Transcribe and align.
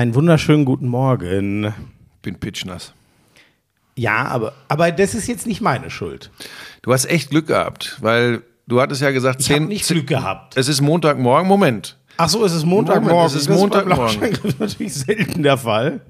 Einen 0.00 0.14
wunderschönen 0.14 0.64
guten 0.64 0.88
Morgen. 0.88 1.74
Bin 2.22 2.36
pitchnass. 2.36 2.94
Ja, 3.96 4.24
aber, 4.28 4.54
aber 4.68 4.92
das 4.92 5.14
ist 5.14 5.28
jetzt 5.28 5.46
nicht 5.46 5.60
meine 5.60 5.90
Schuld. 5.90 6.30
Du 6.80 6.94
hast 6.94 7.04
echt 7.04 7.28
Glück 7.28 7.48
gehabt, 7.48 7.98
weil 8.00 8.40
du 8.66 8.80
hattest 8.80 9.02
ja 9.02 9.10
gesagt, 9.10 9.40
Ich 9.40 9.46
zehn. 9.48 9.68
nicht 9.68 9.84
zehn- 9.84 9.96
Glück 9.98 10.06
gehabt. 10.06 10.56
Es 10.56 10.68
ist 10.68 10.80
Montagmorgen. 10.80 11.46
Moment. 11.46 11.98
Ach 12.16 12.30
so, 12.30 12.42
es 12.46 12.54
ist 12.54 12.64
Montagmorgen. 12.64 13.10
Moment, 13.14 13.30
es 13.30 13.36
ist 13.42 13.50
Das 13.50 13.58
Montagmorgen. 13.58 14.20
beim 14.20 14.30
Lauschangriff 14.30 14.58
natürlich 14.58 14.94
selten 14.94 15.42
der 15.42 15.58
Fall. 15.58 16.00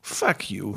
Fuck 0.00 0.48
you. 0.48 0.76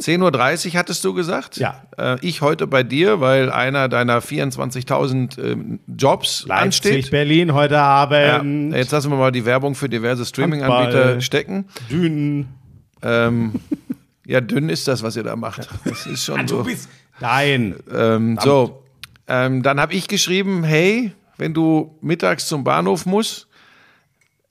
10.30 0.00 0.68
Uhr 0.68 0.78
hattest 0.78 1.04
du 1.04 1.14
gesagt? 1.14 1.56
Ja. 1.56 1.82
Äh, 1.98 2.18
ich 2.20 2.42
heute 2.42 2.66
bei 2.66 2.82
dir, 2.82 3.20
weil 3.20 3.50
einer 3.50 3.88
deiner 3.88 4.20
24.000 4.20 5.40
ähm, 5.42 5.80
Jobs 5.86 6.44
Leipzig, 6.46 6.64
ansteht. 6.64 7.10
Berlin 7.10 7.54
heute 7.54 7.74
Ja, 7.74 7.84
Abend. 7.84 8.74
jetzt 8.74 8.92
lassen 8.92 9.10
wir 9.10 9.16
mal 9.16 9.32
die 9.32 9.44
Werbung 9.44 9.74
für 9.74 9.88
diverse 9.88 10.24
Streaming-Anbieter 10.26 11.20
stecken. 11.20 11.66
Dünen. 11.90 12.48
Ähm, 13.02 13.54
ja, 14.26 14.40
dünn 14.40 14.68
ist 14.68 14.86
das, 14.88 15.02
was 15.02 15.16
ihr 15.16 15.22
da 15.22 15.36
macht. 15.36 15.68
Das 15.84 16.06
ist 16.06 16.24
schon 16.24 16.46
so. 16.46 16.58
Du 16.58 16.64
bist. 16.64 16.88
Nein. 17.20 17.76
Ähm, 17.94 18.38
so, 18.42 18.82
ähm, 19.28 19.62
dann 19.62 19.80
habe 19.80 19.94
ich 19.94 20.08
geschrieben, 20.08 20.62
hey, 20.64 21.12
wenn 21.38 21.54
du 21.54 21.96
mittags 22.00 22.46
zum 22.46 22.64
Bahnhof 22.64 23.06
musst, 23.06 23.46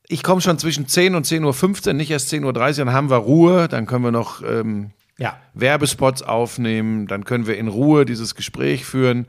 ich 0.08 0.24
komme 0.24 0.42
schon 0.42 0.60
zwischen 0.60 0.88
10 0.88 1.16
und 1.16 1.26
10.15 1.26 1.88
Uhr, 1.88 1.94
nicht 1.94 2.12
erst 2.12 2.32
10.30 2.32 2.46
Uhr, 2.46 2.54
dann 2.54 2.94
haben 2.94 3.10
wir 3.10 3.18
Ruhe, 3.18 3.68
dann 3.68 3.86
können 3.86 4.04
wir 4.04 4.12
noch 4.12 4.44
ähm, 4.44 4.92
Ja. 5.18 5.40
Werbespots 5.54 6.22
aufnehmen, 6.22 7.08
dann 7.08 7.24
können 7.24 7.48
wir 7.48 7.58
in 7.58 7.68
Ruhe 7.68 8.06
dieses 8.06 8.36
Gespräch 8.36 8.86
führen. 8.86 9.28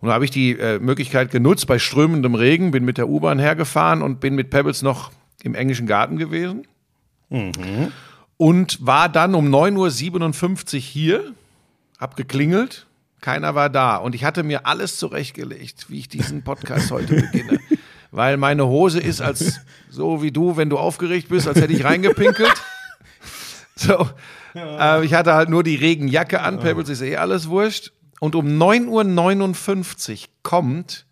Und 0.00 0.08
da 0.08 0.14
habe 0.14 0.24
ich 0.24 0.30
die 0.30 0.58
äh, 0.58 0.78
Möglichkeit 0.78 1.30
genutzt, 1.30 1.66
bei 1.66 1.78
strömendem 1.78 2.34
Regen, 2.34 2.72
bin 2.72 2.84
mit 2.84 2.98
der 2.98 3.08
U-Bahn 3.08 3.38
hergefahren 3.38 4.02
und 4.02 4.20
bin 4.20 4.34
mit 4.34 4.50
Pebbles 4.50 4.82
noch 4.82 5.12
im 5.42 5.54
englischen 5.54 5.86
Garten 5.86 6.18
gewesen. 6.18 6.66
Und 8.36 8.84
war 8.84 9.08
dann 9.08 9.34
um 9.34 9.48
9.57 9.48 10.74
Uhr 10.74 10.80
hier, 10.80 11.32
hab 11.98 12.16
geklingelt, 12.16 12.86
keiner 13.22 13.54
war 13.54 13.70
da. 13.70 13.96
Und 13.96 14.14
ich 14.14 14.24
hatte 14.24 14.42
mir 14.42 14.66
alles 14.66 14.98
zurechtgelegt, 14.98 15.86
wie 15.88 16.00
ich 16.00 16.08
diesen 16.08 16.42
Podcast 16.42 16.90
heute 16.90 17.14
beginne. 17.14 17.58
Weil 18.10 18.36
meine 18.36 18.66
Hose 18.66 19.00
ist 19.00 19.22
als 19.22 19.60
so 19.88 20.22
wie 20.22 20.30
du, 20.30 20.56
wenn 20.58 20.68
du 20.68 20.78
aufgeregt 20.78 21.30
bist, 21.30 21.48
als 21.48 21.58
hätte 21.60 21.72
ich 21.72 21.84
reingepinkelt. 21.84 22.52
So. 23.76 24.08
Äh, 24.54 25.04
ich 25.04 25.14
hatte 25.14 25.34
halt 25.34 25.48
nur 25.48 25.62
die 25.62 25.74
Regenjacke 25.74 26.40
an, 26.40 26.60
Pebbles 26.60 26.88
ist 26.88 27.02
eh 27.02 27.16
alles 27.16 27.48
wurscht. 27.48 27.92
Und 28.20 28.34
um 28.36 28.46
9.59 28.46 30.12
Uhr 30.12 30.28
kommt, 30.42 31.06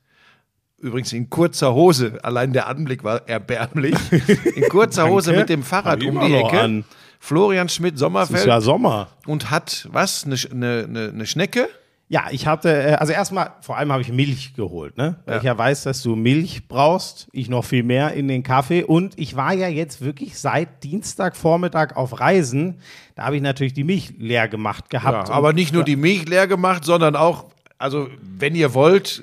übrigens 0.79 1.13
in 1.13 1.29
kurzer 1.29 1.75
Hose, 1.75 2.19
allein 2.23 2.53
der 2.53 2.69
Anblick 2.69 3.05
war 3.05 3.29
erbärmlich, 3.29 3.97
in 4.55 4.69
kurzer 4.69 5.09
Hose 5.09 5.33
mit 5.33 5.49
dem 5.49 5.63
Fahrrad 5.63 6.03
um 6.05 6.21
die 6.21 6.35
Ecke, 6.35 6.61
an. 6.61 6.85
Florian 7.19 7.69
Schmidt-Sommerfeld 7.69 8.37
Es 8.37 8.43
ist 8.43 8.49
ja 8.49 8.61
Sommer. 8.61 9.09
und 9.27 9.51
hat 9.51 9.89
was? 9.93 10.25
Eine, 10.25 10.37
eine, 10.51 10.85
eine, 10.89 11.09
eine 11.11 11.27
Schnecke? 11.27 11.69
Ja, 12.09 12.27
ich 12.31 12.47
hatte, 12.47 12.71
äh, 12.71 12.93
also 12.95 13.13
erstmal, 13.13 13.53
vor 13.63 13.79
allem 13.79 13.91
habe 13.91 14.03
ich 14.03 14.13
Milch 14.13 14.55
geholt, 14.55 14.99
ne? 14.99 15.17
Weil 15.25 15.39
ich 15.39 15.45
ja 15.45 15.57
weiß, 15.57 15.85
dass 15.85 16.03
du 16.03 16.15
Milch 16.15 16.69
brauchst, 16.69 17.29
ich 17.33 17.49
noch 17.49 17.65
viel 17.65 17.83
mehr 17.83 18.13
in 18.13 18.29
den 18.29 18.43
Kaffee 18.43 18.85
und 18.85 19.19
ich 19.19 19.35
war 19.35 19.55
ja 19.55 19.69
jetzt 19.69 20.03
wirklich 20.03 20.39
seit 20.39 20.85
Dienstagvormittag 20.85 21.97
auf 21.97 22.21
Reisen, 22.21 22.81
da 23.15 23.25
habe 23.25 23.37
ich 23.37 23.43
natürlich 23.43 23.73
die 23.73 23.85
Milch 23.85 24.13
leer 24.19 24.49
gemacht 24.49 24.91
gehabt. 24.91 25.29
Ja, 25.29 25.35
aber 25.35 25.55
nicht 25.55 25.73
nur 25.73 25.85
die 25.85 25.97
Milch 25.97 26.29
leer 26.29 26.47
gemacht, 26.47 26.85
sondern 26.85 27.17
auch, 27.17 27.47
also 27.79 28.09
wenn 28.21 28.55
ihr 28.55 28.75
wollt, 28.75 29.23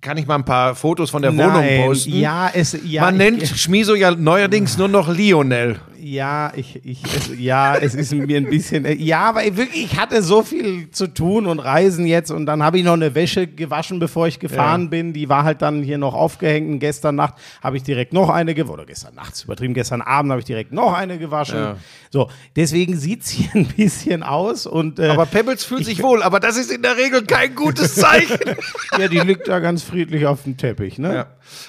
kann 0.00 0.18
ich 0.18 0.26
mal 0.26 0.36
ein 0.36 0.44
paar 0.44 0.74
Fotos 0.74 1.10
von 1.10 1.22
der 1.22 1.32
Wohnung 1.32 1.52
Nein, 1.52 1.86
posten. 1.86 2.16
Ja, 2.16 2.50
es, 2.52 2.78
ja, 2.84 3.02
Man 3.02 3.16
nennt 3.16 3.46
Schmiso 3.46 3.94
ja 3.94 4.12
neuerdings 4.12 4.78
nur 4.78 4.88
noch 4.88 5.08
Lionel. 5.08 5.80
Ja, 6.08 6.52
ich, 6.54 6.80
ich, 6.84 7.02
es, 7.02 7.36
ja, 7.36 7.74
es 7.74 7.96
ist 7.96 8.12
mir 8.12 8.36
ein 8.36 8.48
bisschen, 8.48 8.86
ja, 9.00 9.22
aber 9.22 9.40
wirklich, 9.56 9.86
ich 9.86 9.98
hatte 9.98 10.22
so 10.22 10.44
viel 10.44 10.88
zu 10.92 11.08
tun 11.08 11.46
und 11.46 11.58
Reisen 11.58 12.06
jetzt 12.06 12.30
und 12.30 12.46
dann 12.46 12.62
habe 12.62 12.78
ich 12.78 12.84
noch 12.84 12.92
eine 12.92 13.16
Wäsche 13.16 13.48
gewaschen, 13.48 13.98
bevor 13.98 14.28
ich 14.28 14.38
gefahren 14.38 14.82
Ja. 14.82 14.88
bin. 14.88 15.12
Die 15.12 15.28
war 15.28 15.42
halt 15.42 15.62
dann 15.62 15.82
hier 15.82 15.98
noch 15.98 16.14
aufgehängt 16.14 16.70
und 16.70 16.78
gestern 16.78 17.16
Nacht 17.16 17.34
habe 17.60 17.76
ich 17.76 17.82
direkt 17.82 18.12
noch 18.12 18.30
eine 18.30 18.54
gewaschen, 18.54 18.74
oder 18.74 18.86
gestern 18.86 19.16
nachts 19.16 19.42
übertrieben, 19.42 19.74
gestern 19.74 20.00
Abend 20.00 20.30
habe 20.30 20.38
ich 20.38 20.44
direkt 20.44 20.70
noch 20.70 20.92
eine 20.92 21.18
gewaschen. 21.18 21.58
Ja. 21.58 21.76
So, 22.12 22.30
deswegen 22.54 22.96
sieht's 22.96 23.28
hier 23.30 23.50
ein 23.54 23.66
bisschen 23.66 24.22
aus 24.22 24.66
und 24.66 25.00
äh, 25.00 25.08
Aber 25.08 25.26
Pebbles 25.26 25.64
fühlt 25.64 25.84
sich 25.84 26.04
wohl, 26.04 26.22
aber 26.22 26.38
das 26.38 26.56
ist 26.56 26.70
in 26.70 26.82
der 26.82 26.96
Regel 26.96 27.24
kein 27.24 27.56
gutes 27.56 27.96
Zeichen. 27.96 28.38
ja, 28.98 29.08
die 29.08 29.18
liegt 29.18 29.48
da 29.48 29.58
ganz 29.58 29.82
friedlich 29.82 30.24
auf 30.26 30.44
dem 30.44 30.56
Teppich, 30.56 30.98
ne? 30.98 31.14
Ja. 31.14 31.26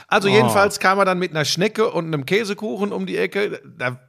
Also 0.08 0.28
jedenfalls 0.28 0.80
kam 0.80 1.00
er 1.00 1.06
dann 1.06 1.18
mit 1.18 1.32
einer 1.32 1.46
Schnecke 1.46 1.90
und 1.92 2.06
einem 2.06 2.26
Käsekuchen 2.28 2.92
um 2.92 3.08
die 3.08 3.18
Ecke. 3.18 3.62
Da 3.78 4.00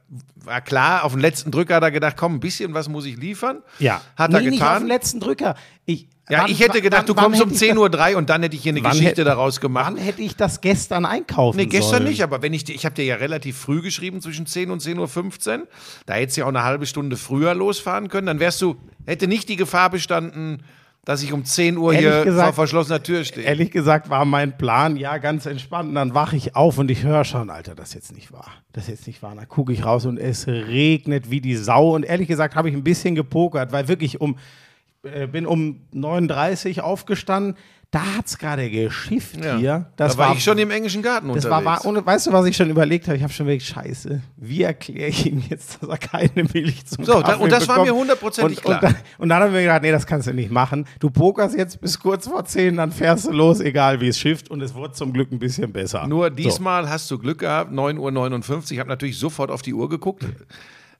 war 0.43 0.61
klar, 0.61 1.03
auf 1.03 1.11
den 1.13 1.21
letzten 1.21 1.51
Drücker 1.51 1.75
hat 1.75 1.83
er 1.83 1.91
gedacht, 1.91 2.15
komm, 2.17 2.35
ein 2.35 2.39
bisschen 2.39 2.73
was 2.73 2.89
muss 2.89 3.05
ich 3.05 3.17
liefern. 3.17 3.61
Ja. 3.77 4.01
Hat 4.15 4.31
nee, 4.31 4.37
er 4.37 4.41
Nicht 4.41 4.61
auf 4.61 4.67
den 4.69 4.73
getan. 4.73 4.87
letzten 4.87 5.19
Drücker. 5.19 5.55
Ich, 5.85 6.07
Ja, 6.29 6.43
wann- 6.43 6.51
ich 6.51 6.59
hätte 6.59 6.81
gedacht, 6.81 7.01
wann- 7.01 7.05
du 7.07 7.13
kommst 7.15 7.41
um 7.41 7.49
hätte 7.49 7.65
ich 7.65 7.71
10.03 7.71 8.11
Uhr 8.13 8.17
und 8.17 8.29
dann 8.29 8.41
hätte 8.43 8.55
ich 8.55 8.63
hier 8.63 8.71
eine 8.71 8.81
Geschichte 8.81 9.05
hätte- 9.07 9.23
daraus 9.23 9.59
gemacht. 9.59 9.85
Wann 9.87 9.97
hätte 9.97 10.21
ich 10.21 10.35
das 10.35 10.61
gestern 10.61 11.05
einkaufen 11.05 11.57
Nee, 11.57 11.65
gestern 11.67 11.89
sollen? 11.99 12.03
nicht, 12.05 12.23
aber 12.23 12.41
wenn 12.41 12.53
ich, 12.53 12.67
ich 12.69 12.85
habe 12.85 12.95
dir 12.95 13.05
ja 13.05 13.15
relativ 13.15 13.57
früh 13.57 13.81
geschrieben, 13.81 14.21
zwischen 14.21 14.45
10 14.45 14.71
und 14.71 14.81
10.15 14.81 15.61
Uhr, 15.61 15.67
da 16.05 16.13
hättest 16.15 16.37
du 16.37 16.41
ja 16.41 16.45
auch 16.45 16.49
eine 16.49 16.63
halbe 16.63 16.85
Stunde 16.85 17.17
früher 17.17 17.53
losfahren 17.53 18.07
können, 18.09 18.27
dann 18.27 18.39
wärst 18.39 18.61
du, 18.61 18.75
hätte 19.05 19.27
nicht 19.27 19.49
die 19.49 19.55
Gefahr 19.57 19.89
bestanden, 19.89 20.63
dass 21.05 21.23
ich 21.23 21.33
um 21.33 21.43
10 21.45 21.77
Uhr 21.77 21.93
Ehrlich 21.93 22.07
hier 22.09 22.23
gesagt- 22.25 22.47
vor 22.47 22.53
verschlossener 22.53 23.01
Tür 23.01 23.23
stehe. 23.23 23.45
Ehrlich 23.45 23.71
gesagt 23.71 24.09
war 24.09 24.25
mein 24.25 24.57
Plan, 24.57 24.95
ja, 24.95 25.17
ganz 25.17 25.45
entspannt. 25.45 25.89
Und 25.89 25.95
dann 25.95 26.13
wache 26.13 26.35
ich 26.35 26.55
auf 26.55 26.77
und 26.77 26.91
ich 26.91 27.03
höre 27.03 27.23
schon, 27.23 27.49
Alter, 27.49 27.73
das 27.75 27.89
ist 27.89 27.93
jetzt 27.95 28.13
nicht 28.15 28.31
wahr. 28.31 28.51
Das 28.73 28.83
ist 28.83 28.89
jetzt 28.89 29.07
nicht 29.07 29.23
wahr. 29.23 29.33
Dann 29.35 29.47
gucke 29.47 29.73
ich 29.73 29.85
raus 29.85 30.05
und 30.05 30.17
es 30.17 30.45
regnet 30.47 31.31
wie 31.31 31.41
die 31.41 31.55
Sau. 31.55 31.95
Und 31.95 32.03
ehrlich 32.03 32.27
gesagt 32.27 32.55
habe 32.55 32.69
ich 32.69 32.75
ein 32.75 32.83
bisschen 32.83 33.15
gepokert, 33.15 33.71
weil 33.71 33.87
wirklich 33.87 34.21
um, 34.21 34.37
äh, 35.03 35.27
bin 35.27 35.45
um 35.45 35.81
39 35.93 36.81
aufgestanden. 36.81 37.55
Da 37.91 38.01
hat 38.17 38.27
es 38.27 38.37
gerade 38.37 38.69
geschifft 38.69 39.43
Ja. 39.43 39.57
hier. 39.57 39.91
Das 39.95 40.15
da 40.15 40.19
war, 40.27 40.33
ich 40.35 40.43
schon 40.43 40.59
im 40.59 40.69
englischen 40.69 41.01
Garten 41.01 41.33
Das 41.33 41.49
war, 41.49 41.57
unterwegs. 41.57 41.85
war, 41.85 41.89
ohne, 41.89 42.05
weißt 42.05 42.27
du, 42.27 42.33
was 42.33 42.45
ich 42.45 42.55
schon 42.55 42.69
überlegt 42.69 43.07
habe? 43.07 43.17
Ich 43.17 43.23
habe 43.23 43.33
schon 43.33 43.47
wirklich 43.47 43.67
Scheiße. 43.67 44.21
Wie 44.37 44.61
erkläre 44.61 45.07
ich 45.09 45.25
ihm 45.25 45.41
jetzt, 45.49 45.81
dass 45.81 45.89
er 45.89 45.97
keine 45.97 46.47
Milch 46.53 46.85
zum 46.85 47.03
So, 47.03 47.13
da- 47.13 47.21
Kaffee 47.31 47.41
und 47.43 47.51
das 47.51 47.67
war 47.67 47.77
bekommt? 47.77 47.91
mir 47.91 47.99
hundertprozentig 47.99 48.57
Und- 48.59 48.63
klar. 48.63 48.83
Und 48.83 48.83
dann, 48.83 48.95
und 49.17 49.29
dann 49.29 49.41
haben 49.41 49.53
wir 49.53 49.61
gedacht, 49.61 49.81
nee, 49.81 49.91
das 49.91 50.05
kannst 50.05 50.27
du 50.27 50.33
nicht 50.35 50.51
machen. 50.51 50.85
Du 50.99 51.09
pokerst 51.09 51.57
jetzt 51.57 51.81
bis 51.81 51.99
kurz 51.99 52.27
vor 52.27 52.45
10, 52.45 52.77
dann 52.77 52.91
fährst 52.91 53.25
du 53.25 53.31
los, 53.31 53.59
egal 53.59 54.01
wie 54.01 54.09
es 54.09 54.19
schifft. 54.19 54.51
Und 54.51 54.61
es 54.61 54.75
wurde 54.75 54.93
zum 54.93 55.11
Glück 55.11 55.31
ein 55.31 55.39
bisschen 55.39 55.73
besser. 55.73 56.05
Nur 56.05 56.29
diesmal 56.29 56.87
hast 56.87 57.09
du 57.09 57.17
Glück 57.17 57.39
gehabt, 57.39 57.71
9.59 57.71 58.51
Uhr. 58.53 58.71
Ich 58.73 58.79
habe 58.79 58.89
natürlich 58.89 59.17
sofort 59.17 59.49
auf 59.49 59.63
die 59.63 59.73
Uhr 59.73 59.89
geguckt. 59.89 60.27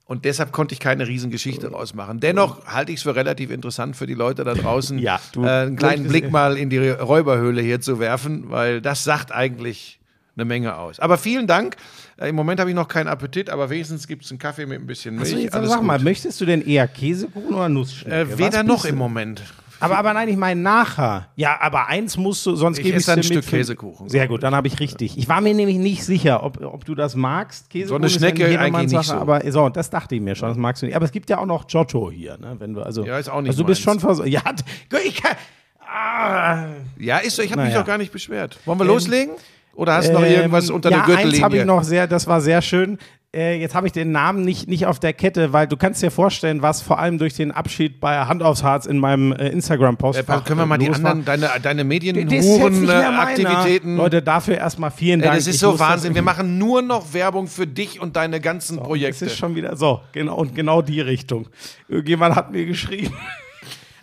Und 0.09 0.25
deshalb 0.25 0.51
konnte 0.51 0.73
ich 0.73 0.79
keine 0.79 1.07
Riesengeschichte 1.07 1.69
rausmachen. 1.69 2.19
Dennoch 2.19 2.65
halte 2.65 2.91
ich 2.91 2.97
es 2.97 3.03
für 3.03 3.15
relativ 3.15 3.51
interessant 3.51 3.95
für 3.95 4.07
die 4.07 4.15
Leute 4.15 4.43
da 4.43 4.55
draußen, 4.55 4.97
Ja, 4.97 5.19
äh, 5.37 5.47
einen 5.47 5.75
kleinen 5.75 6.07
Blick 6.07 6.31
mal 6.31 6.57
in 6.57 6.71
die 6.71 6.79
Räuberhöhle 6.79 7.61
hier 7.61 7.79
zu 7.79 7.99
werfen, 7.99 8.49
weil 8.49 8.81
das 8.81 9.03
sagt 9.03 9.31
eigentlich 9.31 9.99
eine 10.35 10.45
Menge 10.45 10.75
aus. 10.77 10.99
Aber 10.99 11.19
vielen 11.19 11.45
Dank. 11.45 11.75
Äh, 12.17 12.29
Im 12.29 12.35
Moment 12.35 12.59
habe 12.59 12.71
ich 12.71 12.75
noch 12.75 12.87
keinen 12.87 13.07
Appetit, 13.07 13.51
aber 13.51 13.69
wenigstens 13.69 14.07
gibt 14.07 14.25
es 14.25 14.31
einen 14.31 14.39
Kaffee 14.39 14.65
mit 14.65 14.81
ein 14.81 14.87
bisschen 14.87 15.15
Milch. 15.15 15.29
So, 15.29 15.37
jetzt 15.37 15.53
sag 15.53 15.83
mal, 15.83 15.97
gut. 15.97 16.05
möchtest 16.05 16.41
du 16.41 16.45
denn 16.47 16.65
eher 16.65 16.87
Käsekuchen 16.87 17.53
oder 17.53 17.69
Nussschnecke? 17.69 18.31
äh, 18.31 18.37
weder 18.39 18.63
noch 18.63 18.85
im 18.85 18.95
Moment. 18.95 19.43
Aber, 19.79 19.97
aber 19.97 20.13
nein, 20.13 20.27
ich 20.29 20.37
meine 20.37 20.59
nachher. 20.61 21.27
Ja, 21.35 21.57
aber 21.61 21.87
eins 21.87 22.17
musst 22.17 22.45
du, 22.45 22.55
sonst 22.55 22.77
gebe 22.77 22.89
ich 22.89 22.95
esse 22.95 23.11
ein 23.13 23.17
dir 23.19 23.23
Stück 23.23 23.43
für- 23.43 23.57
Käsekuchen. 23.57 24.09
Sehr 24.09 24.27
gut, 24.27 24.43
dann 24.43 24.53
habe 24.55 24.67
ich 24.67 24.79
richtig. 24.79 25.17
Ich 25.17 25.27
war 25.29 25.41
mir 25.41 25.53
nämlich 25.53 25.77
nicht 25.77 26.03
sicher, 26.03 26.43
ob, 26.43 26.61
ob 26.61 26.85
du 26.85 26.95
das 26.95 27.15
magst. 27.15 27.69
Käsekuchen 27.69 27.89
So 27.89 27.95
eine 27.95 28.05
ist 28.07 28.13
Schnecke 28.17 28.47
jedermanns 28.49 28.75
eigentlich 28.93 28.97
nicht 28.99 29.07
so. 29.09 29.15
Aber 29.15 29.41
so, 29.51 29.69
das 29.69 29.89
dachte 29.89 30.15
ich 30.15 30.21
mir 30.21 30.35
schon, 30.35 30.49
das 30.49 30.57
magst 30.57 30.81
du 30.81 30.85
nicht. 30.85 30.95
Aber 30.95 31.05
es 31.05 31.11
gibt 31.11 31.29
ja 31.29 31.37
auch 31.39 31.45
noch 31.45 31.67
Giotto 31.67 32.11
hier, 32.11 32.37
ne? 32.37 32.55
Wenn 32.59 32.73
du, 32.73 32.81
also, 32.81 33.05
Ja, 33.05 33.17
ist 33.17 33.29
auch 33.29 33.41
nicht 33.41 33.49
Also 33.51 33.63
du 33.63 33.67
bist 33.67 33.81
schon 33.81 33.97
meins. 33.97 34.17
vers 34.17 34.21
Ja, 34.27 34.41
ich 35.05 35.21
kann. 35.21 35.35
Ah, 35.91 36.65
Ja, 36.97 37.17
ist 37.17 37.35
so. 37.35 37.41
Ich 37.41 37.51
habe 37.51 37.61
mich 37.61 37.69
Naja. 37.71 37.81
doch 37.81 37.87
gar 37.87 37.97
nicht 37.97 38.11
beschwert. 38.11 38.59
Wollen 38.65 38.79
wir 38.79 38.85
loslegen? 38.85 39.33
Oder 39.79 39.95
hast 39.95 40.09
du 40.09 40.13
noch 40.13 40.23
irgendwas 40.23 40.69
Ähm, 40.69 40.75
unter 40.75 40.91
ja, 40.91 40.97
der 40.97 41.05
Gürtellinie? 41.05 41.35
eins 41.37 41.43
habe 41.43 41.57
ich 41.57 41.65
noch 41.65 41.83
sehr, 41.83 42.05
das 42.05 42.27
war 42.27 42.41
sehr 42.41 42.61
schön. 42.61 42.97
Äh, 43.33 43.59
jetzt 43.61 43.75
habe 43.75 43.85
ich 43.87 43.93
den 43.93 44.11
Namen 44.11 44.43
nicht, 44.43 44.67
nicht 44.67 44.87
auf 44.87 44.99
der 44.99 45.13
Kette, 45.13 45.53
weil 45.53 45.67
du 45.67 45.77
kannst 45.77 46.01
dir 46.01 46.09
vorstellen, 46.11 46.61
was 46.63 46.81
vor 46.81 46.97
allem 46.99 47.17
durch 47.19 47.35
den 47.35 47.51
Abschied 47.51 47.99
bei 48.01 48.17
Hand 48.25 48.41
aufs 48.43 48.63
Harz 48.63 48.87
in 48.87 48.97
meinem 48.97 49.31
äh, 49.31 49.47
Instagram-Post 49.49 50.19
Äh, 50.19 50.23
können 50.45 50.59
wir 50.59 50.65
mal 50.65 50.77
die 50.79 50.87
war. 50.89 50.95
anderen, 50.95 51.23
deine, 51.25 51.47
deine 51.61 51.85
Das 51.85 51.85
meiner. 51.85 51.85
Medienhuren-Aktivitäten. 51.85 53.95
Leute, 53.97 54.21
dafür 54.21 54.57
erstmal 54.57 54.91
vielen 54.91 55.21
Ey, 55.21 55.27
Dank. 55.27 55.37
das 55.37 55.47
ist 55.47 55.55
Ich 55.55 55.59
so 55.61 55.71
das 55.71 55.79
Wahnsinn. 55.79 56.15
Wir 56.15 56.23
machen 56.23 56.57
nur 56.57 56.81
noch 56.81 57.13
Werbung 57.13 57.47
für 57.47 57.67
dich 57.67 58.01
und 58.01 58.15
deine 58.15 58.41
ganzen 58.41 58.77
Das 58.77 58.85
Projekte. 58.85 59.25
ist 59.25 59.37
schon 59.37 59.55
wieder 59.55 59.75
so, 59.77 60.01
genau, 60.11 60.35
und 60.35 60.55
genau 60.55 60.81
die 60.81 61.01
Richtung. 61.01 61.47
Irgendjemand 61.87 62.35
hat 62.35 62.51
mir 62.51 62.65
geschrieben, 62.65 63.13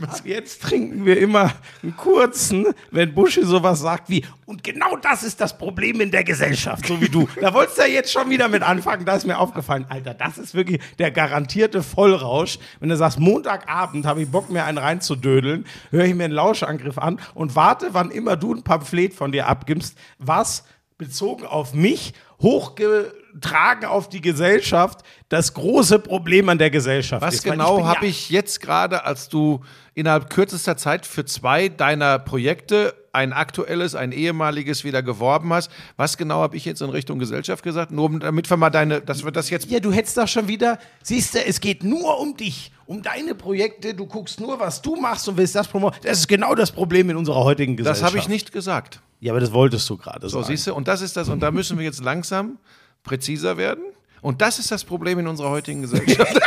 ab 0.02 0.20
jetzt 0.24 0.62
trinken 0.62 1.04
wir 1.04 1.18
immer 1.18 1.52
einen 1.82 1.96
kurzen, 1.96 2.66
wenn 2.90 3.14
Buschi 3.14 3.44
sowas 3.44 3.80
sagt 3.80 4.08
wie, 4.10 4.24
und 4.44 4.62
genau 4.62 4.96
das 4.96 5.22
ist 5.22 5.40
das 5.40 5.56
Problem 5.58 6.00
in 6.00 6.10
der 6.10 6.24
Gesellschaft, 6.24 6.86
so 6.86 7.00
wie 7.00 7.08
du. 7.08 7.28
Da 7.40 7.52
wolltest 7.54 7.78
du 7.78 7.82
ja 7.82 7.88
jetzt 7.88 8.12
schon 8.12 8.28
wieder 8.30 8.48
mit 8.48 8.62
anfangen, 8.62 9.04
da 9.04 9.16
ist 9.16 9.26
mir 9.26 9.38
aufgefallen, 9.38 9.86
Alter, 9.88 10.14
das 10.14 10.38
ist 10.38 10.54
wirklich 10.54 10.80
der 10.98 11.10
garantierte 11.10 11.82
Vollrausch. 11.82 12.58
Wenn 12.80 12.88
du 12.88 12.96
sagst, 12.96 13.18
Montagabend 13.18 14.06
habe 14.06 14.22
ich 14.22 14.30
Bock, 14.30 14.50
mir 14.50 14.64
einen 14.64 14.78
reinzudödeln, 14.78 15.66
höre 15.90 16.04
ich 16.04 16.14
mir 16.14 16.24
einen 16.24 16.34
Lauschangriff 16.34 16.98
an 16.98 17.20
und 17.34 17.56
warte, 17.56 17.88
wann 17.92 18.10
immer 18.10 18.36
du 18.36 18.54
ein 18.54 18.62
Pamphlet 18.62 19.14
von 19.14 19.32
dir 19.32 19.46
abgibst, 19.48 19.96
was 20.18 20.64
bezogen 20.98 21.44
auf 21.44 21.74
mich 21.74 22.14
hochgetragen 22.40 23.84
auf 23.88 24.08
die 24.08 24.20
Gesellschaft 24.20 25.00
das 25.28 25.54
große 25.54 25.98
Problem 25.98 26.48
an 26.48 26.58
der 26.58 26.70
Gesellschaft 26.70 27.22
Was 27.22 27.34
ist. 27.34 27.44
Weil 27.44 27.52
genau 27.52 27.76
bin 27.76 27.84
ja- 27.84 27.94
habe 27.96 28.06
ich 28.06 28.30
jetzt 28.30 28.60
gerade, 28.60 29.04
als 29.04 29.28
du 29.28 29.60
innerhalb 29.96 30.28
kürzester 30.30 30.76
Zeit 30.76 31.06
für 31.06 31.24
zwei 31.24 31.68
deiner 31.70 32.18
Projekte, 32.18 32.94
ein 33.12 33.32
aktuelles, 33.32 33.94
ein 33.94 34.12
ehemaliges 34.12 34.84
wieder 34.84 35.02
geworben 35.02 35.50
hast, 35.54 35.70
was 35.96 36.18
genau 36.18 36.40
habe 36.42 36.54
ich 36.54 36.66
jetzt 36.66 36.82
in 36.82 36.90
Richtung 36.90 37.18
Gesellschaft 37.18 37.64
gesagt? 37.64 37.90
Nur 37.92 38.18
damit 38.18 38.48
wir 38.50 38.58
mal 38.58 38.68
deine, 38.68 39.00
dass 39.00 39.24
wir 39.24 39.32
das 39.32 39.48
jetzt 39.48 39.70
Ja, 39.70 39.80
du 39.80 39.90
hättest 39.90 40.18
doch 40.18 40.28
schon 40.28 40.48
wieder, 40.48 40.78
siehst 41.02 41.34
du, 41.34 41.42
es 41.44 41.60
geht 41.60 41.82
nur 41.82 42.20
um 42.20 42.36
dich, 42.36 42.72
um 42.84 43.02
deine 43.02 43.34
Projekte, 43.34 43.94
du 43.94 44.04
guckst 44.04 44.38
nur, 44.38 44.60
was 44.60 44.82
du 44.82 44.96
machst 44.96 45.26
und 45.30 45.38
willst 45.38 45.54
das 45.54 45.66
promoten. 45.66 45.98
Das 46.02 46.18
ist 46.18 46.28
genau 46.28 46.54
das 46.54 46.70
Problem 46.70 47.08
in 47.08 47.16
unserer 47.16 47.42
heutigen 47.42 47.74
Das 47.78 47.84
Gesellschaft. 47.84 48.04
habe 48.12 48.18
ich 48.18 48.28
nicht 48.28 48.52
gesagt. 48.52 49.00
Ja, 49.20 49.32
aber 49.32 49.40
das 49.40 49.52
wolltest 49.52 49.88
du 49.88 49.96
gerade 49.96 50.28
So, 50.28 50.42
sagen. 50.42 50.54
siehst 50.54 50.66
du, 50.66 50.74
und 50.74 50.86
das 50.86 51.00
ist 51.00 51.16
das, 51.16 51.30
und 51.30 51.40
da 51.40 51.50
müssen 51.50 51.78
wir 51.78 51.86
jetzt 51.86 52.04
langsam 52.04 52.58
präziser 53.02 53.56
werden. 53.56 53.82
Und 54.20 54.42
das 54.42 54.58
ist 54.58 54.70
das 54.70 54.84
Problem 54.84 55.18
in 55.20 55.26
unserer 55.26 55.48
heutigen 55.48 55.80
Gesellschaft. 55.80 56.38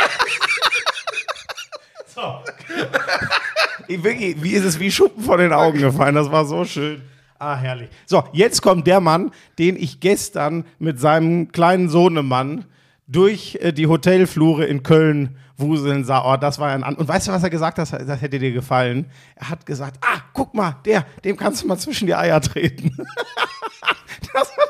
Ich, 2.72 3.39
wirklich, 3.98 4.42
wie 4.42 4.52
ist 4.52 4.64
es 4.64 4.78
wie 4.78 4.90
Schuppen 4.90 5.22
vor 5.22 5.38
den 5.38 5.52
Augen 5.52 5.78
gefallen? 5.78 6.14
Das 6.14 6.30
war 6.30 6.44
so 6.44 6.64
schön. 6.64 7.02
Ah, 7.38 7.56
herrlich. 7.56 7.88
So, 8.06 8.24
jetzt 8.32 8.60
kommt 8.60 8.86
der 8.86 9.00
Mann, 9.00 9.30
den 9.58 9.76
ich 9.76 10.00
gestern 10.00 10.64
mit 10.78 11.00
seinem 11.00 11.50
kleinen 11.52 11.88
Sohnemann 11.88 12.66
durch 13.06 13.58
äh, 13.60 13.72
die 13.72 13.86
Hotelflure 13.86 14.66
in 14.66 14.82
Köln 14.82 15.36
wuseln 15.56 16.04
sah. 16.04 16.22
Oh, 16.24 16.36
das 16.36 16.58
war 16.58 16.70
ein 16.70 16.84
An 16.84 16.94
Und 16.94 17.08
weißt 17.08 17.28
du, 17.28 17.32
was 17.32 17.42
er 17.42 17.50
gesagt 17.50 17.78
hat? 17.78 17.92
Das 17.92 18.20
hätte 18.20 18.38
dir 18.38 18.52
gefallen. 18.52 19.10
Er 19.36 19.50
hat 19.50 19.66
gesagt: 19.66 19.98
Ah, 20.02 20.20
guck 20.32 20.54
mal, 20.54 20.76
der, 20.84 21.04
dem 21.24 21.36
kannst 21.36 21.62
du 21.62 21.66
mal 21.66 21.78
zwischen 21.78 22.06
die 22.06 22.14
Eier 22.14 22.40
treten. 22.40 22.96
das 24.34 24.54
Köppen 24.54 24.69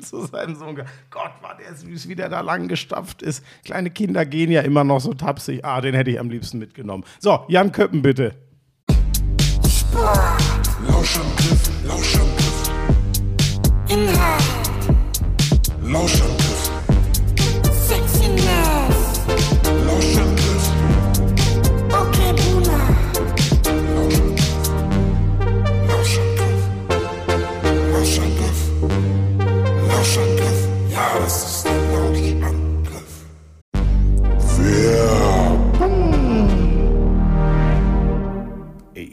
zu 0.00 0.26
seinem 0.26 0.54
Sohn. 0.54 0.76
Gott, 1.10 1.32
war 1.40 1.56
der 1.56 1.74
süß, 1.74 2.08
wie 2.08 2.14
der 2.14 2.28
da 2.28 2.40
lang 2.40 2.68
gestapft 2.68 3.22
ist. 3.22 3.44
Kleine 3.64 3.90
Kinder 3.90 4.24
gehen 4.26 4.50
ja 4.50 4.62
immer 4.62 4.84
noch 4.84 5.00
so 5.00 5.14
tapsig. 5.14 5.64
Ah, 5.64 5.80
den 5.80 5.94
hätte 5.94 6.10
ich 6.10 6.20
am 6.20 6.30
liebsten 6.30 6.58
mitgenommen. 6.58 7.04
So, 7.20 7.44
Jan 7.48 7.72
Köppen, 7.72 8.02
bitte. 8.02 8.34
Lauschangriff, 10.88 11.70
Lauschangriff. 11.86 12.70
Inhalt, 13.88 14.42
Lauschangriff, 15.82 16.41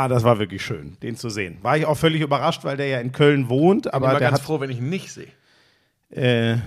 Ah, 0.00 0.06
das 0.08 0.22
war 0.22 0.38
wirklich 0.38 0.64
schön, 0.64 0.96
den 1.02 1.16
zu 1.16 1.28
sehen. 1.28 1.58
War 1.62 1.76
ich 1.76 1.84
auch 1.84 1.96
völlig 1.96 2.20
überrascht, 2.20 2.62
weil 2.64 2.76
der 2.76 2.86
ja 2.86 3.00
in 3.00 3.10
Köln 3.10 3.48
wohnt, 3.48 3.92
aber 3.92 4.06
Ich 4.06 4.12
bin 4.12 4.18
der 4.20 4.30
ganz 4.30 4.40
hat. 4.40 4.46
froh, 4.46 4.60
wenn 4.60 4.70
ich 4.70 4.78
ihn 4.78 4.88
nicht 4.90 5.10
sehe. 5.12 5.26
Äh, 6.10 6.58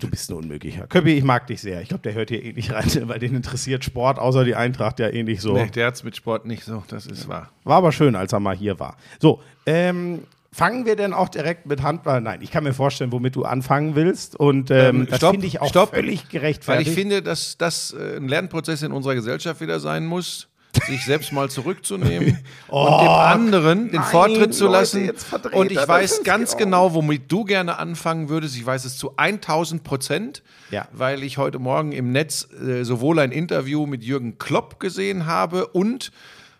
du 0.00 0.08
bist 0.08 0.30
ein 0.30 0.34
Unmöglicher. 0.36 0.86
Köppi, 0.86 1.12
ich 1.14 1.24
mag 1.24 1.46
dich 1.46 1.60
sehr. 1.60 1.80
Ich 1.82 1.88
glaube, 1.88 2.02
der 2.02 2.14
hört 2.14 2.30
hier 2.30 2.42
eh 2.42 2.52
nicht 2.52 2.72
rein, 2.72 2.84
weil 3.08 3.18
den 3.18 3.34
interessiert 3.34 3.84
Sport, 3.84 4.18
außer 4.18 4.44
die 4.44 4.54
Eintracht 4.54 4.98
ja 5.00 5.08
eh 5.08 5.22
nicht 5.22 5.40
so. 5.40 5.54
Nee, 5.54 5.66
der 5.68 5.86
hat's 5.88 6.02
mit 6.02 6.16
Sport 6.16 6.46
nicht 6.46 6.64
so, 6.64 6.82
das 6.88 7.06
ist 7.06 7.28
wahr. 7.28 7.50
War 7.64 7.76
aber 7.78 7.92
schön, 7.92 8.16
als 8.16 8.32
er 8.32 8.40
mal 8.40 8.56
hier 8.56 8.78
war. 8.80 8.96
So, 9.20 9.42
ähm, 9.66 10.20
fangen 10.52 10.86
wir 10.86 10.96
denn 10.96 11.12
auch 11.12 11.28
direkt 11.28 11.66
mit 11.66 11.82
Handball? 11.82 12.20
Nein, 12.20 12.40
ich 12.42 12.50
kann 12.50 12.64
mir 12.64 12.72
vorstellen, 12.74 13.12
womit 13.12 13.36
du 13.36 13.44
anfangen 13.44 13.94
willst. 13.94 14.34
Und 14.36 14.70
ähm, 14.70 15.02
Ähm, 15.02 15.06
das 15.10 15.20
finde 15.20 15.46
ich 15.46 15.60
auch 15.60 15.68
stopp. 15.68 15.90
völlig 15.94 16.24
Weil 16.24 16.30
gerechtfertigt. 16.30 16.88
ich 16.88 16.94
finde, 16.94 17.22
dass 17.22 17.58
das 17.58 17.92
äh, 17.92 18.16
ein 18.16 18.28
Lernprozess 18.28 18.82
in 18.82 18.92
unserer 18.92 19.14
Gesellschaft 19.14 19.60
wieder 19.60 19.78
sein 19.80 20.06
muss. 20.06 20.48
Sich 20.86 21.04
selbst 21.04 21.32
mal 21.32 21.48
zurückzunehmen 21.50 22.38
und 22.68 23.00
dem 23.00 23.08
anderen 23.08 23.90
den 23.90 24.00
nein, 24.00 24.10
Vortritt 24.10 24.54
zu 24.54 24.64
Leute, 24.64 24.78
lassen. 24.78 25.12
verdreht 25.16 25.54
Und 25.54 25.72
ich 25.72 25.88
weiß 25.88 26.22
ganz 26.24 26.56
genau, 26.56 26.94
womit 26.94 27.30
du 27.30 27.44
gerne 27.44 27.78
anfangen 27.78 28.28
würdest. 28.28 28.56
Ich 28.56 28.64
weiß 28.66 28.84
es 28.84 28.96
zu 28.98 29.16
1000 29.16 29.84
Prozent, 29.84 30.42
Ja. 30.70 30.88
weil 30.92 31.22
ich 31.22 31.38
heute 31.38 31.58
Morgen 31.58 31.92
im 31.92 32.12
Netz 32.12 32.48
äh, 32.52 32.84
sowohl 32.84 33.18
ein 33.18 33.32
Interview 33.32 33.86
mit 33.86 34.02
Jürgen 34.04 34.38
Klopp 34.38 34.80
gesehen 34.80 35.26
habe 35.26 35.66
und 35.68 36.12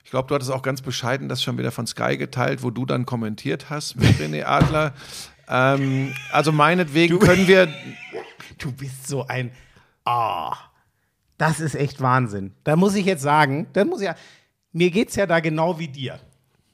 ich 0.05 0.11
glaube, 0.11 0.29
du 0.29 0.35
hattest 0.35 0.53
auch 0.53 0.63
ganz 0.63 0.81
bescheiden 0.83 1.29
das 1.29 1.43
schon 1.43 1.59
wieder 1.59 1.73
von 1.73 1.87
Sky 1.87 2.17
geteilt, 2.17 2.63
wo 2.63 2.71
du 2.71 2.87
dann 2.87 3.07
kommentiert 3.07 3.71
hast 3.71 3.97
mit 3.97 4.11
René 4.21 4.45
Adler. 4.45 4.93
Ähm, 5.49 6.15
also 6.31 6.53
meinetwegen 6.53 7.19
können 7.19 7.49
wir 7.49 7.69
Du 8.59 8.71
bist 8.71 9.09
so 9.09 9.27
ein. 9.27 9.51
Ah, 10.05 10.55
das 11.39 11.61
ist 11.61 11.75
echt 11.75 12.01
Wahnsinn. 12.01 12.53
Da 12.65 12.77
muss 12.77 12.95
ich 12.95 13.07
jetzt 13.07 13.23
sagen, 13.23 13.67
da 13.73 13.85
muss 13.85 14.01
ich. 14.01 14.11
Mir 14.73 14.91
geht's 14.91 15.17
ja 15.17 15.27
da 15.27 15.41
genau 15.41 15.79
wie 15.79 15.89
dir. 15.89 16.19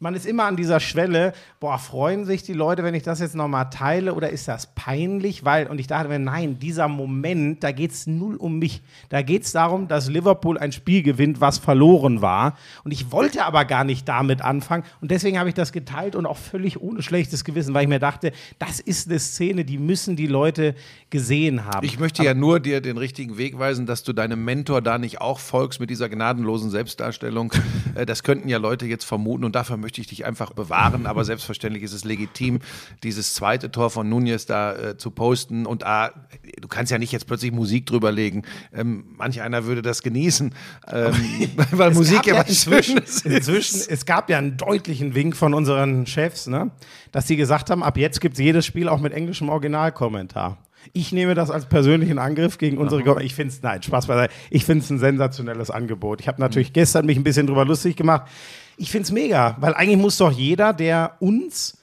Man 0.03 0.15
ist 0.15 0.25
immer 0.25 0.45
an 0.47 0.57
dieser 0.57 0.81
Schwelle, 0.81 1.35
boah, 1.61 1.79
freuen 1.79 2.25
sich 2.25 2.43
die 2.43 2.55
Leute, 2.55 2.83
wenn 2.83 2.95
ich 2.95 3.03
das 3.03 3.21
jetzt 3.21 3.35
nochmal 3.35 3.69
teile 3.69 4.15
oder 4.15 4.31
ist 4.31 4.49
das 4.49 4.75
peinlich? 4.75 5.45
Weil, 5.45 5.67
und 5.67 5.79
ich 5.79 5.89
dachte 5.89 6.09
mir, 6.09 6.19
nein, 6.19 6.59
dieser 6.59 6.89
Moment, 6.89 7.63
da 7.63 7.71
geht's 7.71 8.07
null 8.07 8.37
um 8.37 8.59
mich. 8.59 8.81
Da 9.11 9.21
geht's 9.21 9.53
darum, 9.53 9.89
dass 9.89 10.09
Liverpool 10.09 10.57
ein 10.57 10.73
Spiel 10.73 11.03
gewinnt, 11.03 11.43
was 11.43 11.59
verloren 11.59 12.23
war. 12.23 12.57
Und 12.83 12.93
ich 12.93 13.13
wollte 13.13 13.45
aber 13.45 13.67
gar 13.67 13.85
nicht 13.85 14.09
damit 14.09 14.41
anfangen. 14.41 14.85
Und 15.03 15.11
deswegen 15.11 15.39
habe 15.39 15.51
ich 15.51 15.55
das 15.55 15.71
geteilt 15.71 16.17
und 16.17 16.25
auch 16.25 16.39
völlig 16.39 16.81
ohne 16.81 17.03
schlechtes 17.03 17.45
Gewissen, 17.45 17.75
weil 17.75 17.83
ich 17.83 17.89
mir 17.91 17.99
dachte, 17.99 18.33
das 18.59 18.81
ist 18.81 19.11
eine 19.11 19.19
Szene, 19.19 19.67
die 19.67 19.77
müssen 19.77 20.17
die 20.17 20.29
Leute 20.29 20.77
gesehen 21.11 21.67
haben. 21.67 21.85
Ich 21.85 21.99
möchte 21.99 22.25
ja 22.25 22.33
nur 22.33 22.59
dir 22.59 22.81
den 22.81 22.97
richtigen 22.97 23.37
Weg 23.37 23.59
weisen, 23.59 23.85
dass 23.85 24.03
du 24.03 24.15
deinem 24.15 24.47
Mentor 24.47 24.81
da 24.81 24.97
nicht 24.97 25.21
auch 25.21 25.41
folgst 25.41 25.79
mit 25.79 25.91
dieser 25.91 26.09
gnadenlosen 26.09 26.71
Selbstdarstellung. 26.71 27.53
Äh, 27.95 28.07
Das 28.07 28.23
könnten 28.23 28.49
ja 28.49 28.59
Leute 28.59 28.87
jetzt 28.87 29.05
vermuten 29.05 29.43
und 29.43 29.57
dafür 29.57 29.77
möchte 29.77 29.90
ich 29.99 30.07
dich 30.07 30.27
einfach 30.27 30.53
bewahren. 30.53 31.07
Aber 31.07 31.25
selbstverständlich 31.25 31.83
ist 31.83 31.93
es 31.93 32.05
legitim, 32.05 32.61
dieses 33.03 33.35
zweite 33.35 33.71
Tor 33.71 33.91
von 33.91 34.09
Nunez 34.09 34.47
da 34.47 34.77
äh, 34.77 34.97
zu 34.97 35.11
posten. 35.11 35.67
Und 35.67 35.85
ah, 35.85 36.13
du 36.61 36.69
kannst 36.69 36.93
ja 36.93 36.99
nicht 36.99 37.13
jetzt 37.13 37.27
plötzlich 37.27 37.53
Musik 37.53 37.87
drüber 37.87 38.13
legen. 38.13 38.43
Ähm, 38.73 39.05
manch 39.17 39.41
einer 39.41 39.65
würde 39.65 39.83
das 39.83 40.03
genießen, 40.03 40.55
ähm, 40.93 41.15
weil 41.73 41.93
Musik 41.93 42.19
gab 42.19 42.27
ja 42.27 42.39
was 42.39 42.49
inzwischen, 42.49 42.99
ist. 42.99 43.27
inzwischen, 43.27 43.81
es 43.89 44.05
gab 44.05 44.31
ja 44.31 44.39
einen 44.39 44.57
deutlichen 44.57 45.15
Wink 45.15 45.37
von 45.37 45.55
unseren 45.55 46.07
Chefs, 46.07 46.47
ne, 46.47 46.71
dass 47.13 47.27
sie 47.27 47.37
gesagt 47.37 47.71
haben, 47.71 47.83
ab 47.83 47.97
jetzt 47.97 48.21
gibt 48.21 48.35
es 48.35 48.41
jedes 48.41 48.67
Spiel 48.67 48.89
auch 48.89 49.01
mit 49.01 49.13
englischem 49.13 49.49
Originalkommentar. 49.49 50.59
Ich 50.93 51.13
nehme 51.13 51.35
das 51.35 51.51
als 51.51 51.67
persönlichen 51.67 52.19
Angriff 52.19 52.59
gegen 52.59 52.79
unsere 52.79 53.03
Kom 53.03 53.19
Ich 53.19 53.35
finde 53.35 53.53
es, 53.53 53.63
nein, 53.63 53.83
Spaß 53.83 54.07
beiseite. 54.07 54.33
Ich 54.49 54.65
finde 54.65 54.83
es 54.83 54.91
ein 54.91 54.99
sensationelles 54.99 55.71
Angebot. 55.71 56.21
Ich 56.21 56.29
habe 56.29 56.41
natürlich 56.41 56.73
gestern 56.73 57.07
mich 57.07 57.17
ein 57.17 57.23
bisschen 57.23 57.47
drüber 57.47 57.65
lustig 57.65 57.97
gemacht. 57.97 58.29
Ich 58.81 58.91
finde 58.91 59.05
es 59.05 59.13
mega, 59.13 59.57
weil 59.61 59.75
eigentlich 59.75 59.99
muss 59.99 60.17
doch 60.17 60.33
jeder, 60.33 60.73
der 60.73 61.17
uns 61.21 61.77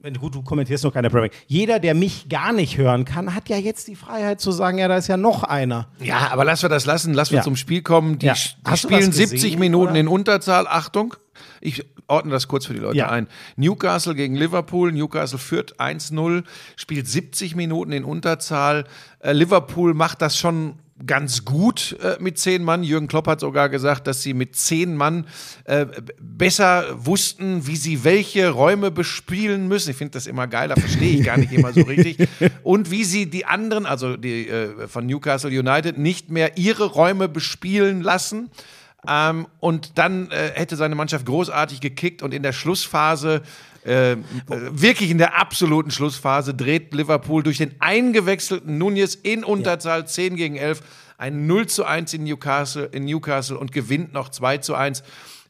wenn 0.00 0.14
gut, 0.14 0.34
du 0.34 0.42
kommentierst 0.42 0.82
noch 0.82 0.92
keine 0.92 1.10
Premier. 1.10 1.30
Jeder, 1.46 1.78
der 1.78 1.94
mich 1.94 2.28
gar 2.28 2.52
nicht 2.52 2.76
hören 2.76 3.04
kann, 3.04 3.36
hat 3.36 3.48
ja 3.48 3.56
jetzt 3.56 3.86
die 3.86 3.94
Freiheit 3.94 4.40
zu 4.40 4.50
sagen, 4.50 4.78
ja, 4.78 4.88
da 4.88 4.96
ist 4.96 5.06
ja 5.06 5.16
noch 5.16 5.44
einer. 5.44 5.86
Ja, 6.00 6.28
aber 6.32 6.44
lass 6.44 6.60
wir 6.62 6.68
das 6.68 6.86
lassen. 6.86 7.14
Lass 7.14 7.30
wir 7.30 7.36
Ja. 7.36 7.44
zum 7.44 7.54
Spiel 7.54 7.82
kommen. 7.82 8.18
Die, 8.18 8.26
Ja. 8.26 8.32
die 8.34 8.76
spielen 8.76 9.00
was 9.00 9.06
gesehen, 9.10 9.12
70 9.12 9.58
Minuten 9.60 9.92
oder? 9.92 10.00
in 10.00 10.08
Unterzahl. 10.08 10.66
Achtung, 10.66 11.14
ich 11.60 11.84
ordne 12.08 12.32
das 12.32 12.48
kurz 12.48 12.66
für 12.66 12.74
die 12.74 12.80
Leute 12.80 12.98
Ja. 12.98 13.10
ein. 13.10 13.28
Newcastle 13.54 14.16
gegen 14.16 14.34
Liverpool. 14.34 14.90
Newcastle 14.90 15.38
führt 15.38 15.78
1-0, 15.78 16.42
spielt 16.74 17.06
70 17.06 17.54
Minuten 17.54 17.92
in 17.92 18.02
Unterzahl. 18.02 18.86
Äh, 19.20 19.34
Liverpool 19.34 19.94
macht 19.94 20.20
das 20.20 20.36
schon 20.36 20.74
ganz 21.06 21.44
gut 21.44 21.96
äh, 22.02 22.16
mit 22.20 22.38
zehn 22.38 22.62
Mann. 22.64 22.82
Jürgen 22.82 23.08
Klopp 23.08 23.26
hat 23.26 23.40
sogar 23.40 23.68
gesagt, 23.68 24.06
dass 24.06 24.22
sie 24.22 24.34
mit 24.34 24.56
zehn 24.56 24.96
Mann 24.96 25.26
äh, 25.64 25.86
besser 26.20 26.84
wussten, 26.94 27.66
wie 27.66 27.76
sie 27.76 28.04
welche 28.04 28.50
Räume 28.50 28.90
bespielen 28.90 29.68
müssen. 29.68 29.90
Ich 29.90 29.96
finde 29.96 30.12
das 30.12 30.26
immer 30.26 30.46
geil, 30.46 30.68
da 30.68 30.76
verstehe 30.76 31.18
ich 31.18 31.24
gar 31.24 31.36
nicht 31.36 31.52
immer 31.52 31.72
so 31.72 31.82
richtig. 31.82 32.28
Und 32.62 32.90
wie 32.90 33.04
sie 33.04 33.28
die 33.28 33.44
anderen, 33.44 33.86
also 33.86 34.16
die 34.16 34.48
äh, 34.48 34.88
von 34.88 35.06
Newcastle 35.06 35.50
United, 35.50 35.98
nicht 35.98 36.30
mehr 36.30 36.56
ihre 36.56 36.86
Räume 36.86 37.28
bespielen 37.28 38.02
lassen. 38.02 38.50
Ähm, 39.06 39.48
und 39.58 39.98
dann 39.98 40.30
äh, 40.30 40.52
hätte 40.54 40.76
seine 40.76 40.94
Mannschaft 40.94 41.26
großartig 41.26 41.80
gekickt 41.80 42.22
und 42.22 42.32
in 42.32 42.44
der 42.44 42.52
Schlussphase, 42.52 43.42
äh, 43.84 44.16
wirklich 44.46 45.10
in 45.10 45.18
der 45.18 45.38
absoluten 45.38 45.90
Schlussphase, 45.90 46.54
dreht 46.54 46.94
Liverpool 46.94 47.42
durch 47.42 47.58
den 47.58 47.74
eingewechselten 47.80 48.78
Nunez 48.78 49.14
in 49.14 49.44
Unterzahl 49.44 50.06
10 50.06 50.36
gegen 50.36 50.56
11 50.56 50.82
ein 51.18 51.46
0 51.46 51.66
zu 51.66 51.84
1 51.84 52.14
in 52.14 52.24
Newcastle, 52.24 52.86
in 52.86 53.04
Newcastle 53.04 53.56
und 53.56 53.70
gewinnt 53.70 54.12
noch 54.12 54.28
2 54.28 54.58
zu 54.58 54.74
1. 54.74 55.04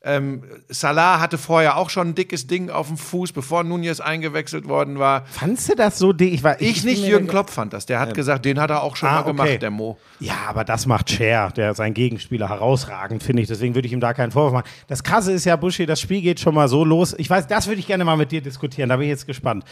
Ähm, 0.05 0.43
Salah 0.69 1.21
hatte 1.21 1.39
vorher 1.39 1.77
auch 1.77 1.89
schon 1.89 2.09
ein 2.09 2.15
dickes 2.17 2.49
Ding 2.49 2.71
auf 2.71 2.89
dem 2.89 2.97
Fuß, 2.97 3.33
bevor 3.33 3.63
Nunez 3.63 4.01
eingewechselt 4.01 4.67
worden 4.67 4.99
war. 4.99 5.25
Fandst 5.27 5.69
du 5.71 5.77
das 5.77 5.99
so? 5.99 6.13
dick? 6.13 6.33
Ich, 6.33 6.43
war, 6.43 6.61
Ich 6.61 6.83
bin 6.83 6.91
nicht, 6.93 7.05
Jürgen 7.07 7.29
Klopp 7.29 7.51
fand 7.51 7.73
das. 7.73 7.87
Der 7.87 8.01
hat 8.01 8.15
gesagt, 8.15 8.45
den 8.45 8.61
hat 8.61 8.71
er 8.71 8.83
auch 8.83 8.97
schon 8.97 9.09
Ah, 9.09 9.13
mal 9.13 9.21
okay. 9.21 9.31
gemacht, 9.31 9.63
der 9.63 9.71
Mo. 9.71 9.99
Ja, 10.19 10.35
aber 10.49 10.65
das 10.65 10.87
macht 10.87 11.11
Cher, 11.11 11.51
der 11.53 11.75
sein 11.75 11.95
Gegenspieler 11.95 12.49
herausragend, 12.49 13.23
finde 13.23 13.43
ich. 13.43 13.49
Deswegen 13.49 13.75
würde 13.77 13.87
ich 13.87 13.93
ihm 13.93 14.01
da 14.01 14.13
keinen 14.13 14.33
Vorwurf 14.33 14.53
machen. 14.53 14.69
Das 14.89 15.05
Krasse 15.05 15.31
ist 15.33 15.45
ja, 15.45 15.55
Buschi, 15.55 15.87
das 15.87 16.01
Spiel 16.01 16.21
geht 16.21 16.41
schon 16.41 16.55
mal 16.55 16.69
so 16.69 16.85
los. 16.85 17.15
Ich 17.19 17.31
weiß, 17.31 17.47
das 17.47 17.69
würde 17.69 17.79
ich 17.79 17.87
gerne 17.87 18.05
mal 18.05 18.17
mit 18.17 18.33
dir 18.33 18.41
diskutieren. 18.43 18.89
Da 18.89 18.97
bin 18.97 19.05
ich 19.05 19.11
jetzt 19.11 19.27
gespannt. 19.27 19.65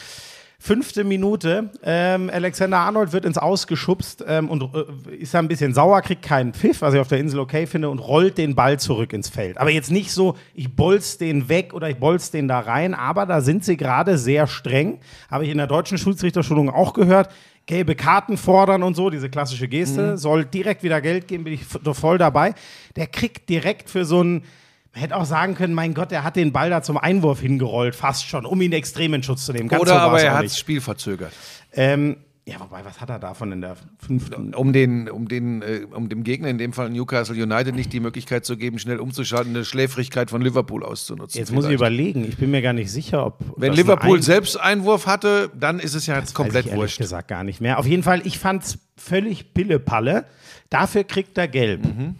Fünfte 0.62 1.04
Minute, 1.04 1.70
ähm, 1.82 2.28
Alexander 2.30 2.76
Arnold 2.76 3.14
wird 3.14 3.24
ins 3.24 3.38
Aus 3.38 3.66
geschubst 3.66 4.22
ähm, 4.28 4.50
und 4.50 4.62
äh, 4.74 5.14
ist 5.16 5.32
da 5.32 5.38
ein 5.38 5.48
bisschen 5.48 5.72
sauer, 5.72 6.02
kriegt 6.02 6.20
keinen 6.20 6.52
Pfiff, 6.52 6.82
was 6.82 6.92
ich 6.92 7.00
auf 7.00 7.08
der 7.08 7.18
Insel 7.18 7.40
okay 7.40 7.66
finde, 7.66 7.88
und 7.88 7.98
rollt 7.98 8.36
den 8.36 8.54
Ball 8.54 8.78
zurück 8.78 9.14
ins 9.14 9.30
Feld. 9.30 9.56
Aber 9.56 9.70
jetzt 9.70 9.90
nicht 9.90 10.12
so, 10.12 10.36
ich 10.52 10.76
bolz 10.76 11.16
den 11.16 11.48
weg 11.48 11.72
oder 11.72 11.88
ich 11.88 11.96
bolz 11.96 12.30
den 12.30 12.46
da 12.46 12.60
rein, 12.60 12.92
aber 12.92 13.24
da 13.24 13.40
sind 13.40 13.64
sie 13.64 13.78
gerade 13.78 14.18
sehr 14.18 14.46
streng. 14.46 15.00
Habe 15.30 15.44
ich 15.44 15.50
in 15.50 15.56
der 15.56 15.66
deutschen 15.66 15.96
Schiedsrichterschulung 15.96 16.68
auch 16.68 16.92
gehört. 16.92 17.32
Gelbe 17.64 17.94
Karten 17.94 18.36
fordern 18.36 18.82
und 18.82 18.94
so, 18.94 19.08
diese 19.08 19.30
klassische 19.30 19.66
Geste, 19.66 20.18
soll 20.18 20.44
direkt 20.44 20.82
wieder 20.82 21.00
Geld 21.00 21.26
geben, 21.26 21.44
bin 21.44 21.54
ich 21.54 21.64
voll 21.64 22.18
dabei. 22.18 22.52
Der 22.96 23.06
kriegt 23.06 23.48
direkt 23.48 23.88
für 23.88 24.04
so 24.04 24.20
einen 24.20 24.44
man 24.92 25.00
hätte 25.02 25.16
auch 25.16 25.24
sagen 25.24 25.54
können, 25.54 25.74
mein 25.74 25.94
Gott, 25.94 26.10
er 26.12 26.24
hat 26.24 26.36
den 26.36 26.52
Ball 26.52 26.70
da 26.70 26.82
zum 26.82 26.98
Einwurf 26.98 27.40
hingerollt, 27.40 27.94
fast 27.94 28.26
schon, 28.26 28.44
um 28.44 28.60
ihn 28.60 28.72
extrem 28.72 29.14
in 29.14 29.22
Schutz 29.22 29.46
zu 29.46 29.52
nehmen. 29.52 29.68
Ganz 29.68 29.80
so 29.80 29.82
Oder 29.82 29.94
war's 29.96 30.04
aber 30.08 30.22
er 30.22 30.34
hat 30.38 30.44
das 30.46 30.58
Spiel 30.58 30.80
verzögert. 30.80 31.32
Ähm, 31.72 32.16
ja, 32.46 32.56
wobei, 32.58 32.84
was 32.84 33.00
hat 33.00 33.08
er 33.10 33.20
davon 33.20 33.52
in 33.52 33.60
der 33.60 33.76
fünften? 34.04 34.54
um 34.54 34.72
den, 34.72 35.08
um 35.08 35.28
den, 35.28 35.62
äh, 35.62 35.82
um 35.94 36.08
dem 36.08 36.24
Gegner, 36.24 36.48
in 36.48 36.58
dem 36.58 36.72
Fall 36.72 36.90
Newcastle 36.90 37.40
United, 37.40 37.76
nicht 37.76 37.92
die 37.92 38.00
Möglichkeit 38.00 38.44
zu 38.44 38.56
geben, 38.56 38.80
schnell 38.80 38.98
umzuschalten, 38.98 39.54
eine 39.54 39.64
Schläfrigkeit 39.64 40.30
von 40.30 40.42
Liverpool 40.42 40.82
auszunutzen. 40.82 41.38
Jetzt 41.38 41.52
muss 41.52 41.66
ich 41.66 41.72
überlegen, 41.72 42.24
ich 42.24 42.36
bin 42.38 42.50
mir 42.50 42.62
gar 42.62 42.72
nicht 42.72 42.90
sicher, 42.90 43.24
ob. 43.26 43.38
Wenn 43.56 43.74
Liverpool 43.74 44.18
ein- 44.18 44.22
selbst 44.22 44.58
Einwurf 44.58 45.06
hatte, 45.06 45.50
dann 45.54 45.78
ist 45.78 45.94
es 45.94 46.06
ja 46.06 46.16
jetzt 46.16 46.28
Weiß 46.30 46.34
komplett 46.34 46.64
ich 46.64 46.70
ehrlich 46.72 46.80
wurscht. 46.82 46.98
gesagt 46.98 47.28
gar 47.28 47.44
nicht 47.44 47.60
mehr. 47.60 47.78
Auf 47.78 47.86
jeden 47.86 48.02
Fall, 48.02 48.22
ich 48.26 48.40
fand's 48.40 48.78
völlig 48.96 49.54
Pillepalle. 49.54 50.24
Dafür 50.70 51.04
kriegt 51.04 51.38
er 51.38 51.46
gelb. 51.46 51.84
Mhm. 51.84 52.16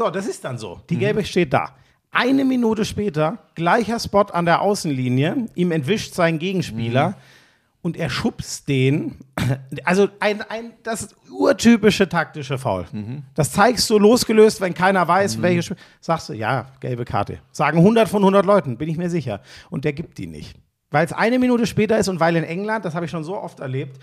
So, 0.00 0.08
das 0.08 0.26
ist 0.26 0.42
dann 0.46 0.56
so. 0.56 0.80
Die 0.88 0.96
gelbe 0.96 1.22
steht 1.26 1.52
da. 1.52 1.74
Eine 2.10 2.46
Minute 2.46 2.86
später, 2.86 3.36
gleicher 3.54 4.00
Spot 4.00 4.22
an 4.22 4.46
der 4.46 4.62
Außenlinie, 4.62 5.48
ihm 5.54 5.72
entwischt 5.72 6.14
sein 6.14 6.36
Mhm. 6.36 6.38
Gegenspieler 6.38 7.16
und 7.82 7.98
er 7.98 8.08
schubst 8.08 8.66
den. 8.66 9.18
Also 9.84 10.08
ein, 10.18 10.40
ein, 10.40 10.72
das 10.84 11.14
urtypische 11.30 12.08
taktische 12.08 12.56
Foul. 12.56 12.86
Mhm. 12.92 13.24
Das 13.34 13.52
zeigst 13.52 13.90
du 13.90 13.98
losgelöst, 13.98 14.62
wenn 14.62 14.72
keiner 14.72 15.06
weiß, 15.06 15.42
welche 15.42 15.62
Spiel. 15.64 15.76
Sagst 16.00 16.30
du, 16.30 16.32
ja, 16.32 16.68
gelbe 16.80 17.04
Karte. 17.04 17.40
Sagen 17.52 17.76
100 17.76 18.08
von 18.08 18.22
100 18.22 18.46
Leuten, 18.46 18.78
bin 18.78 18.88
ich 18.88 18.96
mir 18.96 19.10
sicher. 19.10 19.42
Und 19.68 19.84
der 19.84 19.92
gibt 19.92 20.16
die 20.16 20.26
nicht. 20.28 20.56
Weil 20.90 21.04
es 21.04 21.12
eine 21.12 21.38
Minute 21.38 21.66
später 21.66 21.98
ist 21.98 22.08
und 22.08 22.20
weil 22.20 22.36
in 22.36 22.44
England, 22.44 22.86
das 22.86 22.94
habe 22.94 23.04
ich 23.04 23.10
schon 23.10 23.22
so 23.22 23.36
oft 23.36 23.60
erlebt, 23.60 23.98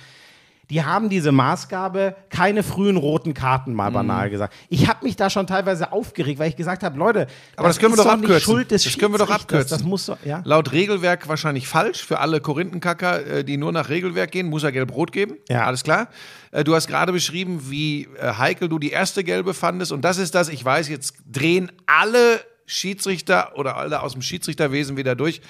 die 0.69 0.83
haben 0.83 1.07
diese 1.09 1.31
Maßgabe, 1.31 2.15
keine 2.29 2.61
frühen 2.61 2.97
roten 2.97 3.33
Karten, 3.33 3.73
mal 3.73 3.89
banal 3.89 4.29
gesagt. 4.29 4.53
Ich 4.67 4.87
habe 4.87 5.05
mich 5.05 5.15
da 5.15 5.29
schon 5.29 5.47
teilweise 5.47 5.93
aufgeregt, 5.93 6.39
weil 6.39 6.49
ich 6.49 6.57
gesagt 6.57 6.83
habe, 6.83 6.97
Leute, 6.97 7.27
Aber 7.55 7.69
das 7.69 7.79
können 7.79 7.93
wir 7.93 7.99
ist 7.99 8.05
doch 8.05 8.15
nicht 8.15 8.23
abkürzen. 8.25 8.43
Schuld 8.43 8.71
des 8.71 8.83
Das 8.83 8.97
können 8.97 9.13
wir 9.13 9.19
doch 9.19 9.29
abkürzen. 9.29 9.69
Das 9.69 9.83
muss 9.83 10.05
so, 10.05 10.17
ja. 10.25 10.41
Laut 10.43 10.73
Regelwerk 10.73 11.27
wahrscheinlich 11.29 11.67
falsch. 11.67 12.03
Für 12.03 12.19
alle 12.19 12.41
Korinthenkacker, 12.41 13.25
äh, 13.25 13.43
die 13.45 13.55
nur 13.55 13.71
nach 13.71 13.89
Regelwerk 13.89 14.31
gehen, 14.31 14.47
muss 14.47 14.63
er 14.63 14.73
gelb-rot 14.73 15.11
geben. 15.11 15.37
Ja. 15.47 15.65
Alles 15.65 15.83
klar. 15.83 16.09
Äh, 16.51 16.63
Du 16.63 16.75
hast 16.75 16.87
gerade 16.87 17.13
beschrieben, 17.13 17.69
wie 17.69 18.09
äh, 18.19 18.33
heikel 18.33 18.67
du 18.67 18.77
die 18.77 18.89
erste 18.89 19.23
gelbe 19.23 19.53
fandest. 19.53 19.93
Und 19.93 20.03
das 20.03 20.17
ist 20.17 20.35
das, 20.35 20.49
ich 20.49 20.63
weiß, 20.65 20.89
jetzt 20.89 21.13
drehen 21.31 21.71
alle 21.85 22.41
Schiedsrichter 22.65 23.57
oder 23.57 23.77
alle 23.77 24.01
aus 24.01 24.11
dem 24.11 24.21
Schiedsrichterwesen 24.21 24.97
wieder 24.97 25.15
durch. 25.15 25.41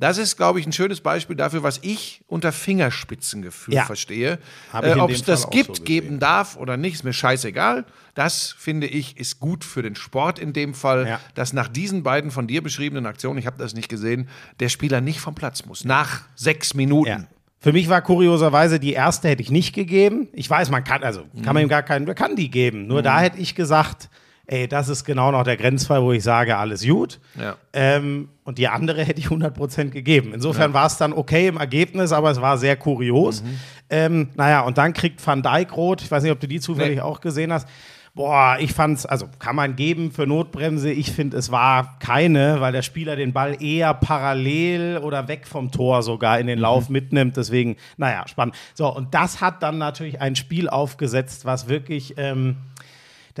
Das 0.00 0.18
ist, 0.18 0.36
glaube 0.36 0.58
ich, 0.58 0.66
ein 0.66 0.72
schönes 0.72 1.00
Beispiel 1.02 1.36
dafür, 1.36 1.62
was 1.62 1.78
ich 1.82 2.22
unter 2.26 2.52
Fingerspitzengefühl 2.52 3.74
Ja. 3.74 3.84
verstehe. 3.84 4.38
Äh, 4.72 4.94
Ob 4.98 5.10
es 5.10 5.22
das 5.22 5.50
gibt, 5.50 5.76
so 5.76 5.82
geben 5.82 6.18
darf 6.18 6.56
oder 6.56 6.76
nicht, 6.76 6.94
ist 6.94 7.04
mir 7.04 7.12
scheißegal. 7.12 7.84
Das, 8.14 8.54
finde 8.58 8.86
ich, 8.86 9.18
ist 9.18 9.40
gut 9.40 9.62
für 9.64 9.82
den 9.82 9.94
Sport 9.94 10.38
in 10.38 10.52
dem 10.52 10.74
Fall, 10.74 11.06
Ja. 11.06 11.20
dass 11.34 11.52
nach 11.52 11.68
diesen 11.68 12.02
beiden 12.02 12.30
von 12.30 12.46
dir 12.46 12.62
beschriebenen 12.62 13.06
Aktionen, 13.06 13.38
ich 13.38 13.46
habe 13.46 13.58
das 13.58 13.74
nicht 13.74 13.88
gesehen, 13.88 14.28
der 14.58 14.68
Spieler 14.70 15.00
nicht 15.00 15.20
vom 15.20 15.34
Platz 15.34 15.64
muss. 15.66 15.84
Nach 15.84 16.22
sechs 16.34 16.74
Minuten. 16.74 17.08
Ja. 17.08 17.24
Für 17.62 17.72
mich 17.74 17.90
war 17.90 18.00
kurioserweise 18.00 18.80
die 18.80 18.94
erste 18.94 19.28
hätte 19.28 19.42
ich 19.42 19.50
nicht 19.50 19.74
gegeben. 19.74 20.28
Ich 20.32 20.48
weiß, 20.48 20.70
man 20.70 20.82
kann, 20.82 21.02
also 21.02 21.24
kann 21.44 21.52
man 21.52 21.62
ihm 21.62 21.68
gar 21.68 21.82
keinen, 21.82 22.06
man 22.06 22.14
kann 22.14 22.34
die 22.34 22.50
geben. 22.50 22.86
Nur 22.86 23.02
da 23.02 23.20
hätte 23.20 23.36
ich 23.38 23.54
gesagt, 23.54 24.08
ey, 24.50 24.66
das 24.66 24.88
ist 24.88 25.04
genau 25.04 25.30
noch 25.30 25.44
der 25.44 25.56
Grenzfall, 25.56 26.02
wo 26.02 26.10
ich 26.12 26.24
sage, 26.24 26.56
alles 26.56 26.84
gut. 26.84 27.20
Ja. 27.40 27.54
Ähm, 27.72 28.28
und 28.42 28.58
die 28.58 28.66
andere 28.66 29.04
hätte 29.04 29.20
ich 29.20 29.28
100% 29.28 29.90
gegeben. 29.90 30.32
Insofern 30.34 30.74
war 30.74 30.86
es 30.86 30.96
dann 30.96 31.12
okay 31.12 31.46
im 31.46 31.56
Ergebnis, 31.56 32.10
aber 32.10 32.32
es 32.32 32.40
war 32.40 32.58
sehr 32.58 32.74
kurios. 32.76 33.44
Ähm, 33.88 34.30
naja, 34.34 34.62
und 34.62 34.76
dann 34.76 34.92
kriegt 34.92 35.24
Van 35.24 35.42
Dijk 35.42 35.76
rot. 35.76 36.02
Ich 36.02 36.10
weiß 36.10 36.24
nicht, 36.24 36.32
ob 36.32 36.40
du 36.40 36.48
die 36.48 36.58
zufällig 36.58 36.96
Nee. 36.96 37.00
auch 37.00 37.20
gesehen 37.20 37.52
hast. 37.52 37.68
Boah, 38.12 38.56
ich 38.58 38.72
fand's, 38.72 39.06
also 39.06 39.28
kann 39.38 39.54
man 39.54 39.76
geben 39.76 40.10
für 40.10 40.26
Notbremse. 40.26 40.90
Ich 40.90 41.12
finde, 41.12 41.36
es 41.36 41.52
war 41.52 41.96
keine, 42.00 42.60
weil 42.60 42.72
der 42.72 42.82
Spieler 42.82 43.14
den 43.14 43.32
Ball 43.32 43.62
eher 43.62 43.94
parallel 43.94 44.98
oder 44.98 45.28
weg 45.28 45.46
vom 45.46 45.70
Tor 45.70 46.02
sogar 46.02 46.40
in 46.40 46.48
den 46.48 46.58
Lauf 46.58 46.88
mitnimmt. 46.88 47.36
Deswegen, 47.36 47.76
naja, 47.98 48.26
spannend. 48.26 48.56
So, 48.74 48.92
und 48.92 49.14
das 49.14 49.40
hat 49.40 49.62
dann 49.62 49.78
natürlich 49.78 50.20
ein 50.20 50.34
Spiel 50.34 50.68
aufgesetzt, 50.68 51.44
was 51.44 51.68
wirklich. 51.68 52.14
Ähm, 52.16 52.56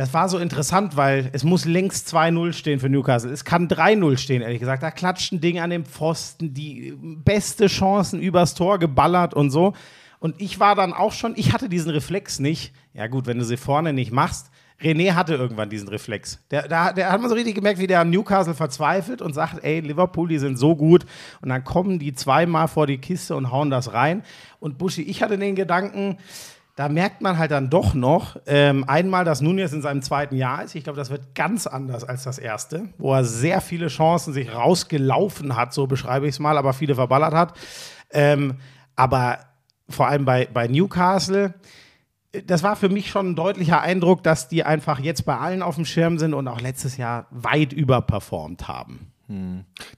das 0.00 0.14
war 0.14 0.30
so 0.30 0.38
interessant, 0.38 0.96
weil 0.96 1.28
es 1.34 1.44
muss 1.44 1.66
längst 1.66 2.08
2-0 2.08 2.54
stehen 2.54 2.80
für 2.80 2.88
Newcastle. 2.88 3.30
Es 3.30 3.44
kann 3.44 3.68
3-0 3.68 4.16
stehen, 4.16 4.40
ehrlich 4.40 4.58
gesagt. 4.58 4.82
Da 4.82 4.90
klatscht 4.90 5.30
ein 5.30 5.42
Ding 5.42 5.60
an 5.60 5.68
dem 5.68 5.84
Pfosten, 5.84 6.54
die 6.54 6.94
beste 6.98 7.66
Chancen 7.66 8.18
übers 8.18 8.54
Tor 8.54 8.78
geballert 8.78 9.34
und 9.34 9.50
so. 9.50 9.74
Und 10.18 10.40
ich 10.40 10.58
war 10.58 10.74
dann 10.74 10.94
auch 10.94 11.12
schon, 11.12 11.34
ich 11.36 11.52
hatte 11.52 11.68
diesen 11.68 11.90
Reflex 11.90 12.38
nicht. 12.38 12.72
Ja, 12.94 13.08
gut, 13.08 13.26
wenn 13.26 13.38
du 13.38 13.44
sie 13.44 13.58
vorne 13.58 13.92
nicht 13.92 14.10
machst. 14.10 14.50
René 14.80 15.12
hatte 15.12 15.34
irgendwann 15.34 15.68
diesen 15.68 15.88
Reflex. 15.88 16.42
Der, 16.50 16.66
der, 16.66 16.94
der 16.94 17.12
hat 17.12 17.20
man 17.20 17.28
so 17.28 17.36
richtig 17.36 17.54
gemerkt, 17.54 17.78
wie 17.78 17.86
der 17.86 18.00
an 18.00 18.08
Newcastle 18.08 18.54
verzweifelt 18.54 19.20
und 19.20 19.34
sagt, 19.34 19.62
ey, 19.62 19.80
Liverpool, 19.80 20.28
die 20.28 20.38
sind 20.38 20.56
so 20.56 20.76
gut. 20.76 21.04
Und 21.42 21.50
dann 21.50 21.62
kommen 21.62 21.98
die 21.98 22.14
zweimal 22.14 22.68
vor 22.68 22.86
die 22.86 22.96
Kiste 22.96 23.36
und 23.36 23.50
hauen 23.50 23.68
das 23.68 23.92
rein. 23.92 24.22
Und 24.60 24.78
Buschi, 24.78 25.02
ich 25.02 25.22
hatte 25.22 25.36
den 25.36 25.56
Gedanken, 25.56 26.16
da 26.80 26.88
merkt 26.88 27.20
man 27.20 27.36
halt 27.36 27.50
dann 27.50 27.68
doch 27.68 27.92
noch 27.92 28.38
ähm, 28.46 28.88
einmal, 28.88 29.26
dass 29.26 29.42
Nunez 29.42 29.70
in 29.74 29.82
seinem 29.82 30.00
zweiten 30.00 30.34
Jahr 30.34 30.64
ist. 30.64 30.74
Ich 30.74 30.82
glaube, 30.82 30.96
das 30.96 31.10
wird 31.10 31.34
ganz 31.34 31.66
anders 31.66 32.04
als 32.04 32.22
das 32.24 32.38
erste, 32.38 32.88
wo 32.96 33.12
er 33.12 33.22
sehr 33.22 33.60
viele 33.60 33.88
Chancen 33.88 34.32
sich 34.32 34.54
rausgelaufen 34.54 35.56
hat, 35.56 35.74
so 35.74 35.86
beschreibe 35.86 36.26
ich 36.26 36.36
es 36.36 36.38
mal, 36.38 36.56
aber 36.56 36.72
viele 36.72 36.94
verballert 36.94 37.34
hat. 37.34 37.52
Ähm, 38.10 38.54
aber 38.96 39.40
vor 39.90 40.08
allem 40.08 40.24
bei, 40.24 40.48
bei 40.50 40.68
Newcastle, 40.68 41.52
äh, 42.32 42.42
das 42.44 42.62
war 42.62 42.76
für 42.76 42.88
mich 42.88 43.10
schon 43.10 43.32
ein 43.32 43.36
deutlicher 43.36 43.82
Eindruck, 43.82 44.22
dass 44.22 44.48
die 44.48 44.64
einfach 44.64 45.00
jetzt 45.00 45.26
bei 45.26 45.36
allen 45.36 45.60
auf 45.60 45.74
dem 45.74 45.84
Schirm 45.84 46.18
sind 46.18 46.32
und 46.32 46.48
auch 46.48 46.62
letztes 46.62 46.96
Jahr 46.96 47.26
weit 47.30 47.74
überperformt 47.74 48.68
haben. 48.68 49.12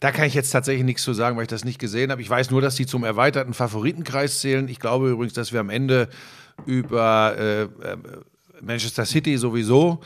Da 0.01 0.11
kann 0.11 0.27
ich 0.27 0.35
jetzt 0.35 0.51
tatsächlich 0.51 0.85
nichts 0.85 1.05
zu 1.05 1.15
sagen, 1.15 1.37
weil 1.37 1.45
ich 1.45 1.49
das 1.49 1.65
nicht 1.65 1.79
gesehen 1.79 2.11
habe. 2.11 2.21
Ich 2.21 2.29
weiß 2.29 2.51
nur, 2.51 2.61
dass 2.61 2.75
die 2.75 2.87
zum 2.87 3.05
erweiterten 3.05 3.55
Favoritenkreis 3.55 4.41
zählen. 4.41 4.67
Ich 4.67 4.81
glaube 4.81 5.11
übrigens, 5.11 5.33
dass 5.33 5.53
wir 5.53 5.61
am 5.61 5.71
Ende 5.71 6.09
über 6.67 7.35
äh, 7.39 7.63
äh, 7.63 7.69
Manchester 8.61 9.05
City 9.05 9.37
sowieso. 9.39 10.01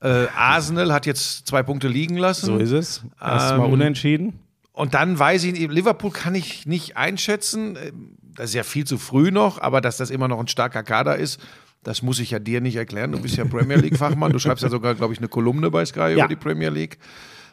Äh, 0.00 0.26
Arsenal 0.36 0.92
hat 0.92 1.06
jetzt 1.06 1.46
zwei 1.46 1.62
Punkte 1.62 1.88
liegen 1.88 2.16
lassen. 2.16 2.46
So 2.46 2.56
ist 2.58 2.72
es. 2.72 3.02
Erstmal 3.20 3.66
Ähm, 3.68 3.72
unentschieden. 3.72 4.38
Und 4.72 4.94
dann 4.94 5.18
weiß 5.18 5.44
ich, 5.44 5.58
Liverpool 5.70 6.10
kann 6.10 6.34
ich 6.34 6.66
nicht 6.66 6.96
einschätzen. 6.96 7.76
Ähm, 7.82 8.16
Das 8.34 8.46
ist 8.50 8.54
ja 8.54 8.62
viel 8.62 8.84
zu 8.86 8.96
früh 8.98 9.30
noch, 9.30 9.60
aber 9.60 9.80
dass 9.82 9.98
das 9.98 10.08
immer 10.10 10.26
noch 10.26 10.40
ein 10.40 10.48
starker 10.48 10.82
Kader 10.82 11.16
ist, 11.16 11.38
das 11.84 12.00
muss 12.00 12.18
ich 12.20 12.30
ja 12.30 12.38
dir 12.38 12.60
nicht 12.62 12.76
erklären. 12.76 13.12
Du 13.12 13.20
bist 13.20 13.36
ja 13.36 13.44
Premier 13.44 13.76
League-Fachmann. 13.76 14.32
Du 14.32 14.38
schreibst 14.38 14.62
ja 14.64 14.70
sogar, 14.70 14.94
glaube 14.94 15.12
ich, 15.12 15.18
eine 15.18 15.28
Kolumne 15.28 15.70
bei 15.70 15.84
Sky 15.84 16.00
Ja. 16.00 16.10
über 16.12 16.28
die 16.28 16.36
Premier 16.36 16.70
League. 16.70 16.96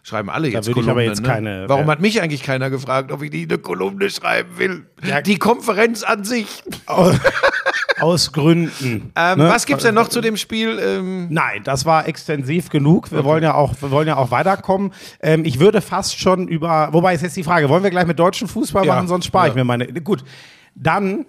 Schreiben 0.03 0.29
alle 0.29 0.47
jetzt 0.47 0.67
ich 0.67 0.73
Kolumnen. 0.73 0.91
aber 0.91 1.03
jetzt 1.03 1.21
ne? 1.21 1.27
keine- 1.27 1.65
Warum 1.67 1.87
äh, 1.87 1.91
hat 1.91 1.99
mich 1.99 2.21
eigentlich 2.21 2.41
keiner 2.43 2.69
gefragt, 2.69 3.11
ob 3.11 3.21
ich 3.21 3.31
nie 3.31 3.43
eine 3.43 3.57
Kolumne 3.57 4.09
schreiben 4.09 4.57
will? 4.57 4.85
Ja. 5.03 5.21
Die 5.21 5.37
Konferenz 5.37 6.03
an 6.03 6.23
sich. 6.23 6.63
Aus 7.99 8.31
Gründen. 8.31 9.11
Ähm, 9.15 9.39
Ne? 9.39 9.49
Was 9.49 9.65
gibt's 9.65 9.83
denn 9.83 9.95
noch 9.95 10.07
zu 10.07 10.21
dem 10.21 10.37
Spiel? 10.37 10.79
Ähm, 10.79 11.27
Nein, 11.29 11.61
das 11.63 11.85
war 11.85 12.07
extensiv 12.07 12.69
genug. 12.69 13.11
Wir 13.11 13.23
wollen 13.25 13.43
ja 13.43 13.53
auch, 13.55 13.73
wir 13.81 13.91
wollen 13.91 14.07
ja 14.07 14.15
auch 14.17 14.31
weiterkommen. 14.31 14.93
Ähm, 15.21 15.43
ich 15.45 15.59
würde 15.59 15.81
fast 15.81 16.17
schon 16.19 16.47
über, 16.47 16.89
wobei 16.91 17.13
ist 17.13 17.21
jetzt 17.23 17.35
die 17.35 17.43
Frage, 17.43 17.67
wollen 17.69 17.83
wir 17.83 17.89
gleich 17.89 18.07
mit 18.07 18.17
deutschem 18.19 18.47
Fußball 18.47 18.85
Ja. 18.85 18.95
machen, 18.95 19.07
sonst 19.07 19.25
spare 19.25 19.47
ich 19.49 19.53
Ja. 19.53 19.59
mir 19.59 19.65
meine. 19.65 19.87
Gut, 20.01 20.23
dann 20.75 21.25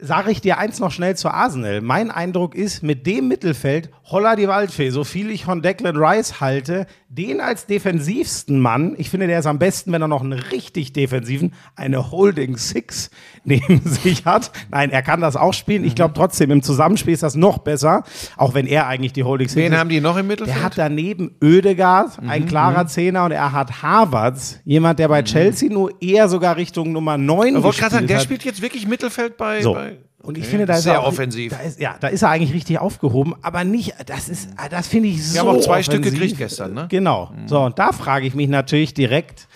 sage 0.00 0.30
ich 0.30 0.40
dir 0.40 0.58
eins 0.58 0.78
noch 0.78 0.92
schnell 0.92 1.16
zu 1.16 1.28
Arsenal. 1.28 1.80
Mein 1.80 2.10
Eindruck 2.12 2.54
ist, 2.54 2.82
mit 2.84 3.04
dem 3.06 3.26
Mittelfeld, 3.26 3.90
Holla 4.04 4.36
die 4.36 4.46
Waldfee, 4.46 4.90
so 4.90 5.02
viel 5.04 5.30
ich 5.30 5.44
von 5.44 5.60
Declan 5.60 5.96
Rice 5.96 6.40
halte, 6.40 6.86
den 7.10 7.40
als 7.40 7.64
defensivsten 7.64 8.60
Mann, 8.60 8.94
ich 8.98 9.08
finde, 9.08 9.26
der 9.28 9.38
ist 9.38 9.46
am 9.46 9.58
besten, 9.58 9.92
wenn 9.92 10.02
er 10.02 10.08
noch 10.08 10.22
einen 10.22 10.34
richtig 10.34 10.92
defensiven, 10.92 11.54
eine 11.74 12.10
Holding 12.10 12.58
Six 12.58 13.10
neben 13.44 13.80
sich 13.80 14.26
hat. 14.26 14.50
Nein, 14.70 14.90
er 14.90 15.00
kann 15.02 15.20
das 15.22 15.34
auch 15.34 15.54
spielen. 15.54 15.84
Ich 15.84 15.94
glaube 15.94 16.12
trotzdem, 16.14 16.50
im 16.50 16.62
Zusammenspiel 16.62 17.14
ist 17.14 17.22
das 17.22 17.34
noch 17.34 17.58
besser, 17.58 18.04
auch 18.36 18.52
wenn 18.52 18.66
er 18.66 18.86
eigentlich 18.88 19.14
die 19.14 19.24
Holding 19.24 19.48
Six 19.48 19.56
wen 19.56 19.72
ist. 19.72 19.78
haben 19.78 19.88
die 19.88 20.00
noch 20.02 20.18
im 20.18 20.26
Mittelfeld? 20.26 20.54
Der 20.56 20.62
hat 20.62 20.76
daneben 20.76 21.34
Ödegaard, 21.42 22.18
ein 22.26 22.42
Mhm, 22.42 22.46
klarer 22.46 22.86
Zehner, 22.86 23.24
und 23.24 23.32
er 23.32 23.52
hat 23.52 23.82
Havertz, 23.82 24.60
jemand, 24.64 24.98
der 24.98 25.08
bei 25.08 25.22
Chelsea 25.22 25.70
nur 25.72 25.90
eher 26.02 26.28
sogar 26.28 26.56
Richtung 26.56 26.92
Nummer 26.92 27.16
9 27.16 27.56
ich 27.56 27.62
wollte 27.62 27.78
gerade 27.80 27.94
sagen, 27.94 28.06
der 28.06 28.16
hat. 28.18 28.24
spielt 28.24 28.44
jetzt 28.44 28.60
wirklich 28.60 28.86
Mittelfeld 28.86 29.36
bei. 29.38 29.62
So. 29.62 29.72
bei 29.74 29.96
Und 30.28 30.36
ich 30.36 30.42
Okay. 30.44 30.50
finde, 30.50 30.66
da 30.66 30.74
ist 30.76 30.82
Sehr 30.82 30.92
er 30.94 31.00
auch, 31.04 31.06
offensiv. 31.08 31.52
Da 31.52 31.60
ist, 31.60 31.80
ja, 31.80 31.96
da 31.98 32.08
ist 32.08 32.20
er 32.20 32.28
eigentlich 32.28 32.52
richtig 32.52 32.78
aufgehoben, 32.78 33.34
aber 33.40 33.64
nicht, 33.64 33.94
das 34.06 34.28
ist, 34.28 34.50
das 34.70 34.86
finde 34.86 35.08
ich 35.08 35.26
so 35.26 35.38
haben 35.40 35.48
auch 35.48 35.60
zwei 35.60 35.82
Stück 35.82 36.00
offensiv. 36.00 36.20
gekriegt 36.20 36.36
gestern, 36.38 36.74
ne? 36.74 36.86
Genau. 36.90 37.32
So, 37.46 37.60
und 37.62 37.78
da 37.78 37.92
frage 37.92 38.26
ich 38.26 38.34
mich 38.34 38.48
natürlich 38.48 38.92
direkt, 38.92 39.48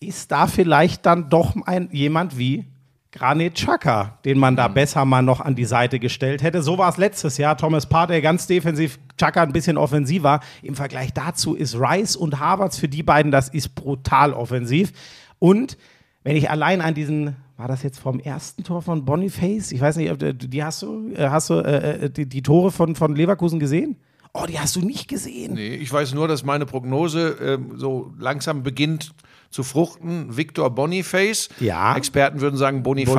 ist 0.00 0.32
da 0.32 0.46
vielleicht 0.46 1.04
dann 1.04 1.28
doch 1.28 1.54
ein, 1.66 1.90
jemand 1.92 2.38
wie 2.38 2.64
Granit 3.12 3.54
Xhaka, 3.56 4.18
den 4.24 4.38
man 4.38 4.54
Mhm. 4.54 4.56
da 4.56 4.68
besser 4.68 5.04
mal 5.04 5.20
noch 5.22 5.40
an 5.40 5.54
die 5.54 5.66
Seite 5.66 5.98
gestellt 6.00 6.42
hätte. 6.42 6.62
So 6.62 6.78
war 6.78 6.88
es 6.88 6.96
letztes 6.96 7.36
Jahr. 7.36 7.56
Thomas 7.56 7.86
Partey 7.86 8.22
ganz 8.22 8.46
defensiv, 8.46 8.98
Xhaka 9.18 9.42
ein 9.42 9.52
bisschen 9.52 9.76
offensiver. 9.76 10.40
Im 10.62 10.74
Vergleich 10.76 11.12
dazu 11.12 11.54
ist 11.54 11.76
Rice 11.78 12.16
und 12.16 12.40
Havertz 12.40 12.78
für 12.78 12.88
die 12.88 13.02
beiden, 13.02 13.30
das 13.30 13.50
ist 13.50 13.74
brutal 13.74 14.32
offensiv. 14.32 14.92
Und 15.38 15.76
wenn 16.24 16.36
ich 16.36 16.48
allein 16.50 16.80
an 16.80 16.94
diesen, 16.94 17.36
war 17.56 17.68
das 17.68 17.82
jetzt 17.82 17.98
vom 17.98 18.18
ersten 18.20 18.64
Tor 18.64 18.82
von 18.82 19.04
Boniface? 19.04 19.72
Ich 19.72 19.80
weiß 19.80 19.96
nicht, 19.96 20.10
ob 20.10 20.18
du- 20.18 20.34
die 20.34 20.64
hast 20.64 20.82
du, 20.82 21.12
äh, 21.14 21.28
hast 21.28 21.50
du 21.50 21.54
äh, 21.54 22.04
äh, 22.06 22.10
die, 22.10 22.26
die 22.26 22.42
Tore 22.42 22.70
von, 22.72 22.94
von 22.96 23.14
Leverkusen 23.14 23.58
gesehen? 23.60 23.96
Oh, 24.32 24.46
die 24.48 24.58
hast 24.58 24.74
du 24.74 24.80
nicht 24.80 25.06
gesehen. 25.08 25.54
Nee, 25.54 25.76
ich 25.76 25.92
weiß 25.92 26.12
nur, 26.14 26.26
dass 26.26 26.42
meine 26.44 26.66
Prognose 26.66 27.36
ähm, 27.40 27.74
so 27.76 28.12
langsam 28.18 28.64
beginnt 28.64 29.12
zu 29.50 29.62
fruchten. 29.62 30.36
Victor 30.36 30.70
Boniface. 30.74 31.48
Ja. 31.60 31.96
Experten 31.96 32.40
würden 32.40 32.56
sagen 32.56 32.82
Boniface. 32.82 33.14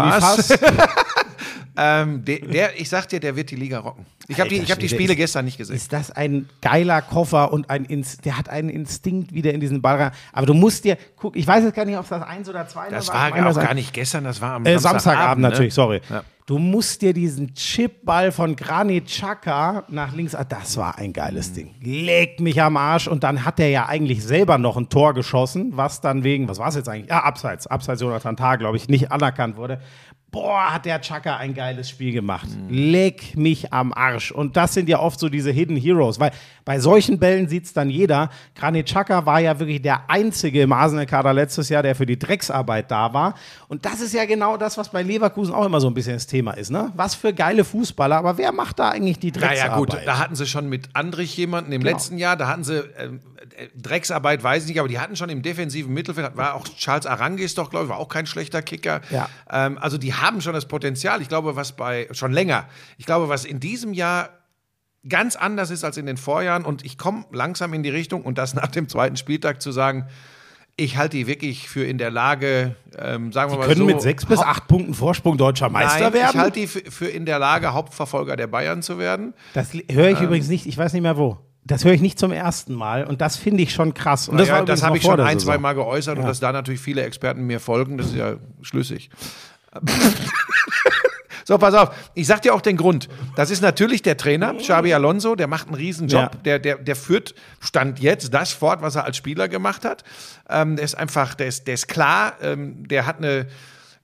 Boniface. 0.49 0.59
ähm, 1.77 2.23
der, 2.25 2.39
der, 2.39 2.79
ich 2.79 2.89
sag 2.89 3.07
dir, 3.09 3.19
der 3.19 3.35
wird 3.35 3.51
die 3.51 3.55
Liga 3.55 3.79
rocken. 3.79 4.05
Ich 4.27 4.39
habe 4.39 4.49
die, 4.49 4.57
ich 4.57 4.71
hab 4.71 4.79
die 4.79 4.89
Spiele 4.89 5.13
ist- 5.13 5.17
gestern 5.17 5.45
nicht 5.45 5.57
gesehen. 5.57 5.75
Ist 5.75 5.93
das 5.93 6.09
ein 6.11 6.49
geiler 6.61 7.01
Koffer 7.01 7.53
und 7.53 7.69
ein 7.69 7.85
Inst 7.85 8.25
der 8.25 8.37
hat 8.37 8.49
einen 8.49 8.69
Instinkt 8.69 9.33
wieder 9.33 9.53
in 9.53 9.59
diesen 9.59 9.81
Ball 9.81 9.97
rein. 10.01 10.11
Aber 10.33 10.47
du 10.47 10.53
musst 10.55 10.83
dir, 10.83 10.97
guck, 11.15 11.35
ich 11.35 11.45
weiß 11.45 11.63
jetzt 11.63 11.75
gar 11.75 11.85
nicht, 11.85 11.97
ob 11.97 12.07
das 12.09 12.23
eins 12.23 12.49
oder 12.49 12.67
zwei 12.67 12.89
Das 12.89 13.07
war. 13.09 13.15
war 13.15 13.27
Ich 13.29 13.33
meine, 13.35 13.49
auch 13.49 13.53
das 13.53 13.63
gar 13.63 13.73
nicht 13.75 13.93
gestern, 13.93 14.23
das 14.23 14.41
war 14.41 14.53
am 14.53 14.65
Äh, 14.65 14.79
Samstagabend, 14.79 15.01
Samstagabend 15.03 15.41
ne? 15.43 15.49
natürlich, 15.49 15.73
sorry. 15.73 16.01
Ja. 16.09 16.23
Du 16.47 16.59
musst 16.59 17.01
dir 17.01 17.11
diesen 17.13 17.55
Chipball 17.55 18.31
von 18.31 18.55
Granit 18.55 19.07
Xhaka 19.07 19.83
nach 19.89 20.13
links, 20.15 20.35
ah, 20.35 20.43
das 20.43 20.77
war 20.77 20.95
ein 20.97 21.11
geiles. 21.11 21.53
Ding. 21.53 21.73
Leg 21.81 22.39
mich 22.39 22.61
am 22.61 22.77
Arsch 22.77 23.07
und 23.07 23.23
dann 23.23 23.45
hat 23.45 23.59
er 23.59 23.69
ja 23.69 23.87
eigentlich 23.87 24.23
selber 24.23 24.59
noch 24.59 24.77
ein 24.77 24.87
Tor 24.89 25.13
geschossen, 25.15 25.71
was 25.75 26.01
dann 26.01 26.23
wegen, 26.23 26.47
was 26.47 26.59
war 26.59 26.67
es 26.69 26.75
jetzt 26.75 26.87
eigentlich? 26.87 27.09
Ja, 27.09 27.23
Abseits, 27.23 27.65
Abseits 27.65 28.01
Jonathan 28.01 28.37
Tah, 28.37 28.57
glaube 28.57 28.77
ich, 28.77 28.87
nicht 28.89 29.11
anerkannt 29.11 29.57
wurde. 29.57 29.81
Boah, 30.35 30.73
hat 30.73 30.83
der 30.85 30.99
Chaka 30.99 31.37
ein 31.37 31.53
geiles 31.53 31.89
Spiel 31.89 32.11
gemacht. 32.11 32.47
Mhm. 32.49 32.67
Leck 32.69 33.37
mich 33.37 33.71
am 33.71 33.93
Arsch. 33.93 34.31
Und 34.31 34.57
das 34.57 34.73
sind 34.73 34.89
ja 34.89 34.99
oft 34.99 35.17
so 35.17 35.29
diese 35.29 35.49
Hidden 35.49 35.77
Heroes, 35.77 36.19
weil 36.19 36.31
bei 36.65 36.77
solchen 36.79 37.19
Bällen 37.19 37.47
sieht 37.47 37.63
es 37.65 37.71
dann 37.73 37.89
jeder. 37.89 38.29
Granit 38.53 38.87
Xhaka 38.87 39.25
war 39.25 39.39
ja 39.39 39.57
wirklich 39.59 39.81
der 39.81 40.09
Einzige 40.09 40.61
im 40.63 40.73
Arsenal-Kader 40.73 41.31
letztes 41.33 41.69
Jahr, 41.69 41.83
der 41.83 41.95
für 41.95 42.05
die 42.05 42.19
Drecksarbeit 42.19 42.91
da 42.91 43.13
war. 43.13 43.35
Und 43.69 43.85
das 43.85 44.01
ist 44.01 44.13
ja 44.13 44.25
genau 44.25 44.57
das, 44.57 44.77
was 44.77 44.89
bei 44.89 45.03
Leverkusen 45.03 45.53
auch 45.53 45.65
immer 45.65 45.79
so 45.79 45.87
ein 45.87 45.93
bisschen 45.93 46.15
das 46.15 46.27
Thema 46.27 46.51
ist. 46.51 46.69
Ne? 46.69 46.91
Was 46.95 47.15
für 47.15 47.31
geile 47.33 47.63
Fußballer, 47.63 48.17
aber 48.17 48.37
wer 48.37 48.51
macht 48.51 48.79
da 48.79 48.89
eigentlich 48.89 49.19
die 49.19 49.31
Drecksarbeit? 49.31 49.69
Naja, 49.69 49.77
gut, 49.77 49.97
da 50.05 50.19
hatten 50.19 50.35
sie 50.35 50.47
schon 50.47 50.67
mit 50.67 50.89
Andrich 50.93 51.37
jemanden 51.37 51.71
im 51.71 51.81
Genau. 51.81 51.93
letzten 51.93 52.17
Jahr, 52.17 52.35
da 52.35 52.47
hatten 52.49 52.65
sie 52.65 52.79
ähm, 52.97 53.21
äh, 53.34 53.34
Drecksarbeit, 53.75 54.43
weiß 54.43 54.63
ich 54.63 54.69
nicht, 54.69 54.79
aber 54.79 54.87
die 54.87 54.99
hatten 54.99 55.15
schon 55.15 55.29
im 55.29 55.41
defensiven 55.41 55.93
Mittelfeld, 55.93 56.35
war 56.35 56.55
auch 56.55 56.67
Charles 56.67 57.05
Arangis 57.05 57.55
doch, 57.55 57.69
glaube 57.69 57.85
ich, 57.85 57.89
war 57.89 57.97
auch 57.97 58.09
kein 58.09 58.25
schlechter 58.25 58.61
Kicker. 58.61 59.01
Ja. 59.09 59.29
Ähm, 59.49 59.77
also 59.79 59.97
die 59.97 60.13
haben 60.13 60.41
schon 60.41 60.53
das 60.53 60.65
Potenzial. 60.67 61.21
Ich 61.21 61.29
glaube, 61.29 61.55
was 61.55 61.73
bei, 61.73 62.07
schon 62.11 62.31
länger, 62.31 62.67
ich 62.97 63.05
glaube, 63.05 63.29
was 63.29 63.45
in 63.45 63.59
diesem 63.59 63.93
Jahr 63.93 64.29
ganz 65.07 65.35
anders 65.35 65.69
ist 65.69 65.83
als 65.83 65.97
in 65.97 66.05
den 66.05 66.17
Vorjahren 66.17 66.65
und 66.65 66.83
ich 66.83 66.97
komme 66.97 67.25
langsam 67.31 67.73
in 67.73 67.83
die 67.83 67.89
Richtung 67.89 68.23
und 68.23 68.37
das 68.37 68.53
nach 68.55 68.67
dem 68.67 68.89
zweiten 68.89 69.17
Spieltag 69.17 69.61
zu 69.61 69.71
sagen, 69.71 70.07
ich 70.77 70.97
halte 70.97 71.15
die 71.15 71.27
wirklich 71.27 71.69
für 71.69 71.85
in 71.85 71.97
der 71.97 72.11
Lage, 72.11 72.75
ähm, 72.97 73.31
sagen 73.31 73.51
wir 73.51 73.57
mal 73.59 73.67
können 73.67 73.77
so, 73.77 73.85
mit 73.85 74.01
sechs 74.01 74.25
bis 74.25 74.39
acht 74.39 74.67
Punkten 74.67 74.93
Vorsprung 74.93 75.37
deutscher 75.37 75.69
Meister 75.69 76.01
Nein, 76.01 76.13
werden. 76.13 76.31
ich 76.33 76.37
halte 76.37 76.59
die 76.59 76.67
für, 76.67 76.91
für 76.91 77.07
in 77.07 77.25
der 77.25 77.39
Lage, 77.39 77.73
Hauptverfolger 77.73 78.35
der 78.35 78.47
Bayern 78.47 78.81
zu 78.81 78.97
werden. 78.99 79.33
das 79.53 79.73
höre 79.73 80.09
Ähm. 80.09 80.15
ich 80.15 80.21
übrigens 80.21 80.49
nicht, 80.49 80.65
ich 80.65 80.77
weiß 80.77 80.91
nicht 80.91 81.01
mehr 81.03 81.17
wo. 81.17 81.39
Das 81.67 81.83
höre 81.83 81.93
ich 81.93 82.01
nicht 82.01 82.19
zum 82.19 82.31
ersten 82.31 82.75
Mal 82.75 83.05
und 83.05 83.21
das 83.21 83.37
finde 83.37 83.63
ich 83.63 83.73
schon 83.73 83.95
krass. 83.95 84.29
Und 84.29 84.37
das, 84.37 84.47
Naja, 84.49 84.63
das 84.63 84.83
habe 84.83 84.97
ich 84.97 85.03
schon 85.03 85.19
ein, 85.19 85.39
zwei 85.39 85.57
Mal 85.57 85.73
geäußert 85.73 86.17
und 86.19 86.25
dass 86.25 86.39
da 86.39 86.51
natürlich 86.51 86.79
viele 86.79 87.03
Experten 87.03 87.45
mir 87.47 87.59
folgen, 87.59 87.97
das 87.97 88.07
ist 88.07 88.15
ja 88.15 88.35
schlüssig. 88.61 89.09
so, 91.43 91.57
pass 91.57 91.73
auf. 91.73 91.89
Ich 92.13 92.27
sag 92.27 92.43
dir 92.43 92.53
auch 92.53 92.61
den 92.61 92.77
Grund. 92.77 93.09
Das 93.35 93.49
ist 93.49 93.61
natürlich 93.61 94.03
der 94.03 94.15
Trainer, 94.15 94.53
Xabi 94.53 94.93
Alonso, 94.93 95.35
der 95.35 95.47
macht 95.47 95.67
einen 95.67 95.75
Riesenjob. 95.75 96.21
Ja. 96.21 96.31
Der, 96.45 96.59
der, 96.59 96.77
der 96.77 96.95
führt 96.95 97.33
Stand 97.59 97.99
jetzt 97.99 98.31
das 98.31 98.51
fort, 98.51 98.83
was 98.83 98.95
er 98.95 99.05
als 99.05 99.17
Spieler 99.17 99.47
gemacht 99.47 99.85
hat. 99.85 100.03
Ähm, 100.47 100.75
der 100.75 100.85
ist 100.85 100.95
einfach, 100.95 101.33
der 101.33 101.47
ist, 101.47 101.65
der 101.65 101.73
ist 101.73 101.87
klar, 101.87 102.33
ähm, 102.41 102.87
der 102.87 103.07
hat 103.07 103.17
eine 103.17 103.47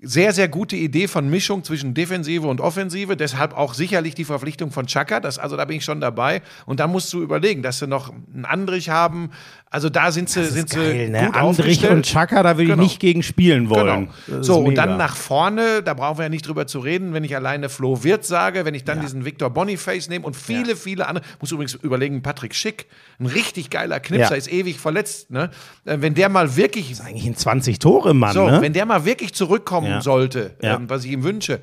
sehr, 0.02 0.34
sehr 0.34 0.48
gute 0.48 0.76
Idee 0.76 1.08
von 1.08 1.30
Mischung 1.30 1.64
zwischen 1.64 1.94
Defensive 1.94 2.48
und 2.48 2.60
Offensive. 2.60 3.16
Deshalb 3.16 3.54
auch 3.56 3.76
sicherlich 3.76 4.16
die 4.16 4.26
Verpflichtung 4.26 4.72
von 4.72 4.88
Chaka. 4.88 5.20
Das, 5.20 5.38
also 5.38 5.58
da 5.58 5.66
bin 5.66 5.78
ich 5.78 5.86
schon 5.86 6.02
dabei. 6.02 6.42
Und 6.66 6.80
da 6.80 6.88
musst 6.88 7.14
du 7.14 7.22
überlegen, 7.22 7.62
dass 7.62 7.80
sie 7.80 7.88
noch 7.88 8.12
einen 8.34 8.46
Andrich 8.46 8.90
haben. 8.90 9.30
Also 9.74 9.90
da 9.90 10.12
sind 10.12 10.30
sie, 10.30 10.44
sind 10.48 10.70
Geil, 10.70 11.06
sie 11.06 11.12
ne? 11.12 11.28
gut 11.28 11.36
Andrich 11.38 11.90
und 11.90 12.06
Chaka, 12.06 12.44
da 12.44 12.58
will 12.58 12.68
Genau. 12.68 12.84
ich 12.84 12.90
nicht 12.90 13.00
gegen 13.00 13.24
spielen 13.24 13.70
wollen. 13.70 14.10
Genau. 14.28 14.40
Das 14.40 14.46
So, 14.46 14.60
ist 14.62 14.68
und 14.68 14.76
dann 14.76 14.98
nach 14.98 15.16
vorne, 15.16 15.82
da 15.82 15.94
brauchen 15.94 16.18
wir 16.18 16.24
ja 16.24 16.30
nicht 16.30 16.46
drüber 16.46 16.68
zu 16.68 16.80
reden, 16.80 17.14
wenn 17.14 17.24
ich 17.24 17.38
alleine 17.38 17.70
Flo 17.70 18.04
Wirth 18.04 18.26
sage, 18.26 18.66
wenn 18.66 18.74
ich 18.74 18.84
dann 18.84 19.00
diesen 19.00 19.24
Victor 19.24 19.50
Boniface 19.50 20.10
nehme 20.10 20.26
und 20.26 20.36
viele, 20.36 20.76
viele 20.76 21.08
andere, 21.08 21.24
muss 21.40 21.54
übrigens 21.54 21.76
überlegen, 21.76 22.22
Patrick 22.22 22.54
Schick, 22.54 22.88
ein 23.18 23.28
richtig 23.28 23.70
geiler 23.70 24.02
Knipser, 24.02 24.32
Ja. 24.32 24.36
ist 24.36 24.52
ewig 24.52 24.78
verletzt, 24.78 25.32
ne? 25.32 25.50
Äh, 25.86 25.98
Wenn 26.02 26.16
der 26.16 26.28
mal 26.28 26.58
wirklich 26.58 27.00
Eigentlich 27.02 27.26
ein 27.28 27.38
20 27.38 27.80
Tore 27.80 28.14
Mann, 28.14 28.34
so, 28.34 28.50
ne? 28.50 28.62
wenn 28.62 28.74
der 28.74 28.86
mal 28.86 29.06
wirklich 29.06 29.34
zurückkommen 29.34 29.88
Ja. 29.88 30.02
sollte, 30.02 30.52
Ja. 30.62 30.76
ähm, 30.76 30.90
was 30.90 31.06
ich 31.06 31.12
ihm 31.12 31.24
wünsche. 31.24 31.62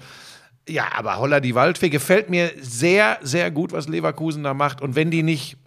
Ja, 0.67 0.85
aber 0.97 1.19
Holla 1.19 1.41
die 1.41 1.55
Waldfee 1.55 1.91
gefällt 1.91 2.31
mir 2.31 2.51
sehr, 2.59 3.19
sehr 3.21 3.51
gut, 3.51 3.73
was 3.73 3.87
Leverkusen 3.87 4.45
da 4.45 4.55
macht. 4.55 4.81
Und 4.81 4.97
wenn 4.97 5.11
die 5.11 5.23
nicht 5.23 5.58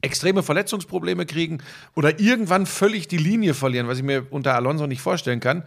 extreme 0.00 0.42
Verletzungsprobleme 0.42 1.26
kriegen 1.26 1.58
oder 1.94 2.20
irgendwann 2.20 2.66
völlig 2.66 3.08
die 3.08 3.16
Linie 3.16 3.54
verlieren, 3.54 3.88
was 3.88 3.98
ich 3.98 4.04
mir 4.04 4.26
unter 4.30 4.54
Alonso 4.54 4.86
nicht 4.86 5.00
vorstellen 5.00 5.40
kann, 5.40 5.64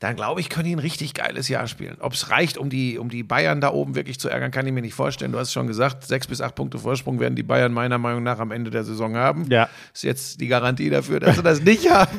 dann 0.00 0.16
glaube 0.16 0.40
ich, 0.40 0.48
können 0.48 0.64
die 0.64 0.74
ein 0.74 0.78
richtig 0.78 1.12
geiles 1.12 1.48
Jahr 1.48 1.66
spielen. 1.68 1.98
Ob 2.00 2.14
es 2.14 2.30
reicht, 2.30 2.56
um 2.56 2.70
die, 2.70 2.98
um 2.98 3.10
die 3.10 3.22
Bayern 3.22 3.60
da 3.60 3.70
oben 3.70 3.94
wirklich 3.94 4.18
zu 4.18 4.30
ärgern, 4.30 4.50
kann 4.50 4.66
ich 4.66 4.72
mir 4.72 4.80
nicht 4.80 4.94
vorstellen. 4.94 5.30
Du 5.30 5.38
hast 5.38 5.52
schon 5.52 5.66
gesagt, 5.66 6.04
sechs 6.06 6.26
bis 6.26 6.40
acht 6.40 6.54
Punkte 6.54 6.78
Vorsprung 6.78 7.20
werden 7.20 7.34
die 7.36 7.42
Bayern 7.42 7.70
meiner 7.72 7.98
Meinung 7.98 8.22
nach 8.22 8.38
am 8.38 8.50
Ende 8.50 8.70
der 8.70 8.82
Saison 8.82 9.14
haben. 9.16 9.44
Ja. 9.50 9.68
Ist 9.92 10.02
jetzt 10.04 10.40
die 10.40 10.48
Garantie 10.48 10.88
dafür, 10.88 11.20
dass 11.20 11.36
sie 11.36 11.42
das 11.42 11.60
nicht 11.64 11.90
haben. 11.90 12.18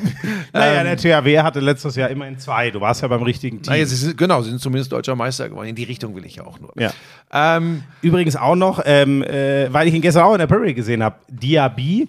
naja, 0.53 0.81
Ähm, 0.81 0.97
der 1.01 1.23
THW 1.23 1.39
hatte 1.39 1.59
letztes 1.59 1.95
Jahr 1.95 2.09
immerhin 2.09 2.37
zwei. 2.37 2.69
Du 2.69 2.79
warst 2.81 3.01
ja 3.01 3.07
beim 3.07 3.23
richtigen 3.23 3.63
Team. 3.63 3.73
naja, 3.73 3.85
sie 3.87 3.95
sind, 3.95 4.15
genau, 4.15 4.43
sie 4.43 4.51
sind 4.51 4.61
zumindest 4.61 4.91
deutscher 4.91 5.15
Meister 5.15 5.49
geworden. 5.49 5.67
In 5.69 5.75
die 5.75 5.83
Richtung 5.83 6.15
will 6.15 6.25
ich 6.25 6.35
ja 6.35 6.45
auch 6.45 6.59
nur. 6.59 6.71
ja. 6.77 6.91
Ähm, 7.33 7.83
Übrigens 8.03 8.35
auch 8.35 8.55
noch, 8.55 8.81
ähm, 8.85 9.23
äh, 9.23 9.73
weil 9.73 9.87
ich 9.87 9.93
ihn 9.95 10.01
gestern 10.01 10.23
auch 10.25 10.33
in 10.33 10.39
der 10.39 10.47
Premier 10.47 10.75
gesehen 10.75 11.01
habe, 11.01 11.15
Diaby. 11.29 12.07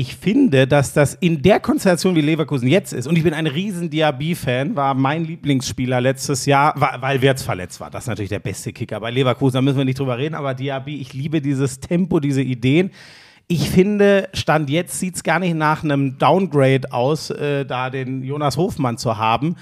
Ich 0.00 0.16
finde, 0.16 0.66
dass 0.66 0.94
das 0.94 1.12
in 1.12 1.42
der 1.42 1.60
Konstellation, 1.60 2.16
wie 2.16 2.22
Leverkusen 2.22 2.66
jetzt 2.66 2.94
ist, 2.94 3.06
und 3.06 3.18
ich 3.18 3.22
bin 3.22 3.34
ein 3.34 3.46
riesen 3.46 3.90
Diaby-Fan, 3.90 4.74
war 4.74 4.94
mein 4.94 5.26
Lieblingsspieler 5.26 6.00
letztes 6.00 6.46
Jahr, 6.46 6.72
weil 7.02 7.20
Wirtz 7.20 7.42
verletzt 7.42 7.80
war. 7.80 7.90
Das 7.90 8.04
ist 8.04 8.08
natürlich 8.08 8.30
der 8.30 8.38
beste 8.38 8.72
Kicker 8.72 8.98
bei 8.98 9.10
Leverkusen, 9.10 9.56
da 9.56 9.60
müssen 9.60 9.76
wir 9.76 9.84
nicht 9.84 9.98
drüber 9.98 10.16
reden, 10.16 10.34
aber 10.34 10.54
Diaby, 10.54 11.02
ich 11.02 11.12
liebe 11.12 11.42
dieses 11.42 11.80
Tempo, 11.80 12.18
diese 12.18 12.40
Ideen. 12.40 12.92
Ich 13.46 13.68
finde, 13.68 14.30
Stand 14.32 14.70
jetzt 14.70 14.98
sieht 14.98 15.16
es 15.16 15.22
gar 15.22 15.38
nicht 15.38 15.54
nach 15.54 15.84
einem 15.84 16.16
Downgrade 16.16 16.90
aus, 16.92 17.28
äh, 17.28 17.66
da 17.66 17.90
den 17.90 18.22
Jonas 18.22 18.56
Hofmann 18.56 18.96
zu 18.96 19.18
haben 19.18 19.56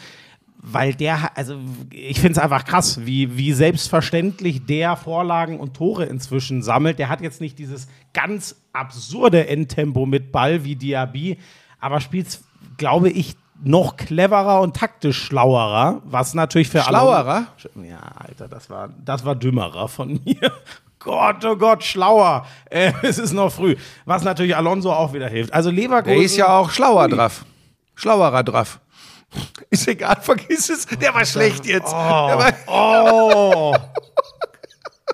weil 0.60 0.94
der, 0.94 1.36
also 1.36 1.58
ich 1.90 2.20
finde 2.20 2.32
es 2.32 2.38
einfach 2.38 2.64
krass, 2.64 3.06
wie, 3.06 3.36
wie 3.36 3.52
selbstverständlich 3.52 4.66
der 4.66 4.96
Vorlagen 4.96 5.60
und 5.60 5.74
Tore 5.74 6.04
inzwischen 6.04 6.62
sammelt. 6.62 6.98
Der 6.98 7.08
hat 7.08 7.20
jetzt 7.20 7.40
nicht 7.40 7.58
dieses 7.58 7.88
ganz 8.12 8.56
absurde 8.72 9.46
Endtempo 9.48 10.04
mit 10.04 10.32
Ball 10.32 10.64
wie 10.64 10.76
Diaby, 10.76 11.38
aber 11.80 12.00
spielt 12.00 12.40
glaube 12.76 13.08
ich, 13.10 13.36
noch 13.62 13.96
cleverer 13.96 14.60
und 14.60 14.76
taktisch 14.76 15.20
schlauerer, 15.24 16.00
was 16.04 16.34
natürlich 16.34 16.68
für 16.68 16.80
alle- 16.86 16.98
Schlauerer? 16.98 17.46
Ja, 17.88 17.98
Alter, 18.16 18.48
das 18.48 18.70
war, 18.70 18.88
das 19.04 19.24
war 19.24 19.34
dümmerer 19.34 19.88
von 19.88 20.20
mir. 20.24 20.52
Gott, 21.00 21.44
oh 21.44 21.56
Gott, 21.56 21.84
schlauer. 21.84 22.46
Äh, 22.70 22.92
es 23.02 23.18
ist 23.18 23.32
noch 23.32 23.50
früh. 23.52 23.76
Was 24.04 24.22
natürlich 24.24 24.56
Alonso 24.56 24.92
auch 24.92 25.12
wieder 25.12 25.28
hilft. 25.28 25.52
Also 25.52 25.70
Leverkusen. 25.70 26.16
der 26.16 26.24
ist 26.24 26.36
ja 26.36 26.48
auch 26.58 26.70
schlauer 26.70 27.08
drauf. 27.08 27.44
Schlauerer 27.94 28.42
drauf. 28.44 28.80
Ist 29.70 29.86
egal, 29.88 30.18
vergiss 30.22 30.70
es. 30.70 30.86
Der 30.86 31.12
war 31.14 31.24
schlecht 31.24 31.66
jetzt. 31.66 31.90
Der 31.92 31.98
war, 32.38 32.52
Oh. 32.66 33.74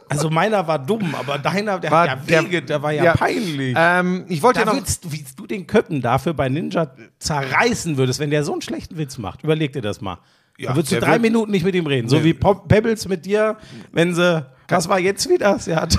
Also 0.09 0.29
meiner 0.31 0.67
war 0.67 0.79
dumm, 0.79 1.15
aber 1.15 1.39
deiner, 1.39 1.79
der 1.81 1.91
War 1.91 2.09
hat 2.09 2.29
ja 2.29 2.41
der- 2.41 2.45
Wege, 2.45 2.63
der 2.63 2.83
war 2.83 2.93
ja, 2.93 3.05
ja. 3.05 3.13
peinlich. 3.15 3.75
ähm, 3.77 4.25
ich 4.29 4.43
wollte 4.43 4.61
ja 4.61 4.67
noch. 4.67 4.75
willst, 4.75 5.11
wie 5.11 5.25
du 5.37 5.47
den 5.47 5.67
Köppen 5.67 6.03
dafür 6.03 6.35
bei 6.35 6.49
Ninja 6.49 6.95
zerreißen 7.19 7.97
würdest, 7.97 8.21
wenn 8.21 8.31
der 8.31 8.45
so 8.45 8.53
einen 8.53 8.63
schlechten 8.63 8.97
Witz 8.99 9.19
macht. 9.19 9.43
Überleg 9.43 9.73
dir 9.73 9.83
das 9.83 10.01
mal. 10.01 10.19
Ja, 10.57 10.71
da 10.71 10.77
würdest 10.77 10.93
du 10.93 10.97
der 10.97 11.01
drei 11.09 11.13
wird- 11.15 11.23
Minuten 11.23 11.51
nicht 11.51 11.65
mit 11.65 11.75
ihm 11.75 11.87
reden. 11.87 12.09
So 12.09 12.17
Nee. 12.19 12.25
wie 12.25 12.35
Pebbles 12.35 13.09
mit 13.09 13.25
dir, 13.27 13.57
wenn 13.93 14.15
sie. 14.15 14.47
Was 14.69 14.89
war 14.89 14.99
jetzt 15.01 15.29
wieder? 15.29 15.59
Sie 15.59 15.75
hat. 15.75 15.97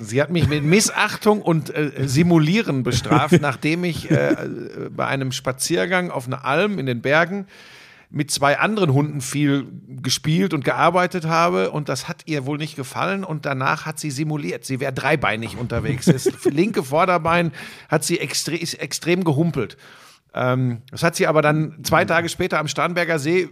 Sie 0.00 0.20
hat 0.22 0.30
mich 0.30 0.48
mit 0.48 0.64
Missachtung 0.64 1.42
und 1.42 1.74
äh, 1.74 1.92
Simulieren 2.06 2.82
bestraft, 2.82 3.40
nachdem 3.40 3.84
ich 3.84 4.10
äh, 4.10 4.36
bei 4.90 5.06
einem 5.06 5.32
Spaziergang 5.32 6.10
auf 6.10 6.26
einer 6.26 6.44
Alm 6.44 6.78
in 6.78 6.86
den 6.86 7.02
Bergen 7.02 7.46
mit 8.08 8.30
zwei 8.30 8.58
anderen 8.58 8.92
Hunden 8.92 9.20
viel 9.20 9.66
gespielt 10.02 10.54
und 10.54 10.64
gearbeitet 10.64 11.26
habe 11.26 11.70
und 11.70 11.88
das 11.88 12.08
hat 12.08 12.22
ihr 12.26 12.46
wohl 12.46 12.56
nicht 12.56 12.76
gefallen 12.76 13.24
und 13.24 13.44
danach 13.46 13.84
hat 13.84 13.98
sie 13.98 14.10
simuliert. 14.10 14.64
Sie 14.64 14.80
wäre 14.80 14.92
dreibeinig 14.92 15.56
unterwegs. 15.56 16.06
Das 16.06 16.44
linke 16.44 16.82
Vorderbein 16.82 17.52
hat 17.88 18.04
sie 18.04 18.20
extre 18.20 18.54
extrem 18.54 19.24
gehumpelt. 19.24 19.76
Ähm, 20.34 20.82
das 20.90 21.02
hat 21.02 21.16
sie 21.16 21.26
aber 21.26 21.42
dann 21.42 21.82
zwei 21.82 22.04
Tage 22.04 22.28
später 22.28 22.58
am 22.58 22.68
Starnberger 22.68 23.18
See 23.18 23.48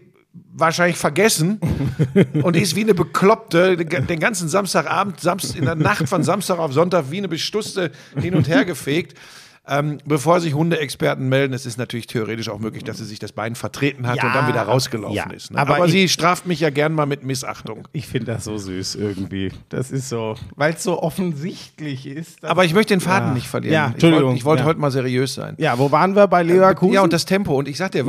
wahrscheinlich 0.56 0.96
vergessen 0.96 1.60
und 2.42 2.56
ist 2.56 2.76
wie 2.76 2.82
eine 2.82 2.94
Bekloppte 2.94 3.76
den 3.76 4.20
ganzen 4.20 4.48
Samstagabend, 4.48 5.20
Samst, 5.20 5.56
in 5.56 5.64
der 5.64 5.74
Nacht 5.74 6.08
von 6.08 6.22
Samstag 6.22 6.58
auf 6.58 6.72
Sonntag 6.72 7.06
wie 7.10 7.18
eine 7.18 7.28
Bestusste 7.28 7.90
hin 8.20 8.34
und 8.34 8.48
her 8.48 8.64
gefegt. 8.64 9.18
Ähm, 9.66 9.96
bevor 10.04 10.40
sich 10.40 10.52
Hundeexperten 10.52 11.26
melden, 11.26 11.54
es 11.54 11.64
ist 11.64 11.78
natürlich 11.78 12.06
theoretisch 12.06 12.50
auch 12.50 12.58
möglich, 12.58 12.84
dass 12.84 12.98
sie 12.98 13.06
sich 13.06 13.18
das 13.18 13.32
Bein 13.32 13.54
vertreten 13.54 14.06
hat 14.06 14.18
Ja, 14.18 14.26
und 14.26 14.34
dann 14.34 14.46
wieder 14.46 14.60
rausgelaufen 14.60 15.16
ja, 15.16 15.30
ist. 15.30 15.52
Ne? 15.52 15.58
aber 15.58 15.76
Aber, 15.76 15.86
ich- 15.86 15.92
sie 15.92 16.08
straft 16.10 16.46
mich 16.46 16.60
ja 16.60 16.68
gern 16.68 16.92
mal 16.92 17.06
mit 17.06 17.24
Missachtung. 17.24 17.88
Ich 17.92 18.06
finde 18.06 18.32
das 18.32 18.44
so 18.44 18.58
süß 18.58 18.96
irgendwie. 18.96 19.52
Das 19.70 19.90
ist 19.90 20.10
so, 20.10 20.34
weil 20.56 20.74
es 20.74 20.82
so 20.82 21.02
offensichtlich 21.02 22.06
ist. 22.06 22.44
Aber 22.44 22.66
ich 22.66 22.74
möchte 22.74 22.92
den 22.92 23.00
Faden 23.00 23.28
Ja. 23.28 23.34
nicht 23.34 23.48
verlieren. 23.48 23.72
Ja, 23.74 23.86
Entschuldigung. 23.86 24.36
ich 24.36 24.44
wollte 24.44 24.64
Ja. 24.64 24.66
heute 24.66 24.80
mal 24.80 24.90
seriös 24.90 25.32
sein. 25.34 25.54
ja, 25.58 25.78
wo 25.78 25.90
waren 25.90 26.14
wir 26.14 26.26
bei 26.26 26.42
Leverkusen? 26.42 26.92
Ja, 26.92 27.00
und 27.02 27.14
das 27.14 27.24
Tempo. 27.24 27.56
Und 27.58 27.66
ich 27.66 27.78
sag 27.78 27.92
dir 27.92 28.04
Mhm. 28.04 28.08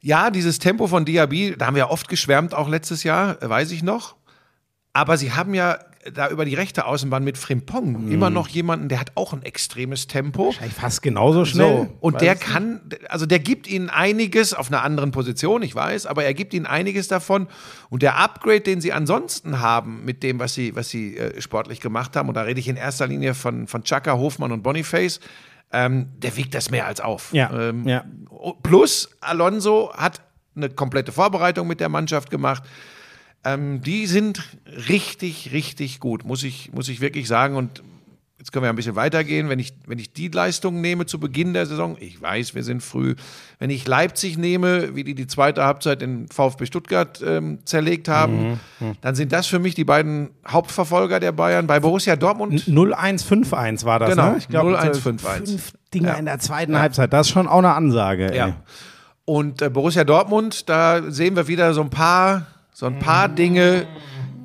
Ja, 0.00 0.30
dieses 0.30 0.58
Tempo 0.58 0.86
von 0.86 1.04
Diaby, 1.04 1.54
da 1.58 1.66
haben 1.66 1.74
wir 1.74 1.80
ja 1.84 1.90
oft 1.90 2.08
geschwärmt, 2.08 2.54
auch 2.54 2.68
letztes 2.68 3.02
Jahr, 3.02 3.42
äh, 3.42 3.48
weiß 3.48 3.70
ich 3.72 3.82
noch. 3.82 4.16
Aber 4.92 5.16
sie 5.16 5.32
haben 5.32 5.52
ja 5.54 5.78
da 6.12 6.28
über 6.30 6.44
die 6.44 6.54
rechte 6.54 6.86
Außenbahn 6.86 7.24
mit 7.24 7.36
Frimpong 7.36 8.04
Mhm. 8.06 8.12
immer 8.12 8.30
noch 8.30 8.46
jemanden, 8.46 8.88
der 8.88 9.00
hat 9.00 9.10
auch 9.16 9.32
ein 9.32 9.42
extremes 9.42 10.06
Tempo. 10.06 10.46
Wahrscheinlich 10.46 10.74
fast 10.76 11.02
genauso 11.02 11.44
schnell. 11.44 11.88
So, 11.88 11.96
und 11.98 12.20
der 12.20 12.36
kann, 12.36 12.80
also 13.08 13.26
der 13.26 13.40
gibt 13.40 13.66
ihnen 13.66 13.90
einiges 13.90 14.54
auf 14.54 14.68
einer 14.68 14.84
anderen 14.84 15.10
Position, 15.10 15.62
ich 15.62 15.74
weiß, 15.74 16.06
aber 16.06 16.22
er 16.24 16.32
gibt 16.32 16.54
ihnen 16.54 16.64
einiges 16.66 17.08
davon. 17.08 17.48
Und 17.90 18.02
der 18.02 18.18
Upgrade, 18.18 18.60
den 18.60 18.80
sie 18.80 18.92
ansonsten 18.92 19.58
haben 19.60 20.04
mit 20.04 20.22
dem, 20.22 20.38
was 20.38 20.54
sie, 20.54 20.76
was 20.76 20.88
sie 20.90 21.16
äh, 21.16 21.40
sportlich 21.40 21.80
gemacht 21.80 22.14
haben, 22.14 22.28
und 22.28 22.34
da 22.36 22.42
rede 22.42 22.60
ich 22.60 22.68
in 22.68 22.76
erster 22.76 23.08
Linie 23.08 23.34
von, 23.34 23.66
von 23.66 23.82
Chaka, 23.82 24.12
Hofmann 24.16 24.52
und 24.52 24.62
Boniface, 24.62 25.18
ähm, 25.72 26.08
der 26.18 26.36
wiegt 26.36 26.54
das 26.54 26.70
mehr 26.70 26.86
als 26.86 27.00
auf. 27.00 27.32
Ja, 27.32 27.50
Ähm, 27.52 27.86
ja. 27.86 28.04
Plus, 28.62 29.10
Alonso 29.20 29.92
hat 29.94 30.20
eine 30.54 30.70
komplette 30.70 31.12
Vorbereitung 31.12 31.66
mit 31.66 31.80
der 31.80 31.88
Mannschaft 31.88 32.30
gemacht. 32.30 32.62
Ähm, 33.44 33.82
die 33.82 34.06
sind 34.06 34.42
richtig, 34.88 35.52
richtig 35.52 36.00
gut, 36.00 36.24
muss 36.24 36.42
ich, 36.42 36.72
muss 36.72 36.88
ich 36.88 37.00
wirklich 37.00 37.28
sagen. 37.28 37.56
Und 37.56 37.82
jetzt 38.38 38.52
können 38.52 38.62
wir 38.64 38.70
ein 38.70 38.76
bisschen 38.76 38.96
weitergehen. 38.96 39.48
Wenn 39.48 39.58
ich, 39.58 39.72
wenn 39.86 39.98
ich 39.98 40.12
die 40.12 40.28
Leistungen 40.28 40.80
nehme 40.80 41.06
zu 41.06 41.18
Beginn 41.18 41.54
der 41.54 41.66
Saison, 41.66 41.96
ich 41.98 42.20
weiß, 42.20 42.54
wir 42.54 42.62
sind 42.64 42.82
früh. 42.82 43.14
Wenn 43.58 43.70
ich 43.70 43.86
Leipzig 43.88 44.36
nehme, 44.38 44.94
wie 44.94 45.04
die 45.04 45.14
die 45.14 45.26
zweite 45.26 45.64
Halbzeit 45.64 46.02
in 46.02 46.28
VfB 46.28 46.66
Stuttgart 46.66 47.22
ähm, 47.24 47.60
zerlegt 47.64 48.08
haben, 48.08 48.60
dann 49.00 49.14
sind 49.14 49.32
das 49.32 49.46
für 49.46 49.58
mich 49.58 49.74
die 49.74 49.84
beiden 49.84 50.30
Hauptverfolger 50.46 51.18
der 51.20 51.32
Bayern. 51.32 51.66
Bei 51.66 51.80
Borussia 51.80 52.16
Dortmund 52.16 52.68
0151 52.68 53.86
war 53.86 53.98
das, 53.98 54.10
Genau, 54.10 54.30
ne? 54.32 54.36
Ich 54.38 54.48
glaube, 54.48 54.70
0151. 54.76 55.50
fünf 55.60 55.72
Dinger 55.94 56.08
Ja. 56.10 56.14
in 56.14 56.24
der 56.26 56.38
zweiten 56.38 56.78
Halbzeit. 56.78 57.12
Das 57.12 57.28
ist 57.28 57.32
schon 57.32 57.46
auch 57.48 57.58
eine 57.58 57.72
Ansage. 57.74 58.30
ey. 58.32 58.36
Ja. 58.36 58.56
Und 59.24 59.62
äh, 59.62 59.70
Borussia 59.70 60.04
Dortmund, 60.04 60.68
da 60.68 61.10
sehen 61.10 61.34
wir 61.36 61.48
wieder 61.48 61.74
so 61.74 61.80
ein 61.80 61.90
paar, 61.90 62.46
so 62.72 62.86
ein 62.86 62.98
paar 62.98 63.28
Dinge, 63.28 63.86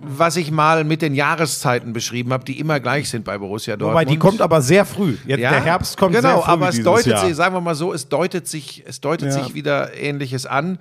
was 0.04 0.36
ich 0.36 0.52
mal 0.52 0.84
mit 0.84 1.02
den 1.02 1.14
Jahreszeiten 1.14 1.94
beschrieben 1.94 2.34
habe, 2.34 2.44
die 2.44 2.60
immer 2.60 2.80
gleich 2.80 3.10
sind 3.10 3.24
bei 3.26 3.38
Borussia 3.38 3.78
Dortmund. 3.78 3.94
Wobei, 3.94 4.06
die 4.06 4.18
kommt 4.18 4.42
aber 4.42 4.62
sehr 4.62 4.86
früh. 4.86 5.18
Jetzt, 5.26 5.40
Der 5.40 5.64
Herbst 5.64 5.98
kommt 5.98 6.16
genau, 6.16 6.30
sehr 6.38 6.42
früh 6.44 6.52
aber 6.52 6.70
es 6.70 6.82
deutet 6.84 7.08
Jahr. 7.14 7.26
sich, 7.26 7.36
sagen 7.36 7.56
wir 7.56 7.62
mal 7.62 7.76
so, 7.76 7.94
es 7.94 8.10
deutet 8.10 8.48
sich, 8.48 8.84
es 8.88 9.00
deutet 9.02 9.34
Ja. 9.34 9.44
sich 9.44 9.54
wieder 9.54 9.94
Ähnliches 9.96 10.46
an. 10.46 10.80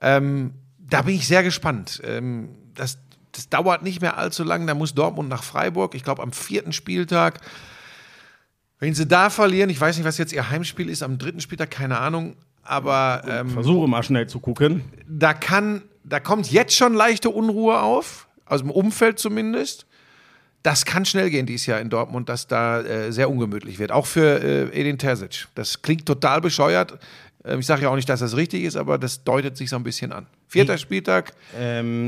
Ähm, 0.00 0.52
da 0.78 1.02
bin 1.02 1.14
ich 1.14 1.26
sehr 1.26 1.42
gespannt. 1.42 2.00
Ähm, 2.04 2.48
das, 2.74 2.98
das 3.32 3.48
dauert 3.48 3.82
nicht 3.82 4.00
mehr 4.00 4.16
allzu 4.18 4.42
lang. 4.44 4.66
Da 4.66 4.74
muss 4.74 4.94
Dortmund 4.94 5.28
nach 5.28 5.42
Freiburg. 5.42 5.94
Ich 5.94 6.02
glaube 6.04 6.22
am 6.22 6.32
vierten 6.32 6.72
Spieltag. 6.72 7.40
Wenn 8.78 8.94
sie 8.94 9.06
da 9.06 9.30
verlieren, 9.30 9.70
ich 9.70 9.80
weiß 9.80 9.96
nicht, 9.96 10.06
was 10.06 10.18
jetzt 10.18 10.32
ihr 10.32 10.50
Heimspiel 10.50 10.88
ist, 10.88 11.02
am 11.02 11.18
dritten 11.18 11.40
Spieltag, 11.40 11.70
keine 11.70 11.98
Ahnung. 11.98 12.34
Aber 12.64 13.22
ähm, 13.28 13.50
Versuche 13.50 13.88
mal 13.88 14.02
schnell 14.02 14.26
zu 14.28 14.40
gucken. 14.40 14.82
da 15.08 15.34
kann, 15.34 15.82
da 16.04 16.20
kommt 16.20 16.50
jetzt 16.50 16.76
schon 16.76 16.94
leichte 16.94 17.30
Unruhe 17.30 17.80
auf, 17.80 18.28
aus 18.52 18.60
dem 18.60 18.70
Umfeld 18.70 19.18
zumindest. 19.18 19.86
das 20.62 20.84
kann 20.84 21.04
schnell 21.04 21.28
gehen 21.28 21.44
dieses 21.44 21.66
Jahr 21.66 21.80
in 21.80 21.90
Dortmund, 21.90 22.28
dass 22.28 22.46
da 22.46 22.82
äh, 22.82 23.10
sehr 23.10 23.28
ungemütlich 23.28 23.80
wird. 23.80 23.90
Auch 23.90 24.06
für 24.06 24.40
äh, 24.40 24.80
Edin 24.80 24.96
Terzic. 24.96 25.48
Das 25.56 25.82
klingt 25.82 26.06
total 26.06 26.40
bescheuert. 26.40 26.98
Ähm, 27.44 27.60
ich 27.60 27.66
sage 27.66 27.82
ja 27.82 27.88
auch 27.90 27.96
nicht, 27.96 28.08
dass 28.08 28.20
das 28.20 28.36
richtig 28.36 28.62
ist, 28.64 28.76
aber 28.76 28.98
das 28.98 29.24
deutet 29.24 29.56
sich 29.56 29.68
so 29.70 29.76
ein 29.76 29.82
bisschen 29.82 30.12
an. 30.12 30.26
Vierter 30.46 30.76
Spieltag, 30.76 31.32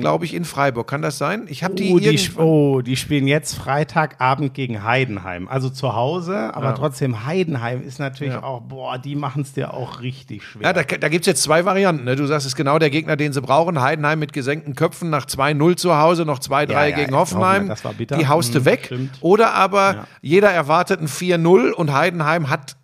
glaube 0.01 0.25
ich, 0.27 0.35
in 0.35 0.45
Freiburg. 0.45 0.87
Kann 0.87 1.01
das 1.01 1.17
sein? 1.17 1.47
Ich 1.49 1.65
habe 1.65 1.75
die, 1.75 1.93
Oh 1.95 1.99
die, 1.99 2.31
oh, 2.37 2.83
die 2.83 2.95
spielen 2.97 3.27
jetzt 3.27 3.55
Freitagabend 3.55 4.53
gegen 4.55 4.85
Heidenheim. 4.85 5.49
Also 5.49 5.71
zu 5.71 5.95
Hause, 5.95 6.55
aber 6.55 6.67
Ja. 6.67 6.73
trotzdem 6.73 7.25
Heidenheim 7.25 7.83
ist 7.83 7.99
natürlich 7.99 8.35
Ja. 8.35 8.43
auch, 8.43 8.61
boah, 8.61 8.99
die 8.99 9.17
machen 9.17 9.43
es 9.43 9.55
dir 9.55 9.73
auch 9.73 10.01
richtig 10.03 10.45
schwer. 10.45 10.63
Ja, 10.67 10.73
da, 10.75 10.83
da 10.83 11.09
gibt 11.09 11.23
es 11.23 11.27
jetzt 11.27 11.43
zwei 11.43 11.65
Varianten. 11.65 12.05
Ne? 12.05 12.17
Du 12.17 12.27
sagst, 12.27 12.47
es 12.47 12.53
ist 12.53 12.57
genau 12.57 12.79
der 12.79 12.91
Gegner, 12.91 13.17
den 13.17 13.33
sie 13.33 13.41
brauchen. 13.41 13.81
Heidenheim 13.81 14.19
mit 14.19 14.33
gesenkten 14.35 14.75
Köpfen 14.75 15.09
nach 15.11 15.25
2-0 15.27 15.77
zu 15.77 15.97
Hause, 15.97 16.25
noch 16.27 16.39
2-3 16.39 16.71
Ja, 16.91 16.97
gegen 16.97 17.15
Hoffenheim. 17.15 17.69
Das 17.69 17.85
war 17.85 17.95
bitter. 17.95 18.19
Die 18.19 18.27
haust 18.29 18.55
du 18.55 18.61
Mhm, 18.61 18.65
weg. 18.67 18.83
stimmt. 18.87 19.19
Oder 19.21 19.55
aber 19.55 20.07
jeder 20.21 20.51
erwartet 20.51 21.01
ein 21.01 21.09
4-0 21.09 21.71
und 21.73 21.93
Heidenheim 21.93 22.51
hat 22.51 22.77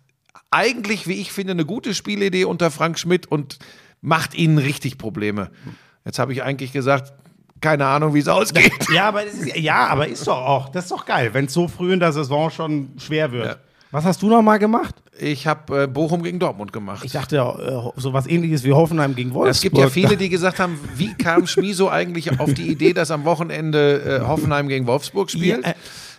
eigentlich, 0.51 1.07
wie 1.07 1.13
ich 1.13 1.31
finde, 1.31 1.51
eine 1.51 1.65
gute 1.65 1.93
Spielidee 1.93 2.45
unter 2.45 2.69
Frank 2.71 2.99
Schmidt 2.99 3.25
und 3.25 3.57
macht 4.01 4.35
ihnen 4.35 4.57
richtig 4.57 4.97
Probleme. 4.97 5.49
Jetzt 6.05 6.19
habe 6.19 6.33
ich 6.33 6.43
eigentlich 6.43 6.73
gesagt, 6.73 7.13
keine 7.61 7.85
Ahnung, 7.85 8.13
wie 8.13 8.19
es 8.19 8.27
ausgeht. 8.27 8.73
ja, 8.93 9.07
aber 9.07 9.23
ist, 9.23 9.55
ja, 9.55 9.87
aber 9.87 10.07
ist 10.07 10.27
doch 10.27 10.37
auch, 10.37 10.69
das 10.69 10.85
ist 10.85 10.91
doch 10.91 11.05
geil, 11.05 11.33
wenn 11.33 11.45
es 11.45 11.53
so 11.53 11.67
früh 11.67 11.93
in 11.93 11.99
der 11.99 12.11
Saison 12.11 12.49
schon 12.49 12.89
schwer 12.97 13.31
wird. 13.31 13.45
Ja. 13.45 13.55
Was 13.91 14.05
hast 14.05 14.21
du 14.21 14.29
noch 14.29 14.41
mal 14.41 14.57
gemacht? 14.57 14.95
Ich 15.19 15.45
habe 15.45 15.83
äh, 15.83 15.87
Bochum 15.87 16.23
gegen 16.23 16.39
Dortmund 16.39 16.71
gemacht. 16.71 17.03
Ich 17.03 17.11
dachte, 17.11 17.37
äh, 17.37 17.99
sowas 17.99 18.25
ähnliches 18.25 18.63
wie 18.63 18.71
Hoffenheim 18.71 19.15
gegen 19.15 19.33
Wolfsburg. 19.33 19.51
Es 19.51 19.61
gibt 19.61 19.77
ja 19.77 19.89
viele, 19.89 20.15
die 20.15 20.29
gesagt 20.29 20.59
haben, 20.59 20.79
wie 20.95 21.13
kam 21.13 21.45
Schmieso 21.45 21.89
eigentlich 21.89 22.39
auf 22.39 22.53
die 22.53 22.69
Idee, 22.69 22.93
dass 22.93 23.11
am 23.11 23.25
Wochenende 23.25 24.21
äh, 24.23 24.27
Hoffenheim 24.27 24.69
gegen 24.69 24.87
Wolfsburg 24.87 25.29
spielt? 25.29 25.65
Ja, 25.65 25.71
äh, 25.71 25.75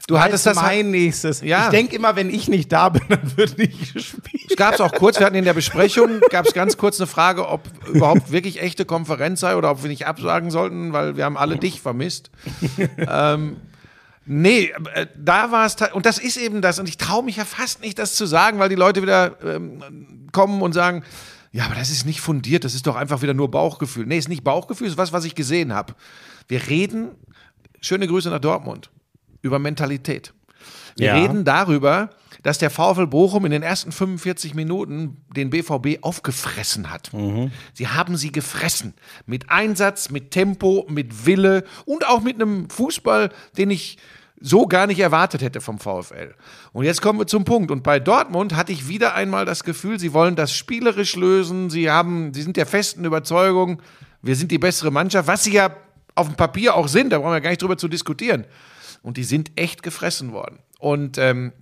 du 0.07 0.19
hattest 0.19 0.47
das 0.47 0.57
mein 0.57 0.91
nächstes. 0.91 1.41
Ja. 1.41 1.65
Ich 1.65 1.71
denke 1.71 1.97
immer, 1.97 2.17
wenn 2.17 2.31
ich 2.31 2.49
nicht 2.49 2.73
da 2.73 2.89
bin, 2.89 3.03
dann 3.09 3.37
wird 3.37 3.59
nicht 3.59 3.95
gespielt. 3.95 4.51
Es 4.51 4.57
gab 4.57 4.75
es 4.75 4.81
auch 4.81 4.93
kurz, 4.93 5.19
wir 5.19 5.27
hatten 5.27 5.37
in 5.37 5.45
der 5.45 5.55
Besprechung, 5.55 6.21
gab 6.31 6.47
es 6.47 6.55
ganz 6.55 6.77
kurz 6.77 7.01
eine 7.01 7.07
Frage, 7.07 7.49
ob 7.49 7.63
überhaupt 7.89 8.33
wirklich 8.33 8.61
echte 8.61 8.85
Konferenz 8.85 9.41
sei 9.41 9.57
oder 9.57 9.71
ob 9.71 9.83
wir 9.83 9.91
nicht 9.91 10.07
absagen 10.07 10.51
sollten, 10.51 10.93
weil 10.93 11.17
wir 11.17 11.25
haben 11.25 11.37
alle 11.37 11.57
dich 11.57 11.81
vermisst. 11.81 12.31
ähm, 12.99 13.57
nee, 14.25 14.73
äh, 14.95 15.07
da 15.17 15.51
war 15.51 15.67
es, 15.67 15.77
und 15.93 16.07
das 16.07 16.19
ist 16.19 16.37
eben 16.37 16.63
das, 16.63 16.79
und 16.79 16.89
ich 16.89 16.97
traue 16.97 17.23
mich 17.25 17.37
ja 17.37 17.45
fast 17.45 17.81
nicht, 17.81 17.99
das 17.99 18.15
zu 18.15 18.27
sagen, 18.27 18.59
weil 18.59 18.69
die 18.69 18.75
Leute 18.75 19.03
wieder 19.03 19.37
ähm, 19.45 20.29
kommen 20.33 20.63
und 20.63 20.73
sagen, 20.73 21.05
ja, 21.53 21.67
aber 21.67 21.75
das 21.75 21.91
ist 21.91 22.07
nicht 22.07 22.23
fundiert, 22.23 22.65
das 22.65 22.75
ist 22.75 22.87
doch 22.87 22.97
einfach 22.97 23.21
wieder 23.21 23.35
nur 23.35 23.51
Bauchgefühl. 23.51 24.07
Nee, 24.07 24.17
ist 24.17 24.31
nicht 24.31 24.43
Bauchgefühl, 24.43 24.87
ist 24.87 24.97
was, 24.97 25.13
was 25.13 25.25
ich 25.25 25.35
gesehen 25.35 25.75
habe. 25.75 25.95
Wir 26.49 26.67
reden, 26.69 27.11
schöne 27.83 28.07
Grüße 28.07 28.31
nach 28.31 28.41
Dortmund, 28.41 28.91
über 29.43 29.59
Mentalität. 29.59 30.33
Wir 30.97 31.09
Ja. 31.09 31.15
reden 31.17 31.45
darüber, 31.45 32.11
dass 32.43 32.59
der 32.59 32.71
VfL 32.71 33.07
Bochum 33.07 33.45
in 33.45 33.53
den 33.53 33.63
ersten 33.63 33.93
45 33.93 34.55
Minuten 34.55 35.19
den 35.35 35.51
BVB 35.51 35.99
aufgefressen 36.03 36.91
hat. 36.91 37.11
Sie 37.73 37.89
haben 37.89 38.17
sie 38.17 38.33
gefressen. 38.33 38.95
Mit 39.27 39.49
Einsatz, 39.51 40.11
mit 40.11 40.31
Tempo, 40.33 40.87
mit 40.89 41.25
Wille 41.27 41.65
und 41.85 42.07
auch 42.07 42.21
mit 42.21 42.37
einem 42.41 42.69
Fußball, 42.69 43.31
den 43.57 43.71
ich 43.71 43.99
so 44.41 44.67
gar 44.67 44.89
nicht 44.89 44.99
erwartet 44.99 45.41
hätte 45.41 45.61
vom 45.61 45.79
VfL. 45.79 46.35
Und 46.73 46.85
jetzt 46.85 47.01
kommen 47.01 47.21
wir 47.21 47.29
zum 47.29 47.45
Punkt. 47.45 47.71
Und 47.71 47.85
bei 47.85 48.01
Dortmund 48.01 48.57
hatte 48.57 48.73
ich 48.73 48.89
wieder 48.89 49.15
einmal 49.15 49.45
das 49.45 49.63
Gefühl, 49.63 50.01
sie 50.01 50.13
wollen 50.13 50.35
das 50.35 50.53
spielerisch 50.53 51.15
lösen. 51.15 51.71
Sie 51.71 51.89
haben, 51.89 52.35
sie 52.35 52.43
sind 52.43 52.57
der 52.57 52.67
festen 52.67 53.05
Überzeugung, 53.05 53.81
wir 54.21 54.35
sind 54.35 54.51
die 54.51 54.59
bessere 54.59 54.91
Mannschaft, 54.91 55.29
was 55.29 55.45
sie 55.45 55.53
ja 55.53 55.77
auf 56.17 56.27
dem 56.27 56.35
Papier 56.37 56.75
auch 56.75 56.89
sind. 56.89 57.11
Da 57.11 57.19
brauchen 57.21 57.33
wir 57.35 57.41
gar 57.41 57.51
nicht 57.51 57.63
drüber 57.63 57.79
zu 57.79 57.87
diskutieren. 57.87 58.45
Und 59.03 59.17
die 59.17 59.25
sind 59.25 59.53
echt 59.57 59.83
gefressen 59.83 60.33
worden. 60.33 60.61
Und 60.79 61.19
ähm, 61.19 61.53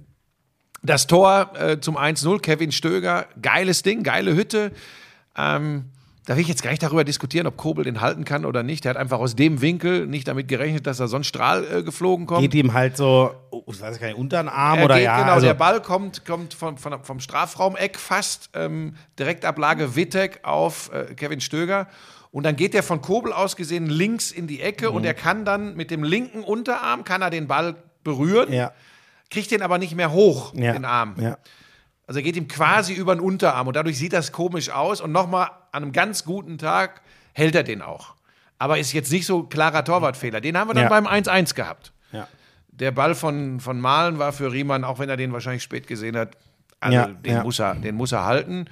das 0.83 1.07
Tor 1.07 1.53
äh, 1.59 1.81
zum 1.81 1.97
1-0, 1.97 2.41
Kevin 2.41 2.73
Stöger, 2.73 3.27
geiles 3.41 3.83
Ding, 3.83 4.03
geile 4.03 4.35
Hütte. 4.35 4.73
Ähm, 5.37 5.87
da 6.27 6.37
will 6.37 6.43
ich 6.43 6.49
jetzt 6.49 6.63
gar 6.63 6.71
nicht 6.71 6.83
darüber 6.83 7.03
diskutieren, 7.03 7.47
ob 7.47 7.57
Kobel 7.57 7.85
den 7.85 8.01
halten 8.01 8.25
kann 8.25 8.45
oder 8.45 8.63
nicht. 8.63 8.85
Der 8.85 8.91
hat 8.91 8.97
einfach 8.97 9.19
aus 9.19 9.35
dem 9.35 9.63
Winkel 9.63 10.07
nicht 10.07 10.29
damit 10.29 10.49
gerechnet, 10.49 10.87
dass 10.87 10.99
da 10.99 11.09
so 11.09 11.17
ein 11.17 11.25
Strahl 11.25 11.65
äh, 11.65 11.83
geflogen 11.83 12.27
kommt. 12.27 12.43
Geht 12.43 12.55
ihm 12.55 12.73
halt 12.73 12.97
so, 12.97 13.35
oh, 13.51 13.65
ich 13.67 13.81
weiß 13.81 13.99
gar 13.99 14.07
nicht, 14.07 14.17
unter 14.17 14.43
den 14.43 14.49
Arm 14.49 14.79
Er 14.79 14.85
oder 14.85 14.95
geht, 14.97 15.05
ja. 15.05 15.19
genau, 15.19 15.33
also, 15.33 15.47
der 15.47 15.55
Ball 15.55 15.81
kommt, 15.83 16.25
kommt 16.25 16.55
vom, 16.55 16.77
vom, 16.77 17.03
vom 17.03 17.21
Strafraumeck 17.21 17.99
fast, 17.99 18.51
ähm, 18.55 18.95
Direktablage 19.19 19.97
Wittek 19.97 20.41
auf 20.43 20.91
äh, 20.93 21.15
Kevin 21.15 21.41
Stöger. 21.41 21.89
Und 22.33 22.45
dann 22.45 22.55
geht 22.57 22.75
er 22.75 22.83
von 22.83 23.01
Kobel 23.03 23.33
aus 23.33 23.57
gesehen 23.57 23.87
links 23.87 24.31
in 24.31 24.47
die 24.47 24.61
Ecke 24.61 24.89
Mhm. 24.91 24.97
und 24.97 25.05
er 25.05 25.15
kann 25.15 25.45
dann 25.45 25.75
mit 25.75 25.91
dem 25.91 26.05
linken 26.05 26.43
Unterarm, 26.45 27.05
kann 27.05 27.23
er 27.23 27.31
den 27.31 27.47
Ball 27.49 27.75
berühren, 28.05 28.53
ja, 28.53 28.73
kriegt 29.31 29.51
den 29.51 29.63
aber 29.63 29.79
nicht 29.79 29.95
mehr 29.97 30.13
hoch, 30.13 30.55
ja, 30.55 30.73
den 30.73 30.85
Arm. 30.85 31.17
Ja. 31.19 31.39
Also 32.07 32.21
er 32.21 32.23
geht 32.25 32.37
ihm 32.37 32.49
quasi 32.49 32.93
über 32.93 33.15
den 33.15 33.21
Unterarm 33.21 33.67
und 33.69 33.77
dadurch 33.77 33.99
sieht 33.99 34.13
das 34.13 34.33
komisch 34.33 34.71
aus 34.71 35.01
und 35.01 35.13
nochmal 35.13 35.51
an 35.73 35.83
einem 35.85 35.93
ganz 35.93 36.25
guten 36.25 36.59
Tag 36.59 37.03
hält 37.33 37.55
er 37.55 37.63
den 37.63 37.83
auch. 37.83 38.15
Aber 38.59 38.79
ist 38.79 38.93
jetzt 38.93 39.11
nicht 39.13 39.27
so 39.27 39.45
klarer 39.45 39.85
Torwartfehler. 39.85 40.41
Den 40.41 40.59
haben 40.59 40.69
wir 40.69 40.75
dann 40.75 40.89
beim 40.89 41.07
1-1 41.07 41.55
gehabt. 41.55 41.93
Der 42.69 42.91
Ball 42.93 43.15
von, 43.15 43.61
von 43.61 43.81
Malen 43.81 44.19
war 44.19 44.33
für 44.33 44.53
Riemann, 44.53 44.85
auch 44.85 44.99
wenn 44.99 45.09
er 45.09 45.17
den 45.17 45.33
wahrscheinlich 45.33 45.63
spät 45.63 45.87
gesehen 45.87 46.17
hat, 46.17 46.37
also 46.81 46.97
den. 47.13 47.43
Muss 47.43 47.59
er, 47.61 47.75
den 47.75 47.95
muss 47.95 48.13
er 48.13 48.25
halten. 48.25 48.67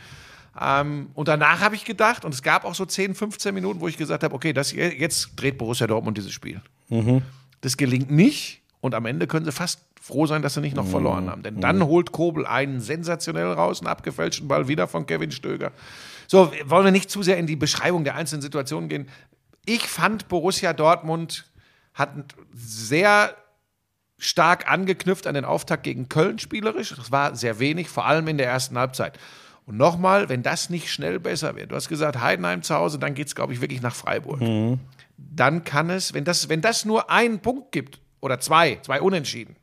Ähm, 0.61 1.11
und 1.15 1.29
danach 1.29 1.61
habe 1.61 1.75
ich 1.75 1.85
gedacht, 1.85 2.25
und 2.25 2.35
es 2.35 2.43
gab 2.43 2.65
auch 2.65 2.75
so 2.75 2.85
10, 2.85 3.15
15 3.15 3.55
Minuten, 3.55 3.81
wo 3.81 3.89
ich 3.89 3.97
gesagt 3.97 4.23
habe, 4.25 4.35
okay, 4.35 4.53
das, 4.53 4.73
jetzt 4.73 5.31
dreht 5.37 5.59
Borussia 5.59 5.87
Dortmund 5.87 6.17
dieses 6.19 6.33
Spiel. 6.33 6.61
Mhm. 6.89 7.23
Das 7.61 7.77
gelingt 7.77 8.11
nicht 8.11 8.63
und 8.81 8.95
am 8.95 9.07
Ende 9.07 9.27
können 9.27 9.45
sie 9.45 9.53
fast 9.53 9.81
froh 10.01 10.27
sein, 10.27 10.43
dass 10.43 10.55
sie 10.55 10.61
nicht 10.61 10.75
noch 10.77 10.85
Mhm. 10.87 10.91
verloren 10.91 11.31
haben. 11.31 11.43
Denn 11.43 11.61
dann 11.61 11.83
holt 11.85 12.13
Kobel 12.13 12.47
einen 12.47 12.81
sensationell 12.81 13.47
raus, 13.53 13.81
einen 13.81 13.89
abgefälschten 13.89 14.49
Ball 14.49 14.69
wieder 14.69 14.89
von 14.89 15.07
Kevin 15.07 15.31
Stöger. 15.33 15.73
So, 16.27 16.53
wollen 16.65 16.85
wir 16.85 16.93
nicht 16.93 17.11
zu 17.11 17.23
sehr 17.23 17.37
in 17.39 17.47
die 17.47 17.57
Beschreibung 17.57 18.05
der 18.05 18.15
einzelnen 18.15 18.43
Situationen 18.43 18.89
gehen. 18.89 19.09
Ich 19.67 19.83
fand, 19.87 20.29
Borussia 20.29 20.73
Dortmund 20.73 21.51
hat 21.95 22.11
sehr 22.55 23.35
stark 24.19 24.71
angeknüpft 24.71 25.27
an 25.27 25.35
den 25.35 25.45
Auftakt 25.45 25.83
gegen 25.85 26.09
Köln 26.09 26.39
spielerisch. 26.39 26.95
Das 26.97 27.13
war 27.13 27.37
sehr 27.37 27.59
wenig, 27.61 27.89
vor 27.89 28.07
allem 28.07 28.27
in 28.29 28.39
der 28.39 28.47
ersten 28.49 28.79
Halbzeit. 28.79 29.19
Und 29.69 29.77
nochmal, 29.77 30.31
wenn 30.31 30.43
das 30.43 30.71
nicht 30.71 30.91
schnell 30.91 31.21
besser 31.21 31.55
wird, 31.55 31.73
du 31.73 31.77
hast 31.77 31.91
gesagt, 31.91 32.19
Heidenheim 32.23 32.63
zu 32.63 32.75
Hause, 32.75 32.99
dann 32.99 33.13
geht 33.13 33.27
es, 33.27 33.35
glaube 33.35 33.53
ich, 33.53 33.61
wirklich 33.61 33.83
nach 33.83 33.95
Freiburg. 33.95 34.41
Dann 35.19 35.63
kann 35.63 35.91
es, 35.91 36.15
wenn 36.15 36.25
das, 36.25 36.49
wenn 36.49 36.63
das 36.63 36.87
nur 36.87 37.11
einen 37.11 37.41
Punkt 37.41 37.71
gibt 37.71 38.01
oder 38.21 38.41
zwei, 38.41 38.79
zwei 38.81 39.03
Unentschieden, 39.03 39.57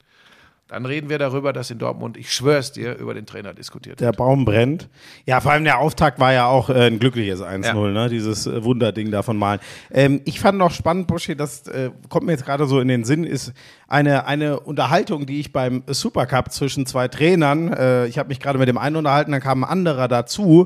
dann 0.68 0.86
reden 0.88 1.10
wir 1.10 1.20
darüber, 1.20 1.54
dass 1.54 1.70
in 1.70 1.78
Dortmund, 1.78 2.18
ich 2.18 2.34
schwör's 2.34 2.72
dir, 2.72 2.96
über 2.98 3.14
den 3.14 3.28
Trainer 3.28 3.54
diskutiert 3.54 4.00
Der 4.00 4.08
wird. 4.08 4.18
Baum 4.18 4.46
brennt. 4.46 4.90
Ja, 5.28 5.40
vor 5.40 5.52
allem 5.52 5.64
der 5.64 5.78
Auftakt 5.78 6.20
war 6.20 6.34
ja 6.34 6.48
auch 6.48 6.70
äh, 6.72 6.88
ein 6.88 6.98
glückliches 6.98 7.42
1-0, 7.42 7.66
Ja. 7.66 7.74
ne? 7.92 8.10
dieses 8.10 8.48
äh, 8.48 8.64
Wunderding 8.64 9.12
da 9.12 9.22
von 9.22 9.38
Malen. 9.38 9.60
Ähm, 9.92 10.22
ich 10.26 10.40
fand 10.40 10.58
noch 10.58 10.72
spannend, 10.72 11.06
Buschi, 11.06 11.36
das 11.36 11.68
äh, 11.68 11.92
kommt 12.10 12.26
mir 12.26 12.32
jetzt 12.32 12.46
gerade 12.46 12.66
so 12.66 12.80
in 12.80 12.88
den 12.88 13.04
Sinn, 13.04 13.26
ist 13.26 13.54
eine, 13.88 14.26
eine 14.26 14.60
Unterhaltung, 14.60 15.28
die 15.28 15.40
ich 15.40 15.54
beim 15.54 15.84
Supercup 15.86 16.52
zwischen 16.52 16.88
zwei 16.88 17.08
Trainern, 17.08 17.72
äh, 17.72 18.08
ich 18.08 18.18
habe 18.18 18.30
mich 18.30 18.40
gerade 18.40 18.58
mit 18.58 18.68
dem 18.68 18.80
einen 18.80 18.96
unterhalten, 18.96 19.32
dann 19.32 19.42
kam 19.42 19.64
ein 19.64 19.70
anderer 19.70 20.08
dazu. 20.08 20.66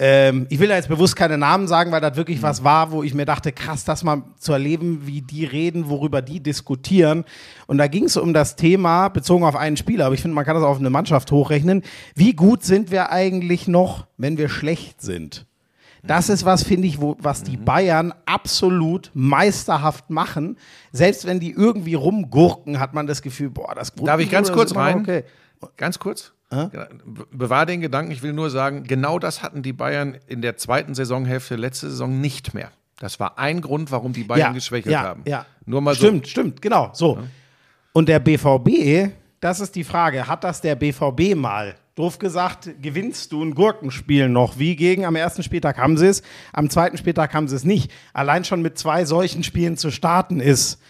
Ähm, 0.00 0.46
ich 0.50 0.58
will 0.60 0.68
da 0.68 0.76
jetzt 0.76 0.88
bewusst 0.88 1.16
keine 1.16 1.38
Namen 1.38 1.66
sagen, 1.66 1.90
weil 1.90 2.02
das 2.02 2.16
wirklich 2.16 2.42
was 2.42 2.62
war, 2.64 2.92
wo 2.92 3.02
ich 3.02 3.14
mir 3.14 3.24
dachte, 3.24 3.50
krass, 3.52 3.84
das 3.84 4.04
mal 4.04 4.22
zu 4.38 4.52
erleben, 4.52 5.06
wie 5.06 5.22
die 5.22 5.46
reden, 5.46 5.88
worüber 5.88 6.20
die 6.20 6.40
diskutieren. 6.40 7.24
Und 7.66 7.78
da 7.78 7.86
ging 7.88 8.04
es 8.04 8.16
um 8.18 8.34
das 8.34 8.54
Thema, 8.54 9.08
bezogen 9.08 9.37
auf 9.44 9.56
einen 9.56 9.76
Spieler, 9.76 10.06
aber 10.06 10.14
ich 10.14 10.22
finde, 10.22 10.34
man 10.34 10.44
kann 10.44 10.54
das 10.54 10.64
auf 10.64 10.78
eine 10.78 10.90
Mannschaft 10.90 11.30
hochrechnen. 11.32 11.82
Wie 12.14 12.32
gut 12.34 12.62
sind 12.64 12.90
wir 12.90 13.10
eigentlich 13.12 13.68
noch, 13.68 14.06
wenn 14.16 14.38
wir 14.38 14.48
schlecht 14.48 15.00
sind? 15.02 15.46
Das 16.04 16.28
ist 16.28 16.44
was, 16.44 16.62
finde 16.62 16.86
ich, 16.86 17.00
wo, 17.00 17.16
was 17.20 17.40
Mhm. 17.42 17.44
die 17.46 17.56
Bayern 17.56 18.14
absolut 18.24 19.10
meisterhaft 19.14 20.10
machen. 20.10 20.56
Selbst 20.92 21.26
wenn 21.26 21.40
die 21.40 21.50
irgendwie 21.50 21.94
rumgurken, 21.94 22.78
hat 22.78 22.94
man 22.94 23.06
das 23.06 23.20
Gefühl, 23.20 23.50
boah, 23.50 23.74
das 23.74 23.92
Darf 23.94 24.20
ich 24.20 24.30
ganz 24.30 24.52
kurz 24.52 24.74
rein? 24.76 25.00
Okay. 25.00 25.24
Ganz 25.76 25.98
kurz. 25.98 26.32
Be- 26.50 26.88
Bewahr 27.32 27.66
den 27.66 27.80
Gedanken, 27.80 28.10
ich 28.12 28.22
will 28.22 28.32
nur 28.32 28.48
sagen, 28.48 28.84
genau 28.84 29.18
das 29.18 29.42
hatten 29.42 29.62
die 29.62 29.72
Bayern 29.72 30.16
in 30.28 30.40
der 30.40 30.56
zweiten 30.56 30.94
Saisonhälfte 30.94 31.56
letzte 31.56 31.90
Saison 31.90 32.20
nicht 32.20 32.54
mehr. 32.54 32.70
Das 33.00 33.20
war 33.20 33.38
ein 33.38 33.60
Grund, 33.60 33.90
warum 33.92 34.12
die 34.12 34.24
Bayern 34.24 34.54
geschwächelt 34.54 34.92
ja, 34.92 35.02
haben. 35.02 35.22
Ja. 35.26 35.46
Nur 35.66 35.80
mal 35.82 35.94
stimmt, 35.94 36.26
stimmt, 36.28 36.62
genau. 36.62 36.90
So. 36.94 37.18
Und 37.92 38.08
der 38.08 38.18
BVB, 38.20 39.10
das 39.40 39.60
ist 39.60 39.74
die 39.76 39.84
Frage, 39.84 40.26
hat 40.26 40.44
das 40.44 40.60
der 40.60 40.74
BVB 40.74 41.34
mal? 41.34 41.76
Doof 41.94 42.18
gesagt, 42.18 42.70
gewinnst 42.80 43.32
du 43.32 43.42
ein 43.42 43.54
Gurkenspiel 43.54 44.28
noch? 44.28 44.58
Wie 44.58 44.76
gegen 44.76 45.04
am 45.04 45.16
ersten 45.16 45.42
Spieltag 45.42 45.78
haben 45.78 45.96
sie 45.96 46.06
es, 46.06 46.22
am 46.52 46.70
zweiten 46.70 46.96
Spieltag 46.96 47.34
haben 47.34 47.48
sie 47.48 47.56
es 47.56 47.64
nicht. 47.64 47.90
Allein 48.12 48.44
schon 48.44 48.62
mit 48.62 48.78
zwei 48.78 49.04
solchen 49.04 49.42
Spielen 49.42 49.76
zu 49.76 49.90
starten 49.90 50.40
ist 50.40 50.80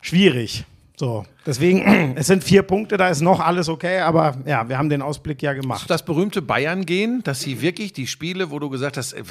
schwierig. 0.00 0.64
So, 1.02 1.26
deswegen, 1.44 1.82
es 2.16 2.28
sind 2.28 2.44
vier 2.44 2.62
Punkte, 2.62 2.96
da 2.96 3.08
ist 3.08 3.22
noch 3.22 3.40
alles 3.40 3.68
okay, 3.68 3.98
aber 3.98 4.36
ja, 4.46 4.68
wir 4.68 4.78
haben 4.78 4.88
den 4.88 5.02
Ausblick 5.02 5.42
ja 5.42 5.52
gemacht. 5.52 5.90
Das 5.90 6.04
berühmte 6.04 6.42
Bayern 6.42 6.86
gehen, 6.86 7.24
dass 7.24 7.40
sie 7.40 7.60
wirklich 7.60 7.92
die 7.92 8.06
Spiele, 8.06 8.52
wo 8.52 8.60
du 8.60 8.70
gesagt 8.70 8.96
hast, 8.96 9.12
äh, 9.12 9.24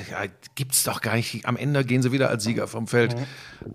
gibt's 0.55 0.83
doch 0.83 0.99
gar 0.99 1.15
nicht, 1.15 1.45
am 1.45 1.55
Ende 1.55 1.85
gehen 1.85 2.01
sie 2.01 2.11
wieder 2.11 2.27
als 2.27 2.43
Sieger 2.43 2.67
vom 2.67 2.87
Feld. 2.87 3.15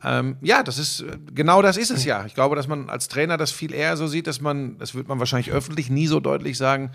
Ähm, 0.04 0.36
ja, 0.42 0.62
das 0.62 0.76
ist, 0.76 1.00
äh, 1.00 1.16
genau 1.34 1.62
das 1.62 1.78
ist 1.78 1.88
es 1.88 2.04
ja. 2.04 2.26
Ich 2.26 2.34
glaube, 2.34 2.54
dass 2.54 2.68
man 2.68 2.90
als 2.90 3.08
Trainer 3.08 3.38
das 3.38 3.50
viel 3.50 3.72
eher 3.72 3.96
so 3.96 4.06
sieht, 4.06 4.26
dass 4.26 4.42
man, 4.42 4.76
das 4.76 4.94
wird 4.94 5.08
man 5.08 5.18
wahrscheinlich 5.18 5.50
öffentlich 5.50 5.88
nie 5.88 6.06
so 6.06 6.20
deutlich 6.20 6.58
sagen, 6.58 6.90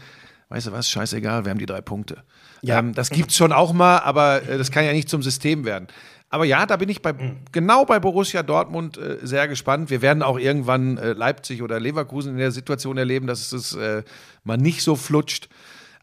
weißt 0.49 0.67
du 0.67 0.71
was, 0.71 0.87
scheißegal, 0.87 1.45
wir 1.45 1.49
haben 1.49 1.57
die 1.57 1.65
drei 1.65 1.81
Punkte. 1.81 2.17
Ja. 2.61 2.77
Ähm, 2.77 2.93
das 2.93 3.09
gibt's 3.09 3.35
schon 3.35 3.53
auch 3.53 3.73
mal, 3.73 3.97
aber 3.99 4.43
äh, 4.43 4.59
das 4.59 4.69
kann 4.69 4.85
ja 4.85 4.93
nicht 4.93 5.09
zum 5.09 5.23
System 5.23 5.65
werden. 5.65 5.87
Aber 6.33 6.45
ja, 6.45 6.65
da 6.65 6.77
bin 6.77 6.87
ich 6.87 7.01
bei, 7.01 7.13
genau 7.51 7.83
bei 7.83 7.99
Borussia 7.99 8.41
Dortmund 8.41 8.97
äh, 8.97 9.17
sehr 9.21 9.49
gespannt. 9.49 9.89
Wir 9.89 10.01
werden 10.01 10.23
auch 10.23 10.39
irgendwann 10.39 10.97
äh, 10.97 11.11
Leipzig 11.11 11.61
oder 11.61 11.77
Leverkusen 11.77 12.31
in 12.31 12.37
der 12.37 12.51
Situation 12.51 12.97
erleben, 12.97 13.27
dass 13.27 13.51
es 13.51 13.75
äh, 13.75 14.03
mal 14.45 14.55
nicht 14.57 14.81
so 14.81 14.95
flutscht. 14.95 15.49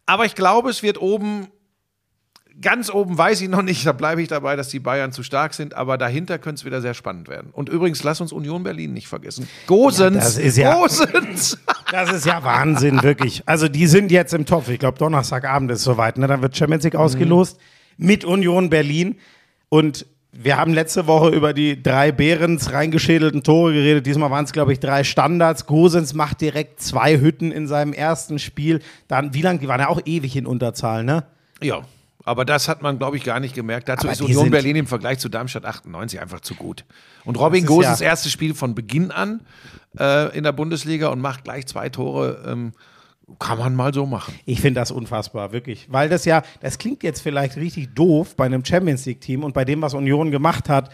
Aber 0.05 0.27
ich 0.27 0.35
glaube, 0.35 0.69
es 0.69 0.83
wird 0.83 1.01
oben, 1.01 1.49
ganz 2.61 2.91
oben 2.91 3.17
weiß 3.17 3.41
ich 3.41 3.49
noch 3.49 3.63
nicht, 3.63 3.87
da 3.87 3.93
bleibe 3.93 4.21
ich 4.21 4.29
dabei, 4.29 4.55
dass 4.55 4.69
die 4.69 4.81
Bayern 4.81 5.13
zu 5.13 5.23
stark 5.23 5.55
sind, 5.55 5.73
aber 5.73 5.97
dahinter 5.97 6.39
könnte 6.39 6.61
es 6.61 6.65
wieder 6.67 6.83
sehr 6.83 6.93
spannend 6.93 7.29
werden. 7.29 7.49
Und 7.53 7.71
übrigens, 7.71 8.03
lass 8.05 8.21
uns 8.21 8.31
Union 8.31 8.63
Berlin 8.63 8.93
nicht 8.93 9.09
vergessen. 9.09 9.49
Gosens, 9.67 10.15
Ja, 10.15 10.21
das 10.21 10.37
ist 10.39 10.57
ja- 10.59 10.75
Gosens. 10.75 11.59
Das 11.91 12.13
ist 12.13 12.27
ja 12.27 12.45
Wahnsinn, 12.45 13.03
wirklich. 13.03 13.43
Also 13.47 13.67
die 13.67 13.87
sind 13.87 14.11
jetzt 14.11 14.35
im 14.35 14.45
Topf. 14.45 14.69
Ich 14.69 14.79
glaube, 14.79 14.99
Donnerstagabend 14.99 15.71
ist 15.71 15.85
soweit. 15.85 16.19
Ne? 16.19 16.27
Dann 16.27 16.43
wird 16.43 16.55
Champions 16.55 16.85
League 16.85 16.97
ausgelost 16.97 17.59
mit 17.97 18.27
Union 18.27 18.69
Berlin. 18.69 19.17
Und 19.71 20.05
wir 20.33 20.57
haben 20.57 20.75
letzte 20.75 21.07
Woche 21.07 21.31
über 21.31 21.53
die 21.53 21.83
drei 21.83 22.13
Behrens 22.13 22.73
reingeschädelten 22.73 23.43
Tore 23.43 23.73
geredet. 23.73 24.07
Diesmal 24.07 24.31
waren 24.31 24.45
es, 24.45 24.53
glaube 24.53 24.73
ich, 24.73 24.81
drei 24.81 25.03
Standards. 25.05 25.67
Gosens 25.67 26.13
macht 26.15 26.41
direkt 26.41 26.81
zwei 26.81 27.19
Hütten 27.19 27.51
in 27.51 27.67
seinem 27.67 27.93
ersten 27.93 28.39
Spiel. 28.39 28.81
Dann, 29.09 29.33
wie 29.35 29.43
lange? 29.43 29.59
Die 29.59 29.69
waren 29.69 29.81
ja 29.81 29.89
auch 29.89 30.01
ewig 30.05 30.37
in 30.37 30.47
Unterzahl, 30.47 31.03
ne? 31.03 31.25
Ja, 31.63 31.81
aber 32.25 32.45
das 32.45 32.69
hat 32.69 32.83
man, 32.83 32.99
glaube 32.99 33.17
ich, 33.17 33.25
gar 33.25 33.41
nicht 33.41 33.55
gemerkt. 33.55 33.89
Dazu 33.89 34.07
Aber 34.07 34.13
ist 34.13 34.21
Union 34.21 34.51
Berlin 34.51 34.77
im 34.77 34.87
Vergleich 34.87 35.19
zu 35.19 35.31
Darmstadt 35.31 35.65
98 35.65 36.21
einfach 36.21 36.41
zu 36.41 36.55
gut. 36.55 36.85
Und 37.25 37.39
Robin 37.39 37.65
Gosens 37.65 38.01
ja- 38.01 38.07
erstes 38.07 38.31
Spiel 38.31 38.55
von 38.55 38.75
Beginn 38.75 39.11
an 39.11 39.41
äh, 39.99 40.37
in 40.37 40.45
der 40.45 40.53
Bundesliga 40.53 41.09
und 41.09 41.21
macht 41.21 41.45
gleich 41.45 41.67
zwei 41.67 41.89
Tore. 41.89 42.45
Ähm, 42.47 42.73
kann 43.39 43.59
man 43.59 43.75
mal 43.75 43.93
so 43.93 44.07
machen. 44.07 44.35
Ich 44.47 44.61
finde 44.61 44.81
das 44.81 44.91
unfassbar, 44.91 45.53
wirklich. 45.53 45.87
Weil 45.91 46.09
das 46.09 46.25
ja, 46.25 46.43
das 46.61 46.79
klingt 46.79 47.03
jetzt 47.03 47.21
vielleicht 47.21 47.57
richtig 47.57 47.95
doof 47.95 48.37
bei 48.37 48.47
einem 48.47 48.65
Champions 48.65 49.05
League-Team 49.07 49.45
und 49.45 49.55
bei 49.55 49.65
dem, 49.65 49.83
was 49.83 49.95
Union 49.95 50.31
gemacht 50.31 50.69
hat. 50.69 50.91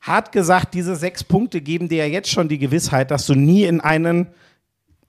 Hart 0.00 0.32
gesagt, 0.32 0.74
diese 0.74 0.96
sechs 0.96 1.22
Punkte 1.22 1.60
geben 1.60 1.88
dir 1.88 2.06
ja 2.06 2.12
jetzt 2.12 2.30
schon 2.30 2.48
die 2.48 2.58
Gewissheit, 2.58 3.10
dass 3.10 3.26
du 3.26 3.34
nie 3.34 3.64
in 3.64 3.80
einen, 3.80 4.28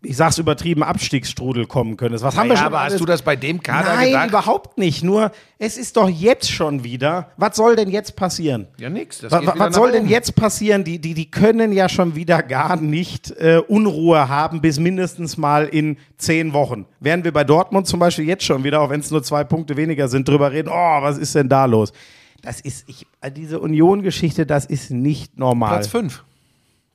ich 0.04 0.18
sag's 0.18 0.38
übertrieben, 0.40 0.82
Abstiegsstrudel 0.82 1.68
kommen 1.68 1.96
könntest. 1.96 2.24
Was 2.24 2.36
haben 2.36 2.48
wir 2.48 2.54
ja, 2.56 2.58
schon 2.58 2.68
aber 2.68 2.80
alles- 2.80 2.94
hast 2.94 3.02
du 3.02 3.06
das 3.06 3.22
bei 3.22 3.36
dem 3.36 3.62
Kader 3.62 3.96
Nein, 3.96 4.08
gedacht? 4.08 4.30
überhaupt 4.30 4.78
nicht. 4.80 5.04
Nur, 5.04 5.32
es 5.60 5.78
ist 5.78 5.96
doch 5.96 6.10
jetzt 6.10 6.50
schon 6.52 6.84
wieder. 6.84 7.32
Was 7.38 7.56
soll 7.56 7.76
denn 7.76 7.90
jetzt 7.90 8.16
passieren? 8.16 8.68
Ja, 8.80 8.90
nix. 8.90 9.20
Das 9.20 9.32
Wa- 9.32 9.40
geht 9.40 9.48
wa- 9.50 9.54
wieder 9.56 9.66
Was 9.68 9.76
soll 9.76 9.88
nach 9.90 9.94
denn 9.94 10.04
oben. 10.04 10.12
jetzt 10.12 10.36
passieren? 10.36 10.84
Die, 10.84 10.98
die, 11.00 11.14
die 11.14 11.30
können 11.30 11.72
ja 11.72 11.88
schon 11.88 12.16
wieder 12.16 12.42
gar 12.42 12.78
nicht 12.78 13.30
äh, 13.32 13.62
Unruhe 13.68 14.28
haben 14.28 14.60
bis 14.62 14.80
mindestens 14.80 15.38
mal 15.38 15.68
in 15.68 15.98
zehn 16.18 16.54
Wochen. 16.54 16.86
Während 17.00 17.24
wir 17.24 17.32
bei 17.34 17.44
Dortmund 17.44 17.86
zum 17.86 18.00
Beispiel 18.00 18.26
jetzt 18.26 18.44
schon 18.44 18.64
wieder, 18.64 18.82
auch 18.82 18.90
wenn 18.90 19.02
es 19.02 19.12
nur 19.12 19.22
zwei 19.22 19.44
Punkte 19.44 19.78
weniger 19.78 20.08
sind, 20.08 20.28
drüber 20.28 20.52
reden, 20.52 20.70
oh, 20.70 21.02
was 21.02 21.20
ist 21.20 21.36
denn 21.36 21.48
da 21.48 21.66
los? 21.66 21.94
Das 22.42 22.60
ist, 22.60 22.90
ich, 22.90 23.06
diese 23.36 23.60
Union-Geschichte, 23.60 24.48
das 24.48 24.66
ist 24.66 24.90
nicht 24.90 25.38
normal. 25.38 25.70
Platz 25.74 25.88
5. 25.90 26.24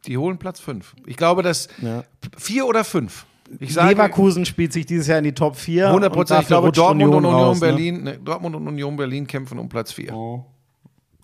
Die 0.07 0.19
holen 0.19 0.39
Platz 0.39 0.61
5. 0.61 0.95
Ich 1.07 1.17
glaube, 1.17 1.43
dass 1.43 1.69
Ja. 1.81 2.05
vier 2.37 2.67
oder 2.67 2.85
fünf. 2.85 3.27
Ich 3.61 3.75
sage 3.75 3.91
Leverkusen 3.91 4.45
spielt 4.45 4.73
sich 4.73 4.87
dieses 4.87 5.07
Jahr 5.07 5.19
in 5.19 5.25
die 5.25 5.33
Top 5.33 5.57
4. 5.57 5.89
100 5.89 6.13
Prozent. 6.13 6.43
Ich 6.43 6.49
glaube, 6.49 6.73
Dortmund 6.73 7.11
und 7.15 7.25
Union 7.25 7.35
raus, 7.35 7.61
ne? 7.61 7.67
Berlin, 7.67 8.03
ne, 8.03 8.19
Dortmund 8.19 8.57
und 8.57 8.67
Union 8.67 8.97
Berlin 8.97 9.27
kämpfen 9.27 9.59
um 9.59 9.69
Platz 9.69 9.93
4. 9.93 10.13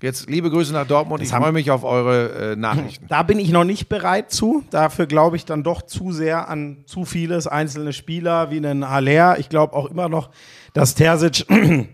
Jetzt 0.00 0.28
liebe 0.28 0.50
Grüße 0.50 0.72
nach 0.72 0.86
Dortmund. 0.86 1.22
Ich 1.22 1.32
haben- 1.32 1.42
freue 1.42 1.52
mich 1.52 1.70
auf 1.70 1.84
eure 1.84 2.52
äh, 2.52 2.56
Nachrichten. 2.56 3.06
Da 3.08 3.22
bin 3.22 3.38
ich 3.38 3.50
noch 3.50 3.64
nicht 3.64 3.88
bereit 3.88 4.30
zu. 4.32 4.64
Dafür 4.70 5.06
glaube 5.06 5.36
ich 5.36 5.44
dann 5.44 5.62
doch 5.62 5.82
zu 5.82 6.10
sehr 6.12 6.48
an 6.48 6.78
zu 6.86 7.04
vieles 7.04 7.46
einzelne 7.46 7.92
Spieler 7.92 8.50
wie 8.50 8.56
einen 8.56 8.88
Haller. 8.88 9.38
Ich 9.38 9.48
glaube 9.48 9.74
auch 9.74 9.86
immer 9.86 10.08
noch, 10.08 10.30
dass 10.74 10.94
Terzic 10.96 11.46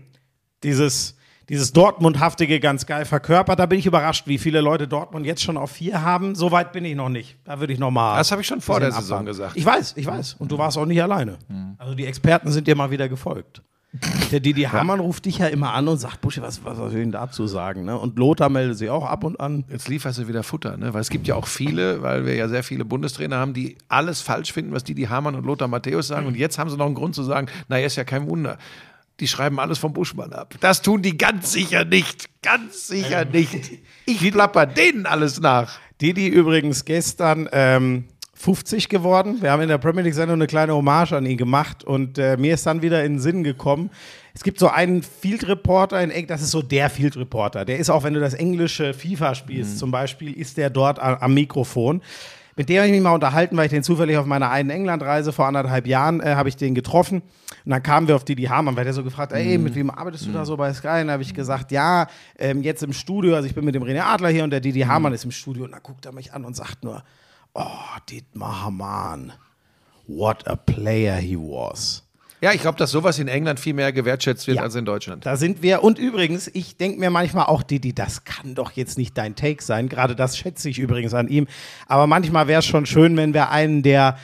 dieses, 0.63 1.17
dieses 1.49 1.73
Dortmundhaftige 1.73 2.59
ganz 2.59 2.85
geil 2.85 3.05
verkörpert. 3.05 3.59
Da 3.59 3.65
bin 3.65 3.79
ich 3.79 3.85
überrascht, 3.85 4.27
wie 4.27 4.37
viele 4.37 4.61
Leute 4.61 4.87
Dortmund 4.87 5.25
jetzt 5.25 5.43
schon 5.43 5.57
auf 5.57 5.71
vier 5.71 6.01
haben. 6.01 6.35
So 6.35 6.51
weit 6.51 6.71
bin 6.71 6.85
ich 6.85 6.95
noch 6.95 7.09
nicht. 7.09 7.37
Da 7.43 7.59
würde 7.59 7.73
ich 7.73 7.79
noch 7.79 7.91
mal. 7.91 8.17
Das 8.17 8.31
habe 8.31 8.41
ich 8.41 8.47
schon 8.47 8.61
vor 8.61 8.79
der 8.79 8.91
Saison 8.91 9.19
abwarten. 9.19 9.25
gesagt. 9.25 9.57
Ich 9.57 9.65
weiß, 9.65 9.93
ich 9.97 10.05
weiß. 10.05 10.35
Und 10.39 10.51
du 10.51 10.57
warst 10.57 10.77
auch 10.77 10.85
nicht 10.85 11.01
alleine. 11.01 11.37
Also 11.77 11.95
die 11.95 12.05
Experten 12.05 12.51
sind 12.51 12.67
dir 12.67 12.75
mal 12.75 12.91
wieder 12.91 13.09
gefolgt. 13.09 13.63
Der 14.31 14.39
Didi 14.39 14.63
Hamann 14.63 14.99
ruft 14.99 15.25
dich 15.25 15.39
ja 15.39 15.47
immer 15.47 15.73
an 15.73 15.87
und 15.87 15.97
sagt, 15.97 16.21
Busche, 16.21 16.43
was, 16.43 16.63
was 16.63 16.77
soll 16.77 16.89
ich 16.89 16.93
denn 16.93 17.11
dazu 17.11 17.47
sagen? 17.47 17.85
Ne? 17.85 17.97
Und 17.97 18.19
Lothar 18.19 18.49
meldet 18.49 18.77
sich 18.77 18.91
auch 18.91 19.03
ab 19.03 19.23
und 19.23 19.39
an. 19.39 19.65
Jetzt 19.67 19.87
lieferst 19.89 20.19
du 20.19 20.27
wieder 20.27 20.43
Futter, 20.43 20.77
ne? 20.77 20.93
Weil 20.93 21.01
es 21.01 21.09
gibt 21.09 21.25
ja 21.27 21.33
auch 21.33 21.47
viele, 21.47 22.03
weil 22.03 22.23
wir 22.23 22.35
ja 22.35 22.47
sehr 22.47 22.61
viele 22.61 22.85
Bundestrainer 22.85 23.37
haben, 23.37 23.55
die 23.55 23.79
alles 23.87 24.21
falsch 24.21 24.53
finden, 24.53 24.73
was 24.73 24.83
Didi 24.83 25.05
Hamann 25.05 25.33
und 25.33 25.43
Lothar 25.43 25.67
Matthäus 25.67 26.07
sagen. 26.07 26.27
Und 26.27 26.37
jetzt 26.37 26.59
haben 26.59 26.69
sie 26.69 26.77
noch 26.77 26.85
einen 26.85 26.93
Grund 26.93 27.15
zu 27.15 27.23
sagen, 27.23 27.47
naja, 27.67 27.87
ist 27.87 27.95
ja 27.95 28.03
kein 28.03 28.29
Wunder. 28.29 28.59
Die 29.19 29.27
schreiben 29.27 29.59
alles 29.59 29.77
vom 29.77 29.93
Buschmann 29.93 30.33
ab. 30.33 30.55
Das 30.61 30.81
tun 30.81 31.01
die 31.01 31.17
ganz 31.17 31.51
sicher 31.51 31.85
nicht. 31.85 32.29
Ganz 32.41 32.87
sicher 32.87 33.25
nicht. 33.25 33.71
Ich 34.05 34.31
plapper 34.31 34.65
denen 34.65 35.05
alles 35.05 35.39
nach. 35.39 35.77
Didi 36.01 36.27
übrigens 36.27 36.83
gestern 36.83 37.47
ähm, 37.51 38.05
50 38.33 38.89
geworden. 38.89 39.37
Wir 39.41 39.51
haben 39.51 39.61
in 39.61 39.67
der 39.67 39.77
Premier 39.77 40.01
League-Sendung 40.01 40.35
eine 40.37 40.47
kleine 40.47 40.73
Hommage 40.73 41.13
an 41.13 41.27
ihn 41.27 41.37
gemacht 41.37 41.83
und 41.83 42.17
äh, 42.17 42.35
mir 42.35 42.55
ist 42.55 42.65
dann 42.65 42.81
wieder 42.81 43.03
in 43.03 43.13
den 43.15 43.19
Sinn 43.19 43.43
gekommen. 43.43 43.91
Es 44.33 44.41
gibt 44.43 44.57
so 44.57 44.67
einen 44.69 45.03
Field 45.03 45.47
Reporter 45.47 46.01
in 46.01 46.09
Eng, 46.09 46.25
das 46.25 46.41
ist 46.41 46.49
so 46.51 46.63
der 46.63 46.89
Field 46.89 47.17
Reporter. 47.17 47.65
Der 47.65 47.77
ist 47.77 47.91
auch, 47.91 48.03
wenn 48.03 48.15
du 48.15 48.19
das 48.19 48.33
englische 48.33 48.95
FIFA 48.95 49.35
spielst, 49.35 49.77
zum 49.77 49.91
Beispiel, 49.91 50.33
ist 50.33 50.57
der 50.57 50.71
dort 50.71 50.97
a- 50.99 51.17
am 51.21 51.35
Mikrofon. 51.35 52.01
Mit 52.59 52.67
dem 52.67 52.79
habe 52.79 52.87
ich 52.87 52.91
mich 52.91 53.01
mal 53.01 53.13
unterhalten, 53.13 53.55
weil 53.55 53.67
ich 53.67 53.71
den 53.71 53.83
zufällig 53.83 54.17
auf 54.17 54.25
meiner 54.25 54.49
einen 54.51 54.69
England-Reise 54.69 55.31
vor 55.31 55.45
anderthalb 55.45 55.87
Jahren 55.87 56.19
äh, 56.19 56.35
habe 56.35 56.49
ich 56.49 56.57
den 56.57 56.75
getroffen. 56.75 57.21
Und 57.63 57.71
dann 57.71 57.81
kamen 57.81 58.09
wir 58.09 58.17
auf 58.17 58.25
Didi 58.25 58.43
Hamann, 58.43 58.75
weil 58.75 58.83
der 58.83 58.91
so 58.91 59.01
gefragt, 59.01 59.31
ey, 59.31 59.57
mit 59.57 59.75
wem 59.75 59.89
arbeitest 59.89 60.25
du 60.25 60.33
da 60.33 60.43
so 60.43 60.57
bei 60.57 60.73
Sky? 60.73 60.87
Und 60.87 60.93
dann 60.93 61.11
habe 61.11 61.23
ich 61.23 61.33
gesagt, 61.33 61.71
ja, 61.71 62.07
ähm, 62.37 62.61
jetzt 62.61 62.83
im 62.83 62.91
Studio, 62.91 63.35
also 63.35 63.47
ich 63.47 63.55
bin 63.55 63.63
mit 63.63 63.75
dem 63.75 63.83
René 63.83 64.01
Adler 64.01 64.27
hier 64.27 64.43
und 64.43 64.49
der 64.49 64.59
Didi 64.59 64.81
Hamann 64.81 65.13
ist 65.13 65.23
im 65.23 65.31
Studio. 65.31 65.63
Und 65.63 65.71
dann 65.71 65.81
guckt 65.81 66.05
er 66.05 66.11
mich 66.11 66.33
an 66.33 66.43
und 66.43 66.53
sagt 66.53 66.83
nur, 66.83 67.01
oh, 67.53 67.63
Dietmar 68.09 68.65
Hamann, 68.65 69.31
what 70.05 70.45
a 70.45 70.57
player 70.57 71.15
he 71.15 71.37
was. 71.37 72.08
Ja, 72.41 72.53
ich 72.53 72.61
glaube, 72.61 72.77
dass 72.77 72.91
sowas 72.91 73.19
in 73.19 73.27
England 73.27 73.59
viel 73.59 73.73
mehr 73.73 73.91
gewertschätzt 73.91 74.47
wird 74.47 74.57
Ja. 74.57 74.63
als 74.63 74.75
in 74.75 74.85
Deutschland. 74.85 75.25
Da 75.25 75.35
sind 75.35 75.61
wir. 75.61 75.83
Und 75.83 75.99
übrigens, 75.99 76.49
ich 76.53 76.77
denke 76.77 76.99
mir 76.99 77.09
manchmal 77.09 77.45
auch, 77.47 77.63
Didi, 77.63 77.93
das 77.93 78.23
kann 78.23 78.55
doch 78.55 78.71
jetzt 78.71 78.97
nicht 78.97 79.17
dein 79.17 79.35
Take 79.35 79.61
sein. 79.61 79.89
Gerade 79.89 80.15
das 80.15 80.37
schätze 80.37 80.69
ich 80.69 80.79
übrigens 80.79 81.13
an 81.13 81.27
ihm. 81.27 81.47
Aber 81.87 82.07
manchmal 82.07 82.47
wäre 82.47 82.59
es 82.59 82.65
schon 82.65 82.85
schön, 82.85 83.17
wenn 83.17 83.33
wir 83.33 83.49
einen, 83.49 83.83
der 83.83 84.17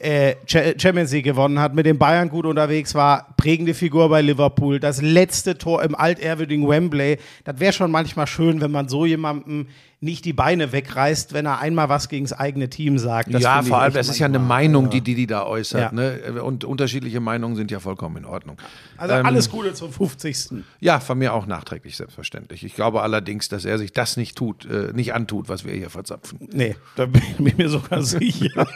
äh, 0.00 0.34
Cha- 0.46 0.78
Champions 0.78 1.12
League 1.12 1.24
gewonnen 1.24 1.60
hat, 1.60 1.74
mit 1.74 1.86
den 1.86 1.96
Bayern 1.96 2.28
gut 2.28 2.44
unterwegs 2.44 2.94
war, 2.94 3.34
prägende 3.36 3.72
Figur 3.72 4.08
bei 4.08 4.20
Liverpool, 4.20 4.80
das 4.80 5.00
letzte 5.00 5.56
Tor 5.56 5.82
im 5.82 5.94
altehrwürdigen 5.94 6.68
Wembley. 6.68 7.18
Das 7.44 7.58
wäre 7.60 7.72
schon 7.72 7.90
manchmal 7.90 8.26
schön, 8.26 8.60
wenn 8.60 8.70
man 8.72 8.88
so 8.88 9.06
jemandem 9.06 9.68
nicht 10.02 10.24
die 10.24 10.32
Beine 10.32 10.72
wegreißt, 10.72 11.32
wenn 11.32 11.46
er 11.46 11.60
einmal 11.60 11.88
was 11.88 12.08
gegen 12.08 12.24
das 12.24 12.32
eigene 12.32 12.68
Team 12.68 12.98
sagt. 12.98 13.32
Das 13.32 13.40
ja, 13.40 13.62
vor 13.62 13.78
allem, 13.78 13.94
das 13.94 14.08
ist 14.08 14.18
ja 14.18 14.26
eine 14.26 14.40
Meinung, 14.40 14.90
die 14.90 15.00
Didi 15.00 15.28
da 15.28 15.46
äußert. 15.46 15.80
Ja. 15.80 15.92
Ne? 15.92 16.42
Und 16.42 16.64
unterschiedliche 16.64 17.20
Meinungen 17.20 17.54
sind 17.54 17.70
ja 17.70 17.78
vollkommen 17.78 18.16
in 18.16 18.24
Ordnung. 18.24 18.56
Also 18.96 19.14
Ähm, 19.14 19.24
alles 19.24 19.48
Gute 19.48 19.74
zum 19.74 19.92
50. 19.92 20.64
Ja, 20.80 20.98
von 20.98 21.18
mir 21.18 21.32
auch 21.32 21.46
nachträglich, 21.46 21.96
selbstverständlich. 21.96 22.64
Ich 22.64 22.74
glaube 22.74 23.02
allerdings, 23.02 23.48
dass 23.48 23.64
er 23.64 23.78
sich 23.78 23.92
das 23.92 24.16
nicht 24.16 24.36
tut, 24.36 24.64
äh, 24.64 24.92
nicht 24.92 25.14
antut, 25.14 25.48
was 25.48 25.64
wir 25.64 25.72
hier 25.72 25.88
verzapfen. 25.88 26.48
Nee, 26.52 26.74
da 26.96 27.06
bin 27.06 27.22
ich 27.38 27.56
mir 27.56 27.68
sogar 27.68 28.02
sicher. 28.02 28.66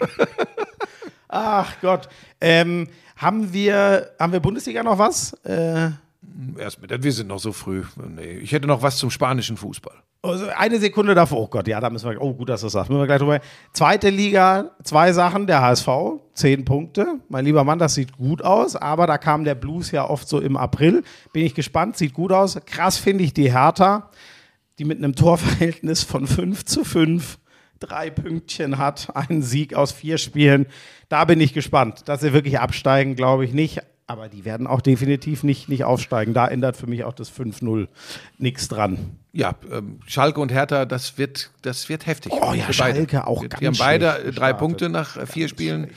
Ach 1.29 1.75
Gott. 1.81 2.09
Ähm, 2.41 2.87
haben, 3.17 3.53
wir, 3.53 4.11
haben 4.21 4.33
wir 4.33 4.41
Bundesliga 4.41 4.85
noch 4.85 4.99
was? 4.99 5.33
Äh, 5.45 5.91
Erst 6.59 6.81
mit, 6.81 7.03
wir 7.03 7.13
sind 7.13 7.29
noch 7.29 7.39
so 7.39 7.53
früh. 7.53 7.83
Nee, 7.97 8.39
ich 8.39 8.53
hätte 8.53 8.67
noch 8.67 8.83
was 8.83 8.97
zum 8.99 9.11
spanischen 9.11 9.57
Fußball. 9.57 9.95
also 10.23 10.47
eine 10.57 10.79
Sekunde 10.79 11.15
davor. 11.15 11.39
Oh 11.39 11.47
Gott, 11.49 11.69
ja, 11.69 11.81
da 11.81 11.91
müssen 11.91 12.09
wir. 12.11 12.21
Oh, 12.21 12.35
gut, 12.35 12.49
dass 12.49 12.61
du 12.61 12.67
das 12.67 12.73
sagst. 12.73 12.91
Müssen 12.91 13.01
wir 13.01 13.07
gleich 13.07 13.19
drüber. 13.21 13.41
Zweite 13.73 14.11
Liga, 14.11 14.71
zwei 14.83 15.13
Sachen. 15.13 15.47
Der 15.47 15.61
HSV, 15.61 15.89
zehn 16.35 16.65
Punkte. 16.65 17.21
Mein 17.29 17.45
lieber 17.45 17.65
Mann, 17.65 17.79
das 17.79 17.95
sieht 17.95 18.17
gut 18.17 18.43
aus. 18.43 18.77
Aber 18.77 19.07
da 19.07 19.19
kam 19.19 19.45
der 19.45 19.55
Blues 19.55 19.91
ja 19.91 20.09
oft 20.09 20.29
so 20.29 20.41
im 20.41 20.57
April. 20.57 21.03
Bin 21.33 21.45
ich 21.45 21.55
gespannt, 21.55 21.97
sieht 21.97 22.15
gut 22.15 22.33
aus. 22.33 22.59
Krass 22.67 22.99
finde 22.99 23.25
ich 23.25 23.33
die 23.33 23.53
Hertha, 23.53 24.11
die 24.79 24.85
mit 24.85 24.99
einem 24.99 25.15
Torverhältnis 25.15 26.03
von 26.03 26.27
5 26.27 26.65
zu 26.65 26.85
5 26.85 27.39
drei 27.79 28.11
Pünktchen 28.11 28.79
hat, 28.79 29.15
einen 29.15 29.43
Sieg 29.43 29.75
aus 29.75 29.93
vier 29.93 30.19
Spielen. 30.19 30.67
Da 31.09 31.25
bin 31.25 31.41
ich 31.41 31.53
gespannt. 31.53 32.09
Dass 32.09 32.21
sie 32.21 32.33
wirklich 32.33 32.59
absteigen, 32.59 33.17
glaube 33.17 33.45
ich 33.45 33.53
nicht. 33.53 33.83
Aber 34.07 34.29
die 34.29 34.45
werden 34.45 34.67
auch 34.67 34.81
definitiv 34.81 35.43
nicht, 35.43 35.69
nicht 35.69 35.85
aufsteigen. 35.85 36.33
Da 36.35 36.47
ändert 36.47 36.77
für 36.77 36.87
mich 36.87 37.05
auch 37.05 37.13
das 37.13 37.31
5-0 37.31 37.89
nichts 38.39 38.69
dran. 38.69 39.17
Ja, 39.33 39.55
ähm, 39.73 40.01
Schalke 40.07 40.41
und 40.41 40.53
Hertha, 40.53 40.85
das 40.85 41.19
wird, 41.19 41.51
das 41.63 41.89
wird 41.89 42.07
heftig. 42.07 42.33
Oh 42.33 42.53
ja. 42.53 42.73
Schalke 42.73 43.27
auch 43.27 43.43
Wir- 43.43 43.49
ganz 43.49 43.61
Die 43.61 43.67
haben 43.67 43.77
beide 43.79 44.05
schlecht 44.11 44.25
drei 44.25 44.31
gestartet. 44.31 44.59
Punkte 44.59 44.89
nach 44.89 45.17
äh, 45.17 45.27
vier 45.27 45.49
Spielen. 45.49 45.91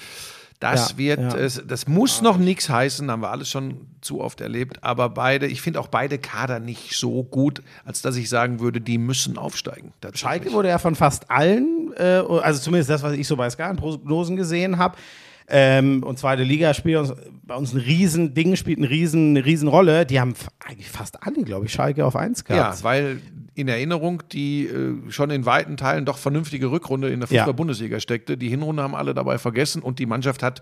Das 0.60 0.91
Ja, 0.91 0.97
wird, 0.97 1.20
ja. 1.20 1.38
Es, 1.38 1.64
das 1.66 1.88
muss 1.88 2.22
noch 2.22 2.36
nichts 2.38 2.68
heißen, 2.70 3.10
haben 3.10 3.22
wir 3.22 3.30
alles 3.30 3.49
schon 3.49 3.78
zu 4.01 4.20
oft 4.20 4.41
erlebt. 4.41 4.84
Aber 4.84 5.07
beide, 5.10 5.47
ich 5.47 5.62
finde 5.62 5.80
auch 5.80 5.88
beide 5.88 6.18
Kader 6.18 6.60
nicht 6.60 6.97
so 6.97 7.24
gut, 7.24 7.62
als 7.86 8.01
dass 8.01 8.18
ich 8.18 8.28
sagen 8.28 8.60
würde, 8.60 8.82
die 8.82 8.97
müssen 8.97 9.38
aufsteigen. 9.38 9.93
Schalke 10.16 10.51
wurde 10.51 10.68
ja 10.68 10.78
von 10.78 10.95
fast 10.95 11.32
allen, 11.32 11.93
äh, 11.95 12.22
also 12.41 12.60
zumindest 12.60 12.89
das, 12.89 13.03
was 13.03 13.14
ich 13.14 13.26
so 13.26 13.38
bei 13.38 13.47
Prognosen 13.49 14.36
gesehen 14.36 14.78
habe, 14.80 14.97
ähm, 15.50 16.04
und 16.04 16.20
zweite 16.20 16.43
Liga 16.43 16.74
spielt 16.74 17.14
bei 17.43 17.56
uns 17.56 17.74
ein 17.74 17.80
riesen 17.80 18.34
Ding, 18.34 18.56
spielt 18.56 18.78
eine 18.78 18.89
riesen, 18.89 19.32
eine 19.36 19.45
riesen 19.45 19.68
Rolle. 19.68 20.06
Die 20.06 20.20
haben 20.20 20.34
eigentlich 20.66 20.89
fast 20.89 21.24
alle, 21.26 21.43
glaube 21.43 21.66
ich, 21.66 21.74
Schalke 21.74 22.06
auf 22.06 22.16
1 22.16 22.43
Ja, 22.47 22.56
gehabt. 22.56 22.84
weil 22.84 23.22
in 23.56 23.68
Erinnerung 23.68 24.24
die 24.32 24.68
äh, 24.68 25.12
schon 25.12 25.32
in 25.32 25.45
weiten 25.45 25.76
Teilen 25.78 26.06
doch 26.06 26.18
vernünftige 26.18 26.72
Rückrunde 26.72 27.10
in 27.10 27.20
der 27.20 27.30
Ja. 27.30 27.43
Fußball-Bundesliga 27.43 28.00
steckte. 28.00 28.38
Die 28.38 28.50
Hinrunde 28.50 28.84
haben 28.84 28.95
alle 28.95 29.14
dabei 29.14 29.38
vergessen 29.38 29.82
und 29.82 30.00
die 30.00 30.06
Mannschaft 30.06 30.43
hat 30.43 30.62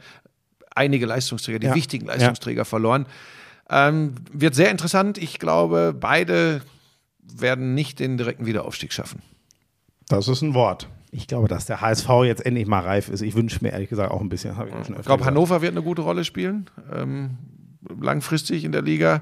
einige 0.75 1.05
Leistungsträger, 1.05 1.59
die 1.59 1.67
Ja. 1.67 1.75
wichtigen 1.75 2.05
Leistungsträger 2.07 2.65
verloren. 2.65 3.05
Ähm, 3.69 4.15
wird 4.31 4.55
sehr 4.55 4.71
interessant. 4.71 5.17
Ich 5.17 5.39
glaube, 5.39 5.93
beide 5.99 6.61
werden 7.19 7.73
nicht 7.75 7.99
den 7.99 8.17
direkten 8.17 8.45
Wiederaufstieg 8.45 8.93
schaffen. 8.93 9.21
Das 10.07 10.29
ist 10.29 10.41
ein 10.41 10.53
Wort. 10.53 10.87
Ich 11.11 11.27
glaube, 11.27 11.47
dass 11.47 11.65
der 11.65 11.81
HSV 11.81 12.09
jetzt 12.25 12.45
endlich 12.45 12.67
mal 12.67 12.81
reif 12.81 13.09
ist. 13.09 13.21
Ich 13.21 13.35
wünsche 13.35 13.59
mir 13.61 13.71
ehrlich 13.71 13.89
gesagt 13.89 14.11
auch 14.11 14.21
ein 14.21 14.29
bisschen. 14.29 14.51
Ich 14.51 14.89
Ich 14.89 15.05
glaube. 15.05 15.25
Hannover 15.25 15.61
wird 15.61 15.71
eine 15.71 15.81
gute 15.81 16.01
Rolle 16.01 16.23
spielen, 16.23 16.69
ähm, 16.93 17.37
langfristig 17.99 18.65
in 18.65 18.71
der 18.71 18.81
Liga. 18.81 19.21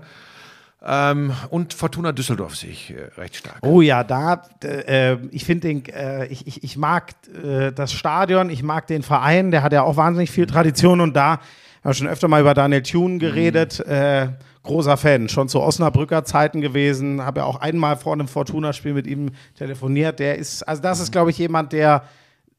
Ähm, 0.88 1.34
und 1.50 1.74
Fortuna 1.74 2.12
Düsseldorf 2.12 2.56
sehe 2.56 2.70
ich 2.70 2.92
äh, 2.92 3.10
recht 3.20 3.36
stark. 3.36 3.58
Oh 3.62 3.82
ja, 3.82 4.04
da, 4.04 4.44
äh, 4.64 5.14
äh, 5.14 5.18
ich 5.32 5.44
finde 5.44 5.68
den, 5.68 5.86
äh, 5.86 6.28
ich, 6.28 6.46
ich, 6.46 6.64
ich 6.64 6.78
mag 6.78 7.14
äh, 7.44 7.72
das 7.72 7.92
Stadion, 7.92 8.52
ich 8.52 8.62
mag 8.62 8.86
den 8.86 9.02
Verein, 9.02 9.50
der 9.50 9.64
hat 9.64 9.74
ja 9.74 9.82
auch 9.82 9.98
wahnsinnig 9.98 10.30
viel 10.30 10.46
Tradition 10.46 11.02
und 11.02 11.16
da 11.16 11.32
haben 11.32 11.40
wir 11.84 11.94
schon 11.94 12.08
öfter 12.08 12.28
mal 12.28 12.42
über 12.42 12.54
Daniel 12.54 12.84
Thune 12.84 13.18
geredet. 13.18 13.80
Äh, 13.80 14.28
großer 14.66 14.98
Fan, 14.98 15.30
schon 15.30 15.48
zu 15.48 15.62
Osnabrücker 15.62 16.26
Zeiten 16.26 16.62
gewesen, 16.62 17.22
habe 17.22 17.42
ja 17.42 17.46
auch 17.46 17.62
einmal 17.62 17.96
vor 17.96 18.14
einem 18.14 18.28
Fortuna-Spiel 18.28 18.94
mit 18.94 19.08
ihm 19.08 19.32
telefoniert. 19.58 20.20
Der 20.20 20.38
ist, 20.38 20.64
also 20.64 20.82
das 20.82 21.00
ist, 21.00 21.12
glaube 21.12 21.32
ich, 21.32 21.38
jemand, 21.38 21.72
der 21.72 22.04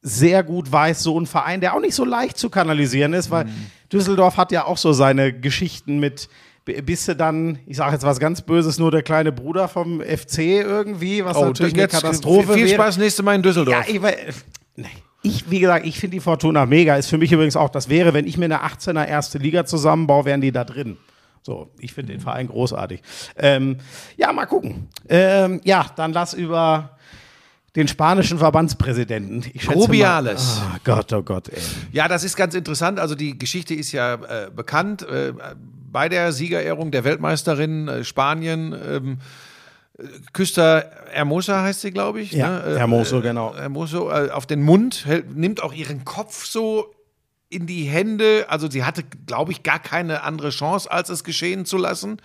sehr 0.01 0.43
gut 0.43 0.71
weiß, 0.71 1.03
so 1.03 1.19
ein 1.19 1.25
Verein, 1.25 1.61
der 1.61 1.75
auch 1.75 1.81
nicht 1.81 1.95
so 1.95 2.05
leicht 2.05 2.37
zu 2.37 2.49
kanalisieren 2.49 3.13
ist, 3.13 3.29
weil 3.29 3.47
Düsseldorf 3.91 4.37
hat 4.37 4.51
ja 4.51 4.65
auch 4.65 4.77
so 4.77 4.93
seine 4.93 5.33
Geschichten 5.33 5.99
mit, 5.99 6.29
bist 6.65 7.07
du 7.07 7.15
dann, 7.15 7.59
ich 7.65 7.77
sage 7.77 7.93
jetzt 7.93 8.03
was 8.03 8.19
ganz 8.19 8.41
Böses, 8.41 8.77
nur 8.79 8.91
der 8.91 9.03
kleine 9.03 9.31
Bruder 9.31 9.67
vom 9.67 10.01
FC 10.01 10.39
irgendwie, 10.39 11.25
was 11.25 11.39
natürlich 11.39 11.73
eine 11.73 11.87
Katastrophe 11.87 12.53
Viel 12.53 12.65
wäre. 12.65 12.75
Spaß 12.75 12.97
nächste 12.97 13.23
Mal 13.23 13.35
in 13.35 13.41
Düsseldorf. 13.41 13.87
Ja, 13.87 13.93
ich, 13.93 14.01
nee. 14.75 14.85
ich, 15.23 15.49
wie 15.49 15.59
gesagt, 15.59 15.85
ich 15.85 15.99
finde 15.99 16.15
die 16.15 16.21
Fortuna 16.21 16.65
mega. 16.65 16.95
Ist 16.95 17.09
für 17.09 17.17
mich 17.17 17.31
übrigens 17.31 17.55
auch, 17.55 17.69
das 17.69 17.89
wäre, 17.89 18.13
wenn 18.13 18.27
ich 18.27 18.37
mir 18.37 18.45
eine 18.45 18.63
18er 18.63 19.05
erste 19.05 19.37
Liga 19.39 19.65
zusammenbaue, 19.65 20.25
wären 20.25 20.41
die 20.41 20.51
da 20.51 20.63
drin. 20.63 20.97
So, 21.47 21.71
ich 21.79 21.93
finde 21.93 22.11
den 22.11 22.19
Verein 22.19 22.49
großartig. 22.49 23.01
Ähm, 23.37 23.77
ja, 24.17 24.33
mal 24.33 24.47
gucken. 24.47 24.89
Ähm, 25.07 25.61
ja, 25.63 25.85
dann 25.95 26.11
lass 26.11 26.33
über 26.33 26.97
den 27.73 27.87
spanischen 27.87 28.37
Verbandspräsidenten. 28.37 29.45
Rubiales. 29.73 30.59
Mal, 30.59 30.71
oh 30.75 30.79
Gott, 30.83 31.13
oh 31.13 31.23
Gott, 31.23 31.47
ey. 31.47 31.61
Ja, 31.93 32.09
das 32.09 32.25
ist 32.25 32.35
ganz 32.35 32.53
interessant. 32.53 32.99
Also 32.99 33.15
die 33.15 33.37
Geschichte 33.37 33.73
ist 33.73 33.93
ja 33.93 34.15
äh, 34.15 34.51
bekannt. 34.53 35.03
Äh, 35.03 35.31
bei 35.89 36.09
der 36.09 36.33
Siegerehrung 36.33 36.91
der 36.91 37.05
Weltmeisterin 37.05 37.87
äh, 37.87 38.03
Spanien, 38.03 38.75
ähm, 38.85 39.19
äh, 39.97 40.03
Küster 40.33 40.91
Hermosa 41.11 41.61
heißt 41.61 41.79
sie, 41.79 41.91
glaube 41.91 42.19
ich. 42.19 42.33
Ja, 42.33 42.59
ne? 42.59 42.75
Äh, 42.75 42.77
Hermoso, 42.77 43.21
genau. 43.21 43.55
Hermoso 43.55 44.11
äh, 44.11 44.31
auf 44.31 44.47
den 44.47 44.63
Mund, 44.63 45.05
hält, 45.05 45.33
nimmt 45.37 45.63
auch 45.63 45.71
ihren 45.71 46.03
Kopf 46.03 46.45
so 46.45 46.93
in 47.49 47.67
die 47.67 47.83
Hände. 47.83 48.45
Also 48.49 48.69
sie 48.69 48.83
hatte, 48.83 49.03
glaube 49.03 49.51
ich, 49.51 49.63
gar 49.63 49.79
keine 49.79 50.23
andere 50.23 50.49
Chance, 50.49 50.91
als 50.91 51.09
es 51.09 51.23
geschehen 51.23 51.65
zu 51.65 51.77
lassen. 51.77 52.21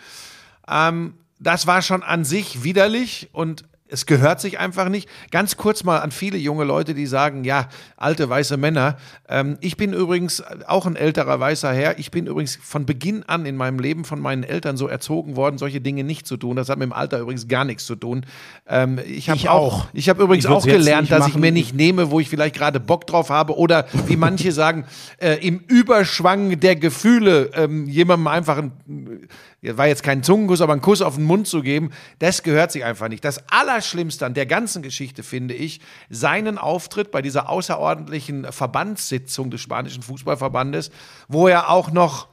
Ähm, 0.68 1.14
das 1.39 1.66
war 1.66 1.83
schon 1.83 2.03
an 2.03 2.25
sich 2.25 2.62
widerlich 2.62 3.29
und 3.33 3.64
es 3.93 4.07
gehört 4.07 4.40
sich 4.40 4.59
einfach 4.59 4.88
nicht. 4.88 5.09
Ganz 5.30 5.57
kurz 5.57 5.84
mal 5.84 5.99
an 5.99 6.11
viele 6.11 6.38
junge 6.38 6.64
Leute, 6.64 6.95
die 6.95 7.07
sagen, 7.07 7.45
ja, 7.45 7.68
alte 7.97 8.28
weiße 8.28 8.57
Männer. 8.57 8.97
Ähm, 9.28 9.59
ich 9.61 9.76
bin 9.76 9.93
übrigens 9.93 10.43
auch 10.66 10.86
ein 10.86 10.97
älterer 10.97 11.38
weißer 11.38 11.72
Herr. 11.72 11.99
Ich 11.99 12.11
bin 12.11 12.26
übrigens 12.26 12.59
von 12.62 12.86
Beginn 12.86 13.22
an 13.24 13.45
in 13.45 13.57
meinem 13.57 13.78
Leben 13.78 14.05
von 14.05 14.18
meinen 14.18 14.45
Eltern 14.45 14.76
so 14.76 14.88
erzogen 14.88 15.36
worden, 15.36 15.59
solche 15.59 15.80
Dinge 15.80 16.05
nicht 16.05 16.26
zu 16.26 16.38
tun. 16.38 16.57
Das 16.57 16.70
hat 16.70 16.78
mit 16.78 16.86
dem 16.86 16.93
Alter 16.93 17.18
übrigens 17.18 17.49
gar 17.49 17.64
nichts 17.64 17.84
zu 17.84 17.95
tun. 17.95 18.24
Ähm, 18.66 18.99
ich 19.07 19.28
habe 19.28 19.51
auch, 19.51 19.84
auch. 19.84 19.86
ich 19.93 20.09
habe 20.09 20.22
übrigens 20.22 20.47
Ich 20.47 20.51
auch 20.51 20.64
gelernt, 20.64 21.11
dass 21.11 21.28
ich 21.28 21.36
mir 21.36 21.53
nicht 21.53 21.74
nehme, 21.74 22.11
wo 22.11 22.18
ich 22.18 22.28
vielleicht 22.28 22.55
gerade 22.55 22.80
Bock 22.80 23.07
drauf 23.07 23.28
habe 23.28 23.57
oder 23.59 23.86
wie 24.07 24.16
manche 24.16 24.53
sagen, 24.53 24.86
äh, 25.18 25.34
im 25.47 25.59
Überschwang 25.68 26.59
der 26.61 26.76
Gefühle 26.76 27.51
ähm, 27.55 27.86
jemandem 27.86 28.28
einfach 28.28 28.57
ein, 28.57 28.72
ja, 29.61 29.76
war 29.76 29.86
jetzt 29.86 30.03
kein 30.03 30.22
Zungenkuss, 30.22 30.61
aber 30.61 30.72
einen 30.72 30.82
Kuss 30.82 31.03
auf 31.03 31.16
den 31.16 31.24
Mund 31.24 31.47
zu 31.47 31.62
geben, 31.62 31.90
das 32.18 32.43
gehört 32.43 32.72
sich 32.72 32.84
einfach 32.84 33.09
nicht. 33.09 33.24
Das 33.24 33.45
Allerschlimmste 33.83 34.24
an 34.26 34.35
der 34.35 34.47
ganzen 34.47 34.80
Geschichte 34.83 35.22
finde 35.24 35.55
ich, 35.55 35.80
seinen 36.09 36.57
Auftritt 36.57 37.11
bei 37.11 37.20
dieser 37.20 37.49
außerordentlichen 37.49 38.47
Verbandssitzung 38.53 39.51
des 39.51 39.61
spanischen 39.61 40.03
Fußballverbandes, 40.05 40.93
wo 41.26 41.49
er 41.49 41.68
auch 41.68 41.91
noch, 41.91 42.28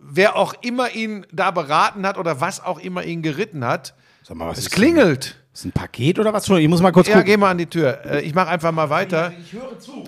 wer 0.00 0.34
auch 0.34 0.54
immer 0.62 0.90
ihn 0.90 1.24
da 1.32 1.52
beraten 1.52 2.04
hat 2.04 2.18
oder 2.18 2.40
was 2.40 2.62
auch 2.64 2.80
immer 2.80 3.04
ihn 3.04 3.22
geritten 3.22 3.64
hat, 3.64 3.94
Sag 4.24 4.36
mal, 4.36 4.48
was 4.48 4.58
es 4.58 4.64
ist 4.66 4.72
klingelt. 4.72 5.36
Ist 5.54 5.64
ein 5.66 5.72
Paket 5.72 6.18
oder 6.18 6.32
was? 6.32 6.48
Ich 6.48 6.68
muss 6.68 6.80
mal 6.82 6.90
kurz 6.92 7.06
Ja, 7.08 7.14
gucken. 7.14 7.26
geh 7.26 7.36
mal 7.36 7.50
an 7.50 7.58
die 7.58 7.66
Tür. 7.66 8.04
Äh, 8.04 8.20
Ich 8.22 8.34
mache 8.34 8.48
einfach 8.48 8.72
mal 8.72 8.88
weiter. 8.90 9.32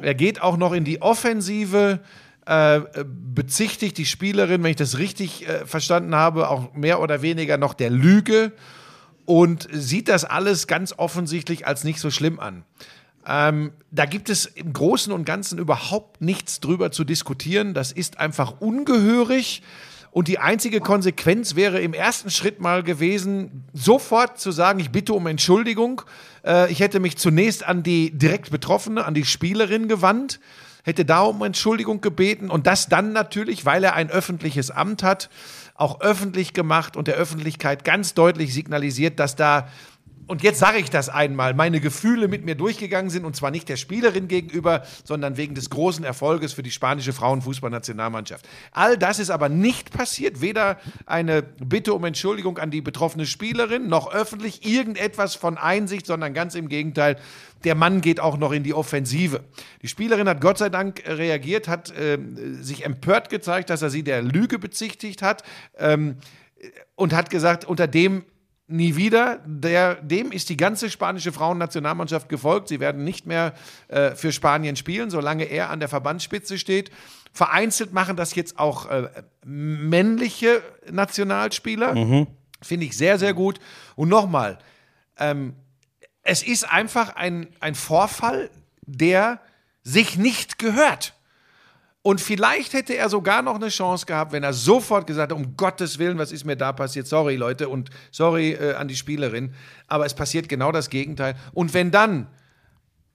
Er 0.02 0.14
geht 0.14 0.40
auch 0.42 0.56
noch 0.56 0.72
in 0.72 0.84
die 0.84 1.02
Offensive, 1.02 2.00
äh, 2.46 2.80
bezichtigt 3.04 3.96
die 3.98 4.06
Spielerin, 4.06 4.62
wenn 4.62 4.70
ich 4.70 4.76
das 4.76 4.98
richtig 4.98 5.46
äh, 5.48 5.66
verstanden 5.66 6.14
habe, 6.14 6.48
auch 6.48 6.72
mehr 6.74 7.00
oder 7.00 7.22
weniger 7.22 7.58
noch 7.58 7.74
der 7.74 7.90
Lüge 7.90 8.52
und 9.26 9.68
sieht 9.72 10.08
das 10.08 10.24
alles 10.24 10.66
ganz 10.66 10.94
offensichtlich 10.96 11.66
als 11.66 11.84
nicht 11.84 12.00
so 12.00 12.10
schlimm 12.10 12.40
an. 12.40 12.64
Ähm, 13.26 13.72
da 13.90 14.04
gibt 14.04 14.28
es 14.28 14.46
im 14.46 14.72
Großen 14.72 15.12
und 15.12 15.24
Ganzen 15.24 15.58
überhaupt 15.58 16.20
nichts 16.20 16.60
drüber 16.60 16.90
zu 16.90 17.04
diskutieren. 17.04 17.74
Das 17.74 17.92
ist 17.92 18.20
einfach 18.20 18.60
ungehörig. 18.60 19.62
Und 20.10 20.28
die 20.28 20.38
einzige 20.38 20.80
Konsequenz 20.80 21.56
wäre 21.56 21.80
im 21.80 21.92
ersten 21.92 22.30
Schritt 22.30 22.60
mal 22.60 22.84
gewesen, 22.84 23.64
sofort 23.72 24.38
zu 24.38 24.52
sagen, 24.52 24.78
ich 24.78 24.92
bitte 24.92 25.12
um 25.12 25.26
Entschuldigung. 25.26 26.02
Äh, 26.44 26.70
ich 26.70 26.80
hätte 26.80 27.00
mich 27.00 27.16
zunächst 27.16 27.66
an 27.66 27.82
die 27.82 28.16
direkt 28.16 28.50
Betroffene, 28.50 29.04
an 29.04 29.14
die 29.14 29.24
Spielerin 29.24 29.88
gewandt, 29.88 30.38
hätte 30.84 31.04
da 31.04 31.22
um 31.22 31.42
Entschuldigung 31.42 32.00
gebeten 32.00 32.50
und 32.50 32.68
das 32.68 32.88
dann 32.88 33.12
natürlich, 33.12 33.64
weil 33.64 33.82
er 33.82 33.94
ein 33.94 34.08
öffentliches 34.08 34.70
Amt 34.70 35.02
hat, 35.02 35.30
auch 35.74 36.00
öffentlich 36.00 36.52
gemacht 36.52 36.96
und 36.96 37.08
der 37.08 37.14
Öffentlichkeit 37.16 37.84
ganz 37.84 38.14
deutlich 38.14 38.54
signalisiert, 38.54 39.18
dass 39.18 39.36
da 39.36 39.68
und 40.26 40.42
jetzt 40.42 40.58
sage 40.58 40.78
ich 40.78 40.90
das 40.90 41.08
einmal, 41.08 41.54
meine 41.54 41.80
Gefühle 41.80 42.28
mit 42.28 42.44
mir 42.44 42.54
durchgegangen 42.54 43.10
sind 43.10 43.24
und 43.24 43.36
zwar 43.36 43.50
nicht 43.50 43.68
der 43.68 43.76
Spielerin 43.76 44.28
gegenüber, 44.28 44.82
sondern 45.04 45.36
wegen 45.36 45.54
des 45.54 45.70
großen 45.70 46.04
Erfolges 46.04 46.52
für 46.52 46.62
die 46.62 46.70
spanische 46.70 47.12
Frauenfußballnationalmannschaft. 47.12 48.48
All 48.72 48.96
das 48.96 49.18
ist 49.18 49.30
aber 49.30 49.48
nicht 49.48 49.90
passiert, 49.92 50.40
weder 50.40 50.78
eine 51.06 51.42
Bitte 51.42 51.92
um 51.94 52.04
Entschuldigung 52.04 52.58
an 52.58 52.70
die 52.70 52.80
betroffene 52.80 53.26
Spielerin, 53.26 53.88
noch 53.88 54.12
öffentlich 54.12 54.66
irgendetwas 54.66 55.34
von 55.34 55.58
Einsicht, 55.58 56.06
sondern 56.06 56.32
ganz 56.32 56.54
im 56.54 56.68
Gegenteil, 56.68 57.16
der 57.64 57.74
Mann 57.74 58.00
geht 58.00 58.20
auch 58.20 58.36
noch 58.36 58.52
in 58.52 58.62
die 58.62 58.74
Offensive. 58.74 59.40
Die 59.82 59.88
Spielerin 59.88 60.28
hat 60.28 60.40
Gott 60.40 60.58
sei 60.58 60.68
Dank 60.68 61.06
äh, 61.06 61.12
reagiert, 61.12 61.68
hat 61.68 61.92
ähm, 61.98 62.62
sich 62.62 62.84
empört 62.84 63.30
gezeigt, 63.30 63.70
dass 63.70 63.82
er 63.82 63.90
sie 63.90 64.02
der 64.02 64.22
Lüge 64.22 64.58
bezichtigt 64.58 65.22
hat 65.22 65.42
ähm, 65.78 66.16
und 66.94 67.14
hat 67.14 67.30
gesagt, 67.30 67.64
unter 67.64 67.86
dem 67.86 68.24
nie 68.66 68.96
wieder. 68.96 69.40
Der, 69.46 69.96
dem 69.96 70.32
ist 70.32 70.48
die 70.48 70.56
ganze 70.56 70.90
spanische 70.90 71.32
Frauennationalmannschaft 71.32 72.28
gefolgt. 72.28 72.68
Sie 72.68 72.80
werden 72.80 73.04
nicht 73.04 73.26
mehr 73.26 73.54
äh, 73.88 74.12
für 74.12 74.32
Spanien 74.32 74.76
spielen, 74.76 75.10
solange 75.10 75.44
er 75.44 75.70
an 75.70 75.80
der 75.80 75.88
Verbandsspitze 75.88 76.58
steht. 76.58 76.90
Vereinzelt 77.32 77.92
machen 77.92 78.16
das 78.16 78.34
jetzt 78.34 78.58
auch 78.58 78.86
äh, 78.86 79.08
männliche 79.44 80.62
Nationalspieler. 80.90 82.26
Finde 82.62 82.86
ich 82.86 82.96
sehr, 82.96 83.18
sehr 83.18 83.34
gut. 83.34 83.58
Und 83.96 84.08
nochmal, 84.08 84.58
ähm, 85.18 85.54
es 86.22 86.42
ist 86.42 86.64
einfach 86.64 87.16
ein, 87.16 87.48
ein 87.60 87.74
Vorfall, 87.74 88.50
der 88.86 89.40
sich 89.82 90.16
nicht 90.16 90.58
gehört. 90.58 91.13
Und 92.06 92.20
vielleicht 92.20 92.74
hätte 92.74 92.94
er 92.94 93.08
sogar 93.08 93.40
noch 93.40 93.54
eine 93.54 93.70
Chance 93.70 94.04
gehabt, 94.04 94.32
wenn 94.32 94.42
er 94.42 94.52
sofort 94.52 95.06
gesagt 95.06 95.32
hat, 95.32 95.38
um 95.38 95.56
Gottes 95.56 95.98
Willen, 95.98 96.18
was 96.18 96.32
ist 96.32 96.44
mir 96.44 96.54
da 96.54 96.70
passiert? 96.74 97.06
Sorry, 97.06 97.36
Leute, 97.36 97.70
und 97.70 97.88
sorry 98.10 98.52
äh, 98.52 98.74
an 98.74 98.88
die 98.88 98.94
Spielerin. 98.94 99.54
Aber 99.88 100.04
es 100.04 100.12
passiert 100.12 100.50
genau 100.50 100.70
das 100.70 100.90
Gegenteil. 100.90 101.34
Und 101.54 101.72
wenn 101.72 101.90
dann 101.90 102.26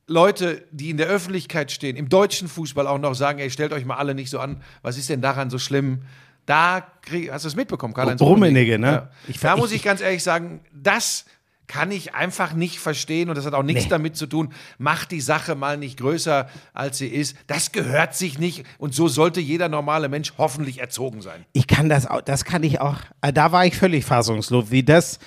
Leute, 0.08 0.64
die 0.72 0.90
in 0.90 0.98
der 0.98 1.06
Öffentlichkeit 1.06 1.72
stehen, 1.72 1.96
im 1.96 2.10
deutschen 2.10 2.48
Fußball 2.48 2.88
auch 2.88 2.98
noch 2.98 3.14
sagen, 3.14 3.38
ey, 3.38 3.52
stellt 3.52 3.74
euch 3.74 3.86
mal 3.86 3.98
alle 3.98 4.16
nicht 4.16 4.32
so 4.32 4.40
an, 4.40 4.64
was 4.82 4.98
ist 4.98 5.08
denn 5.08 5.22
daran 5.22 5.52
so 5.52 5.60
schlimm? 5.60 6.00
Da 6.48 6.82
krieg, 7.04 7.32
hast 7.32 7.46
du 7.46 7.50
es 7.50 7.56
mitbekommen, 7.56 7.94
Karl-Heinz 7.94 8.20
Rummenigge, 8.22 8.80
ne? 8.80 8.88
Ja. 8.92 9.10
Ich- 9.28 9.40
da 9.40 9.54
ich- 9.54 9.60
muss 9.60 9.72
ich 9.72 9.84
ganz 9.84 10.02
ehrlich 10.02 10.24
sagen, 10.24 10.62
das 10.74 11.26
kann 11.70 11.92
ich 11.92 12.14
einfach 12.16 12.52
nicht 12.54 12.80
verstehen 12.80 13.30
und 13.30 13.38
das 13.38 13.46
hat 13.46 13.54
auch 13.54 13.64
nichts 13.64 13.84
Nee. 13.86 13.90
damit 13.92 14.18
zu 14.18 14.26
tun, 14.28 14.52
macht 14.80 15.12
die 15.12 15.22
Sache 15.22 15.56
mal 15.56 15.78
nicht 15.78 15.98
größer, 16.00 16.50
als 16.74 16.98
sie 16.98 17.08
ist. 17.08 17.38
Das 17.48 17.72
gehört 17.72 18.16
sich 18.16 18.38
nicht 18.40 18.66
und 18.80 18.94
so 18.94 19.08
sollte 19.08 19.40
jeder 19.40 19.70
normale 19.70 20.10
Mensch 20.10 20.34
hoffentlich 20.38 20.80
erzogen 20.80 21.22
sein. 21.22 21.46
Ich 21.54 21.68
kann 21.68 21.88
das 21.88 22.06
auch, 22.08 22.22
das 22.22 22.44
kann 22.44 22.64
ich 22.64 22.82
auch, 22.82 22.98
äh, 23.22 23.32
da 23.32 23.54
war 23.54 23.66
ich 23.66 23.78
völlig 23.78 24.04
fassungslos, 24.04 24.72
wie 24.72 24.84
das, 24.84 25.20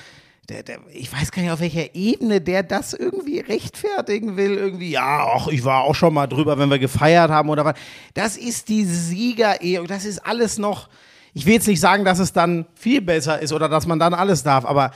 der, 0.48 0.64
der, 0.64 0.80
ich 0.92 1.12
weiß 1.12 1.30
gar 1.30 1.40
nicht, 1.42 1.52
auf 1.52 1.60
welcher 1.60 1.94
Ebene 1.94 2.40
der 2.40 2.64
das 2.64 2.92
irgendwie 2.92 3.38
rechtfertigen 3.38 4.36
will. 4.36 4.54
Irgendwie, 4.56 4.90
ja, 4.90 5.24
ach, 5.36 5.46
ich 5.46 5.64
war 5.64 5.82
auch 5.84 5.94
schon 5.94 6.12
mal 6.12 6.26
drüber, 6.26 6.58
wenn 6.58 6.68
wir 6.68 6.80
gefeiert 6.80 7.30
haben 7.30 7.48
oder 7.48 7.64
was. 7.64 7.76
Das 8.14 8.36
ist 8.36 8.68
die 8.68 8.84
Siegerehe, 8.84 9.84
das 9.84 10.04
ist 10.04 10.18
alles 10.26 10.58
noch, 10.58 10.88
ich 11.34 11.46
will 11.46 11.54
jetzt 11.54 11.68
nicht 11.68 11.78
sagen, 11.80 12.04
dass 12.04 12.18
es 12.18 12.32
dann 12.32 12.66
viel 12.74 13.00
besser 13.00 13.40
ist 13.40 13.52
oder 13.52 13.68
dass 13.68 13.86
man 13.86 14.00
dann 14.00 14.12
alles 14.12 14.42
darf, 14.42 14.64
aber 14.64 14.90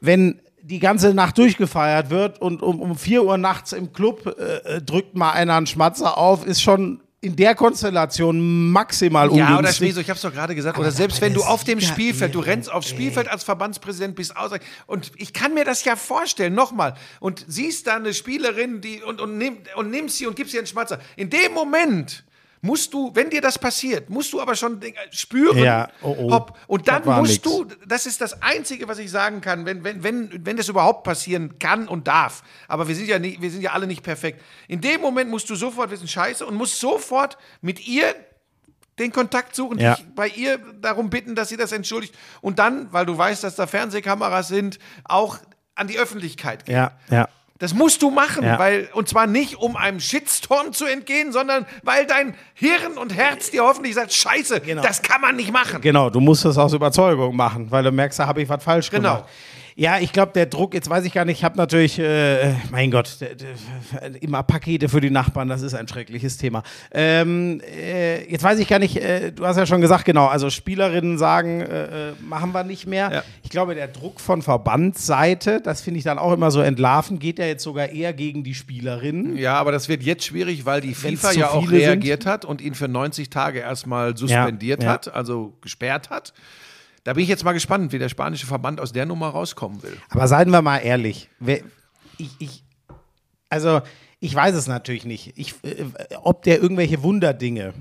wenn 0.00 0.40
die 0.62 0.78
ganze 0.78 1.12
Nacht 1.12 1.38
durchgefeiert 1.38 2.10
wird 2.10 2.40
und 2.40 2.62
um, 2.62 2.80
um 2.80 2.96
4 2.96 3.24
Uhr 3.24 3.36
nachts 3.36 3.72
im 3.72 3.92
Club 3.92 4.26
äh, 4.38 4.76
äh, 4.76 4.82
drückt 4.82 5.16
mal 5.16 5.32
einer 5.32 5.56
einen 5.56 5.66
Schmatzer 5.66 6.16
auf, 6.16 6.46
ist 6.46 6.62
schon 6.62 7.00
in 7.20 7.36
der 7.36 7.54
Konstellation 7.54 8.70
maximal 8.72 9.28
Ja, 9.28 9.32
oder 9.32 9.58
ungünstig. 9.58 9.76
Schneeso, 9.76 10.00
ich 10.00 10.10
hab's 10.10 10.22
doch 10.22 10.32
gerade 10.32 10.56
gesagt. 10.56 10.76
Oder 10.76 10.88
Aber 10.88 10.96
selbst 10.96 11.20
bei 11.20 11.26
wenn 11.26 11.34
du 11.34 11.42
auf 11.42 11.62
dem 11.62 11.80
Spielfeld, 11.80 12.34
du 12.34 12.40
rennst 12.40 12.70
aufs 12.70 12.88
Spielfeld 12.88 13.28
als 13.28 13.44
Verbandspräsident, 13.44 14.16
bist 14.16 14.36
aus. 14.36 14.50
Und 14.86 15.12
ich 15.16 15.32
kann 15.32 15.54
mir 15.54 15.64
das 15.64 15.84
ja 15.84 15.94
vorstellen, 15.94 16.54
nochmal. 16.54 16.94
Und 17.20 17.44
siehst 17.46 17.86
da 17.86 17.94
eine 17.94 18.12
Spielerin, 18.12 18.80
die 18.80 19.02
und, 19.02 19.20
und, 19.20 19.38
nimm, 19.38 19.58
und 19.76 19.90
nimmst 19.90 20.18
sie 20.18 20.26
und 20.26 20.34
gibst 20.34 20.52
ihr 20.52 20.60
einen 20.60 20.66
Schmatzer. 20.66 20.98
In 21.14 21.30
dem 21.30 21.54
Moment 21.54 22.24
musst 22.64 22.94
du, 22.94 23.10
wenn 23.14 23.28
dir 23.28 23.40
das 23.40 23.58
passiert, 23.58 24.08
musst 24.08 24.32
du 24.32 24.40
aber 24.40 24.54
schon 24.54 24.80
spüren, 25.10 25.58
Ja, 25.58 25.88
oh, 26.00 26.14
oh. 26.16 26.30
hopp. 26.30 26.58
Und 26.68 26.86
dann 26.86 27.04
musst 27.04 27.32
nix. 27.32 27.42
du, 27.42 27.66
das 27.86 28.06
ist 28.06 28.20
das 28.20 28.40
Einzige, 28.40 28.86
was 28.86 28.98
ich 28.98 29.10
sagen 29.10 29.40
kann, 29.40 29.66
wenn, 29.66 29.82
wenn, 29.82 30.02
wenn, 30.04 30.46
wenn 30.46 30.56
das 30.56 30.68
überhaupt 30.68 31.02
passieren 31.02 31.58
kann 31.58 31.88
und 31.88 32.06
darf. 32.06 32.44
Aber 32.68 32.86
wir 32.86 32.94
sind 32.94 33.08
ja 33.08 33.18
nicht, 33.18 33.42
wir 33.42 33.50
sind 33.50 33.62
ja 33.62 33.72
alle 33.72 33.88
nicht 33.88 34.04
perfekt. 34.04 34.40
In 34.68 34.80
dem 34.80 35.00
Moment 35.00 35.28
musst 35.28 35.50
du 35.50 35.56
sofort 35.56 35.90
wissen, 35.90 36.06
scheiße, 36.06 36.46
und 36.46 36.54
musst 36.54 36.78
sofort 36.78 37.36
mit 37.60 37.86
ihr 37.86 38.14
den 39.00 39.10
Kontakt 39.10 39.56
suchen, 39.56 39.78
Ja. 39.80 39.96
dich 39.96 40.06
bei 40.14 40.28
ihr 40.28 40.58
darum 40.80 41.10
bitten, 41.10 41.34
dass 41.34 41.48
sie 41.48 41.56
das 41.56 41.72
entschuldigt. 41.72 42.14
Und 42.42 42.60
dann, 42.60 42.92
weil 42.92 43.06
du 43.06 43.18
weißt, 43.18 43.42
dass 43.42 43.56
da 43.56 43.66
Fernsehkameras 43.66 44.46
sind, 44.46 44.78
auch 45.04 45.38
an 45.74 45.88
die 45.88 45.98
Öffentlichkeit 45.98 46.64
gehen. 46.66 46.74
Ja, 46.76 46.92
ja. 47.10 47.28
Das 47.62 47.74
musst 47.74 48.02
du 48.02 48.10
machen, 48.10 48.42
Ja. 48.44 48.58
weil, 48.58 48.88
und 48.92 49.08
zwar 49.08 49.28
nicht, 49.28 49.54
um 49.56 49.76
einem 49.76 50.00
Shitstorm 50.00 50.72
zu 50.72 50.84
entgehen, 50.84 51.30
sondern 51.30 51.64
weil 51.84 52.06
dein 52.06 52.34
Hirn 52.54 52.98
und 52.98 53.14
Herz 53.14 53.52
dir 53.52 53.62
hoffentlich 53.62 53.94
sagt, 53.94 54.12
scheiße, 54.12 54.62
Genau. 54.62 54.82
das 54.82 55.00
kann 55.00 55.20
man 55.20 55.36
nicht 55.36 55.52
machen. 55.52 55.80
Genau, 55.80 56.10
du 56.10 56.18
musst 56.18 56.44
es 56.44 56.58
aus 56.58 56.72
Überzeugung 56.72 57.36
machen, 57.36 57.70
weil 57.70 57.84
du 57.84 57.92
merkst, 57.92 58.18
da 58.18 58.26
habe 58.26 58.42
ich 58.42 58.48
was 58.48 58.64
falsch 58.64 58.90
Genau. 58.90 59.14
gemacht. 59.18 59.30
Ja, 59.74 59.98
ich 59.98 60.12
glaube, 60.12 60.32
der 60.34 60.46
Druck, 60.46 60.74
jetzt 60.74 60.88
weiß 60.90 61.04
ich 61.04 61.12
gar 61.12 61.24
nicht, 61.24 61.38
ich 61.38 61.44
habe 61.44 61.56
natürlich, 61.56 61.98
äh, 61.98 62.54
mein 62.70 62.90
Gott, 62.90 63.16
immer 64.20 64.42
Pakete 64.42 64.88
für 64.88 65.00
die 65.00 65.10
Nachbarn, 65.10 65.48
das 65.48 65.62
ist 65.62 65.74
ein 65.74 65.88
schreckliches 65.88 66.36
Thema. 66.36 66.62
Ähm, 66.92 67.60
äh, 67.60 68.30
jetzt 68.30 68.42
weiß 68.44 68.58
ich 68.58 68.68
gar 68.68 68.78
nicht, 68.78 68.96
äh, 68.96 69.32
du 69.32 69.46
hast 69.46 69.56
ja 69.56 69.66
schon 69.66 69.80
gesagt, 69.80 70.04
genau, 70.04 70.26
also 70.26 70.50
Spielerinnen 70.50 71.16
sagen, 71.18 71.60
äh, 71.62 72.10
äh, 72.10 72.12
machen 72.20 72.52
wir 72.52 72.64
nicht 72.64 72.86
mehr. 72.86 73.10
Ja. 73.12 73.22
Ich 73.42 73.50
glaube, 73.50 73.74
der 73.74 73.88
Druck 73.88 74.20
von 74.20 74.42
Verbandsseite, 74.42 75.60
das 75.60 75.80
finde 75.80 75.98
ich 75.98 76.04
dann 76.04 76.18
auch 76.18 76.32
immer 76.32 76.50
so 76.50 76.60
entlarven, 76.60 77.18
geht 77.18 77.38
ja 77.38 77.46
jetzt 77.46 77.62
sogar 77.64 77.88
eher 77.88 78.12
gegen 78.12 78.44
die 78.44 78.54
Spielerinnen. 78.54 79.36
Ja, 79.36 79.54
aber 79.54 79.72
das 79.72 79.88
wird 79.88 80.02
jetzt 80.02 80.24
schwierig, 80.24 80.64
weil 80.66 80.80
die 80.80 80.88
Wenn's 81.02 81.20
FIFA 81.20 81.32
ja 81.32 81.50
auch 81.50 81.60
viele 81.64 81.78
sind. 81.78 81.88
reagiert 81.88 82.26
hat 82.26 82.44
und 82.44 82.60
ihn 82.60 82.74
für 82.74 82.88
90 82.88 83.30
Tage 83.30 83.60
erstmal 83.60 84.16
suspendiert 84.16 84.82
Ja, 84.82 84.88
ja. 84.88 84.94
hat, 84.94 85.14
also 85.14 85.54
gesperrt 85.60 86.10
hat. 86.10 86.32
Da 87.04 87.14
bin 87.14 87.22
ich 87.24 87.28
jetzt 87.28 87.44
mal 87.44 87.52
gespannt, 87.52 87.92
wie 87.92 87.98
der 87.98 88.08
spanische 88.08 88.46
Verband 88.46 88.80
aus 88.80 88.92
der 88.92 89.06
Nummer 89.06 89.28
rauskommen 89.28 89.82
will. 89.82 89.96
Aber 90.08 90.28
seien 90.28 90.50
wir 90.50 90.62
mal 90.62 90.78
ehrlich, 90.78 91.28
ich, 92.18 92.30
ich, 92.38 92.64
also 93.48 93.80
ich 94.20 94.34
weiß 94.34 94.54
es 94.54 94.68
natürlich 94.68 95.04
nicht, 95.04 95.32
ich, 95.36 95.54
äh, 95.64 95.84
ob 96.22 96.42
der 96.44 96.62
irgendwelche 96.62 97.02
Wunderdinge 97.02 97.74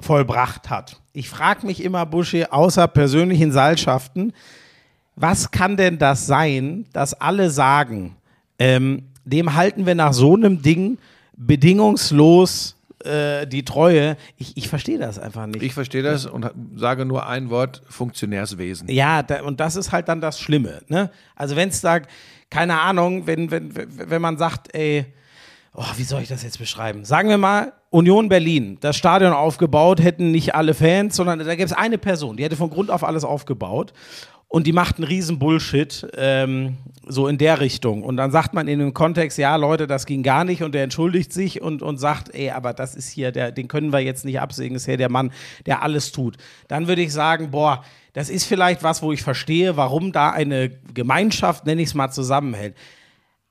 vollbracht 0.00 0.70
hat. 0.70 1.00
Ich 1.12 1.28
frage 1.28 1.66
mich 1.66 1.82
immer, 1.82 2.06
Buschi, 2.06 2.44
außer 2.44 2.86
persönlichen 2.86 3.50
Seilschaften, 3.50 4.32
was 5.16 5.50
kann 5.50 5.76
denn 5.76 5.98
das 5.98 6.26
sein, 6.26 6.86
dass 6.92 7.14
alle 7.14 7.50
sagen, 7.50 8.16
ähm, 8.60 9.08
dem 9.24 9.54
halten 9.54 9.86
wir 9.86 9.96
nach 9.96 10.12
so 10.12 10.36
einem 10.36 10.62
Ding 10.62 10.98
bedingungslos 11.36 12.76
äh, 13.04 13.46
die 13.46 13.64
Treue? 13.64 14.16
Ich, 14.36 14.56
ich 14.56 14.68
verstehe 14.68 14.98
das 14.98 15.18
einfach 15.18 15.46
nicht. 15.46 15.62
Ich 15.62 15.74
verstehe 15.74 16.02
das 16.02 16.26
und 16.26 16.50
sage 16.74 17.04
nur 17.04 17.26
ein 17.26 17.50
Wort: 17.50 17.82
Funktionärswesen. 17.88 18.88
Ja, 18.88 19.22
da, 19.22 19.42
und 19.42 19.60
das 19.60 19.76
ist 19.76 19.92
halt 19.92 20.08
dann 20.08 20.20
das 20.20 20.40
Schlimme. 20.40 20.82
Ne? 20.88 21.10
Also 21.36 21.56
wenn 21.56 21.68
es 21.68 21.80
da, 21.80 22.00
keine 22.50 22.80
Ahnung, 22.80 23.26
wenn, 23.26 23.50
wenn, 23.50 23.72
wenn 23.74 24.22
man 24.22 24.38
sagt, 24.38 24.74
ey, 24.74 25.06
oh, 25.74 25.84
wie 25.96 26.04
soll 26.04 26.22
ich 26.22 26.28
das 26.28 26.42
jetzt 26.42 26.58
beschreiben? 26.58 27.04
Sagen 27.04 27.28
wir 27.28 27.38
mal, 27.38 27.72
Union 27.90 28.28
Berlin, 28.28 28.78
das 28.80 28.96
Stadion 28.96 29.32
aufgebaut, 29.32 30.02
hätten 30.02 30.30
nicht 30.30 30.54
alle 30.54 30.74
Fans, 30.74 31.16
sondern 31.16 31.38
da 31.38 31.54
gäbe 31.54 31.64
es 31.64 31.72
eine 31.72 31.98
Person, 31.98 32.36
die 32.36 32.44
hätte 32.44 32.56
von 32.56 32.70
Grund 32.70 32.90
auf 32.90 33.04
alles 33.04 33.24
aufgebaut. 33.24 33.92
Und 34.50 34.66
die 34.66 34.72
macht 34.72 34.96
einen 34.96 35.04
riesen 35.04 35.38
Bullshit, 35.38 36.06
ähm, 36.16 36.78
so 37.06 37.28
in 37.28 37.36
der 37.36 37.60
Richtung. 37.60 38.02
Und 38.02 38.16
dann 38.16 38.30
sagt 38.30 38.54
man 38.54 38.66
in 38.66 38.78
dem 38.78 38.94
Kontext, 38.94 39.36
ja, 39.36 39.54
Leute, 39.56 39.86
das 39.86 40.06
ging 40.06 40.22
gar 40.22 40.44
nicht. 40.44 40.62
Und 40.62 40.74
der 40.74 40.84
entschuldigt 40.84 41.34
sich 41.34 41.60
und, 41.60 41.82
und 41.82 41.98
sagt, 41.98 42.34
ey, 42.34 42.50
aber 42.50 42.72
das 42.72 42.94
ist 42.94 43.10
hier, 43.10 43.30
der, 43.30 43.52
den 43.52 43.68
können 43.68 43.92
wir 43.92 44.00
jetzt 44.00 44.24
nicht 44.24 44.40
absägen, 44.40 44.74
ist 44.74 44.86
hier 44.86 44.96
der 44.96 45.10
Mann, 45.10 45.32
der 45.66 45.82
alles 45.82 46.12
tut. 46.12 46.38
Dann 46.66 46.88
würde 46.88 47.02
ich 47.02 47.12
sagen, 47.12 47.50
boah, 47.50 47.84
das 48.14 48.30
ist 48.30 48.46
vielleicht 48.46 48.82
was, 48.82 49.02
wo 49.02 49.12
ich 49.12 49.22
verstehe, 49.22 49.76
warum 49.76 50.12
da 50.12 50.30
eine 50.30 50.70
Gemeinschaft, 50.94 51.66
nenne 51.66 51.82
ich 51.82 51.88
es 51.88 51.94
mal, 51.94 52.10
zusammenhält. 52.10 52.74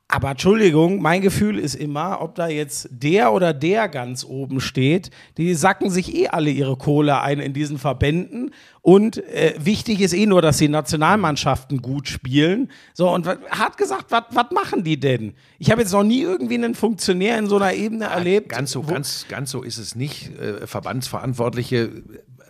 Aber 0.09 0.31
Entschuldigung, 0.31 1.01
mein 1.01 1.21
Gefühl 1.21 1.59
ist 1.59 1.75
immer, 1.75 2.21
ob 2.21 2.35
da 2.35 2.47
jetzt 2.47 2.87
der 2.91 3.33
oder 3.33 3.53
der 3.53 3.89
ganz 3.89 4.23
oben 4.23 4.61
steht, 4.61 5.11
die 5.37 5.53
sacken 5.53 5.89
sich 5.89 6.15
eh 6.15 6.29
alle 6.29 6.49
ihre 6.49 6.77
Kohle 6.77 7.19
ein 7.19 7.39
in 7.39 7.51
diesen 7.51 7.77
Verbänden. 7.77 8.51
Und 8.81 9.17
äh, 9.17 9.55
wichtig 9.59 9.99
ist 9.99 10.13
eh 10.13 10.25
nur, 10.25 10.41
dass 10.41 10.59
die 10.59 10.69
Nationalmannschaften 10.69 11.81
gut 11.81 12.07
spielen. 12.07 12.71
So, 12.93 13.09
und 13.09 13.27
hart 13.27 13.77
gesagt, 13.77 14.05
was 14.09 14.51
machen 14.51 14.85
die 14.85 14.97
denn? 14.97 15.33
Ich 15.59 15.71
habe 15.71 15.81
jetzt 15.81 15.91
noch 15.91 16.03
nie 16.03 16.21
irgendwie 16.21 16.55
einen 16.55 16.73
Funktionär 16.73 17.37
in 17.37 17.47
so 17.47 17.57
einer 17.57 17.73
Ebene 17.73 18.05
erlebt. 18.05 18.47
Ganz 18.47 18.71
so, 18.71 18.83
ganz, 18.83 19.25
ganz 19.27 19.51
so 19.51 19.61
ist 19.61 19.77
es 19.77 19.93
nicht. 19.93 20.39
Äh, 20.39 20.67
Verbandsverantwortliche 20.67 22.03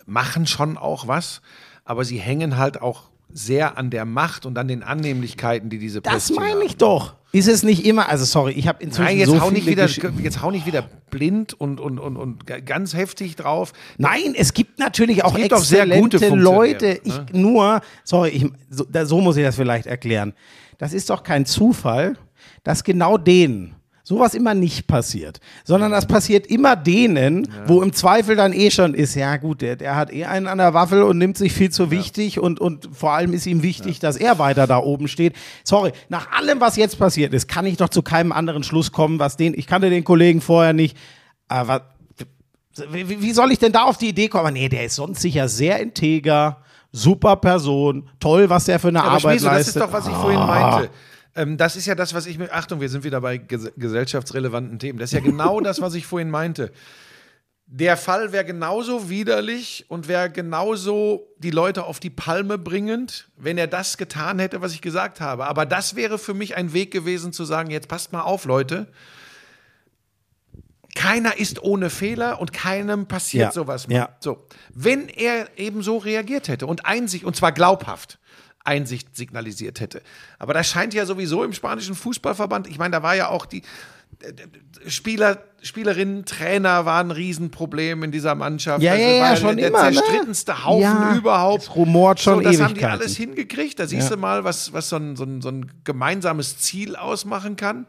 machen 0.06 0.46
schon 0.46 0.78
auch 0.78 1.08
was, 1.08 1.42
aber 1.84 2.04
sie 2.04 2.18
hängen 2.18 2.56
halt 2.56 2.80
auch 2.80 3.10
sehr 3.32 3.76
an 3.78 3.90
der 3.90 4.04
Macht 4.04 4.46
und 4.46 4.56
an 4.58 4.68
den 4.68 4.82
Annehmlichkeiten, 4.82 5.70
die 5.70 5.78
diese 5.78 6.00
Das 6.00 6.12
Plätzchen 6.28 6.36
meine 6.36 6.60
haben. 6.60 6.66
ich 6.66 6.76
doch. 6.76 7.14
Ist 7.30 7.46
es 7.46 7.62
nicht 7.62 7.84
immer, 7.84 8.08
also 8.08 8.24
sorry, 8.24 8.52
ich 8.52 8.66
habe 8.68 8.82
inzwischen 8.82 9.04
Nein, 9.04 9.18
jetzt, 9.18 9.28
so 9.28 9.40
hau 9.40 9.50
nicht 9.50 9.66
wieder, 9.66 9.84
Gesch- 9.84 10.18
jetzt 10.22 10.40
hau 10.40 10.50
nicht 10.50 10.64
wieder 10.66 10.88
blind 11.10 11.52
und, 11.52 11.78
und, 11.78 11.98
und, 11.98 12.16
und 12.16 12.46
ga- 12.46 12.60
ganz 12.60 12.94
heftig 12.94 13.36
drauf. 13.36 13.74
Nein, 13.98 14.34
es 14.34 14.54
gibt 14.54 14.78
natürlich 14.78 15.24
auch 15.24 15.36
gibt 15.36 15.52
auch 15.52 15.58
sehr 15.58 15.82
exzellente 15.82 16.18
gute 16.20 16.34
Leute. 16.34 16.94
Funktionäre, 16.96 17.26
Ich 17.28 17.34
nur, 17.38 17.80
sorry, 18.02 18.28
ich, 18.30 18.46
so, 18.70 18.84
da, 18.90 19.04
so 19.04 19.20
muss 19.20 19.36
ich 19.36 19.44
das 19.44 19.56
vielleicht 19.56 19.86
erklären. 19.86 20.32
Das 20.78 20.94
ist 20.94 21.10
doch 21.10 21.22
kein 21.22 21.44
Zufall, 21.44 22.16
dass 22.64 22.82
genau 22.82 23.18
denen 23.18 23.74
sowas 24.08 24.32
immer 24.32 24.54
nicht 24.54 24.86
passiert, 24.86 25.38
sondern 25.64 25.90
das 25.90 26.06
passiert 26.06 26.46
immer 26.46 26.76
denen, 26.76 27.46
wo 27.66 27.82
im 27.82 27.92
Zweifel 27.92 28.36
dann 28.36 28.54
eh 28.54 28.70
schon 28.70 28.94
ist, 28.94 29.14
ja 29.14 29.36
gut, 29.36 29.60
der, 29.60 29.76
der 29.76 29.96
hat 29.96 30.10
eh 30.10 30.24
einen 30.24 30.46
an 30.46 30.56
der 30.56 30.72
Waffel 30.72 31.02
und 31.02 31.18
nimmt 31.18 31.36
sich 31.36 31.52
viel 31.52 31.68
zu 31.68 31.90
wichtig 31.90 32.40
und, 32.40 32.58
und 32.58 32.88
vor 32.90 33.12
allem 33.12 33.34
ist 33.34 33.44
ihm 33.44 33.62
wichtig, 33.62 33.98
dass 34.00 34.16
er 34.16 34.38
weiter 34.38 34.66
da 34.66 34.78
oben 34.78 35.08
steht. 35.08 35.34
Sorry, 35.62 35.92
nach 36.08 36.32
allem, 36.32 36.58
was 36.58 36.76
jetzt 36.76 36.98
passiert 36.98 37.34
ist, 37.34 37.48
kann 37.48 37.66
ich 37.66 37.76
doch 37.76 37.90
zu 37.90 38.00
keinem 38.00 38.32
anderen 38.32 38.62
Schluss 38.62 38.92
kommen, 38.92 39.18
was 39.18 39.36
den, 39.36 39.52
ich 39.52 39.66
kannte 39.66 39.90
den 39.90 40.04
Kollegen 40.04 40.40
vorher 40.40 40.72
nicht, 40.72 40.96
aber 41.46 41.82
wie, 42.90 43.20
wie 43.20 43.32
soll 43.32 43.52
ich 43.52 43.58
denn 43.58 43.72
da 43.72 43.82
auf 43.82 43.98
die 43.98 44.08
Idee 44.08 44.28
kommen? 44.28 44.54
Nee, 44.54 44.70
der 44.70 44.86
ist 44.86 44.94
sonst 44.94 45.20
sicher 45.20 45.48
sehr 45.48 45.80
integer, 45.80 46.62
super 46.92 47.36
Person, 47.36 48.08
toll, 48.20 48.48
was 48.48 48.64
der 48.64 48.78
für 48.78 48.88
eine 48.88 49.02
Aber 49.02 49.10
Arbeit 49.10 49.40
Schmieso, 49.40 49.46
das 49.48 49.54
leistet. 49.54 49.76
ist 49.76 49.82
doch, 49.82 49.92
was 49.92 50.06
ich 50.06 50.14
vorhin 50.14 50.40
meinte. 50.40 50.88
Ähm, 51.38 51.56
das 51.56 51.76
ist 51.76 51.86
ja 51.86 51.94
das, 51.94 52.14
was 52.14 52.26
ich 52.26 52.36
mir. 52.36 52.52
Achtung, 52.52 52.80
wir 52.80 52.88
sind 52.88 53.04
wieder 53.04 53.20
bei 53.20 53.38
ges 53.38 53.70
gesellschaftsrelevanten 53.76 54.78
Themen. 54.78 54.98
Das 54.98 55.10
ist 55.12 55.14
ja 55.14 55.20
genau 55.24 55.60
das, 55.68 55.80
was 55.80 55.94
ich 55.94 56.04
vorhin 56.06 56.30
meinte. 56.30 56.72
Der 57.70 57.96
Fall 57.98 58.32
wäre 58.32 58.46
genauso 58.46 59.10
widerlich 59.10 59.84
und 59.88 60.08
wäre 60.08 60.30
genauso 60.30 61.28
die 61.38 61.50
Leute 61.50 61.84
auf 61.84 62.00
die 62.00 62.08
Palme 62.10 62.56
bringend, 62.56 63.28
wenn 63.36 63.58
er 63.58 63.66
das 63.66 63.98
getan 63.98 64.38
hätte, 64.38 64.62
was 64.62 64.72
ich 64.72 64.80
gesagt 64.80 65.20
habe. 65.20 65.46
Aber 65.46 65.66
das 65.66 65.94
wäre 65.94 66.18
für 66.18 66.32
mich 66.34 66.56
ein 66.56 66.72
Weg 66.72 66.90
gewesen 66.90 67.32
zu 67.32 67.44
sagen, 67.44 67.70
jetzt 67.70 67.86
passt 67.88 68.10
mal 68.12 68.22
auf, 68.22 68.46
Leute. 68.46 68.88
Keiner 70.94 71.38
ist 71.38 71.62
ohne 71.62 71.90
Fehler 71.90 72.40
und 72.40 72.52
keinem 72.54 73.06
passiert 73.06 73.44
Ja, 73.48 73.52
sowas 73.52 73.86
mal. 73.86 73.94
ja. 73.94 74.16
So, 74.20 74.46
wenn 74.74 75.08
er 75.10 75.46
eben 75.58 75.82
so 75.82 75.98
reagiert 75.98 76.48
hätte 76.48 76.66
und 76.66 76.86
Einsicht, 76.86 77.24
und 77.24 77.36
zwar 77.36 77.52
glaubhaft, 77.52 78.18
Einsicht 78.64 79.16
signalisiert 79.16 79.80
hätte. 79.80 80.02
Aber 80.38 80.52
das 80.54 80.66
scheint 80.68 80.92
ja 80.94 81.06
sowieso 81.06 81.42
im 81.44 81.52
spanischen 81.52 81.94
Fußballverband, 81.94 82.66
ich 82.66 82.78
meine, 82.78 82.92
da 82.92 83.02
war 83.02 83.14
ja 83.16 83.28
auch 83.28 83.46
die, 83.46 83.62
Spieler, 84.86 85.38
Spielerinnen, 85.62 86.24
Trainer 86.24 86.84
waren 86.84 87.08
ein 87.08 87.10
Riesenproblem 87.12 88.02
in 88.04 88.10
dieser 88.12 88.34
Mannschaft. 88.34 88.82
Ja, 88.82 88.94
ja, 88.94 89.08
ja, 89.10 89.22
war 89.22 89.36
schon 89.36 89.56
der 89.56 89.68
immer, 89.68 89.90
ne? 89.90 89.92
zerstrittenste 89.96 90.64
Haufen 90.64 90.82
Ja, 90.82 91.14
überhaupt. 91.16 91.62
es 91.64 91.74
rumort 91.74 92.20
schon 92.20 92.36
so, 92.36 92.40
Das 92.40 92.52
haben 92.60 92.74
die 92.74 92.80
Ewigkeiten. 92.80 93.00
alles 93.00 93.16
hingekriegt. 93.16 93.78
Da 93.78 93.86
siehst 93.86 94.08
Ja. 94.10 94.16
du 94.16 94.20
mal, 94.20 94.44
was, 94.44 94.72
was 94.72 94.88
so, 94.88 94.96
ein, 94.96 95.16
so, 95.16 95.24
ein, 95.24 95.40
so 95.42 95.50
ein 95.50 95.70
gemeinsames 95.84 96.58
Ziel 96.58 96.96
ausmachen 96.96 97.56
kann. 97.56 97.86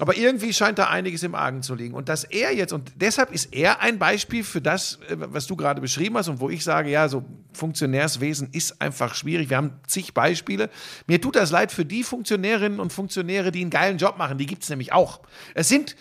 Aber 0.00 0.16
irgendwie 0.16 0.52
scheint 0.52 0.78
da 0.78 0.88
einiges 0.88 1.24
im 1.24 1.34
Argen 1.34 1.62
zu 1.62 1.74
liegen. 1.74 1.94
Und 1.94 2.08
dass 2.08 2.22
er 2.22 2.54
jetzt, 2.54 2.72
und 2.72 2.92
deshalb 2.96 3.32
ist 3.32 3.52
er 3.52 3.80
ein 3.80 3.98
Beispiel 3.98 4.44
für 4.44 4.60
das, 4.60 5.00
äh, 5.08 5.16
was 5.18 5.46
du 5.48 5.56
gerade 5.56 5.80
beschrieben 5.80 6.16
hast 6.16 6.28
und 6.28 6.38
wo 6.40 6.48
ich 6.50 6.62
sage, 6.62 6.88
ja, 6.90 7.08
so 7.08 7.24
Funktionärswesen 7.52 8.50
ist 8.52 8.80
einfach 8.80 9.14
schwierig. 9.16 9.50
Wir 9.50 9.56
haben 9.56 9.72
zig 9.88 10.14
Beispiele. 10.14 10.70
Mir 11.08 11.20
tut 11.20 11.34
das 11.34 11.50
leid 11.50 11.72
für 11.72 11.84
die 11.84 12.04
Funktionärinnen 12.04 12.78
und 12.78 12.92
Funktionäre, 12.92 13.50
die 13.50 13.60
einen 13.62 13.70
geilen 13.70 13.98
Job 13.98 14.18
machen. 14.18 14.38
Die 14.38 14.46
gibt 14.46 14.62
es 14.62 14.68
nämlich 14.70 14.92
auch. 14.92 15.20
Es 15.54 15.68
sind 15.68 15.96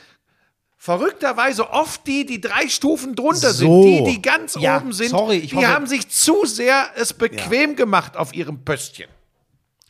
verrückterweise 0.79 1.69
oft 1.71 2.05
die, 2.05 2.25
die 2.25 2.39
drei 2.39 2.67
Stufen 2.69 3.15
drunter 3.15 3.51
So. 3.51 3.81
sind, 3.83 4.05
die, 4.07 4.11
die 4.15 4.21
ganz 4.21 4.55
Ja, 4.59 4.77
oben 4.77 4.93
sind. 4.93 5.09
sorry, 5.09 5.37
ich 5.37 5.49
die 5.49 5.55
hoffe- 5.55 5.67
haben 5.67 5.87
sich 5.87 6.07
zu 6.09 6.45
sehr 6.45 6.87
es 6.95 7.13
bequem 7.13 7.75
gemacht 7.75 8.15
auf 8.15 8.33
ihrem 8.35 8.63
Pöstchen 8.63 9.09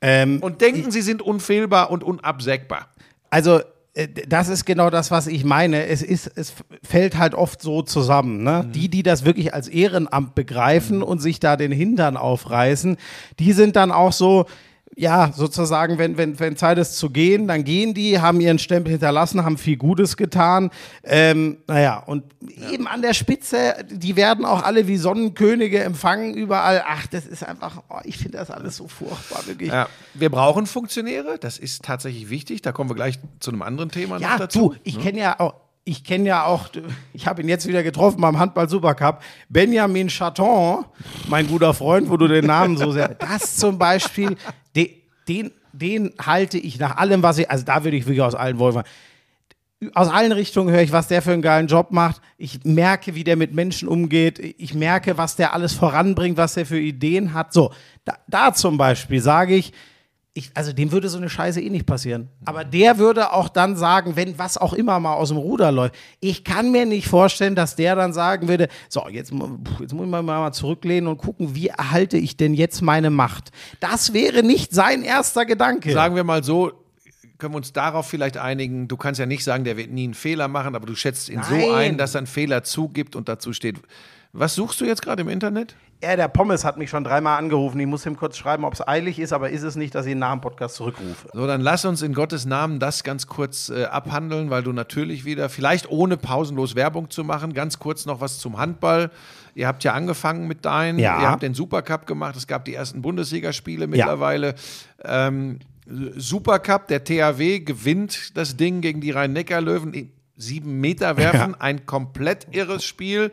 Ähm, 0.02 0.42
und 0.42 0.62
denken, 0.62 0.92
sie 0.92 1.02
sind 1.02 1.22
unfehlbar 1.22 1.92
und 1.92 2.04
unabsägbar. 2.04 2.88
Also, 3.30 3.62
das 4.28 4.48
ist 4.48 4.66
genau 4.66 4.90
das, 4.90 5.10
was 5.10 5.28
ich 5.28 5.44
meine. 5.44 5.88
Es, 5.88 6.02
ist, 6.02 6.32
es 6.36 6.54
fällt 6.84 7.18
halt 7.18 7.34
oft 7.34 7.62
so 7.62 7.82
zusammen. 7.82 8.44
Ne? 8.44 8.66
Mhm. 8.68 8.72
Die, 8.72 8.90
die 8.90 9.04
das 9.04 9.26
wirklich 9.26 9.54
als 9.54 9.68
Ehrenamt 9.68 10.36
begreifen 10.36 11.02
und 11.02 11.20
sich 11.20 11.40
da 11.40 11.56
den 11.56 11.72
Hintern 11.72 12.18
aufreißen, 12.18 12.98
die 13.40 13.54
sind 13.54 13.76
dann 13.76 13.92
auch 13.92 14.14
so. 14.14 14.46
Ja, 15.00 15.32
sozusagen, 15.32 16.00
wenn, 16.00 16.18
wenn, 16.18 16.40
wenn 16.40 16.58
Zeit 16.58 16.80
ist 16.80 16.98
zu 16.98 17.12
gehen, 17.12 17.48
dann 17.48 17.64
gehen 17.64 17.94
die, 17.94 18.20
haben 18.20 18.42
ihren 18.42 18.58
Stempel 18.58 18.90
hinterlassen, 18.90 19.46
haben 19.46 19.60
viel 19.60 19.78
Gutes 19.78 20.18
getan. 20.18 20.72
Ähm, 21.04 21.58
naja, 21.68 22.00
und 22.00 22.24
eben 22.72 22.88
an 22.88 23.04
der 23.04 23.14
Spitze, 23.14 23.76
die 23.92 24.16
werden 24.16 24.44
auch 24.44 24.64
alle 24.64 24.88
wie 24.88 24.98
Sonnenkönige 24.98 25.84
empfangen 25.84 26.34
überall. 26.34 26.84
Ach, 26.88 27.06
das 27.06 27.28
ist 27.28 27.44
einfach, 27.44 27.84
oh, 27.90 28.00
ich 28.06 28.18
finde 28.18 28.40
das 28.40 28.50
alles 28.50 28.78
so 28.78 28.88
furchtbar, 28.88 29.46
wirklich. 29.46 29.70
Ja, 29.70 29.88
wir 30.16 30.32
brauchen 30.32 30.66
Funktionäre, 30.66 31.38
das 31.40 31.60
ist 31.60 31.84
tatsächlich 31.84 32.32
wichtig. 32.32 32.64
Da 32.64 32.72
kommen 32.72 32.90
wir 32.90 32.96
gleich 32.96 33.20
zu 33.40 33.52
einem 33.52 33.62
anderen 33.62 33.92
Thema 33.92 34.18
Ja, 34.18 34.32
noch 34.32 34.40
dazu. 34.40 34.70
du, 34.70 34.76
ich 34.84 35.00
kenne 35.00 35.20
ja 35.20 35.40
auch, 35.40 35.54
ich 35.88 36.04
kenne 36.04 36.28
ja 36.28 36.44
auch, 36.46 36.70
ich 37.14 37.28
habe 37.28 37.42
ihn 37.42 37.48
jetzt 37.48 37.66
wieder 37.66 37.82
getroffen 37.82 38.20
beim 38.20 38.38
Handball 38.38 38.68
Supercup, 38.68 39.22
Benjamin 39.48 40.10
Chaton, 40.10 40.84
mein 41.30 41.48
guter 41.48 41.74
Freund, 41.74 42.10
wo 42.10 42.18
du 42.18 42.28
den 42.28 42.46
Namen 42.46 42.76
so 42.78 42.92
sehr, 42.92 43.08
das 43.20 43.56
zum 43.56 43.78
Beispiel, 43.78 44.36
de, 44.76 44.92
den, 45.30 45.52
den 45.72 46.14
halte 46.20 46.58
ich 46.58 46.78
nach 46.78 46.98
allem, 46.98 47.24
was 47.24 47.38
ich, 47.38 47.50
also 47.50 47.64
da 47.64 47.86
würde 47.86 47.96
ich 47.96 48.06
wirklich 48.06 48.22
aus 48.22 48.36
allen 48.36 48.60
Wolfen, 48.60 48.84
aus 49.94 50.10
allen 50.10 50.34
Richtungen 50.34 50.74
höre 50.74 50.82
ich, 50.82 50.92
was 50.92 51.08
der 51.08 51.22
für 51.22 51.32
einen 51.32 51.44
geilen 51.44 51.68
Job 51.68 51.92
macht. 51.92 52.20
Ich 52.38 52.66
merke, 52.66 53.14
wie 53.16 53.24
der 53.24 53.38
mit 53.38 53.54
Menschen 53.54 53.88
umgeht. 53.88 54.40
Ich 54.58 54.74
merke, 54.74 55.20
was 55.20 55.36
der 55.36 55.54
alles 55.54 55.74
voranbringt, 55.74 56.36
was 56.36 56.56
der 56.56 56.66
für 56.66 56.80
Ideen 56.80 57.34
hat. 57.36 57.54
So, 57.54 57.72
da, 58.04 58.18
da 58.28 58.54
zum 58.54 58.78
Beispiel 58.78 59.22
sage 59.22 59.56
ich, 59.56 59.72
ich, 60.38 60.52
also 60.54 60.72
dem 60.72 60.92
würde 60.92 61.10
so 61.10 61.18
eine 61.18 61.30
Scheiße 61.30 61.60
eh 61.60 61.70
nicht 61.70 61.88
passieren. 61.88 62.30
Aber 62.46 62.64
der 62.64 63.00
würde 63.00 63.34
auch 63.34 63.50
dann 63.50 63.76
sagen, 63.76 64.16
wenn 64.16 64.38
was 64.38 64.58
auch 64.58 64.74
immer 64.74 65.00
mal 65.00 65.16
aus 65.16 65.30
dem 65.30 65.38
Ruder 65.38 65.72
läuft. 65.72 65.96
Ich 66.20 66.44
kann 66.44 66.72
mir 66.72 66.86
nicht 66.86 67.08
vorstellen, 67.08 67.56
dass 67.56 67.76
der 67.76 67.96
dann 67.96 68.14
sagen 68.14 68.48
würde, 68.48 68.68
so, 68.88 69.08
jetzt, 69.10 69.32
jetzt 69.80 69.94
muss 69.94 70.06
ich 70.06 70.12
mal, 70.12 70.22
mal 70.22 70.52
zurücklehnen 70.54 71.10
und 71.10 71.18
gucken, 71.18 71.56
wie 71.56 71.70
erhalte 71.70 72.18
ich 72.18 72.38
denn 72.38 72.54
jetzt 72.54 72.82
meine 72.82 73.10
Macht? 73.10 73.52
Das 73.80 74.14
wäre 74.14 74.44
nicht 74.44 74.74
sein 74.74 75.02
erster 75.02 75.46
Gedanke. 75.46 75.92
Sagen 75.92 76.16
wir 76.16 76.24
mal 76.24 76.44
so, 76.44 76.72
können 77.40 77.54
wir 77.54 77.58
uns 77.58 77.74
darauf 77.74 78.08
vielleicht 78.08 78.38
einigen, 78.38 78.88
du 78.88 78.96
kannst 78.96 79.20
ja 79.20 79.26
nicht 79.26 79.44
sagen, 79.44 79.64
der 79.64 79.76
wird 79.76 79.92
nie 79.92 80.04
einen 80.04 80.14
Fehler 80.14 80.48
machen, 80.48 80.76
aber 80.76 80.86
du 80.86 80.96
schätzt 80.96 81.30
ihn 81.30 81.42
so 81.42 81.56
Nein. 81.56 81.74
ein, 81.74 81.98
dass 81.98 82.14
er 82.16 82.20
einen 82.20 82.28
Fehler 82.28 82.64
zugibt 82.64 83.16
und 83.16 83.28
dazu 83.28 83.54
steht. 83.54 83.78
Was 84.34 84.54
suchst 84.54 84.80
du 84.82 84.86
jetzt 84.86 85.02
gerade 85.02 85.22
im 85.22 85.30
Internet? 85.30 85.76
Er, 86.00 86.16
der 86.16 86.28
Pommes, 86.28 86.64
hat 86.64 86.78
mich 86.78 86.92
schon 86.92 87.04
dreimal 87.04 87.40
angerufen. 87.40 87.80
Ich 87.80 87.88
muss 87.88 88.06
ihm 88.06 88.18
kurz 88.18 88.38
schreiben, 88.38 88.66
ob 88.66 88.74
es 88.74 88.88
eilig 88.88 89.18
ist, 89.18 89.34
aber 89.34 89.50
ist 89.50 89.64
es 89.64 89.76
nicht, 89.76 89.96
dass 89.96 90.06
ich 90.06 90.12
ihn 90.12 90.20
nach 90.20 90.32
dem 90.32 90.42
Podcast 90.42 90.76
zurückrufe. 90.76 91.28
So, 91.34 91.48
dann 91.48 91.62
lass 91.62 91.86
uns 91.86 92.04
in 92.04 92.14
Gottes 92.14 92.46
Namen 92.46 92.80
das 92.80 93.04
ganz 93.04 93.26
kurz 93.26 93.70
äh, 93.70 93.86
abhandeln, 93.86 94.52
weil 94.52 94.62
du 94.62 94.74
natürlich 94.74 95.26
wieder, 95.26 95.50
vielleicht 95.50 95.90
ohne 95.90 96.16
pausenlos 96.18 96.76
Werbung 96.76 97.10
zu 97.10 97.24
machen, 97.24 97.54
ganz 97.54 97.80
kurz 97.80 98.06
noch 98.06 98.22
was 98.22 98.38
zum 98.38 98.60
Handball. 98.60 99.10
Ihr 99.56 99.68
habt 99.68 99.84
ja 99.84 99.94
angefangen 99.94 100.48
mit 100.48 100.66
deinen, 100.66 101.00
Ja. 101.00 101.20
ihr 101.20 101.32
habt 101.32 101.42
den 101.42 101.56
Supercup 101.56 102.06
gemacht, 102.06 102.36
es 102.36 102.46
gab 102.46 102.66
die 102.66 102.76
ersten 102.76 103.02
Bundesligaspiele 103.02 103.88
mittlerweile. 103.88 104.54
Ähm, 105.04 105.58
Supercup, 106.16 106.88
der 106.88 107.04
THW 107.04 107.60
gewinnt 107.62 108.38
das 108.38 108.56
Ding 108.56 108.82
gegen 108.82 109.02
die 109.02 109.12
Rhein-Neckar-Löwen. 109.12 109.94
in 109.94 110.12
Sieben 110.36 110.80
Meter 110.80 111.18
werfen, 111.18 111.56
ein 111.60 111.88
komplett 111.88 112.48
irres 112.52 112.84
Spiel. 112.84 113.32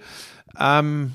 Ähm, 0.59 1.13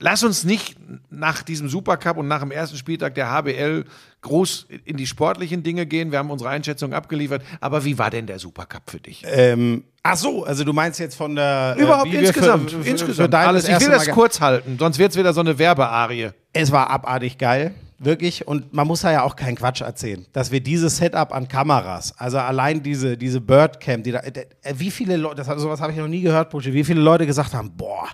lass 0.00 0.22
uns 0.22 0.44
nicht 0.44 0.76
nach 1.10 1.42
diesem 1.42 1.68
Supercup 1.68 2.16
und 2.16 2.28
nach 2.28 2.40
dem 2.40 2.50
ersten 2.50 2.76
Spieltag 2.76 3.14
der 3.14 3.30
HBL 3.30 3.84
groß 4.20 4.66
in 4.84 4.96
die 4.96 5.06
sportlichen 5.06 5.62
Dinge 5.62 5.86
gehen. 5.86 6.10
Wir 6.10 6.18
haben 6.18 6.30
unsere 6.30 6.50
Einschätzung 6.50 6.92
abgeliefert. 6.92 7.42
Aber 7.60 7.84
wie 7.84 7.98
war 7.98 8.10
denn 8.10 8.26
der 8.26 8.38
Supercup 8.38 8.82
für 8.90 9.00
dich? 9.00 9.24
Ähm, 9.26 9.84
ach 10.02 10.16
so, 10.16 10.44
also 10.44 10.64
du 10.64 10.72
meinst 10.72 10.98
jetzt 10.98 11.14
von 11.16 11.34
der. 11.34 11.76
äh, 11.78 11.82
Überhaupt 11.82 12.10
wir 12.10 12.20
insgesamt. 12.20 12.70
Für, 12.70 12.82
für, 12.82 12.88
insgesamt. 12.90 13.32
Für 13.34 13.38
Alles. 13.38 13.68
Ich 13.68 13.80
will 13.80 13.90
das 13.90 14.08
kurz 14.08 14.40
halten, 14.40 14.76
sonst 14.78 14.98
wird 14.98 15.12
es 15.12 15.18
wieder 15.18 15.32
so 15.32 15.40
eine 15.40 15.58
Werbearie. 15.58 16.30
Es 16.52 16.72
war 16.72 16.90
abartig 16.90 17.38
geil, 17.38 17.74
wirklich. 17.98 18.46
Und 18.48 18.72
man 18.72 18.86
muss 18.86 19.02
da 19.02 19.12
ja 19.12 19.22
auch 19.22 19.36
keinen 19.36 19.56
Quatsch 19.56 19.82
erzählen, 19.82 20.26
dass 20.32 20.50
wir 20.50 20.60
dieses 20.60 20.96
Setup 20.96 21.32
an 21.32 21.46
Kameras, 21.46 22.14
also 22.18 22.38
allein 22.38 22.82
diese, 22.82 23.16
diese 23.16 23.40
Birdcam, 23.40 24.02
die 24.02 24.12
da, 24.12 24.20
äh, 24.20 24.46
wie 24.74 24.90
viele 24.90 25.16
Leute, 25.16 25.42
das, 25.44 25.60
sowas 25.60 25.80
habe 25.80 25.92
ich 25.92 25.98
noch 25.98 26.08
nie 26.08 26.22
gehört, 26.22 26.50
Buschi, 26.50 26.72
wie 26.72 26.84
viele 26.84 27.00
Leute 27.00 27.26
gesagt 27.26 27.54
haben, 27.54 27.70
boah, 27.76 28.08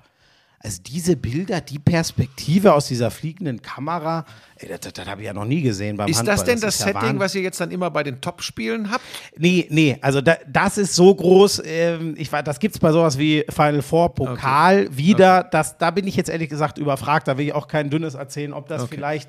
also 0.64 0.80
diese 0.82 1.14
Bilder, 1.16 1.60
die 1.60 1.78
Perspektive 1.78 2.72
aus 2.72 2.88
dieser 2.88 3.10
fliegenden 3.10 3.60
Kamera, 3.60 4.24
ey, 4.56 4.68
das, 4.68 4.80
das, 4.80 4.94
das 4.94 5.06
habe 5.06 5.20
ich 5.20 5.26
ja 5.26 5.34
noch 5.34 5.44
nie 5.44 5.60
gesehen 5.60 5.98
beim 5.98 6.08
Ist 6.08 6.18
Handball. 6.18 6.36
das 6.36 6.44
denn 6.44 6.60
das, 6.60 6.74
ist 6.76 6.80
ja 6.80 6.86
Setting, 6.86 7.02
Wahnsinn. 7.02 7.18
was 7.20 7.34
ihr 7.34 7.42
jetzt 7.42 7.60
dann 7.60 7.70
immer 7.70 7.90
bei 7.90 8.02
den 8.02 8.20
Top-Spielen 8.22 8.90
habt? 8.90 9.04
Nee, 9.36 9.66
nee, 9.68 9.98
also 10.00 10.22
da, 10.22 10.36
das 10.48 10.78
ist 10.78 10.94
so 10.94 11.14
groß, 11.14 11.62
ähm, 11.66 12.14
ich 12.16 12.32
weiß, 12.32 12.44
das 12.44 12.58
gibt's 12.58 12.78
bei 12.78 12.92
sowas 12.92 13.18
wie 13.18 13.44
Final 13.50 13.82
Four 13.82 14.14
Pokal 14.14 14.88
wieder, 14.96 15.44
das, 15.44 15.76
da 15.76 15.90
bin 15.90 16.06
ich 16.06 16.16
jetzt 16.16 16.30
ehrlich 16.30 16.48
gesagt 16.48 16.78
überfragt, 16.78 17.28
da 17.28 17.36
will 17.36 17.46
ich 17.46 17.52
auch 17.52 17.68
kein 17.68 17.90
Dünnes 17.90 18.14
erzählen, 18.14 18.54
ob 18.54 18.66
das 18.66 18.84
vielleicht, 18.84 19.28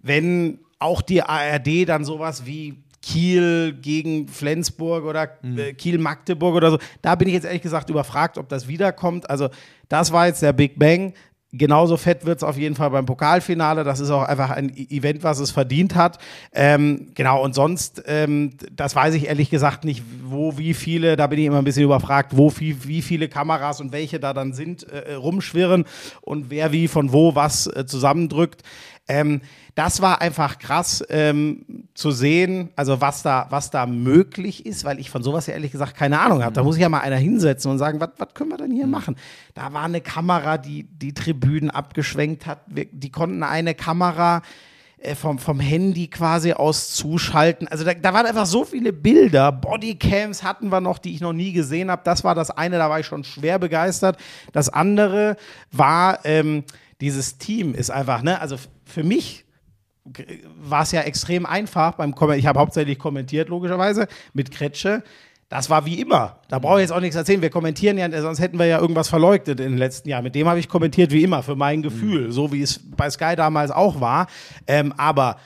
wenn 0.00 0.58
auch 0.78 1.02
die 1.02 1.22
ARD 1.22 1.86
dann 1.86 2.04
sowas 2.06 2.46
wie 2.46 2.82
Kiel 3.02 3.72
gegen 3.80 4.28
Flensburg 4.28 5.04
oder 5.04 5.28
äh, 5.56 5.72
Kiel-Magdeburg 5.74 6.54
oder 6.54 6.70
so, 6.70 6.78
da 7.02 7.14
bin 7.16 7.28
ich 7.28 7.34
jetzt 7.34 7.44
ehrlich 7.44 7.62
gesagt 7.62 7.90
überfragt, 7.90 8.38
ob 8.38 8.48
das 8.48 8.68
wiederkommt. 8.68 9.28
Also 9.28 9.48
das 9.88 10.12
war 10.12 10.26
jetzt 10.28 10.40
der 10.42 10.52
Big 10.52 10.78
Bang. 10.78 11.12
Genauso 11.54 11.98
fett 11.98 12.24
wird 12.24 12.38
es 12.38 12.44
auf 12.44 12.56
jeden 12.56 12.74
Fall 12.74 12.88
beim 12.88 13.04
Pokalfinale. 13.04 13.84
Das 13.84 14.00
ist 14.00 14.08
auch 14.08 14.22
einfach 14.22 14.48
ein 14.48 14.70
E- 14.74 14.86
Event, 14.88 15.22
was 15.22 15.38
es 15.38 15.50
verdient 15.50 15.94
hat. 15.94 16.16
Ähm, 16.54 17.08
genau, 17.14 17.44
und 17.44 17.54
sonst, 17.54 18.02
ähm, 18.06 18.52
das 18.74 18.96
weiß 18.96 19.14
ich 19.16 19.26
ehrlich 19.26 19.50
gesagt 19.50 19.84
nicht, 19.84 20.02
wo, 20.24 20.56
wie 20.56 20.72
viele, 20.72 21.14
da 21.16 21.26
bin 21.26 21.38
ich 21.38 21.44
immer 21.44 21.58
ein 21.58 21.64
bisschen 21.64 21.84
überfragt, 21.84 22.34
wo 22.38 22.48
viel, 22.48 22.84
wie 22.86 23.02
viele 23.02 23.28
Kameras 23.28 23.82
und 23.82 23.92
welche 23.92 24.18
da 24.18 24.32
dann 24.32 24.54
sind, 24.54 24.84
äh, 24.84 25.12
rumschwirren 25.12 25.84
und 26.22 26.48
wer 26.48 26.72
wie 26.72 26.88
von 26.88 27.12
wo 27.12 27.34
was 27.34 27.66
äh, 27.66 27.84
zusammendrückt. 27.84 28.62
Ähm, 29.08 29.40
das 29.74 30.00
war 30.00 30.20
einfach 30.20 30.58
krass 30.58 31.02
ähm, 31.08 31.88
zu 31.94 32.12
sehen, 32.12 32.70
also 32.76 33.00
was 33.00 33.22
da, 33.22 33.46
was 33.50 33.70
da 33.70 33.86
möglich 33.86 34.64
ist, 34.64 34.84
weil 34.84 35.00
ich 35.00 35.10
von 35.10 35.22
sowas 35.22 35.46
ja 35.46 35.54
ehrlich 35.54 35.72
gesagt 35.72 35.96
keine 35.96 36.20
Ahnung 36.20 36.42
habe. 36.42 36.52
Da 36.52 36.62
muss 36.62 36.76
ich 36.76 36.82
ja 36.82 36.88
mal 36.88 37.00
einer 37.00 37.16
hinsetzen 37.16 37.70
und 37.70 37.78
sagen, 37.78 38.00
was 38.00 38.34
können 38.34 38.50
wir 38.50 38.58
denn 38.58 38.70
hier 38.70 38.86
machen? 38.86 39.16
Da 39.54 39.72
war 39.72 39.84
eine 39.84 40.00
Kamera, 40.00 40.56
die 40.56 40.84
die 40.84 41.14
Tribünen 41.14 41.70
abgeschwenkt 41.70 42.46
hat. 42.46 42.60
Wir, 42.66 42.86
die 42.92 43.10
konnten 43.10 43.42
eine 43.42 43.74
Kamera 43.74 44.42
äh, 45.02 45.16
vom, 45.16 45.38
vom 45.38 45.58
Handy 45.58 46.06
quasi 46.06 46.52
aus 46.52 46.92
zuschalten. 46.94 47.66
Also 47.66 47.84
da, 47.84 47.94
da 47.94 48.14
waren 48.14 48.26
einfach 48.26 48.46
so 48.46 48.64
viele 48.64 48.92
Bilder. 48.92 49.50
Bodycams 49.50 50.44
hatten 50.44 50.68
wir 50.70 50.80
noch, 50.80 50.98
die 50.98 51.12
ich 51.14 51.20
noch 51.20 51.32
nie 51.32 51.52
gesehen 51.52 51.90
habe. 51.90 52.02
Das 52.04 52.22
war 52.22 52.36
das 52.36 52.50
eine, 52.50 52.78
da 52.78 52.88
war 52.88 53.00
ich 53.00 53.06
schon 53.06 53.24
schwer 53.24 53.58
begeistert. 53.58 54.16
Das 54.52 54.68
andere 54.68 55.36
war, 55.72 56.24
ähm, 56.24 56.62
dieses 57.00 57.36
Team 57.36 57.74
ist 57.74 57.90
einfach, 57.90 58.22
ne, 58.22 58.40
also 58.40 58.56
für 58.92 59.02
mich 59.02 59.44
war 60.56 60.82
es 60.82 60.92
ja 60.92 61.02
extrem 61.02 61.46
einfach 61.46 61.94
beim 61.94 62.14
Kommen. 62.14 62.38
Ich 62.38 62.46
habe 62.46 62.58
hauptsächlich 62.58 62.98
kommentiert, 62.98 63.48
logischerweise, 63.48 64.08
mit 64.32 64.50
Kretsche. 64.50 65.02
Das 65.48 65.68
war 65.68 65.84
wie 65.84 66.00
immer. 66.00 66.40
Da 66.48 66.58
brauche 66.58 66.78
ich 66.78 66.84
jetzt 66.84 66.92
auch 66.92 67.00
nichts 67.00 67.14
erzählen. 67.14 67.42
Wir 67.42 67.50
kommentieren 67.50 67.98
ja, 67.98 68.10
sonst 68.22 68.40
hätten 68.40 68.58
wir 68.58 68.66
ja 68.66 68.78
irgendwas 68.78 69.08
verleugnet 69.08 69.60
in 69.60 69.72
den 69.72 69.78
letzten 69.78 70.08
Jahren. 70.08 70.24
Mit 70.24 70.34
dem 70.34 70.48
habe 70.48 70.58
ich 70.58 70.68
kommentiert 70.68 71.10
wie 71.12 71.22
immer, 71.22 71.42
für 71.42 71.56
mein 71.56 71.82
Gefühl, 71.82 72.32
so 72.32 72.52
wie 72.52 72.62
es 72.62 72.80
bei 72.96 73.10
Sky 73.10 73.36
damals 73.36 73.70
auch 73.70 74.00
war. 74.00 74.28
Ähm, 74.66 74.94
aber 74.96 75.36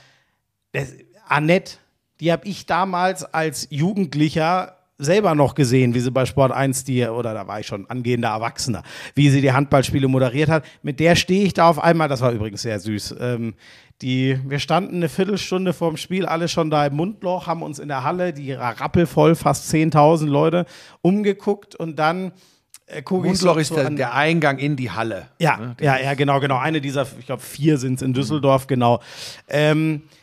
das, 0.73 0.95
Annette, 1.27 1.79
die 2.21 2.33
habe 2.33 2.47
ich 2.47 2.67
damals 2.67 3.25
als 3.25 3.67
Jugendlicher 3.71 4.76
selber 4.99 5.35
noch 5.35 5.55
gesehen, 5.55 5.95
wie 5.95 6.01
sie 6.01 6.11
bei 6.11 6.27
Sport 6.27 6.53
1 6.53 6.85
die, 6.85 7.05
oder 7.07 7.35
da 7.35 7.47
war 7.47 7.61
ich 7.61 7.67
schon 7.67 7.89
angehender 7.91 8.29
Erwachsener, 8.29 8.83
wie 9.15 9.29
sie 9.31 9.41
die 9.41 9.53
Handballspiele 9.53 10.09
moderiert 10.09 10.49
hat. 10.49 10.65
Mit 10.83 11.01
der 11.01 11.17
stehe 11.17 11.45
ich 11.45 11.55
da 11.55 11.69
auf 11.69 11.79
einmal, 11.79 12.09
das 12.09 12.21
war 12.21 12.33
übrigens 12.33 12.63
sehr 12.63 12.81
süß. 12.81 13.17
Ähm, 13.21 13.55
die, 14.03 14.39
wir 14.47 14.59
standen 14.59 14.97
eine 14.97 15.09
Viertelstunde 15.09 15.73
vorm 15.73 15.97
Spiel, 15.97 16.27
alle 16.27 16.49
schon 16.49 16.71
da 16.71 16.87
im 16.87 16.97
Mundloch, 16.97 17.47
haben 17.47 17.63
uns 17.63 17.79
in 17.79 17.89
der 17.89 18.05
Halle, 18.05 18.33
die 18.33 18.53
rappelvoll, 18.53 19.35
fast 19.35 19.73
10.000 19.73 20.27
Leute, 20.27 20.67
umgeguckt 21.01 21.75
und 21.75 21.99
dann 21.99 22.33
äh, 22.87 23.03
gucke 23.03 23.29
ich 23.29 23.39
so, 23.39 23.47
Mundloch 23.47 23.61
ist 23.61 23.69
so 23.69 23.77
der, 23.77 23.91
der 23.91 24.15
Eingang 24.15 24.59
in 24.59 24.77
die 24.77 24.91
Halle. 24.91 25.29
ja, 25.39 25.77
ja, 25.81 25.99
ja, 25.99 26.15
genau, 26.15 26.41
genau. 26.41 26.59
Eine 26.59 26.81
dieser, 26.81 27.07
ich 27.19 27.27
glaube, 27.27 27.43
vier 27.43 27.79
sind 27.79 27.95
es 27.95 28.03
in 28.03 28.13
Düsseldorf, 28.13 28.67
genau. 28.67 29.01
Ähm, 29.49 30.03
äh, 30.03 30.16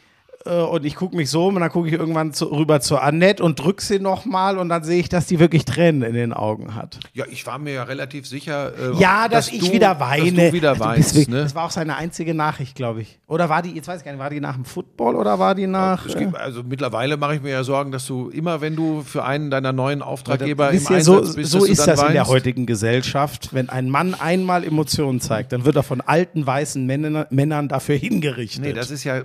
und 0.52 0.86
ich 0.86 0.96
gucke 0.96 1.16
mich 1.16 1.30
so 1.30 1.48
um 1.48 1.56
und 1.56 1.62
dann 1.62 1.70
gucke 1.72 1.88
ich 1.88 1.94
irgendwann 1.94 2.34
zu, 2.34 2.46
rüber 2.52 2.82
zu 2.82 2.98
Annette 2.98 3.42
und 3.44 3.60
drück 3.60 3.82
sie 3.82 4.00
nochmal 4.00 4.58
und 4.58 4.70
dann 4.70 4.84
sehe 4.84 5.00
ich, 5.00 5.08
dass 5.10 5.26
die 5.26 5.40
wirklich 5.40 5.66
Tränen 5.66 6.02
in 6.04 6.14
den 6.14 6.34
Augen 6.34 6.76
hat. 6.76 7.00
Ja, 7.14 7.26
ich 7.30 7.46
war 7.48 7.58
mir 7.60 7.74
ja 7.74 7.84
relativ 7.84 8.28
sicher, 8.28 8.74
äh, 8.78 9.00
Ja, 9.00 9.28
dass, 9.30 9.50
ich 9.52 9.60
du, 9.68 9.72
wieder 9.74 10.00
weine. 10.00 10.32
Dass 10.32 10.46
du 10.50 10.54
wieder 10.54 10.70
Also, 10.72 10.84
weinst. 10.84 11.12
deswegen- 11.16 11.32
ne? 11.32 11.44
Das 11.44 11.56
war 11.56 11.66
auch 11.66 11.72
seine 11.72 11.96
einzige 11.96 12.34
Nachricht, 12.34 12.76
glaube 12.76 13.02
ich. 13.02 13.20
Oder 13.28 13.48
war 13.50 13.62
die, 13.62 13.72
jetzt 13.72 13.88
weiß 13.88 14.00
ich 14.00 14.06
gar 14.06 14.12
nicht, 14.12 14.20
war 14.20 14.30
die 14.30 14.42
nach 14.42 14.56
dem 14.56 14.66
Football 14.66 15.16
oder 15.16 15.40
war 15.40 15.56
die 15.56 15.68
nach. 15.68 16.06
Es 16.06 16.16
gibt, 16.18 16.36
also 16.36 16.62
mittlerweile 16.64 17.18
mache 17.18 17.36
ich 17.36 17.42
mir 17.42 17.52
ja 17.52 17.64
Sorgen, 17.64 17.92
dass 17.92 18.06
du 18.06 18.30
immer, 18.30 18.60
wenn 18.62 18.76
du 18.76 19.02
für 19.02 19.24
einen 19.24 19.50
deiner 19.50 19.72
neuen 19.74 20.02
Auftraggeber 20.02 20.72
im 20.72 20.78
Einsatz 20.88 21.06
so 21.06 21.22
bist, 21.36 21.52
so 21.52 21.60
dass 21.62 21.70
ist 21.70 21.88
das 21.88 22.02
in 22.02 22.08
der 22.14 22.22
weinst. 22.22 22.32
heutigen 22.32 22.66
Gesellschaft. 22.66 23.50
Wenn 23.54 23.70
ein 23.70 23.90
Mann 23.90 24.14
einmal 24.14 24.64
Emotionen 24.64 25.22
zeigt, 25.22 25.52
dann 25.54 25.66
wird 25.66 25.76
er 25.76 25.84
von 25.84 26.02
alten 26.02 26.46
weißen 26.46 26.86
Männern, 26.86 27.26
Männern 27.30 27.68
dafür 27.70 27.96
hingerichtet. 27.96 28.62
Nee, 28.64 28.74
das 28.74 28.92
ist 28.92 29.04
ja, 29.04 29.22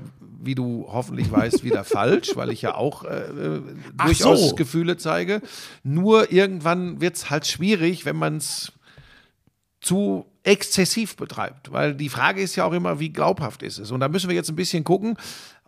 wie 0.49 0.55
du 0.55 0.87
hoffentlich 0.91 1.31
weißt, 1.31 1.63
wieder 1.63 1.85
falsch, 1.99 2.31
weil 2.35 2.49
ich 2.49 2.63
ja 2.63 2.75
auch 2.75 3.05
äh, 3.05 3.61
durchaus 4.03 4.49
so. 4.49 4.55
Gefühle 4.55 4.97
zeige. 4.97 5.43
Nur 5.83 6.33
irgendwann 6.33 7.03
wird 7.03 7.17
es 7.17 7.29
halt 7.29 7.47
schwierig, 7.47 8.07
wenn 8.07 8.17
man 8.17 8.39
es 8.39 8.73
zu 9.83 10.25
exzessiv 10.45 11.17
betreibt. 11.17 11.71
Weil 11.71 11.95
die 11.95 12.09
Frage 12.09 12.41
ist 12.41 12.57
ja 12.57 12.65
auch 12.65 12.73
immer, 12.73 12.99
wie 12.99 13.11
glaubhaft 13.11 13.63
ist 13.63 13.79
es? 13.79 13.91
Und 13.91 14.01
da 14.01 14.09
müssen 14.09 14.31
wir 14.31 14.35
jetzt 14.35 14.49
ein 14.49 14.57
bisschen 14.57 14.85
gucken. 14.85 15.19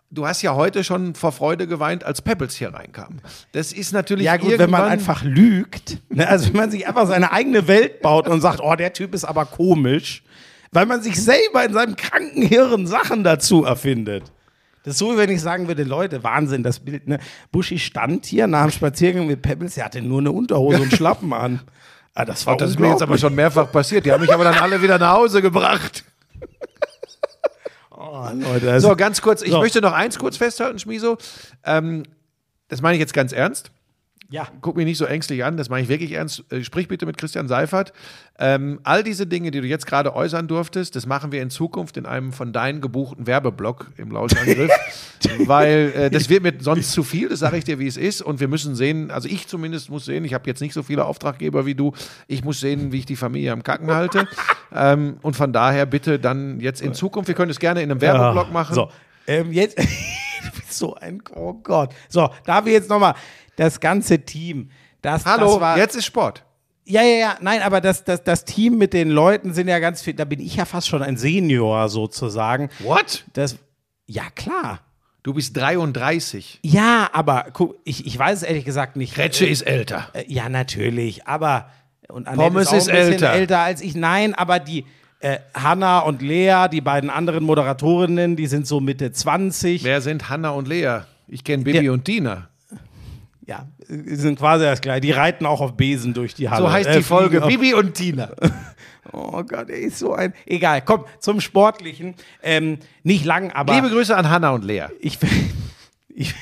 Du 0.09 0.25
hast 0.25 0.41
ja 0.41 0.55
heute 0.55 0.83
schon 0.83 1.13
vor 1.13 1.31
Freude 1.31 1.67
geweint, 1.67 2.03
als 2.03 2.23
Pebbles 2.23 2.55
hier 2.55 2.73
reinkam. 2.73 3.19
Das 3.51 3.71
ist 3.71 3.93
natürlich 3.93 4.25
Ja, 4.25 4.37
gut, 4.37 4.57
wenn 4.57 4.71
man 4.71 4.81
einfach 4.81 5.23
lügt, 5.23 5.99
ne, 6.09 6.27
also 6.27 6.47
wenn 6.47 6.57
man 6.57 6.71
sich 6.71 6.87
einfach 6.87 7.07
seine 7.07 7.31
eigene 7.31 7.67
Welt 7.67 8.01
baut 8.01 8.27
und 8.27 8.41
sagt, 8.41 8.61
oh, 8.61 8.75
der 8.75 8.93
Typ 8.93 9.13
ist 9.13 9.25
aber 9.25 9.45
komisch, 9.45 10.23
weil 10.71 10.87
man 10.87 11.03
sich 11.03 11.21
selber 11.21 11.63
in 11.63 11.73
seinem 11.73 11.95
kranken 11.95 12.41
Hirn 12.41 12.87
Sachen 12.87 13.23
dazu 13.23 13.63
erfindet. 13.63 14.23
Das 14.83 14.93
ist 14.93 14.97
so, 14.99 15.13
wie 15.13 15.17
wenn 15.17 15.29
ich 15.29 15.41
sagen 15.41 15.67
würde, 15.67 15.83
Leute, 15.83 16.23
Wahnsinn, 16.23 16.63
das 16.63 16.79
Bild, 16.79 17.07
ne? 17.07 17.19
Buschi 17.51 17.77
stand 17.77 18.25
hier 18.25 18.47
nach 18.47 18.63
dem 18.63 18.71
Spaziergang 18.71 19.27
mit 19.27 19.41
Pebbles, 19.41 19.77
er 19.77 19.85
hatte 19.85 20.01
nur 20.01 20.19
eine 20.19 20.31
Unterhose 20.31 20.81
und 20.81 20.91
Schlappen 20.93 21.33
an. 21.33 21.61
Ah, 22.13 22.25
das 22.25 22.45
war 22.45 22.57
Das 22.57 22.71
ist 22.71 22.77
mir 22.77 22.89
jetzt 22.89 23.01
aber 23.01 23.17
schon 23.17 23.33
mehrfach 23.33 23.71
passiert. 23.71 24.05
Die 24.05 24.11
haben 24.11 24.19
mich 24.19 24.33
aber 24.33 24.43
dann 24.43 24.55
alle 24.55 24.81
wieder 24.81 24.99
nach 24.99 25.13
Hause 25.13 25.41
gebracht. 25.41 26.03
Oh, 27.89 28.27
Leute, 28.33 28.69
also, 28.71 28.89
So, 28.89 28.95
ganz 28.95 29.21
kurz, 29.21 29.41
ich 29.41 29.51
So. 29.51 29.59
möchte 29.59 29.79
noch 29.79 29.93
eins 29.93 30.17
kurz 30.19 30.35
festhalten, 30.35 30.77
Schmiso. 30.79 31.17
Ähm, 31.63 32.03
das 32.67 32.81
meine 32.81 32.95
ich 32.95 32.99
jetzt 32.99 33.13
ganz 33.13 33.31
ernst. 33.31 33.71
Ja. 34.31 34.47
Guck 34.61 34.77
mich 34.77 34.85
nicht 34.85 34.97
so 34.97 35.05
ängstlich 35.05 35.43
an, 35.43 35.57
das 35.57 35.69
meine 35.69 35.83
ich 35.83 35.89
wirklich 35.89 36.13
ernst. 36.13 36.45
Äh, 36.51 36.63
Sprich 36.63 36.87
bitte 36.87 37.05
mit 37.05 37.17
Christian 37.17 37.49
Seifert. 37.49 37.91
Ähm, 38.39 38.79
all 38.83 39.03
diese 39.03 39.27
Dinge, 39.27 39.51
die 39.51 39.59
du 39.59 39.67
jetzt 39.67 39.85
gerade 39.85 40.15
äußern 40.15 40.47
durftest, 40.47 40.95
das 40.95 41.05
machen 41.05 41.33
wir 41.33 41.41
in 41.41 41.49
Zukunft 41.49 41.97
in 41.97 42.05
einem 42.05 42.31
von 42.31 42.53
deinen 42.53 42.79
gebuchten 42.79 43.27
Werbeblock 43.27 43.87
im 43.97 44.09
Lauschangriff, 44.09 44.71
weil 45.45 45.91
äh, 45.95 46.09
das 46.09 46.29
wird 46.29 46.43
mir 46.43 46.53
sonst 46.59 46.93
zu 46.93 47.03
viel, 47.03 47.27
das 47.27 47.39
sage 47.39 47.57
ich 47.57 47.65
dir, 47.65 47.77
wie 47.77 47.87
es 47.87 47.97
ist. 47.97 48.21
Und 48.21 48.39
wir 48.39 48.47
müssen 48.47 48.73
sehen, 48.73 49.11
also 49.11 49.27
ich 49.27 49.47
zumindest 49.47 49.89
muss 49.89 50.05
sehen, 50.05 50.23
ich 50.23 50.33
habe 50.33 50.49
jetzt 50.49 50.61
nicht 50.61 50.73
so 50.73 50.81
viele 50.81 51.05
Auftraggeber 51.05 51.65
wie 51.65 51.75
du, 51.75 51.91
ich 52.27 52.43
muss 52.43 52.61
sehen, 52.61 52.93
wie 52.93 52.99
ich 52.99 53.05
die 53.05 53.17
Familie 53.17 53.51
am 53.51 53.63
Kacken 53.63 53.91
halte. 53.91 54.27
ähm, 54.73 55.17
und 55.21 55.35
von 55.35 55.51
daher 55.51 55.85
bitte 55.85 56.19
dann 56.19 56.61
jetzt 56.61 56.81
in 56.81 56.93
Zukunft, 56.93 57.27
wir 57.27 57.35
können 57.35 57.51
es 57.51 57.59
gerne 57.59 57.81
in 57.81 57.91
einem 57.91 57.99
Werbeblock 57.99 58.53
machen. 58.53 58.75
So, 58.75 58.89
ähm, 59.27 59.51
jetzt, 59.51 59.77
du 60.43 60.51
bist 60.55 60.73
so 60.73 60.95
ein, 60.95 61.21
oh 61.35 61.53
Gott. 61.53 61.93
So, 62.09 62.29
da 62.45 62.65
wir 62.65 62.73
jetzt 62.73 62.89
nochmal 62.89 63.15
das 63.55 63.79
ganze 63.79 64.19
Team, 64.19 64.69
das, 65.01 65.25
Hallo, 65.25 65.51
das 65.53 65.59
war, 65.61 65.77
jetzt 65.77 65.95
ist 65.95 66.05
Sport. 66.05 66.43
Ja, 66.85 67.03
ja, 67.03 67.15
ja, 67.17 67.37
nein, 67.41 67.61
aber 67.61 67.79
das, 67.79 68.03
das, 68.03 68.23
das 68.23 68.43
Team 68.43 68.77
mit 68.77 68.93
den 68.93 69.09
Leuten 69.09 69.53
sind 69.53 69.67
ja 69.67 69.79
ganz 69.79 70.01
viel, 70.01 70.13
da 70.13 70.25
bin 70.25 70.39
ich 70.39 70.55
ja 70.55 70.65
fast 70.65 70.87
schon 70.87 71.01
ein 71.03 71.15
Senior 71.17 71.89
sozusagen. 71.89 72.69
What? 72.79 73.23
Das, 73.33 73.57
ja, 74.07 74.23
klar. 74.35 74.79
Du 75.23 75.35
bist 75.35 75.55
33. 75.55 76.59
Ja, 76.63 77.09
aber 77.13 77.45
guck, 77.53 77.77
ich, 77.83 78.07
ich 78.07 78.17
weiß 78.17 78.37
es 78.39 78.43
ehrlich 78.43 78.65
gesagt 78.65 78.95
nicht. 78.95 79.13
Kretsche 79.13 79.45
ist 79.45 79.61
älter. 79.61 80.09
Äh, 80.13 80.23
ja, 80.27 80.49
natürlich, 80.49 81.27
aber 81.27 81.69
und 82.09 82.27
Annette 82.27 82.41
Pommes 82.49 82.67
auch 82.69 82.71
ein 82.73 82.77
ist 82.79 82.85
bisschen 82.87 83.11
älter. 83.13 83.31
älter 83.33 83.59
als 83.59 83.81
ich. 83.81 83.93
Nein, 83.95 84.33
aber 84.33 84.59
die 84.59 84.85
äh, 85.19 85.37
Hanna 85.53 85.99
und 85.99 86.23
Lea, 86.23 86.65
die 86.71 86.81
beiden 86.81 87.11
anderen 87.11 87.43
Moderatorinnen, 87.43 88.35
die 88.35 88.47
sind 88.47 88.65
so 88.65 88.79
Mitte 88.79 89.11
20. 89.11 89.83
Wer 89.83 90.01
sind 90.01 90.27
Hanna 90.29 90.49
und 90.49 90.67
Lea? 90.67 91.01
Ich 91.27 91.43
kenne 91.43 91.63
Bibi 91.63 91.85
Ja. 91.85 91.91
und 91.91 92.07
Dina. 92.07 92.49
Ja, 93.51 93.67
die 93.89 94.15
sind 94.15 94.39
quasi 94.39 94.63
das 94.63 94.79
gleiche. 94.79 95.01
Die 95.01 95.11
reiten 95.11 95.45
auch 95.45 95.59
auf 95.59 95.75
Besen 95.75 96.13
durch 96.13 96.33
die 96.33 96.49
Halle. 96.49 96.61
So 96.63 96.71
heißt 96.71 96.87
Äh, 96.87 96.97
die 96.97 97.03
Folge. 97.03 97.41
Bibi 97.41 97.73
und 97.73 97.93
Tina. 97.93 98.29
Oh 99.13 99.43
Gott, 99.43 99.69
er 99.69 99.79
ist 99.79 99.97
so 99.99 100.13
ein. 100.13 100.31
Egal, 100.45 100.83
komm, 100.83 101.03
zum 101.19 101.41
Sportlichen. 101.41 102.13
Ähm, 102.43 102.77
nicht 103.03 103.25
lang, 103.25 103.51
aber 103.51 103.73
Liebe 103.73 103.89
Grüße 103.89 104.15
an 104.15 104.29
Hanna 104.29 104.51
und 104.51 104.63
Lea. 104.63 104.85
ich, 105.01 105.17
ich 106.07 106.33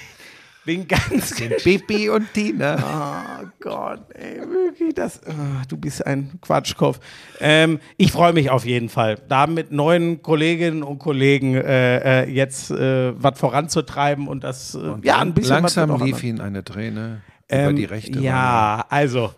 bin 0.69 0.87
ganz. 0.87 1.29
Sind 1.29 1.63
Bibi 1.63 2.09
und 2.09 2.31
Tina. 2.33 2.77
Oh 3.41 3.47
Gott, 3.61 4.01
ey, 4.13 4.39
wirklich, 4.41 4.93
das. 4.93 5.21
ah, 5.25 5.63
du 5.67 5.77
bist 5.77 6.05
ein 6.05 6.31
Quatschkopf. 6.41 6.99
Ähm, 7.39 7.79
ich 7.97 8.11
freue 8.11 8.33
mich 8.33 8.49
auf 8.49 8.65
jeden 8.65 8.89
Fall, 8.89 9.17
da 9.27 9.47
mit 9.47 9.71
neuen 9.71 10.21
Kolleginnen 10.21 10.83
und 10.83 10.99
Kollegen 10.99 11.55
äh, 11.55 12.23
äh, 12.23 12.29
jetzt 12.29 12.69
äh, 12.71 13.13
was 13.21 13.39
voranzutreiben 13.39 14.27
und 14.27 14.43
das. 14.43 14.75
Äh, 14.75 14.79
ja, 15.03 15.19
ein 15.19 15.33
bisschen 15.33 15.55
Langsam 15.55 16.03
lief 16.03 16.23
ihm 16.23 16.39
eine 16.41 16.63
Träne 16.63 17.21
über 17.47 17.57
Ähm, 17.57 17.75
die 17.75 17.85
rechte. 17.85 18.19
Ja, 18.19 18.85
also, 18.89 19.31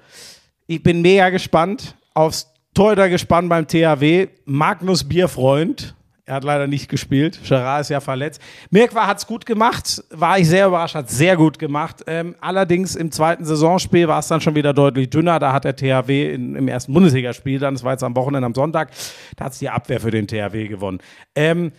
ich 0.67 0.83
bin 0.83 1.01
mega 1.01 1.29
gespannt 1.29 1.95
aufs 2.13 2.47
Torhütergespann 2.73 3.47
beim 3.47 3.67
THW. 3.67 4.27
Magnus 4.45 5.07
Bierfreund, 5.07 5.95
er 6.25 6.35
hat 6.35 6.43
leider 6.43 6.67
nicht 6.67 6.89
gespielt. 6.89 7.39
Gerard 7.47 7.81
ist 7.81 7.89
ja 7.89 7.99
verletzt. 7.99 8.41
Mirkwa 8.69 9.07
hat 9.07 9.17
es 9.17 9.27
gut 9.27 9.45
gemacht, 9.45 10.03
war 10.11 10.37
ich 10.37 10.47
sehr 10.47 10.67
überrascht, 10.67 10.95
hat 10.95 11.09
sehr 11.09 11.35
gut 11.35 11.59
gemacht. 11.59 12.03
Ähm, 12.07 12.35
allerdings 12.41 12.95
im 12.95 13.11
zweiten 13.11 13.43
Saisonspiel 13.43 14.07
war 14.07 14.19
es 14.19 14.27
dann 14.27 14.41
schon 14.41 14.55
wieder 14.55 14.73
deutlich 14.73 15.09
dünner. 15.09 15.39
Da 15.39 15.51
hat 15.53 15.65
der 15.65 15.75
THW 15.75 16.33
in, 16.33 16.55
im 16.55 16.67
ersten 16.67 16.93
Bundesligaspiel, 16.93 17.59
dann, 17.59 17.73
das 17.73 17.83
war 17.83 17.93
jetzt 17.93 18.03
am 18.03 18.15
Wochenende 18.15 18.45
am 18.45 18.55
Sonntag, 18.55 18.91
da 19.35 19.45
hat 19.45 19.53
es 19.53 19.59
die 19.59 19.69
Abwehr 19.69 19.99
für 19.99 20.11
den 20.11 20.27
THW 20.27 20.67
gewonnen. 20.67 20.99
Ähm, 21.35 21.71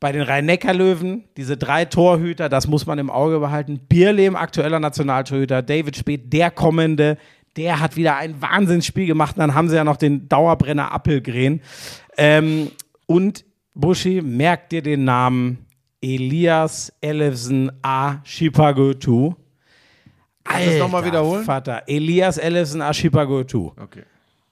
bei 0.00 0.12
den 0.12 0.22
Rhein-Neckar-Löwen, 0.22 1.24
diese 1.36 1.56
drei 1.56 1.84
Torhüter, 1.84 2.48
das 2.48 2.68
muss 2.68 2.86
man 2.86 2.98
im 2.98 3.10
Auge 3.10 3.40
behalten. 3.40 3.80
Bierlehm, 3.88 4.36
aktueller 4.36 4.78
Nationaltorhüter, 4.78 5.60
David 5.62 5.96
Speth, 5.96 6.32
der 6.32 6.52
kommende, 6.52 7.18
der 7.56 7.80
hat 7.80 7.96
wieder 7.96 8.16
ein 8.16 8.40
Wahnsinnsspiel 8.40 9.06
gemacht. 9.06 9.36
Und 9.36 9.40
dann 9.40 9.54
haben 9.54 9.68
sie 9.68 9.74
ja 9.74 9.82
noch 9.82 9.96
den 9.96 10.28
Dauerbrenner 10.28 10.92
Appelgren. 10.92 11.62
Ähm, 12.16 12.70
und 13.06 13.44
Buschi, 13.78 14.20
merkt 14.20 14.72
dir 14.72 14.82
den 14.82 15.04
Namen 15.04 15.64
Elias 16.02 16.92
Ellefsen 17.00 17.70
A. 17.80 18.16
Shipagotu. 18.24 19.34
Kannst 20.42 20.66
du 20.66 20.70
das 20.70 20.78
noch 20.80 20.90
mal 20.90 20.98
Alter 20.98 21.06
wiederholen? 21.06 21.44
Vater, 21.44 21.82
Elias 21.86 22.38
Ellefsen 22.38 22.82
A. 22.82 22.92
Shipagotu. 22.92 23.70
Okay. 23.80 24.02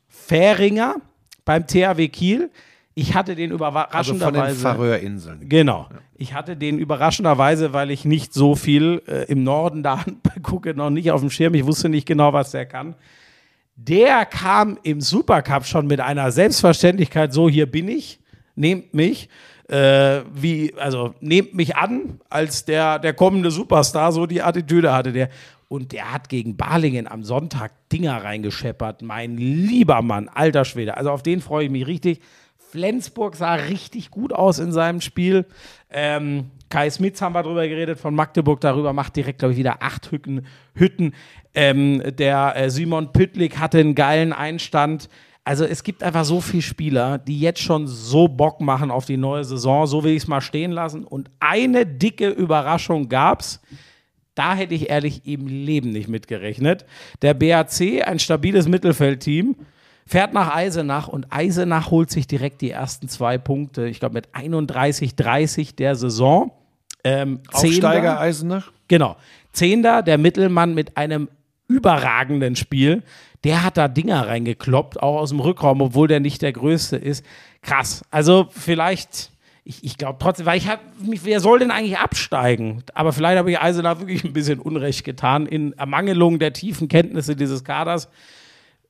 Fähringer 0.08 0.96
beim 1.44 1.66
THW 1.66 2.06
Kiel. 2.08 2.50
Ich 2.94 3.14
hatte 3.14 3.34
den 3.34 3.50
Also 3.50 3.58
von 3.58 3.68
überraschenderweise. 3.68 4.54
den 4.54 4.60
Färöerinseln. 4.62 5.48
Genau. 5.48 5.88
Ich 6.14 6.32
hatte 6.32 6.56
den 6.56 6.78
überraschenderweise, 6.78 7.72
weil 7.72 7.90
ich 7.90 8.04
nicht 8.04 8.32
so 8.32 8.54
viel 8.54 9.02
äh, 9.08 9.24
im 9.30 9.42
Norden 9.42 9.82
da 9.82 10.04
gucke, 10.42 10.72
noch 10.74 10.90
nicht 10.90 11.10
auf 11.10 11.20
dem 11.20 11.30
Schirm. 11.30 11.54
Ich 11.54 11.66
wusste 11.66 11.88
nicht 11.88 12.06
genau, 12.06 12.32
was 12.32 12.52
der 12.52 12.64
kann. 12.64 12.94
Der 13.74 14.24
kam 14.24 14.78
im 14.84 15.00
Supercup 15.00 15.66
schon 15.66 15.88
mit 15.88 16.00
einer 16.00 16.30
Selbstverständlichkeit 16.30 17.32
so, 17.34 17.50
hier 17.50 17.66
bin 17.66 17.88
ich, 17.88 18.20
nehmt 18.56 18.94
mich. 18.94 19.28
Äh, 19.68 20.22
wie, 20.32 20.74
also 20.76 21.14
nehmt 21.20 21.54
mich 21.54 21.76
an 21.76 22.20
als 22.28 22.64
der, 22.64 22.98
der 22.98 23.14
kommende 23.14 23.50
Superstar, 23.50 24.12
so 24.12 24.26
die 24.26 24.42
Attitüde 24.42 24.92
hatte 24.92 25.12
der. 25.12 25.28
Und 25.68 25.90
der 25.90 26.12
hat 26.12 26.28
gegen 26.28 26.56
Balingen 26.56 27.08
am 27.08 27.24
Sonntag 27.24 27.72
Dinger 27.90 28.22
reingescheppert. 28.22 29.02
Mein 29.02 29.36
lieber 29.36 30.00
Mann, 30.02 30.28
alter 30.28 30.64
Schwede. 30.64 30.96
Also 30.96 31.10
auf 31.10 31.24
den 31.24 31.40
freue 31.40 31.64
ich 31.64 31.70
mich 31.70 31.86
richtig. 31.88 32.20
Flensburg 32.70 33.36
sah 33.36 33.54
richtig 33.54 34.10
gut 34.10 34.32
aus 34.32 34.58
in 34.58 34.70
seinem 34.70 35.00
Spiel. 35.00 35.46
Ähm, 35.90 36.50
Kai 36.68 36.90
Smits 36.90 37.22
haben 37.22 37.34
wir 37.34 37.42
drüber 37.42 37.66
geredet, 37.66 37.98
von 37.98 38.14
Magdeburg 38.14 38.60
darüber, 38.60 38.92
macht 38.92 39.16
direkt, 39.16 39.38
glaube 39.38 39.52
ich, 39.52 39.58
wieder 39.58 39.82
acht 39.82 40.10
Hütten. 40.10 40.46
Hütten. 40.74 41.14
Ähm, 41.54 42.02
der 42.16 42.54
äh, 42.56 42.70
Simon 42.70 43.12
Püttlik 43.12 43.58
hatte 43.58 43.78
einen 43.78 43.94
geilen 43.94 44.32
Einstand. 44.32 45.08
Also 45.46 45.64
es 45.64 45.84
gibt 45.84 46.02
einfach 46.02 46.24
so 46.24 46.40
viele 46.40 46.62
Spieler, 46.62 47.18
die 47.18 47.38
jetzt 47.38 47.60
schon 47.60 47.86
so 47.86 48.26
Bock 48.26 48.60
machen 48.60 48.90
auf 48.90 49.04
die 49.04 49.16
neue 49.16 49.44
Saison. 49.44 49.86
So 49.86 50.02
will 50.02 50.10
ich 50.10 50.24
es 50.24 50.26
mal 50.26 50.40
stehen 50.40 50.72
lassen. 50.72 51.04
Und 51.04 51.30
eine 51.38 51.86
dicke 51.86 52.28
Überraschung 52.30 53.08
gab's. 53.08 53.60
Da 54.34 54.56
hätte 54.56 54.74
ich 54.74 54.90
ehrlich 54.90 55.24
im 55.24 55.46
Leben 55.46 55.90
nicht 55.90 56.08
mitgerechnet. 56.08 56.84
Der 57.22 57.32
BAC, 57.32 58.04
ein 58.04 58.18
stabiles 58.18 58.66
Mittelfeldteam, 58.66 59.54
fährt 60.04 60.34
nach 60.34 60.52
Eisenach 60.52 61.06
und 61.06 61.26
Eisenach 61.30 61.92
holt 61.92 62.10
sich 62.10 62.26
direkt 62.26 62.60
die 62.60 62.72
ersten 62.72 63.08
zwei 63.08 63.38
Punkte. 63.38 63.86
Ich 63.86 64.00
glaube 64.00 64.14
mit 64.14 64.28
31-30 64.34 65.76
der 65.76 65.94
Saison. 65.94 66.50
Ähm, 67.04 67.38
Zehnter- 67.52 67.68
Aufsteiger 67.68 68.20
Eisenach. 68.20 68.72
Genau. 68.88 69.16
Zehnter, 69.52 70.02
der 70.02 70.18
Mittelmann 70.18 70.74
mit 70.74 70.96
einem 70.96 71.28
überragenden 71.68 72.56
Spiel. 72.56 73.04
Der 73.46 73.62
hat 73.62 73.76
da 73.76 73.86
Dinger 73.86 74.26
reingekloppt, 74.26 75.00
auch 75.00 75.20
aus 75.20 75.28
dem 75.28 75.38
Rückraum, 75.38 75.80
obwohl 75.80 76.08
der 76.08 76.18
nicht 76.18 76.42
der 76.42 76.52
Größte 76.52 76.96
ist. 76.96 77.24
Krass. 77.62 78.02
Also 78.10 78.48
vielleicht, 78.50 79.30
ich, 79.62 79.84
ich 79.84 79.98
glaube 79.98 80.16
trotzdem, 80.18 80.46
weil 80.46 80.58
ich 80.58 80.66
habe, 80.66 80.82
wer 80.98 81.38
soll 81.38 81.60
denn 81.60 81.70
eigentlich 81.70 81.96
absteigen? 81.96 82.82
Aber 82.92 83.12
vielleicht 83.12 83.38
habe 83.38 83.48
ich 83.52 83.60
Eisenach 83.60 84.00
wirklich 84.00 84.24
ein 84.24 84.32
bisschen 84.32 84.58
Unrecht 84.58 85.04
getan 85.04 85.46
in 85.46 85.74
Ermangelung 85.74 86.40
der 86.40 86.54
tiefen 86.54 86.88
Kenntnisse 86.88 87.36
dieses 87.36 87.62
Kaders. 87.62 88.08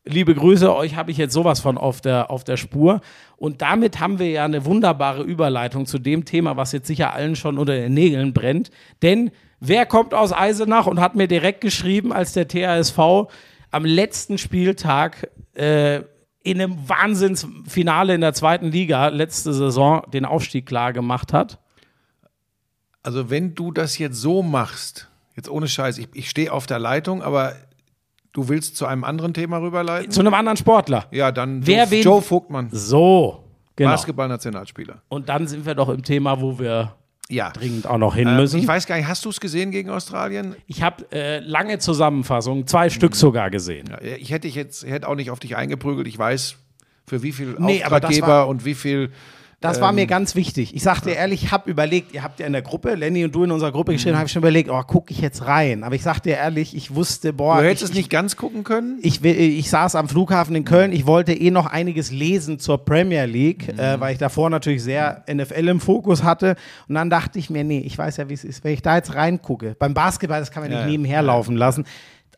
Liebe 0.06 0.34
Grüße, 0.34 0.74
euch 0.74 0.96
habe 0.96 1.10
ich 1.10 1.18
jetzt 1.18 1.34
sowas 1.34 1.60
von 1.60 1.76
auf 1.76 2.00
der, 2.00 2.30
auf 2.30 2.42
der 2.42 2.56
Spur. 2.56 3.02
Und 3.36 3.60
damit 3.60 4.00
haben 4.00 4.18
wir 4.18 4.30
ja 4.30 4.46
eine 4.46 4.64
wunderbare 4.64 5.22
Überleitung 5.22 5.84
zu 5.84 5.98
dem 5.98 6.24
Thema, 6.24 6.56
was 6.56 6.72
jetzt 6.72 6.86
sicher 6.86 7.12
allen 7.12 7.36
schon 7.36 7.58
unter 7.58 7.74
den 7.74 7.92
Nägeln 7.92 8.32
brennt. 8.32 8.70
Denn 9.02 9.32
wer 9.60 9.84
kommt 9.84 10.14
aus 10.14 10.32
Eisenach 10.32 10.86
und 10.86 10.98
hat 10.98 11.14
mir 11.14 11.28
direkt 11.28 11.60
geschrieben, 11.60 12.10
als 12.10 12.32
der 12.32 12.48
THSV 12.48 13.28
am 13.76 13.84
letzten 13.84 14.38
Spieltag 14.38 15.30
äh, 15.54 16.00
in 16.42 16.60
einem 16.60 16.88
Wahnsinnsfinale 16.88 18.14
in 18.14 18.22
der 18.22 18.32
zweiten 18.32 18.70
Liga 18.70 19.08
letzte 19.08 19.52
Saison 19.52 20.02
den 20.12 20.24
Aufstieg 20.24 20.64
klar 20.64 20.94
gemacht 20.94 21.34
hat? 21.34 21.58
Also 23.02 23.28
wenn 23.28 23.54
du 23.54 23.72
das 23.72 23.98
jetzt 23.98 24.16
so 24.16 24.42
machst, 24.42 25.10
jetzt 25.36 25.50
ohne 25.50 25.68
Scheiß, 25.68 25.98
ich, 25.98 26.08
ich 26.14 26.30
stehe 26.30 26.52
auf 26.52 26.66
der 26.66 26.78
Leitung, 26.78 27.22
aber 27.22 27.54
du 28.32 28.48
willst 28.48 28.76
zu 28.76 28.86
einem 28.86 29.04
anderen 29.04 29.34
Thema 29.34 29.58
rüberleiten? 29.58 30.10
Zu 30.10 30.20
einem 30.20 30.32
anderen 30.32 30.56
Sportler. 30.56 31.06
ja, 31.10 31.30
dann 31.30 31.66
Wer 31.66 31.84
Joe, 31.84 32.00
Joe 32.00 32.22
Vogtmann, 32.22 32.70
So, 32.72 33.44
genau. 33.76 33.90
Basketballnationalspieler. 33.90 35.02
Und 35.08 35.28
dann 35.28 35.46
sind 35.46 35.66
wir 35.66 35.74
doch 35.74 35.90
im 35.90 36.02
Thema, 36.02 36.40
wo 36.40 36.58
wir 36.58 36.94
Ja. 37.28 37.50
dringend 37.50 37.86
auch 37.86 37.98
noch 37.98 38.14
hin 38.14 38.28
Ähm, 38.28 38.36
müssen. 38.36 38.58
ich 38.60 38.68
weiß 38.68 38.86
gar 38.86 38.96
nicht, 38.96 39.08
hast 39.08 39.24
du 39.24 39.30
es 39.30 39.40
gesehen 39.40 39.70
gegen 39.72 39.90
Australien? 39.90 40.54
Ich 40.66 40.82
habe 40.82 41.04
äh, 41.12 41.40
lange 41.40 41.78
Zusammenfassungen, 41.78 42.66
zwei 42.66 42.88
Stück 42.90 43.16
sogar 43.16 43.50
gesehen. 43.50 43.88
Ja, 43.90 43.98
ich 44.16 44.30
hätte 44.30 44.46
dich 44.46 44.54
jetzt 44.54 44.84
ich 44.84 44.90
hätte 44.90 45.08
auch 45.08 45.16
nicht 45.16 45.30
auf 45.30 45.40
dich 45.40 45.56
eingeprügelt. 45.56 46.06
Ich 46.06 46.18
weiß, 46.18 46.56
für 47.06 47.22
wie 47.22 47.32
viel 47.32 47.56
Nee, 47.58 47.82
Auftraggeber 47.82 48.46
und 48.46 48.64
wie 48.64 48.74
viel. 48.74 49.10
Das 49.68 49.80
war 49.80 49.92
mir 49.92 50.06
ganz 50.06 50.34
wichtig. 50.34 50.74
Ich 50.74 50.82
sagte 50.82 51.10
ehrlich, 51.10 51.42
ich 51.44 51.52
habe 51.52 51.70
überlegt, 51.70 52.14
ihr 52.14 52.22
habt 52.22 52.40
ja 52.40 52.46
in 52.46 52.52
der 52.52 52.62
Gruppe, 52.62 52.94
Lenny 52.94 53.24
und 53.24 53.34
du 53.34 53.44
in 53.44 53.50
unserer 53.50 53.72
Gruppe 53.72 53.92
geschrieben, 53.92 54.16
habe 54.16 54.26
ich 54.26 54.32
schon 54.32 54.40
überlegt, 54.42 54.70
oh, 54.70 54.80
gucke 54.82 55.12
ich 55.12 55.20
jetzt 55.20 55.46
rein. 55.46 55.84
Aber 55.84 55.94
ich 55.94 56.02
sagte 56.02 56.30
ehrlich, 56.30 56.76
ich 56.76 56.94
wusste, 56.94 57.32
boah, 57.32 57.60
Du 57.60 57.68
hättest 57.68 57.84
ich, 57.84 57.90
es 57.90 57.96
nicht 57.96 58.10
ganz 58.10 58.36
gucken 58.36 58.64
können? 58.64 58.98
Ich, 59.02 59.22
will- 59.22 59.36
ich 59.38 59.68
saß 59.70 59.94
am 59.94 60.08
Flughafen 60.08 60.54
in 60.56 60.64
Köln, 60.64 60.92
ich 60.92 61.06
wollte 61.06 61.32
eh 61.32 61.50
noch 61.50 61.66
einiges 61.66 62.10
lesen 62.10 62.58
zur 62.58 62.84
Premier 62.84 63.24
League, 63.26 63.68
äh, 63.78 63.98
weil 64.00 64.12
ich 64.12 64.18
davor 64.18 64.50
natürlich 64.50 64.82
sehr 64.82 65.24
NFL 65.32 65.68
im 65.68 65.80
Fokus 65.80 66.22
hatte. 66.22 66.56
Und 66.88 66.94
dann 66.94 67.10
dachte 67.10 67.38
ich 67.38 67.50
mir, 67.50 67.64
nee, 67.64 67.80
ich 67.80 67.96
weiß 67.98 68.16
ja, 68.18 68.28
wie 68.28 68.34
es 68.34 68.44
ist. 68.44 68.64
Wenn 68.64 68.72
ich 68.72 68.82
da 68.82 68.96
jetzt 68.96 69.14
reingucke, 69.14 69.76
beim 69.78 69.94
Basketball, 69.94 70.40
das 70.40 70.50
kann 70.50 70.62
man 70.62 70.70
nicht 70.70 70.78
Ja, 70.78 70.84
ja. 70.86 70.90
nebenher 70.90 71.22
laufen 71.22 71.56
lassen. 71.56 71.84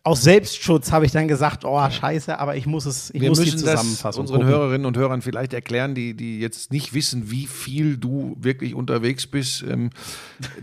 Aus 0.09 0.23
Selbstschutz 0.23 0.91
habe 0.91 1.05
ich 1.05 1.13
dann 1.13 1.29
gesagt, 1.29 1.67
oh, 1.67 1.91
scheiße, 1.91 2.39
aber 2.39 2.57
ich 2.57 2.65
muss 2.65 2.87
es, 2.87 3.11
ich 3.11 3.21
Wir 3.21 3.29
muss 3.29 3.41
die 3.41 3.51
müssen 3.51 3.63
das 3.67 3.81
Zusammenfassung 3.81 4.23
unseren 4.23 4.41
gucken. 4.41 4.55
Hörerinnen 4.55 4.87
und 4.87 4.97
Hörern 4.97 5.21
vielleicht 5.21 5.53
erklären, 5.53 5.95
die, 5.95 6.15
die 6.15 6.41
jetzt 6.41 6.73
nicht 6.73 6.95
wissen, 6.95 7.31
wie 7.31 7.47
viel 7.47 7.99
du 7.99 8.35
wirklich 8.41 8.75
unterwegs 8.75 9.27
bist. 9.27 9.63
Ähm, 9.69 9.91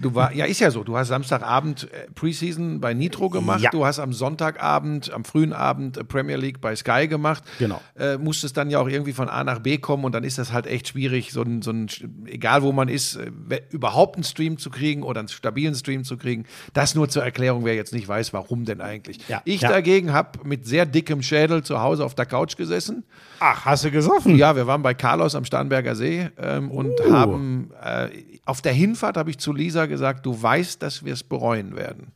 du 0.01 0.15
war, 0.15 0.33
ja, 0.33 0.45
ist 0.45 0.61
ja 0.61 0.71
so. 0.71 0.83
Du 0.83 0.97
hast 0.97 1.09
Samstagabend 1.09 1.83
äh, 1.93 2.09
Preseason 2.15 2.81
bei 2.81 2.95
Nitro 2.95 3.29
gemacht. 3.29 3.61
Ja. 3.61 3.69
Du 3.69 3.85
hast 3.85 3.99
am 3.99 4.13
Sonntagabend, 4.13 5.13
am 5.13 5.23
frühen 5.23 5.53
Abend 5.53 5.97
äh, 5.97 6.03
Premier 6.03 6.37
League 6.37 6.59
bei 6.59 6.75
Sky 6.75 7.07
gemacht. 7.07 7.43
Genau. 7.59 7.79
Äh, 7.99 8.17
musstest 8.17 8.57
dann 8.57 8.71
ja 8.71 8.79
auch 8.79 8.89
irgendwie 8.89 9.13
von 9.13 9.29
A 9.29 9.43
nach 9.43 9.59
B 9.59 9.77
kommen 9.77 10.05
und 10.05 10.15
dann 10.15 10.23
ist 10.23 10.39
das 10.39 10.53
halt 10.53 10.65
echt 10.65 10.87
schwierig, 10.87 11.31
so 11.31 11.43
ein, 11.43 11.61
so 11.61 11.69
ein 11.69 11.87
egal 12.25 12.63
wo 12.63 12.71
man 12.71 12.87
ist, 12.87 13.17
äh, 13.17 13.29
überhaupt 13.69 14.15
einen 14.15 14.23
Stream 14.23 14.57
zu 14.57 14.71
kriegen 14.71 15.03
oder 15.03 15.19
einen 15.19 15.29
stabilen 15.29 15.75
Stream 15.75 16.03
zu 16.03 16.17
kriegen. 16.17 16.45
Das 16.73 16.95
nur 16.95 17.09
zur 17.09 17.23
Erklärung, 17.23 17.63
wer 17.63 17.75
jetzt 17.75 17.93
nicht 17.93 18.07
weiß, 18.07 18.33
warum 18.33 18.65
denn 18.65 18.81
eigentlich. 18.81 19.19
Ja. 19.27 19.34
Ich 19.45 19.61
Ja. 19.61 19.69
dagegen 19.69 20.13
habe 20.13 20.39
mit 20.47 20.65
sehr 20.65 20.85
dickem 20.85 21.21
Schädel 21.21 21.63
zu 21.63 21.81
Hause 21.81 22.05
auf 22.05 22.15
der 22.15 22.25
Couch 22.25 22.55
gesessen. 22.55 23.03
Ach, 23.39 23.65
hast 23.65 23.83
du 23.83 23.91
gesoffen? 23.91 24.35
Ja, 24.37 24.55
wir 24.55 24.67
waren 24.67 24.81
bei 24.81 24.93
Carlos 24.93 25.35
am 25.35 25.43
Starnberger 25.45 25.95
See 25.95 26.29
ähm, 26.37 26.71
und 26.71 26.91
Uh. 27.01 27.11
haben 27.11 27.71
äh, 27.83 28.09
auf 28.45 28.61
der 28.61 28.73
Hinfahrt 28.73 29.17
habe 29.17 29.29
ich 29.31 29.37
zu 29.39 29.51
Lisa 29.53 29.85
gesagt, 29.87 30.25
du 30.25 30.41
weißt, 30.41 30.81
dass 30.81 31.03
wir 31.03 31.13
es 31.13 31.23
bereuen 31.23 31.75
werden. 31.75 32.11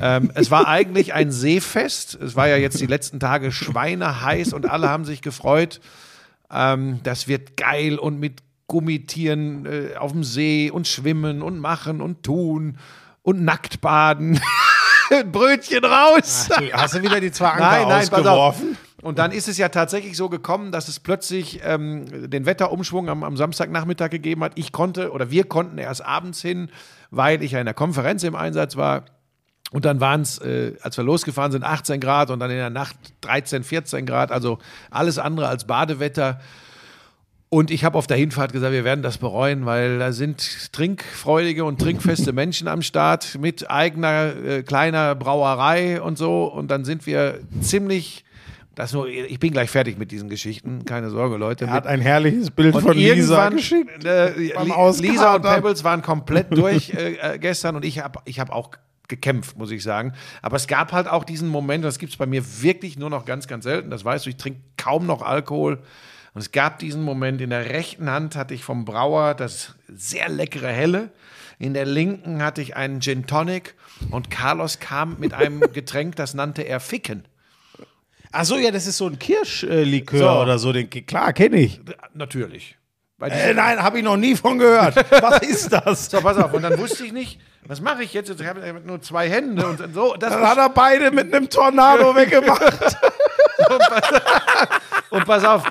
ähm, 0.00 0.30
es 0.34 0.50
war 0.50 0.66
eigentlich 0.68 1.14
ein 1.14 1.30
Seefest. 1.32 2.14
Es 2.16 2.34
war 2.36 2.48
ja 2.48 2.56
jetzt 2.56 2.80
die 2.80 2.86
letzten 2.86 3.20
Tage 3.20 3.52
schweineheiß 3.52 4.52
und 4.52 4.68
alle 4.68 4.88
haben 4.88 5.04
sich 5.04 5.22
gefreut. 5.22 5.80
Ähm, 6.50 7.00
das 7.02 7.28
wird 7.28 7.56
geil 7.56 7.98
und 7.98 8.18
mit 8.20 8.42
Gummitieren 8.66 9.66
äh, 9.66 9.96
auf 9.96 10.12
dem 10.12 10.24
See 10.24 10.70
und 10.70 10.88
schwimmen 10.88 11.42
und 11.42 11.58
machen 11.58 12.00
und 12.00 12.22
tun 12.22 12.78
und 13.22 13.44
nackt 13.44 13.80
baden. 13.82 14.40
Brötchen 15.32 15.84
raus. 15.84 16.48
Hast 16.72 16.94
du 16.94 17.02
wieder 17.02 17.20
die 17.20 17.32
zwei 17.32 17.48
Anker 17.48 17.60
Nein, 17.60 17.88
nein, 17.88 18.02
ausgeworfen? 18.02 18.76
Und 19.02 19.18
dann 19.18 19.32
ist 19.32 19.48
es 19.48 19.58
ja 19.58 19.68
tatsächlich 19.68 20.16
so 20.16 20.30
gekommen, 20.30 20.72
dass 20.72 20.88
es 20.88 20.98
plötzlich 20.98 21.60
ähm, 21.62 22.30
den 22.30 22.46
Wetterumschwung 22.46 23.10
am, 23.10 23.22
am 23.22 23.36
Samstagnachmittag 23.36 24.08
gegeben 24.08 24.42
hat. 24.42 24.52
Ich 24.54 24.72
konnte 24.72 25.12
oder 25.12 25.30
wir 25.30 25.44
konnten 25.44 25.76
erst 25.76 26.02
abends 26.02 26.40
hin, 26.40 26.70
weil 27.10 27.42
ich 27.42 27.52
ja 27.52 27.58
in 27.58 27.66
der 27.66 27.74
Konferenz 27.74 28.22
im 28.22 28.34
Einsatz 28.34 28.76
war. 28.76 29.04
Und 29.72 29.84
dann 29.84 30.00
waren 30.00 30.22
es, 30.22 30.38
äh, 30.38 30.72
als 30.80 30.96
wir 30.96 31.04
losgefahren 31.04 31.52
sind, 31.52 31.64
18 31.64 32.00
Grad 32.00 32.30
und 32.30 32.40
dann 32.40 32.50
in 32.50 32.56
der 32.56 32.70
Nacht 32.70 32.96
13, 33.22 33.62
14 33.62 34.06
Grad. 34.06 34.32
Also 34.32 34.58
alles 34.90 35.18
andere 35.18 35.48
als 35.48 35.66
Badewetter. 35.66 36.40
Und 37.54 37.70
ich 37.70 37.84
habe 37.84 37.96
auf 37.96 38.08
der 38.08 38.16
Hinfahrt 38.16 38.52
gesagt, 38.52 38.72
wir 38.72 38.82
werden 38.82 39.02
das 39.02 39.18
bereuen, 39.18 39.64
weil 39.64 40.00
da 40.00 40.10
sind 40.10 40.72
trinkfreudige 40.72 41.64
und 41.64 41.80
trinkfeste 41.80 42.32
Menschen 42.32 42.66
am 42.66 42.82
Start 42.82 43.38
mit 43.38 43.70
eigener 43.70 44.34
äh, 44.44 44.62
kleiner 44.64 45.14
Brauerei 45.14 46.02
und 46.02 46.18
so. 46.18 46.46
Und 46.46 46.72
dann 46.72 46.84
sind 46.84 47.06
wir 47.06 47.38
ziemlich, 47.60 48.24
das 48.74 48.92
nur, 48.92 49.06
ich 49.06 49.38
bin 49.38 49.52
gleich 49.52 49.70
fertig 49.70 49.98
mit 49.98 50.10
diesen 50.10 50.28
Geschichten, 50.28 50.84
keine 50.84 51.10
Sorge, 51.10 51.36
Leute. 51.36 51.66
Er 51.66 51.70
hat 51.70 51.86
ein 51.86 52.00
herrliches 52.00 52.50
Bild 52.50 52.74
und 52.74 52.82
von 52.82 52.96
Lisa 52.96 53.48
geschickt. 53.50 54.04
äh. 54.04 55.10
Lisa 55.12 55.36
und 55.36 55.42
Pebbles 55.42 55.84
waren 55.84 56.02
komplett 56.02 56.50
durch 56.50 56.90
äh, 56.90 57.34
äh, 57.34 57.38
gestern 57.38 57.76
und 57.76 57.84
ich 57.84 58.00
habe 58.00 58.18
ich 58.24 58.40
hab 58.40 58.50
auch 58.50 58.70
gekämpft, 59.06 59.56
muss 59.56 59.70
ich 59.70 59.84
sagen. 59.84 60.12
Aber 60.42 60.56
es 60.56 60.66
gab 60.66 60.90
halt 60.90 61.06
auch 61.06 61.22
diesen 61.22 61.46
Moment, 61.50 61.84
und 61.84 61.88
das 61.88 62.00
gibt 62.00 62.10
es 62.10 62.16
bei 62.16 62.26
mir 62.26 62.42
wirklich 62.62 62.98
nur 62.98 63.10
noch 63.10 63.24
ganz, 63.24 63.46
ganz 63.46 63.62
selten, 63.62 63.90
das 63.90 64.04
weißt 64.04 64.26
du, 64.26 64.30
ich 64.30 64.38
trinke 64.38 64.58
kaum 64.76 65.06
noch 65.06 65.22
Alkohol. 65.22 65.78
Und 66.34 66.40
es 66.40 66.50
gab 66.52 66.80
diesen 66.80 67.02
Moment, 67.02 67.40
in 67.40 67.50
der 67.50 67.70
rechten 67.70 68.10
Hand 68.10 68.34
hatte 68.36 68.54
ich 68.54 68.64
vom 68.64 68.84
Brauer 68.84 69.34
das 69.34 69.74
sehr 69.88 70.28
leckere 70.28 70.68
Helle, 70.68 71.10
in 71.60 71.74
der 71.74 71.86
linken 71.86 72.42
hatte 72.42 72.60
ich 72.60 72.74
einen 72.76 73.00
Gin 73.00 73.26
Tonic 73.26 73.74
und 74.10 74.30
Carlos 74.30 74.80
kam 74.80 75.16
mit 75.20 75.32
einem 75.32 75.60
Getränk, 75.72 76.16
das 76.16 76.34
nannte 76.34 76.62
er 76.62 76.80
Ficken. 76.80 77.24
Ach 78.32 78.44
so, 78.44 78.56
ja, 78.56 78.72
das 78.72 78.88
ist 78.88 78.96
so 78.96 79.06
ein 79.06 79.16
Kirschlikör 79.20 80.18
So. 80.18 80.40
oder 80.42 80.58
so. 80.58 80.72
Den, 80.72 80.90
klar, 80.90 81.32
kenne 81.32 81.56
ich. 81.58 81.80
Natürlich. 82.14 82.76
Äh, 83.20 83.54
nein, 83.54 83.80
habe 83.80 83.98
ich 83.98 84.04
noch 84.04 84.16
nie 84.16 84.34
von 84.34 84.58
gehört. 84.58 84.96
Was 85.22 85.38
ist 85.42 85.72
das? 85.72 86.10
So, 86.10 86.20
pass 86.20 86.36
auf. 86.36 86.52
Und 86.52 86.62
dann 86.62 86.76
wusste 86.76 87.04
ich 87.06 87.12
nicht, 87.12 87.40
was 87.66 87.80
mache 87.80 88.02
ich 88.02 88.12
jetzt? 88.12 88.28
Ich 88.28 88.46
habe 88.46 88.82
nur 88.84 89.00
zwei 89.00 89.30
Hände 89.30 89.64
und 89.66 89.94
so. 89.94 90.16
Das 90.18 90.34
Dann 90.34 90.46
hat 90.46 90.58
er 90.58 90.68
beide 90.68 91.10
mit 91.12 91.32
einem 91.32 91.48
Tornado 91.48 92.14
weggemacht. 92.16 92.96
und 95.10 95.24
pass 95.24 95.44
auf. 95.44 95.62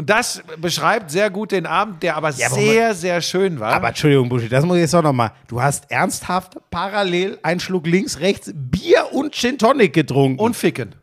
Und 0.00 0.08
das 0.08 0.42
beschreibt 0.56 1.10
sehr 1.10 1.28
gut 1.28 1.52
den 1.52 1.66
Abend, 1.66 2.02
der 2.02 2.16
aber 2.16 2.28
aber 2.28 2.32
sehr, 2.32 2.94
sehr 2.94 3.20
schön 3.20 3.60
war. 3.60 3.74
Aber 3.74 3.88
Entschuldigung, 3.88 4.30
Buschi, 4.30 4.48
das 4.48 4.64
muss 4.64 4.76
ich 4.78 4.80
jetzt 4.80 4.94
auch 4.94 5.02
nochmal. 5.02 5.32
Du 5.46 5.60
hast 5.60 5.90
ernsthaft 5.90 6.56
parallel 6.70 7.38
einen 7.42 7.60
Schluck 7.60 7.86
links, 7.86 8.18
rechts 8.18 8.50
Bier 8.54 9.08
und 9.12 9.34
Gin 9.34 9.58
Tonic 9.58 9.92
getrunken. 9.92 10.38
und 10.40 10.56
Ficken. 10.56 10.94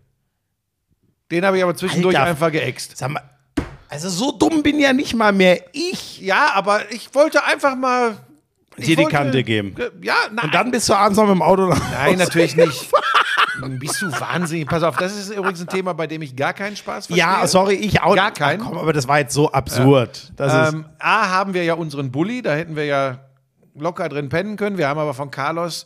Den 1.30 1.46
habe 1.46 1.58
ich 1.58 1.64
aber 1.64 1.76
zwischendurch 1.76 2.18
Alter. 2.18 2.32
einfach 2.32 2.52
geäxt. 2.52 2.98
sag 2.98 3.12
mal, 3.12 3.22
also 3.88 4.10
so 4.10 4.32
dumm 4.32 4.64
bin 4.64 4.80
ja 4.80 4.94
nicht 4.94 5.14
mal 5.14 5.32
mehr 5.32 5.62
ich. 5.74 6.20
Ja, 6.20 6.54
aber 6.56 6.92
ich 6.92 7.14
wollte 7.14 7.44
einfach 7.44 7.76
mal. 7.76 8.18
Dir 8.80 8.96
die 8.96 9.06
Kante 9.06 9.44
geben. 9.44 9.76
Ja, 10.02 10.16
nein. 10.32 10.46
Und 10.46 10.56
dann 10.56 10.72
bist 10.72 10.90
du 10.90 10.96
abends 10.96 11.18
noch 11.20 11.26
mit 11.28 11.36
dem 11.36 11.44
Auto 11.44 11.68
nach 11.68 11.80
Nein, 11.92 12.14
Hause. 12.14 12.18
natürlich 12.18 12.56
nicht. 12.56 12.90
Bist 13.80 14.02
du 14.02 14.12
wahnsinnig? 14.12 14.68
Pass 14.68 14.84
auf, 14.84 14.98
das 14.98 15.16
ist 15.16 15.30
übrigens 15.30 15.62
ein 15.62 15.68
Thema, 15.68 15.94
bei 15.94 16.08
dem 16.08 16.22
ich 16.22 16.36
gar 16.36 16.54
keinen 16.54 16.76
Spaß 16.76 17.08
verstehe. 17.08 17.18
Ja, 17.18 17.46
sorry, 17.48 17.76
ich 17.76 18.02
auch. 18.02 18.16
Gar 18.16 18.32
keinen? 18.32 18.60
Komm, 18.62 18.78
aber 18.78 18.94
das 18.94 19.08
war 19.08 19.20
jetzt 19.20 19.34
so 19.34 19.52
absurd. 19.52 20.34
Das 20.36 20.74
Ähm, 20.74 20.86
A, 21.00 21.30
haben 21.30 21.54
wir 21.54 21.64
ja 21.64 21.74
unseren 21.74 22.12
Bulli, 22.12 22.42
da 22.42 22.54
hätten 22.54 22.76
wir 22.76 22.86
ja 22.86 23.20
locker 23.76 24.10
drin 24.10 24.30
pennen 24.30 24.58
können. 24.58 24.78
Wir 24.78 24.88
haben 24.88 25.00
aber 25.00 25.14
von 25.14 25.32
Carlos 25.32 25.86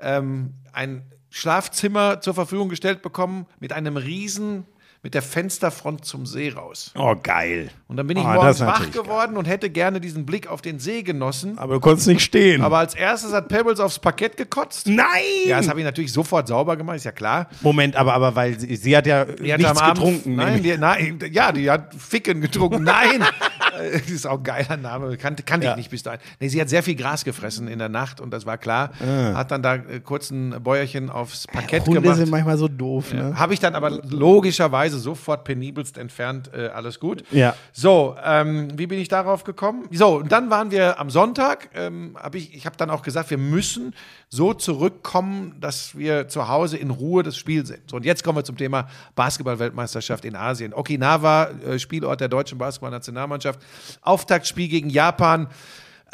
ähm, 0.00 0.54
ein 0.72 1.04
Schlafzimmer 1.30 2.20
zur 2.20 2.34
Verfügung 2.34 2.68
gestellt 2.68 3.02
bekommen 3.02 3.46
mit 3.58 3.72
einem 3.72 3.96
riesen 3.96 4.66
mit 5.04 5.14
der 5.14 5.22
Fensterfront 5.22 6.04
zum 6.04 6.26
See 6.26 6.50
raus. 6.52 6.92
Oh, 6.96 7.16
geil. 7.20 7.70
Und 7.88 7.96
dann 7.96 8.06
bin 8.06 8.16
ich 8.16 8.22
das 8.22 8.34
morgens 8.34 8.60
wach 8.60 8.90
geworden 8.92 9.36
und 9.36 9.46
hätte 9.46 9.68
gerne 9.68 10.00
diesen 10.00 10.24
Blick 10.24 10.46
auf 10.46 10.62
den 10.62 10.78
See 10.78 11.02
genossen. 11.02 11.58
Aber 11.58 11.74
du 11.74 11.80
konntest 11.80 12.06
nicht 12.06 12.20
stehen. 12.20 12.62
Aber 12.62 12.78
als 12.78 12.94
erstes 12.94 13.32
hat 13.32 13.48
Pebbles 13.48 13.80
aufs 13.80 13.98
Parkett 13.98 14.36
gekotzt. 14.36 14.86
Nein! 14.86 15.06
Ja, 15.46 15.58
das 15.58 15.68
habe 15.68 15.80
ich 15.80 15.84
natürlich 15.84 16.12
sofort 16.12 16.46
sauber 16.46 16.76
gemacht, 16.76 16.96
ist 16.98 17.04
ja 17.04 17.10
klar. 17.10 17.48
Moment, 17.62 17.96
aber, 17.96 18.14
aber 18.14 18.36
weil 18.36 18.58
sie, 18.60 18.76
sie 18.76 18.96
hat 18.96 19.06
ja 19.08 19.24
Die 19.24 19.52
hat 19.52 19.58
nichts 19.60 19.80
Abend- 19.80 19.94
getrunken. 19.96 20.36
Nein, 20.36 20.62
die, 20.62 20.78
nein, 20.78 21.18
ja, 21.32 21.50
die 21.50 21.68
hat 21.68 21.92
Ficken 21.96 22.40
getrunken. 22.40 22.84
Nein, 22.84 23.24
das 23.92 24.10
ist 24.10 24.26
auch 24.26 24.38
ein 24.38 24.44
geiler 24.44 24.76
Name. 24.76 25.16
Kannte, 25.16 25.42
kannte 25.42 25.66
Ja. 25.66 25.72
ich 25.72 25.76
nicht 25.78 25.90
bis 25.90 26.02
dahin. 26.02 26.20
Nee, 26.40 26.48
sie 26.48 26.60
hat 26.60 26.68
sehr 26.68 26.82
viel 26.82 26.94
Gras 26.94 27.24
gefressen 27.24 27.68
in 27.68 27.78
der 27.78 27.88
Nacht 27.88 28.20
und 28.20 28.30
das 28.30 28.46
war 28.46 28.58
klar. 28.58 28.90
Hat 29.34 29.50
dann 29.50 29.62
da 29.62 29.76
äh, 29.76 30.00
kurz 30.00 30.30
ein 30.30 30.62
Bäuerchen 30.62 31.10
aufs 31.10 31.46
Parkett 31.46 31.86
Hunde 31.86 32.00
gemacht. 32.00 32.16
sind 32.18 32.30
manchmal 32.30 32.56
so 32.58 32.68
doof, 32.68 33.12
ne? 33.12 33.38
Habe 33.38 33.54
ich 33.54 33.60
dann 33.60 33.74
aber 33.74 33.90
logischerweise 33.90 34.98
sofort 34.98 35.44
penibelst 35.44 35.98
entfernt, 35.98 36.50
äh, 36.54 36.68
alles 36.68 37.00
gut. 37.00 37.24
Ja. 37.30 37.54
So, 37.72 38.16
ähm, 38.24 38.68
wie 38.76 38.86
bin 38.86 38.98
ich 38.98 39.08
darauf 39.08 39.44
gekommen? 39.44 39.84
So, 39.90 40.16
und 40.18 40.30
dann 40.32 40.50
waren 40.50 40.70
wir 40.70 40.98
am 41.00 41.10
Sonntag, 41.10 41.70
ähm, 41.74 42.16
habe 42.20 42.38
ich, 42.38 42.54
ich 42.54 42.66
habe 42.66 42.76
dann 42.76 42.90
auch 42.90 43.02
gesagt, 43.02 43.30
wir 43.30 43.38
müssen 43.38 43.94
so 44.28 44.54
zurückkommen, 44.54 45.56
dass 45.60 45.96
wir 45.96 46.28
zu 46.28 46.48
Hause 46.48 46.76
in 46.78 46.90
Ruhe 46.90 47.22
das 47.22 47.36
Spiel 47.36 47.66
sehen. 47.66 47.82
So, 47.90 47.96
und 47.96 48.04
jetzt 48.04 48.24
kommen 48.24 48.38
wir 48.38 48.44
zum 48.44 48.56
Thema 48.56 48.88
Basketball-Weltmeisterschaft 49.14 50.24
in 50.24 50.36
Asien. 50.36 50.72
Okinawa, 50.74 51.48
äh, 51.66 51.78
Spielort 51.78 52.20
der 52.20 52.28
deutschen 52.28 52.58
Basketballnationalmannschaft. 52.58 53.60
Auftaktspiel 54.02 54.68
gegen 54.68 54.90
Japan. 54.90 55.48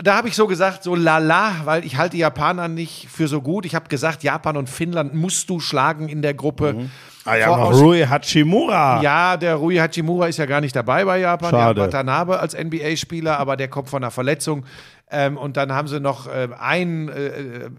Da 0.00 0.16
habe 0.16 0.28
ich 0.28 0.36
so 0.36 0.46
gesagt, 0.46 0.84
so 0.84 0.94
lala, 0.94 1.52
weil 1.64 1.84
ich 1.84 1.96
halte 1.96 2.16
Japaner 2.16 2.68
nicht 2.68 3.08
für 3.10 3.26
so 3.26 3.40
gut. 3.42 3.66
Ich 3.66 3.74
habe 3.74 3.88
gesagt, 3.88 4.22
Japan 4.22 4.56
und 4.56 4.68
Finnland 4.70 5.12
musst 5.14 5.50
du 5.50 5.58
schlagen 5.58 6.08
in 6.08 6.22
der 6.22 6.34
Gruppe. 6.34 6.88
Ah 7.24 7.34
ja, 7.34 7.52
Rui 7.52 8.02
Hachimura. 8.06 9.02
ja, 9.02 9.36
der 9.36 9.56
Rui 9.56 9.76
Hachimura 9.76 10.28
ist 10.28 10.38
ja 10.38 10.46
gar 10.46 10.60
nicht 10.60 10.74
dabei 10.76 11.04
bei 11.04 11.18
Japan. 11.18 11.50
Schade. 11.50 11.74
Der 11.74 11.84
hat 11.84 11.92
Watanabe 11.92 12.38
als 12.38 12.54
NBA-Spieler, 12.56 13.38
aber 13.40 13.56
der 13.56 13.66
kommt 13.68 13.88
von 13.88 14.02
einer 14.02 14.12
Verletzung. 14.12 14.64
Ähm, 15.10 15.36
und 15.38 15.56
dann 15.56 15.72
haben 15.72 15.88
sie 15.88 16.00
noch 16.00 16.26
äh, 16.26 16.48
einen 16.60 17.08
äh, 17.08 17.26
äh, 17.28 17.70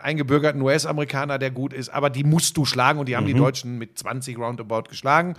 eingebürgerten 0.00 0.62
US-Amerikaner, 0.62 1.38
der 1.38 1.50
gut 1.50 1.72
ist. 1.72 1.88
Aber 1.90 2.08
die 2.08 2.24
musst 2.24 2.56
du 2.56 2.64
schlagen 2.64 2.98
und 2.98 3.08
die 3.08 3.16
haben 3.16 3.24
Mhm. 3.24 3.28
die 3.28 3.34
Deutschen 3.34 3.78
mit 3.78 3.98
20 3.98 4.38
Roundabout 4.38 4.84
geschlagen. 4.88 5.34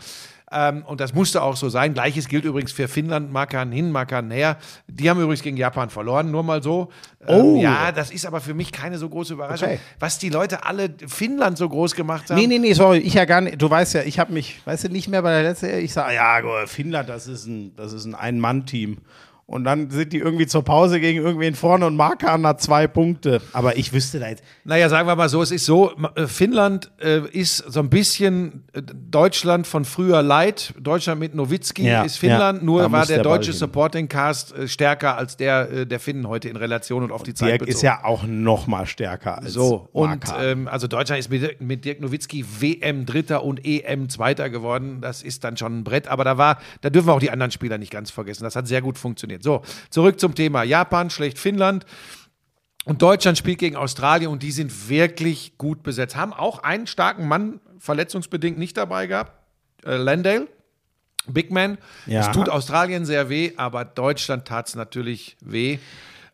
Ähm, 0.51 0.83
und 0.85 0.99
das 0.99 1.13
musste 1.13 1.41
auch 1.43 1.55
so 1.55 1.69
sein. 1.69 1.93
Gleiches 1.93 2.27
gilt 2.27 2.43
übrigens 2.45 2.71
für 2.71 2.87
Finnland, 2.87 3.31
Markan 3.31 3.71
hin, 3.71 3.91
Markan 3.91 4.31
her. 4.31 4.57
Die 4.87 5.09
haben 5.09 5.19
übrigens 5.21 5.43
gegen 5.43 5.57
Japan 5.57 5.89
verloren, 5.89 6.31
nur 6.31 6.43
mal 6.43 6.63
so. 6.63 6.89
Ähm, 7.27 7.39
Oh. 7.39 7.61
ja, 7.61 7.91
das 7.91 8.11
ist 8.11 8.25
aber 8.25 8.41
für 8.41 8.53
mich 8.53 8.71
keine 8.71 8.97
so 8.97 9.07
große 9.09 9.33
Überraschung. 9.33 9.67
Okay. 9.69 9.79
Was 9.99 10.17
die 10.19 10.29
Leute 10.29 10.65
alle 10.65 10.89
Finnland 11.07 11.57
so 11.57 11.69
groß 11.69 11.95
gemacht 11.95 12.29
haben. 12.29 12.37
Nee, 12.39 12.47
nee, 12.47 12.59
nee, 12.59 12.73
sorry, 12.73 12.97
ich 12.99 13.13
ja 13.13 13.25
gar 13.25 13.41
nicht. 13.41 13.61
Du 13.61 13.69
weißt 13.69 13.93
ja, 13.93 14.01
ich 14.03 14.19
habe 14.19 14.33
mich, 14.33 14.59
weißt 14.65 14.85
du, 14.85 14.89
nicht 14.89 15.07
mehr 15.07 15.21
bei 15.21 15.31
der 15.31 15.43
letzten, 15.43 15.67
ich 15.79 15.93
sage, 15.93 16.15
ja, 16.15 16.39
Finnland, 16.65 17.09
das 17.09 17.27
ist 17.27 17.45
ein, 17.45 17.75
das 17.75 17.93
ist 17.93 18.05
ein 18.05 18.15
Ein-Mann-Team. 18.15 18.97
Und 19.49 19.63
dann 19.63 19.89
sind 19.89 20.13
die 20.13 20.19
irgendwie 20.19 20.45
zur 20.45 20.63
Pause 20.63 20.99
gegen 20.99 21.23
irgendwen 21.23 21.55
vorne 21.55 21.87
und 21.87 21.95
Markan 21.95 22.45
hat 22.45 22.61
zwei 22.61 22.85
Punkte. 22.85 23.41
Aber 23.51 23.77
ich 23.77 23.91
wüsste 23.91 24.19
da 24.19 24.29
jetzt, 24.29 24.43
Naja, 24.63 24.89
sagen 24.89 25.07
wir 25.07 25.15
mal 25.15 25.27
so, 25.27 25.41
es 25.41 25.49
ist 25.49 25.65
so, 25.65 25.91
äh, 26.13 26.27
Finnland 26.27 26.91
äh, 27.01 27.21
ist 27.31 27.57
so 27.57 27.79
ein 27.79 27.89
bisschen 27.89 28.63
äh, 28.73 28.83
Deutschland 28.83 29.65
von 29.65 29.85
früher 29.85 30.21
light. 30.21 30.75
Deutschland 30.79 31.19
mit 31.19 31.33
Nowitzki 31.33 31.87
Ja, 31.87 32.03
ist 32.03 32.17
Finnland, 32.17 32.59
ja, 32.59 32.65
nur 32.65 32.91
war 32.91 33.07
der, 33.07 33.17
der 33.17 33.23
deutsche. 33.23 33.51
Supporting 33.53 34.07
Cast 34.07 34.55
äh, 34.55 34.67
stärker 34.67 35.17
als 35.17 35.35
der 35.35 35.71
äh, 35.71 35.85
der 35.87 35.99
Finnen 35.99 36.27
heute 36.27 36.47
in 36.47 36.55
Relation 36.55 37.01
und 37.01 37.11
auf 37.11 37.23
die 37.23 37.33
Zeit 37.33 37.49
Dirk 37.49 37.59
bezogen. 37.61 37.75
ist 37.75 37.81
ja 37.81 38.03
auch 38.03 38.25
noch 38.27 38.67
mal 38.67 38.85
stärker 38.85 39.39
als 39.39 39.53
so, 39.53 39.89
und 39.93 40.25
ähm, 40.39 40.67
also 40.67 40.85
Deutschland 40.85 41.19
ist 41.19 41.31
mit, 41.31 41.59
mit 41.59 41.85
Dirk 41.85 42.01
Nowitzki 42.01 42.45
WM 42.59 43.07
Dritter 43.07 43.43
und 43.43 43.65
EM 43.65 44.09
Zweiter 44.09 44.51
geworden. 44.51 44.99
Das 45.01 45.23
ist 45.23 45.43
dann 45.43 45.57
schon 45.57 45.79
ein 45.79 45.83
Brett, 45.83 46.07
aber 46.07 46.23
da 46.23 46.37
war, 46.37 46.59
da 46.81 46.91
dürfen 46.91 47.07
wir 47.07 47.13
auch 47.15 47.19
die 47.19 47.31
anderen 47.31 47.49
Spieler 47.49 47.79
nicht 47.79 47.91
ganz 47.91 48.11
vergessen. 48.11 48.43
Das 48.43 48.55
hat 48.55 48.67
sehr 48.67 48.83
gut 48.83 48.99
funktioniert. 48.99 49.38
So, 49.41 49.61
zurück 49.89 50.19
zum 50.19 50.35
Thema 50.35 50.63
Japan, 50.63 51.09
schlecht 51.09 51.39
Finnland. 51.39 51.85
Und 52.85 53.01
Deutschland 53.01 53.37
spielt 53.37 53.59
gegen 53.59 53.75
Australien 53.75 54.31
und 54.31 54.41
die 54.41 54.51
sind 54.51 54.89
wirklich 54.89 55.57
gut 55.57 55.83
besetzt. 55.83 56.15
Haben 56.15 56.33
auch 56.33 56.63
einen 56.63 56.87
starken 56.87 57.27
Mann 57.27 57.59
verletzungsbedingt 57.77 58.57
nicht 58.57 58.77
dabei 58.77 59.07
gehabt, 59.07 59.33
äh, 59.85 59.95
Landale, 59.95 60.47
Big 61.27 61.51
Man. 61.51 61.77
Ja. 62.05 62.21
Es 62.21 62.31
tut 62.31 62.49
Australien 62.49 63.05
sehr 63.05 63.29
weh, 63.29 63.53
aber 63.57 63.85
Deutschland 63.85 64.45
tat 64.47 64.69
es 64.69 64.75
natürlich 64.75 65.37
weh. 65.41 65.79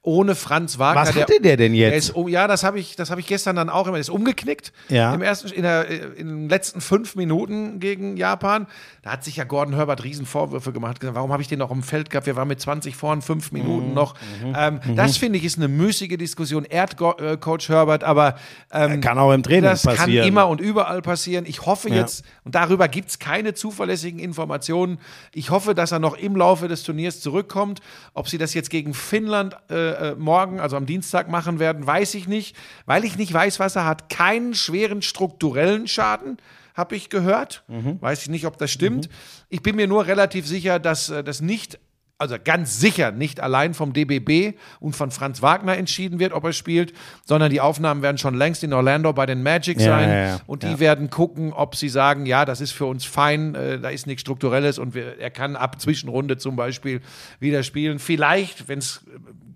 Ohne 0.06 0.36
Franz 0.36 0.78
Wagner. 0.78 1.02
Was 1.02 1.16
hatte 1.16 1.42
der 1.42 1.58
denn 1.58 1.74
jetzt? 1.74 1.92
Er 1.92 1.98
ist, 1.98 2.30
ja, 2.30 2.48
das 2.48 2.64
habe 2.64 2.80
ich, 2.80 2.96
das 2.96 3.10
hab 3.10 3.18
ich 3.18 3.26
gestern 3.26 3.56
dann 3.56 3.70
auch 3.70 3.88
immer. 3.88 3.98
Er 3.98 4.02
ist 4.02 4.10
umgeknickt. 4.10 4.72
Ja. 4.90 5.14
Im 5.14 5.22
ersten, 5.24 5.48
in, 5.50 5.64
der, 5.64 5.88
in 6.16 6.28
den 6.28 6.50
letzten 6.50 6.80
fünf 6.80 7.16
Minuten 7.16 7.80
gegen 7.80 8.16
Japan. 8.16 8.68
Da 9.02 9.12
hat 9.12 9.24
sich 9.24 9.38
ja 9.38 9.44
Gordon 9.46 9.76
Herbert 9.76 10.04
Riesenvorwürfe 10.04 10.72
gemacht. 10.72 10.92
Hat 10.92 11.00
gesagt, 11.00 11.16
Warum 11.16 11.32
habe 11.32 11.42
ich 11.42 11.48
den 11.48 11.60
noch 11.60 11.72
im 11.72 11.82
Feld 11.84 12.10
gehabt? 12.12 12.28
Wir 12.28 12.36
waren 12.36 12.48
mit 12.48 12.62
20 12.62 12.96
vorn, 12.96 13.22
fünf 13.22 13.52
Minuten 13.52 13.90
Mhm. 13.90 13.94
noch. 13.96 14.16
Ähm, 14.56 14.80
Das 14.96 15.18
finde 15.18 15.38
ich 15.40 15.46
ist 15.46 15.58
eine 15.58 15.68
müßige 15.68 16.18
Diskussion. 16.18 16.68
Go 16.98 17.14
äh, 17.18 17.38
Coach 17.38 17.70
Herbert, 17.70 18.04
aber 18.04 18.36
ähm, 18.72 19.02
Kann 19.02 19.18
auch 19.18 19.32
im 19.34 19.42
Training 19.44 19.64
das 19.64 19.84
kann 19.84 19.96
passieren. 19.96 20.28
immer 20.28 20.48
und 20.48 20.62
überall 20.62 21.02
passieren. 21.02 21.46
Ich 21.48 21.66
hoffe 21.66 21.90
Ja. 21.90 21.96
jetzt, 21.96 22.24
und 22.44 22.54
darüber 22.56 22.88
gibt 22.88 23.10
es 23.10 23.18
keine 23.20 23.54
zuverlässigen 23.56 24.20
Informationen, 24.20 25.00
ich 25.34 25.50
hoffe, 25.50 25.74
dass 25.76 25.92
er 25.92 26.00
noch 26.00 26.16
im 26.16 26.36
Laufe 26.36 26.68
des 26.68 26.84
Turniers 26.84 27.22
zurückkommt. 27.22 27.80
Ob 28.14 28.30
sie 28.30 28.38
das 28.38 28.54
jetzt 28.54 28.70
gegen 28.70 28.94
Finnland 28.94 29.56
äh, 29.70 29.95
äh, 30.00 30.16
morgen, 30.16 30.60
also 30.60 30.78
am 30.78 30.86
Dienstag 30.86 31.30
machen 31.30 31.60
werden, 31.60 31.86
weiß 31.86 32.16
ich 32.16 32.28
nicht, 32.28 32.56
weil 32.86 33.04
ich 33.06 33.18
nicht 33.18 33.34
weiß, 33.34 33.60
was 33.60 33.76
er 33.76 33.86
hat. 33.86 34.10
Keinen 34.10 34.54
schweren 34.54 35.02
strukturellen 35.02 35.88
Schaden, 35.88 36.38
habe 36.76 36.96
ich 36.96 37.10
gehört. 37.10 37.64
Mhm. 37.68 38.02
Weiß 38.02 38.24
ich 38.24 38.30
nicht, 38.30 38.46
ob 38.46 38.58
das 38.58 38.72
stimmt. 38.72 39.10
Ich 39.50 39.62
bin 39.62 39.76
mir 39.76 39.88
nur 39.88 40.08
relativ 40.08 40.46
sicher, 40.46 40.80
dass 40.80 41.10
äh, 41.10 41.24
das 41.24 41.42
nicht 41.42 41.80
also 42.18 42.38
ganz 42.42 42.80
sicher 42.80 43.12
nicht 43.12 43.42
allein 43.42 43.74
vom 43.74 43.92
DBB 43.92 44.58
und 44.80 44.96
von 44.96 45.12
Franz 45.12 45.42
Wagner 45.42 45.78
entschieden 45.78 46.20
wird, 46.20 46.32
ob 46.32 46.46
er 46.46 46.54
spielt, 46.54 46.94
sondern 47.26 47.52
die 47.52 47.60
Aufnahmen 47.60 48.02
werden 48.02 48.18
schon 48.18 48.36
längst 48.36 48.64
in 48.64 48.72
Orlando 48.72 49.12
bei 49.12 49.26
den 49.26 49.44
Magic 49.44 49.82
sein 49.82 50.10
ja, 50.10 50.28
ja. 50.28 50.40
und 50.48 50.64
die 50.64 50.80
werden 50.80 51.10
gucken, 51.10 51.52
ob 51.52 51.76
sie 51.76 51.90
sagen, 51.90 52.26
ja, 52.26 52.46
das 52.46 52.62
ist 52.62 52.72
für 52.72 52.86
uns 52.86 53.04
fein, 53.04 53.54
äh, 53.56 53.80
da 53.80 53.90
ist 53.90 54.08
nichts 54.08 54.22
Strukturelles 54.22 54.80
und 54.80 54.96
wir, 54.96 55.20
er 55.20 55.30
kann 55.30 55.56
ab 55.56 55.82
Zwischenrunde 55.82 56.38
zum 56.38 56.56
Beispiel 56.56 57.02
wieder 57.40 57.64
spielen. 57.64 58.00
Vielleicht, 58.00 58.70
wenn 58.70 58.80
es 58.80 59.04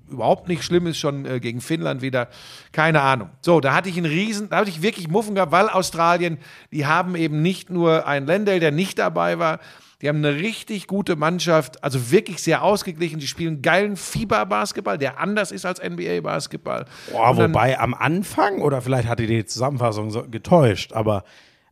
überhaupt 0.10 0.48
nicht 0.48 0.64
schlimm 0.64 0.88
ist, 0.88 0.98
schon 0.98 1.26
äh, 1.26 1.40
gegen 1.40 1.62
Finnland 1.62 2.02
wieder, 2.02 2.28
keine 2.72 3.02
Ahnung. 3.02 3.30
So, 3.42 3.60
da 3.60 3.74
hatte 3.74 3.90
ich 3.90 3.98
einen 3.98 4.06
Riesen, 4.06 4.50
da 4.50 4.58
hatte 4.58 4.70
ich 4.70 4.82
wirklich 4.82 5.08
Muffen 5.08 5.36
gehabt, 5.36 5.52
weil 5.52 5.70
Australien, 5.70 6.38
die 6.72 6.86
haben 6.86 7.16
eben 7.16 7.42
nicht 7.42 7.70
nur 7.70 8.08
einen 8.08 8.28
Lendl, 8.28 8.60
der 8.60 8.72
nicht 8.72 9.00
dabei 9.00 9.40
war, 9.40 9.60
die 10.02 10.08
haben 10.08 10.18
eine 10.20 10.36
richtig 10.36 10.88
gute 10.88 11.18
Mannschaft, 11.18 11.84
also 11.84 12.12
wirklich 12.12 12.42
sehr 12.42 12.64
ausgeglichen. 12.64 13.20
Die 13.20 13.28
spielen 13.28 13.62
geilen 13.62 13.98
Fieber-Basketball, 13.98 14.98
der 14.98 15.20
anders 15.20 15.52
ist 15.52 15.66
als 15.66 15.82
NBA-Basketball. 15.82 16.86
Boah, 17.12 17.36
wobei 17.36 17.78
am 17.78 17.94
Anfang, 17.94 18.62
oder 18.62 18.82
vielleicht 18.82 19.10
hatte 19.10 19.28
die 19.28 19.46
Zusammenfassung 19.46 20.10
so 20.10 20.24
getäuscht, 20.24 20.94
aber 20.94 21.26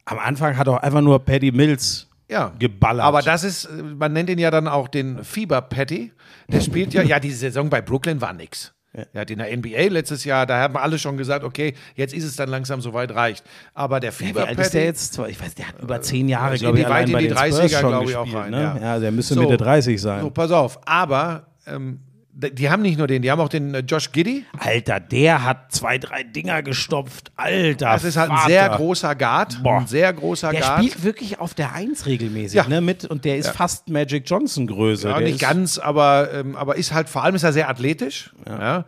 am 0.04 0.20
Anfang 0.20 0.58
hat 0.58 0.68
auch 0.68 0.78
einfach 0.78 1.02
nur 1.02 1.20
Paddy 1.20 1.54
Mills 1.54 2.10
ja. 2.30 2.52
geballert. 2.60 3.06
Aber 3.06 3.22
das 3.22 3.44
ist, 3.44 3.66
äh, 3.66 3.84
man 3.84 4.14
nennt 4.14 4.30
ihn 4.30 4.40
ja 4.40 4.52
dann 4.52 4.68
auch 4.68 4.88
den 4.88 5.24
Fieber-Patty. 5.24 6.12
Der 6.50 6.62
spielt 6.62 6.94
ja, 6.94 7.02
ja, 7.04 7.20
diese 7.20 7.38
Saison 7.38 7.70
bei 7.70 7.82
Brooklyn 7.82 8.22
war 8.22 8.34
nix. 8.34 8.74
Er 9.14 9.22
hat 9.22 9.30
in 9.30 9.38
der 9.38 9.56
NBA 9.56 9.90
letztes 9.90 10.24
Jahr, 10.24 10.48
da 10.48 10.60
haben 10.60 10.76
alle 10.76 10.98
schon 10.98 11.18
gesagt, 11.18 11.44
okay, 11.44 11.76
jetzt 11.94 12.16
ist 12.16 12.24
es 12.24 12.36
dann 12.36 12.50
langsam 12.50 12.82
soweit 12.82 13.14
reicht. 13.14 13.46
Aber 13.76 14.00
der 14.00 14.12
Wie 14.20 14.26
Fieber 14.26 14.48
alt 14.48 14.58
ist 14.58 14.74
der 14.74 14.86
jetzt? 14.86 15.20
Ich 15.28 15.40
weiß, 15.40 15.54
der 15.54 15.68
hat 15.68 15.80
über 15.80 16.02
zehn 16.02 16.28
Jahre, 16.28 16.52
also 16.52 16.66
glaube 16.66 16.80
ich, 16.80 16.84
die- 16.86 16.92
allein 16.92 17.08
in 17.08 17.14
bei 17.14 17.20
die 17.22 17.28
den 17.28 17.38
30er, 17.38 17.56
Spurs 17.68 17.72
schon 17.74 17.90
glaube 17.92 18.10
ich, 18.10 18.16
auch 18.16 18.24
gespielt, 18.24 18.44
rein, 18.46 18.52
ne? 18.52 18.62
ja. 18.62 18.78
ja. 18.80 19.00
der 19.00 19.12
müsste 19.12 19.36
So. 19.36 19.42
Mitte 19.42 19.58
30 19.58 20.02
sein. 20.02 20.22
So, 20.22 20.32
pass 20.32 20.50
auf. 20.52 20.80
Aber 20.88 21.46
ähm, 21.68 22.00
die 22.40 22.70
haben 22.70 22.84
nicht 22.84 23.00
nur 23.00 23.08
den, 23.08 23.24
die 23.24 23.32
haben 23.32 23.40
auch 23.42 23.50
den 23.50 23.74
äh, 23.74 23.80
Josh 23.80 24.12
Giddy. 24.12 24.46
Alter, 24.60 25.00
der 25.00 25.44
hat 25.44 25.72
zwei, 25.72 25.98
drei 25.98 26.22
Dinger 26.22 26.62
gestopft. 26.62 27.32
Alter, 27.36 27.88
Das 27.94 28.04
ist 28.04 28.16
halt 28.16 28.30
ein 28.30 28.38
Vater. 28.38 28.50
sehr 28.50 28.70
großer 28.70 29.16
Guard. 29.16 29.64
Boah. 29.64 29.80
Ein 29.80 29.88
sehr 29.88 30.14
großer 30.14 30.52
Der 30.52 30.62
Guard. 30.62 30.78
spielt 30.80 31.04
wirklich 31.04 31.40
auf 31.40 31.56
der 31.56 31.74
Eins 31.74 32.06
regelmäßig, 32.06 32.56
Ja. 32.58 32.68
ne? 32.68 32.80
Mit, 32.82 33.06
und 33.06 33.26
der 33.26 33.38
ist 33.38 33.50
fast 33.50 33.90
Magic 33.90 34.24
Johnson 34.30 34.68
Größe. 34.68 35.10
Ja, 35.10 35.18
der 35.18 35.28
nicht 35.28 35.40
ganz, 35.40 35.80
aber, 35.80 36.30
ähm, 36.32 36.56
aber 36.56 36.76
ist 36.76 36.94
halt, 36.94 37.10
vor 37.10 37.24
allem 37.24 37.34
ist 37.36 37.44
er 37.44 37.54
sehr 37.54 37.70
athletisch. 37.70 38.32
Ja. 38.48 38.86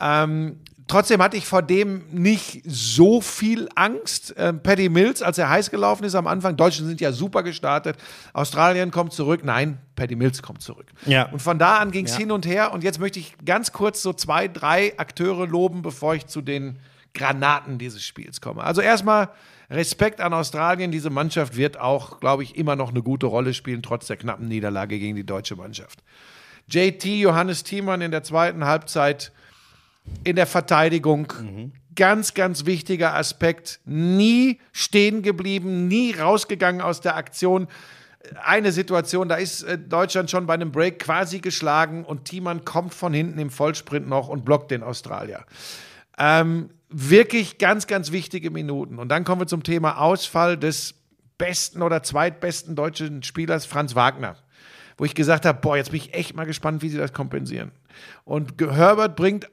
Ähm, 0.00 0.56
trotzdem 0.90 1.22
hatte 1.22 1.36
ich 1.36 1.46
vor 1.46 1.62
dem 1.62 2.04
nicht 2.10 2.62
so 2.66 3.20
viel 3.20 3.68
Angst. 3.74 4.34
Ähm, 4.36 4.62
Paddy 4.62 4.88
Mills, 4.88 5.22
als 5.22 5.38
er 5.38 5.48
heiß 5.48 5.70
gelaufen 5.70 6.04
ist 6.04 6.14
am 6.14 6.26
Anfang, 6.26 6.56
Deutschen 6.56 6.86
sind 6.86 7.00
ja 7.00 7.12
super 7.12 7.42
gestartet. 7.42 7.96
Australien 8.32 8.90
kommt 8.90 9.12
zurück. 9.12 9.42
Nein, 9.44 9.78
Paddy 9.96 10.16
Mills 10.16 10.42
kommt 10.42 10.62
zurück. 10.62 10.86
Ja. 11.06 11.24
Und 11.30 11.40
von 11.40 11.58
da 11.58 11.78
an 11.78 11.90
ging 11.90 12.04
es 12.04 12.12
Ja. 12.12 12.18
hin 12.18 12.32
und 12.32 12.44
her. 12.46 12.72
Und 12.72 12.84
jetzt 12.84 12.98
möchte 13.00 13.18
ich 13.18 13.34
ganz 13.44 13.72
kurz 13.72 14.02
so 14.02 14.12
zwei, 14.12 14.48
drei 14.48 14.98
Akteure 14.98 15.46
loben, 15.46 15.82
bevor 15.82 16.14
ich 16.14 16.26
zu 16.26 16.42
den 16.42 16.78
Granaten 17.14 17.78
dieses 17.78 18.04
Spiels 18.04 18.40
komme. 18.40 18.62
Also 18.62 18.80
erstmal 18.80 19.30
Respekt 19.70 20.20
an 20.20 20.32
Australien. 20.32 20.90
Diese 20.90 21.10
Mannschaft 21.10 21.56
wird 21.56 21.78
auch, 21.78 22.20
glaube 22.20 22.42
ich, 22.42 22.56
immer 22.56 22.76
noch 22.76 22.90
eine 22.90 23.02
gute 23.02 23.26
Rolle 23.26 23.54
spielen, 23.54 23.82
trotz 23.82 24.06
der 24.08 24.16
knappen 24.16 24.48
Niederlage 24.48 24.98
gegen 24.98 25.16
die 25.16 25.24
deutsche 25.24 25.56
Mannschaft. 25.56 26.02
JT, 26.68 27.04
Johannes 27.04 27.64
Thiemann 27.64 28.00
in 28.00 28.10
der 28.10 28.22
zweiten 28.22 28.64
Halbzeit 28.64 29.32
in 30.24 30.36
der 30.36 30.46
Verteidigung. 30.46 31.32
Ganz, 31.96 32.34
ganz 32.34 32.66
wichtiger 32.66 33.14
Aspekt. 33.14 33.80
Nie 33.84 34.60
stehen 34.72 35.22
geblieben, 35.22 35.88
nie 35.88 36.12
rausgegangen 36.12 36.80
aus 36.80 37.00
der 37.00 37.16
Aktion. 37.16 37.68
eine 38.42 38.70
Situation, 38.70 39.28
da 39.28 39.36
ist 39.36 39.62
äh, 39.62 39.78
Deutschland 39.78 40.30
schon 40.30 40.46
bei 40.46 40.54
einem 40.54 40.72
Break 40.72 40.98
quasi 40.98 41.40
geschlagen 41.40 42.04
und 42.04 42.26
Thiemann 42.26 42.64
kommt 42.64 42.92
von 42.92 43.14
hinten 43.14 43.38
im 43.38 43.50
Vollsprint 43.50 44.08
noch 44.08 44.28
und 44.28 44.44
blockt 44.44 44.70
den 44.70 44.82
Australier. 44.82 45.44
Ähm, 46.18 46.70
wirklich 46.90 47.58
ganz, 47.58 47.86
ganz 47.86 48.12
wichtige 48.12 48.50
Minuten. 48.50 48.98
Und 48.98 49.08
dann 49.08 49.24
kommen 49.24 49.40
wir 49.40 49.46
zum 49.46 49.62
Thema 49.62 49.98
Ausfall 50.00 50.58
des 50.58 50.94
besten 51.38 51.80
oder 51.80 52.02
zweitbesten 52.02 52.76
deutschen 52.76 53.22
Spielers, 53.22 53.64
Franz 53.64 53.94
Wagner. 53.94 54.36
Wo 54.98 55.06
ich 55.06 55.14
gesagt 55.14 55.46
habe, 55.46 55.58
boah, 55.60 55.78
jetzt 55.78 55.92
bin 55.92 56.00
ich 56.00 56.12
echt 56.12 56.36
mal 56.36 56.44
gespannt, 56.44 56.82
wie 56.82 56.90
sie 56.90 56.98
das 56.98 57.14
kompensieren. 57.14 57.72
Und 58.24 58.60
Herbert 58.60 59.16
bringt 59.16 59.48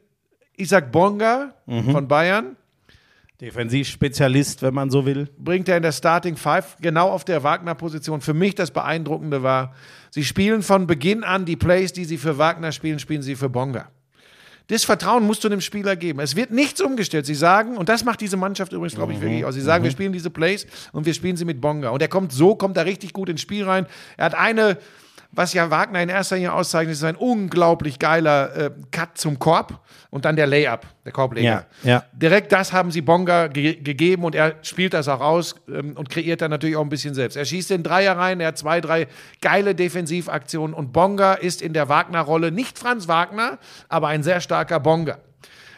Isaac 0.58 0.92
Bonga 0.92 1.54
von 1.66 2.08
Bayern, 2.08 2.56
Defensivspezialist, 3.40 4.64
wenn 4.64 4.74
man 4.74 4.90
so 4.90 5.06
will. 5.06 5.30
bringt 5.38 5.70
er 5.70 5.78
in 5.78 5.84
der 5.84 5.92
Starting 5.92 6.36
Five 6.36 6.78
genau 6.82 7.10
auf 7.12 7.24
der 7.24 7.44
Wagner-Position. 7.44 8.22
Für 8.22 8.34
mich 8.34 8.56
das 8.56 8.72
Beeindruckende 8.72 9.44
war, 9.44 9.76
sie 10.10 10.26
spielen 10.26 10.64
von 10.64 10.88
Beginn 10.88 11.24
an 11.24 11.46
die 11.46 11.56
Plays, 11.56 11.94
die 11.94 12.06
sie 12.06 12.18
für 12.18 12.40
Wagner 12.40 12.72
spielen, 12.72 12.98
spielen 12.98 13.22
sie 13.22 13.36
für 13.36 13.50
Bonga. 13.50 13.92
Das 14.70 14.84
Vertrauen 14.84 15.24
musst 15.24 15.44
du 15.44 15.50
dem 15.50 15.62
Spieler 15.62 15.96
geben. 15.96 16.20
Es 16.20 16.36
wird 16.36 16.52
nichts 16.52 16.82
umgestellt. 16.82 17.26
Sie 17.26 17.36
sagen, 17.36 17.78
und 17.78 17.88
das 17.88 18.04
macht 18.04 18.20
diese 18.20 18.36
Mannschaft 18.36 18.74
übrigens, 18.74 18.96
glaube 18.96 19.14
ich, 19.14 19.22
wirklich 19.22 19.46
aus. 19.46 19.54
Sie 19.54 19.62
sagen, 19.62 19.84
wir 19.84 19.92
spielen 19.92 20.12
diese 20.12 20.30
Plays 20.30 20.68
und 20.92 21.06
wir 21.06 21.14
spielen 21.14 21.38
sie 21.38 21.46
mit 21.46 21.62
Bonga. 21.62 21.90
Und 21.90 22.02
er 22.02 22.10
kommt 22.10 22.34
so, 22.34 22.56
kommt 22.56 22.76
er 22.76 22.86
richtig 22.86 23.14
gut 23.14 23.30
ins 23.30 23.40
Spiel 23.40 23.64
rein. 23.64 23.86
Er 24.18 24.26
hat 24.26 24.36
eine, 24.36 24.78
was 25.32 25.54
ja 25.54 25.70
Wagner 25.70 26.02
in 26.02 26.10
erster 26.10 26.36
Linie 26.36 26.54
auszeichnet, 26.54 26.94
ist 26.94 27.04
ein 27.04 27.16
unglaublich 27.16 28.00
geiler 28.00 28.56
äh, 28.56 28.72
Cut 28.92 29.18
zum 29.18 29.40
Korb 29.40 29.80
und 30.10 30.26
dann 30.26 30.36
der 30.36 30.48
Layup, 30.48 30.86
der 31.06 31.12
Korbleger. 31.12 31.66
Ja, 31.84 31.90
ja. 31.90 32.04
Direkt 32.14 32.52
das 32.52 32.74
haben 32.74 32.92
sie 32.92 33.02
Bonga 33.02 33.48
ge 33.48 33.76
gegeben 33.76 34.24
und 34.24 34.36
er 34.36 34.56
spielt 34.62 34.94
das 34.94 35.08
auch 35.08 35.22
aus 35.22 35.56
ähm, 35.68 35.94
und 35.96 36.10
kreiert 36.10 36.42
dann 36.42 36.52
natürlich 36.52 36.76
auch 36.76 36.82
ein 36.82 36.90
bisschen 36.90 37.14
selbst. 37.14 37.36
Er 37.36 37.46
schießt 37.46 37.70
den 37.70 37.84
Dreier 37.84 38.18
rein, 38.18 38.40
er 38.40 38.48
hat 38.48 38.58
zwei, 38.58 38.82
drei 38.82 39.08
geile 39.42 39.76
Defensivaktionen 39.76 40.74
und 40.74 40.94
Bonga 40.94 41.34
ist 41.34 41.62
in 41.62 41.74
der 41.74 41.90
Wagner-Rolle 41.90 42.52
nicht 42.52 42.80
Franz 42.80 43.08
Wagner, 43.08 43.60
aber 43.90 44.08
ein 44.08 44.24
sehr 44.24 44.42
starker 44.42 44.80
Bonga. 44.80 45.20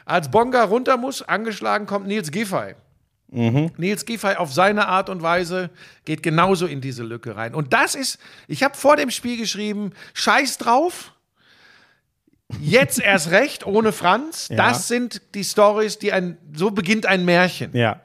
Als 0.05 0.31
Bonga 0.31 0.63
runter 0.63 0.97
muss, 0.97 1.21
angeschlagen 1.21 1.85
kommt 1.85 2.07
Nils 2.07 2.31
Giffey. 2.31 2.75
Nils 3.31 4.05
Giffey 4.05 4.35
auf 4.35 4.53
seine 4.53 4.87
Art 4.87 5.09
und 5.09 5.21
Weise 5.21 5.69
geht 6.05 6.23
genauso 6.23 6.65
in 6.65 6.81
diese 6.81 7.03
Lücke 7.03 7.35
rein. 7.35 7.53
Und 7.53 7.73
das 7.73 7.95
ist, 7.95 8.17
ich 8.47 8.63
habe 8.63 8.75
vor 8.75 8.95
dem 8.95 9.11
Spiel 9.11 9.37
geschrieben, 9.37 9.91
scheiß 10.13 10.57
drauf, 10.57 11.13
jetzt 12.59 12.99
erst 12.99 13.29
recht, 13.31 13.65
ohne 13.65 13.91
Franz. 13.91 14.47
Ja. 14.49 14.57
Das 14.57 14.87
sind 14.87 15.21
die 15.35 15.43
Stories, 15.43 15.99
die 15.99 16.11
ein, 16.11 16.37
so 16.53 16.71
beginnt 16.71 17.05
ein 17.05 17.23
Märchen. 17.25 17.75
Ja. 17.75 18.01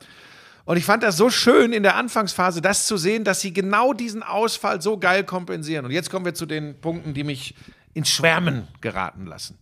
Und 0.66 0.76
ich 0.76 0.84
fand 0.84 1.02
das 1.02 1.16
so 1.16 1.30
schön 1.30 1.72
in 1.72 1.82
der 1.82 1.96
Anfangsphase, 1.96 2.62
das 2.62 2.86
zu 2.86 2.96
sehen, 2.96 3.24
dass 3.24 3.40
sie 3.40 3.52
genau 3.52 3.92
diesen 3.92 4.22
Ausfall 4.22 4.80
so 4.80 4.98
geil 4.98 5.24
kompensieren. 5.24 5.84
Und 5.84 5.90
jetzt 5.90 6.10
kommen 6.10 6.24
wir 6.24 6.34
zu 6.34 6.46
den 6.46 6.80
Punkten, 6.80 7.14
die 7.14 7.24
mich 7.24 7.54
ins 7.92 8.10
Schwärmen 8.10 8.68
geraten 8.80 9.26
lassen. 9.26 9.58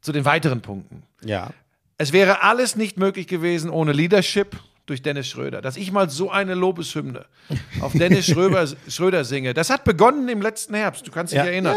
Zu 0.00 0.12
den 0.12 0.24
weiteren 0.24 0.62
Punkten. 0.62 1.02
Ja. 1.24 1.50
Es 1.98 2.12
wäre 2.12 2.42
alles 2.42 2.76
nicht 2.76 2.98
möglich 2.98 3.26
gewesen 3.26 3.70
ohne 3.70 3.92
Leadership 3.92 4.56
durch 4.86 5.02
Dennis 5.02 5.26
Schröder. 5.28 5.60
Dass 5.60 5.76
ich 5.76 5.92
mal 5.92 6.08
so 6.08 6.30
eine 6.30 6.54
Lobeshymne 6.54 7.26
auf 7.80 7.92
Dennis 7.92 8.26
Schröder, 8.26 8.66
Schröder 8.88 9.24
singe. 9.24 9.52
Das 9.54 9.68
hat 9.70 9.84
begonnen 9.84 10.28
im 10.28 10.40
letzten 10.40 10.74
Herbst. 10.74 11.06
Du 11.06 11.10
kannst 11.10 11.32
dich 11.32 11.38
Ja. 11.38 11.44
erinnern. 11.46 11.76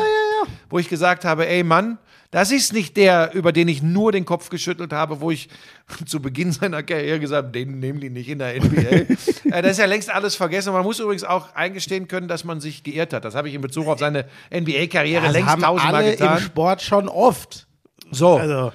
Wo 0.70 0.80
ich 0.80 0.88
gesagt 0.90 1.26
habe, 1.26 1.48
ey 1.48 1.64
Mann, 1.64 1.98
das 2.32 2.52
ist 2.52 2.74
nicht 2.74 2.96
der, 2.96 3.34
über 3.34 3.52
den 3.52 3.68
ich 3.68 3.82
nur 3.82 4.12
den 4.12 4.24
Kopf 4.24 4.50
geschüttelt 4.50 4.94
habe, 4.94 5.20
wo 5.20 5.32
ich 5.32 5.50
zu 6.06 6.22
Beginn 6.22 6.52
seiner 6.52 6.84
Karriere 6.84 7.20
gesagt 7.20 7.48
habe, 7.48 7.52
den 7.52 7.80
nehmen 7.80 8.00
die 8.00 8.10
nicht 8.12 8.30
in 8.30 8.38
der 8.40 8.56
NBA. 8.56 8.82
äh, 9.52 9.62
das 9.64 9.72
ist 9.72 9.78
ja 9.80 9.86
längst 9.86 10.10
alles 10.14 10.36
vergessen. 10.36 10.72
Man 10.72 10.84
muss 10.84 11.00
übrigens 11.00 11.24
auch 11.24 11.56
eingestehen 11.56 12.08
können, 12.08 12.28
dass 12.28 12.44
man 12.44 12.62
sich 12.62 12.84
geirrt 12.84 13.14
hat. 13.14 13.26
Das 13.26 13.34
habe 13.36 13.50
ich 13.50 13.56
in 13.56 13.62
Bezug 13.62 13.88
auf 13.88 13.98
seine 14.00 14.26
NBA-Karriere 14.54 15.24
Das 15.26 15.34
längst 15.34 15.50
haben 15.50 15.62
tausendmal 15.64 15.96
alle 16.04 16.12
getan. 16.12 16.38
im 16.38 16.44
Sport 16.44 16.82
schon 16.84 17.08
oft. 17.10 17.68
So. 18.12 18.38
Also, 18.38 18.72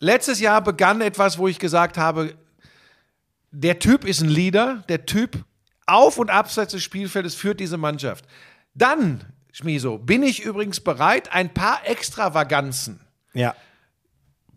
Letztes 0.00 0.38
Jahr 0.40 0.60
begann 0.62 1.00
etwas, 1.00 1.38
wo 1.38 1.48
ich 1.48 1.58
gesagt 1.58 1.98
habe, 1.98 2.34
der 3.50 3.78
Typ 3.78 4.04
ist 4.04 4.20
ein 4.20 4.28
Leader, 4.28 4.84
der 4.88 5.06
Typ 5.06 5.44
auf 5.86 6.18
und 6.18 6.30
abseits 6.30 6.72
des 6.72 6.82
Spielfeldes 6.82 7.34
führt 7.34 7.60
diese 7.60 7.78
Mannschaft. 7.78 8.24
Dann, 8.74 9.24
Schmiso, 9.52 9.98
bin 9.98 10.22
ich 10.22 10.42
übrigens 10.42 10.80
bereit, 10.80 11.32
ein 11.32 11.52
paar 11.54 11.80
Extravaganzen 11.86 13.00
ja. 13.32 13.54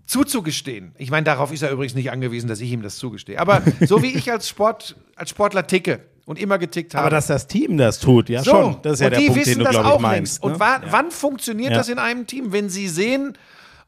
zuzugestehen. 0.06 0.94
Ich 0.98 1.10
meine, 1.12 1.24
darauf 1.24 1.52
ist 1.52 1.62
er 1.62 1.72
übrigens 1.72 1.96
nicht 1.96 2.12
angewiesen, 2.12 2.48
dass 2.48 2.60
ich 2.60 2.72
ihm 2.72 2.82
das 2.82 2.98
zugestehe. 2.98 3.39
Aber 3.39 3.62
so 3.82 4.04
wie 4.04 4.14
ich 4.14 4.32
als, 4.32 4.50
Sport, 4.50 4.96
als 5.16 5.30
Sportler 5.30 5.66
ticke 5.66 6.02
und 6.26 6.38
immer 6.39 6.58
getickt 6.58 6.94
habe. 6.94 7.04
Aber 7.06 7.16
dass 7.16 7.28
das 7.28 7.48
Team 7.48 7.78
das 7.78 8.00
tut, 8.00 8.30
ja 8.30 8.44
So, 8.44 8.52
schon. 8.52 8.78
Das 8.84 8.94
ist 8.94 9.00
ja 9.00 9.08
und 9.08 9.12
der 9.12 9.20
die 9.20 9.26
Punkt, 9.28 9.42
wissen 9.42 9.52
den 9.52 9.60
du, 9.60 9.64
das 9.66 9.74
glaube 9.74 9.88
ich, 9.88 9.94
auch 9.96 10.00
meinst. 10.02 10.44
längst. 10.44 10.44
Und 10.44 10.52
ne? 10.54 10.60
wa 10.60 10.76
ja. 10.76 10.92
wann 10.92 11.12
funktioniert 11.12 11.72
Ja. 11.72 11.78
das 11.78 11.89
in 11.89 11.98
einem 11.98 12.28
Team? 12.28 12.52
Wenn 12.52 12.70
sie 12.70 12.88
sehen, 12.89 13.38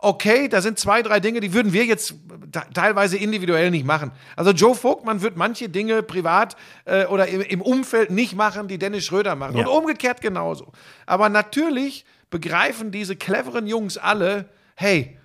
okay, 0.04 0.50
da 0.50 0.62
sind 0.62 0.78
zwei, 0.78 1.02
drei 1.02 1.20
Dinge, 1.20 1.40
die 1.40 1.54
würden 1.54 1.72
wir 1.74 1.86
jetzt 1.86 2.16
te- 2.52 2.66
teilweise 2.74 3.18
individuell 3.18 3.72
nicht 3.72 3.86
machen. 3.86 4.12
Also 4.36 4.52
Joe 4.52 4.76
Vogtmann 4.76 5.22
wird 5.22 5.38
manche 5.38 5.70
Dinge 5.70 6.04
privat 6.04 6.56
äh, 6.86 7.06
oder 7.06 7.28
im, 7.28 7.42
im 7.42 7.62
Umfeld 7.62 8.12
nicht 8.12 8.36
machen, 8.36 8.68
die 8.68 8.78
Dennis 8.78 9.06
Schröder 9.06 9.36
macht. 9.36 9.56
Ja. 9.56 9.62
Und 9.62 9.68
umgekehrt 9.68 10.22
genauso. 10.22 10.74
Aber 11.06 11.30
natürlich 11.30 12.06
begreifen 12.30 12.92
diese 12.92 13.16
cleveren 13.16 13.66
Jungs 13.66 13.98
alle, 13.98 14.50
hey, 14.76 15.18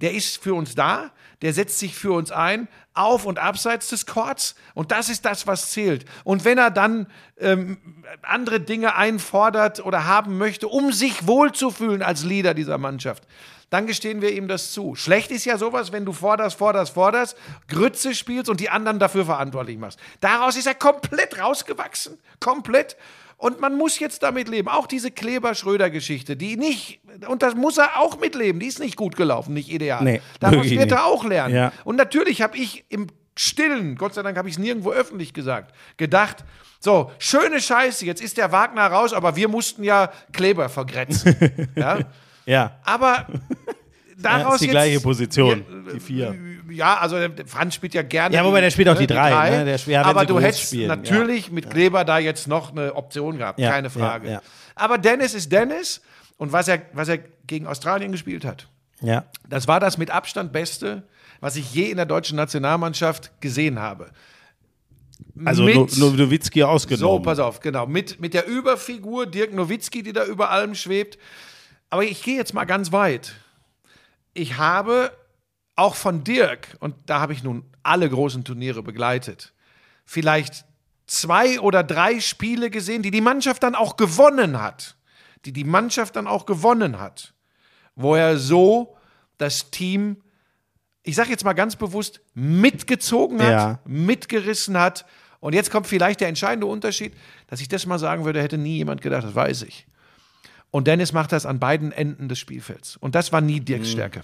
der 0.00 0.12
ist 0.12 0.42
für 0.42 0.54
uns 0.54 0.74
da, 0.74 1.10
der 1.42 1.52
setzt 1.52 1.78
sich 1.78 1.94
für 1.94 2.12
uns 2.12 2.30
ein, 2.30 2.68
auf 2.92 3.24
und 3.24 3.38
abseits 3.38 3.88
des 3.88 4.04
Courts. 4.04 4.54
Und 4.74 4.90
das 4.92 5.08
ist 5.08 5.24
das, 5.24 5.46
was 5.46 5.70
zählt. 5.70 6.04
Und 6.24 6.44
wenn 6.44 6.58
er 6.58 6.70
dann 6.70 7.06
ähm, 7.38 7.78
andere 8.22 8.60
Dinge 8.60 8.96
einfordert 8.96 9.84
oder 9.84 10.06
haben 10.06 10.36
möchte, 10.36 10.68
um 10.68 10.92
sich 10.92 11.26
wohlzufühlen 11.26 12.02
als 12.02 12.24
Leader 12.24 12.52
dieser 12.52 12.78
Mannschaft, 12.78 13.26
dann 13.70 13.86
gestehen 13.86 14.22
wir 14.22 14.32
ihm 14.32 14.46
das 14.46 14.72
zu. 14.72 14.94
Schlecht 14.94 15.30
ist 15.30 15.44
ja 15.44 15.58
sowas, 15.58 15.90
wenn 15.90 16.04
du 16.04 16.12
forderst, 16.12 16.56
forderst, 16.56 16.94
forderst, 16.94 17.36
Grütze 17.68 18.14
spielst 18.14 18.48
und 18.48 18.60
die 18.60 18.70
anderen 18.70 18.98
dafür 18.98 19.24
verantwortlich 19.24 19.78
machst. 19.78 19.98
Daraus 20.20 20.56
ist 20.56 20.66
er 20.66 20.74
komplett 20.74 21.40
rausgewachsen. 21.40 22.18
Komplett. 22.38 22.96
Und 23.38 23.60
man 23.60 23.76
muss 23.76 23.98
jetzt 23.98 24.22
damit 24.22 24.48
leben. 24.48 24.68
Auch 24.68 24.86
diese 24.86 25.10
Kleber-Schröder-Geschichte, 25.10 26.36
die 26.36 26.56
nicht, 26.56 27.00
und 27.26 27.42
das 27.42 27.54
muss 27.54 27.76
er 27.76 27.98
auch 27.98 28.18
mitleben, 28.18 28.60
die 28.60 28.66
ist 28.66 28.78
nicht 28.78 28.96
gut 28.96 29.16
gelaufen, 29.16 29.52
nicht 29.52 29.70
ideal. 29.70 30.02
Nee, 30.02 30.22
Daraus 30.40 30.70
wird 30.70 30.92
er 30.92 31.04
auch 31.04 31.24
lernen. 31.24 31.54
Ja. 31.54 31.72
Und 31.84 31.96
natürlich 31.96 32.40
habe 32.40 32.56
ich 32.56 32.84
im 32.88 33.08
Stillen, 33.36 33.96
Gott 33.96 34.14
sei 34.14 34.22
Dank 34.22 34.38
habe 34.38 34.48
ich 34.48 34.54
es 34.54 34.58
nirgendwo 34.58 34.90
öffentlich 34.90 35.34
gesagt, 35.34 35.74
gedacht, 35.98 36.44
so, 36.80 37.10
schöne 37.18 37.60
Scheiße, 37.60 38.06
jetzt 38.06 38.22
ist 38.22 38.38
der 38.38 38.52
Wagner 38.52 38.86
raus, 38.86 39.12
aber 39.12 39.36
wir 39.36 39.48
mussten 39.48 39.82
ja 39.84 40.10
Kleber 40.32 40.68
vergrätzen. 40.68 41.68
ja? 41.74 41.98
Ja. 42.46 42.78
Aber 42.84 43.26
daraus 44.16 44.44
Ja, 44.48 44.54
ist 44.54 44.60
die 44.60 44.64
jetzt, 44.66 44.70
gleiche 44.72 45.00
Position, 45.00 45.64
Ja, 45.86 45.92
die 45.92 46.00
vier. 46.00 46.34
Ja, 46.70 46.96
also 46.98 47.16
der 47.28 47.46
Franz 47.46 47.74
spielt 47.74 47.94
ja 47.94 48.02
gerne. 48.02 48.34
Ja, 48.34 48.44
wobei 48.44 48.60
der 48.60 48.70
spielt 48.70 48.88
auch 48.88 48.96
die 48.98 49.06
drei, 49.06 49.50
ne? 49.50 49.64
Der 49.64 49.78
spielt- 49.78 49.94
ja, 49.94 50.02
aber 50.02 50.24
du 50.26 50.40
hättest 50.40 50.62
spielen, 50.68 50.88
natürlich 50.88 51.50
mit 51.52 51.70
Kleber 51.70 52.04
da 52.04 52.18
jetzt 52.18 52.48
noch 52.48 52.72
eine 52.72 52.94
Option 52.94 53.38
gehabt, 53.38 53.58
Ja, 53.60 53.70
keine 53.70 53.86
ja, 53.86 53.90
Frage. 53.90 54.30
ja. 54.30 54.42
Aber 54.74 54.98
Dennis 54.98 55.32
ist 55.34 55.52
Dennis 55.52 56.02
und 56.38 56.52
was 56.52 56.66
er, 56.68 56.82
was 56.92 57.08
er 57.08 57.18
gegen 57.46 57.66
Australien 57.68 58.10
gespielt 58.12 58.44
hat, 58.44 58.68
Ja. 59.00 59.24
das 59.48 59.68
war 59.68 59.78
das 59.80 59.96
mit 59.96 60.10
Abstand 60.10 60.52
Beste, 60.52 61.04
was 61.40 61.54
ich 61.56 61.72
je 61.72 61.84
in 61.90 61.96
der 61.96 62.06
deutschen 62.06 62.36
Nationalmannschaft 62.36 63.40
gesehen 63.40 63.78
habe. 63.78 64.10
Also 65.44 65.62
Mit- 65.64 65.96
No- 65.98 66.10
Nowitzki 66.10 66.60
So, 66.60 66.66
ausgenommen. 66.66 67.22
pass 67.22 67.38
auf, 67.38 67.60
genau. 67.60 67.86
Mit, 67.86 68.20
mit 68.20 68.34
der 68.34 68.46
Überfigur 68.46 69.26
Dirk 69.26 69.52
Nowitzki, 69.54 70.02
die 70.02 70.12
da 70.12 70.24
über 70.24 70.50
allem 70.50 70.74
schwebt. 70.74 71.16
Aber 71.90 72.04
ich 72.04 72.22
gehe 72.22 72.36
jetzt 72.36 72.54
mal 72.54 72.64
ganz 72.64 72.92
weit. 72.92 73.34
Ich 74.34 74.56
habe 74.58 75.12
auch 75.76 75.94
von 75.94 76.24
Dirk, 76.24 76.76
und 76.80 76.94
da 77.06 77.20
habe 77.20 77.32
ich 77.32 77.42
nun 77.42 77.64
alle 77.82 78.08
großen 78.08 78.44
Turniere 78.44 78.82
begleitet, 78.82 79.52
vielleicht 80.04 80.64
zwei 81.06 81.60
oder 81.60 81.82
drei 81.84 82.20
Spiele 82.20 82.70
gesehen, 82.70 83.02
die 83.02 83.10
die 83.10 83.20
Mannschaft 83.20 83.62
dann 83.62 83.74
auch 83.74 83.96
gewonnen 83.96 84.60
hat. 84.60 84.96
Die 85.44 85.52
die 85.52 85.64
Mannschaft 85.64 86.16
dann 86.16 86.26
auch 86.26 86.44
gewonnen 86.46 86.98
hat. 86.98 87.32
Wo 87.94 88.14
er 88.16 88.36
so 88.38 88.96
das 89.38 89.70
Team, 89.70 90.16
ich 91.04 91.14
sage 91.14 91.30
jetzt 91.30 91.44
mal 91.44 91.52
ganz 91.52 91.76
bewusst, 91.76 92.20
mitgezogen 92.34 93.40
hat, 93.40 93.50
Ja. 93.50 93.78
mitgerissen 93.84 94.76
hat. 94.78 95.06
Und 95.38 95.54
jetzt 95.54 95.70
kommt 95.70 95.86
vielleicht 95.86 96.20
der 96.20 96.28
entscheidende 96.28 96.66
Unterschied, 96.66 97.14
dass 97.46 97.60
ich 97.60 97.68
das 97.68 97.86
mal 97.86 97.98
sagen 97.98 98.24
würde, 98.24 98.42
hätte 98.42 98.58
nie 98.58 98.78
jemand 98.78 99.02
gedacht, 99.02 99.22
das 99.24 99.34
weiß 99.34 99.62
ich. 99.62 99.86
Und 100.70 100.86
Dennis 100.86 101.12
macht 101.12 101.32
das 101.32 101.46
an 101.46 101.58
beiden 101.58 101.92
Enden 101.92 102.28
des 102.28 102.38
Spielfelds. 102.38 102.96
Und 102.96 103.14
das 103.14 103.32
war 103.32 103.40
nie 103.40 103.60
Dirks 103.60 103.90
Stärke. 103.90 104.22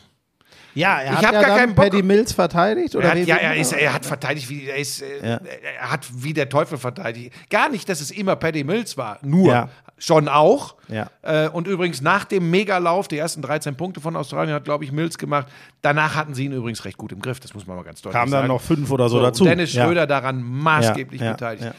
ja, 0.74 1.01
er 1.01 1.12
Ich 1.12 1.16
hat 1.19 1.23
ja 1.23 1.31
gar 1.32 1.43
dann 1.43 1.56
keinen 1.59 1.74
Bock- 1.74 1.85
Paddy 1.86 2.02
Mills 2.02 2.32
verteidigt. 2.32 2.94
Oder 2.94 3.14
Er 3.14 3.20
hat, 3.23 3.27
ja, 3.28 3.36
er, 3.36 3.56
ist, 3.56 3.73
er 3.73 3.93
hat 3.94 4.05
verteidigt, 4.05 4.51
wie, 4.51 4.66
er, 4.66 4.77
ist, 4.77 5.01
äh, 5.02 5.19
er 5.23 5.90
hat 5.90 6.06
wie 6.14 6.32
der 6.35 6.48
Teufel 6.48 6.77
verteidigt. 6.78 7.32
Gar 7.48 7.70
nicht, 7.70 7.89
dass 7.89 8.01
es 8.01 8.10
immer 8.10 8.36
Paddy 8.36 8.64
Mills 8.64 8.97
war, 8.98 9.19
nur 9.23 9.48
Ja. 9.52 9.69
schon 9.98 10.28
auch. 10.28 10.74
Ja. 10.89 11.10
Äh, 11.23 11.48
und 11.48 11.66
übrigens 11.69 12.02
nach 12.02 12.24
dem 12.24 12.51
Megalauf, 12.51 13.09
die 13.09 13.16
ersten 13.19 13.40
13 13.40 13.77
Punkte 13.77 14.01
von 14.02 14.14
Australien 14.16 14.55
hat, 14.55 14.64
glaube 14.64 14.85
ich, 14.85 14.93
Mills 14.93 15.16
gemacht. 15.16 15.47
Danach 15.81 16.14
hatten 16.16 16.35
sie 16.35 16.44
ihn 16.44 16.52
übrigens 16.52 16.85
recht 16.85 16.98
gut 16.98 17.12
im 17.12 17.20
Griff, 17.23 17.40
das 17.40 17.55
muss 17.55 17.66
man 17.66 17.77
mal 17.77 17.82
ganz 17.85 18.02
deutlich 18.02 18.19
Kam 18.20 18.28
sagen. 18.28 18.43
dann 18.43 18.48
noch 18.56 18.60
fünf 18.62 18.90
oder 18.90 19.09
so, 19.09 19.19
und 19.19 19.23
dazu. 19.23 19.44
Dennis 19.44 19.73
Ja. 19.73 19.85
Schröder 19.86 20.06
daran 20.06 20.43
maßgeblich 20.43 21.20
Ja, 21.20 21.28
ja, 21.28 21.32
beteiligt. 21.32 21.64
ja. 21.64 21.73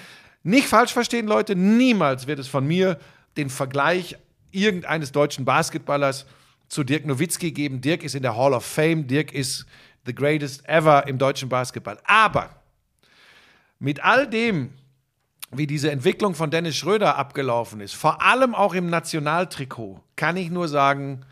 Nicht 0.43 0.67
falsch 0.67 0.93
verstehen, 0.93 1.27
Leute, 1.27 1.55
niemals 1.55 2.25
wird 2.27 2.39
es 2.39 2.47
von 2.47 2.65
mir 2.65 2.97
den 3.37 3.49
Vergleich 3.49 4.17
irgendeines 4.53 5.11
deutschen 5.11 5.45
Basketballers 5.45 6.25
zu 6.67 6.83
Dirk 6.83 7.05
Nowitzki 7.05 7.51
geben. 7.51 7.81
Dirk 7.81 8.03
ist 8.03 8.15
in 8.15 8.23
der 8.23 8.35
Hall 8.35 8.53
of 8.53 8.65
Fame, 8.65 9.07
Dirk 9.07 9.33
ist 9.33 9.65
the 10.05 10.13
greatest 10.13 10.67
ever 10.67 11.07
im 11.07 11.17
deutschen 11.17 11.49
Basketball. 11.49 11.97
Aber 12.05 12.49
mit 13.79 14.03
all 14.03 14.27
dem, 14.27 14.73
wie 15.51 15.67
diese 15.67 15.91
Entwicklung 15.91 16.35
von 16.35 16.51
Dennis 16.51 16.75
Schröder 16.75 17.17
abgelaufen 17.17 17.79
ist, 17.81 17.93
vor 17.95 18.21
allem 18.21 18.55
auch 18.55 18.73
im 18.73 18.89
Nationaltrikot, 18.89 20.01
kann 20.15 20.37
ich 20.37 20.49
nur 20.49 20.67
sagen, 20.67 21.25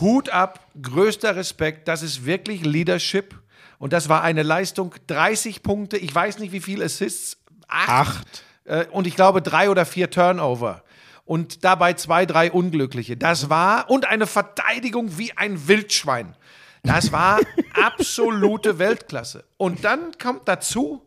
Hut 0.00 0.28
ab, 0.28 0.60
größter 0.80 1.36
Respekt, 1.36 1.88
das 1.88 2.02
ist 2.02 2.24
wirklich 2.24 2.64
Leadership. 2.64 3.34
Und 3.78 3.92
das 3.92 4.08
war 4.08 4.22
eine 4.22 4.42
Leistung, 4.42 4.94
30 5.06 5.62
Punkte, 5.62 5.96
ich 5.96 6.14
weiß 6.14 6.38
nicht 6.38 6.52
wie 6.52 6.60
viele 6.60 6.84
Assists, 6.84 7.38
acht. 7.68 7.88
Acht. 7.88 8.44
Äh, 8.64 8.86
und 8.86 9.06
ich 9.06 9.16
glaube 9.16 9.42
drei 9.42 9.70
oder 9.70 9.86
vier 9.86 10.10
Turnover. 10.10 10.82
Und 11.28 11.62
dabei 11.62 11.92
zwei, 11.92 12.24
drei 12.24 12.50
Unglückliche. 12.50 13.18
Das 13.18 13.50
war, 13.50 13.90
und 13.90 14.08
eine 14.08 14.26
Verteidigung 14.26 15.18
wie 15.18 15.36
ein 15.36 15.68
Wildschwein. 15.68 16.34
Das 16.82 17.12
war 17.12 17.40
absolute 17.74 18.78
Weltklasse. 18.78 19.44
Und 19.58 19.84
dann 19.84 20.16
kommt 20.18 20.48
dazu, 20.48 21.06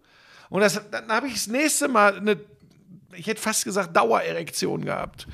und 0.52 0.61
das, 0.61 0.80
dann 0.91 1.07
habe 1.07 1.26
ich 1.26 1.34
das 1.34 1.48
nächste 1.48 1.88
Mal 1.88 2.18
eine, 2.18 2.38
ich 3.15 3.26
hätte 3.26 3.41
fast 3.41 3.65
gesagt, 3.65 3.98
Dauererektion 3.98 4.85
gehabt. 4.85 5.26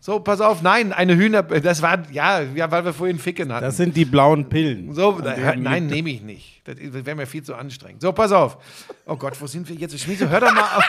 So, 0.00 0.20
pass 0.20 0.40
auf, 0.40 0.62
nein, 0.62 0.94
eine 0.94 1.16
Hühner, 1.16 1.42
das 1.42 1.82
war, 1.82 2.10
ja, 2.10 2.40
ja 2.40 2.70
weil 2.70 2.86
wir 2.86 2.94
vorhin 2.94 3.18
Ficken 3.18 3.52
hatten. 3.52 3.66
Das 3.66 3.76
sind 3.76 3.94
die 3.94 4.06
blauen 4.06 4.48
Pillen. 4.48 4.94
So, 4.94 5.20
da, 5.20 5.54
nein, 5.54 5.86
nehme 5.86 6.08
ich 6.08 6.22
nicht. 6.22 6.62
Das 6.64 6.76
wäre 6.78 7.14
mir 7.14 7.26
viel 7.26 7.42
zu 7.42 7.54
anstrengend. 7.54 8.00
So, 8.00 8.10
pass 8.12 8.32
auf. 8.32 8.56
Oh 9.04 9.16
Gott, 9.16 9.38
wo 9.38 9.46
sind 9.46 9.68
wir 9.68 9.76
jetzt? 9.76 10.00
Schmiede, 10.00 10.30
hör 10.30 10.40
doch 10.40 10.54
mal 10.54 10.78
auf. 10.78 10.84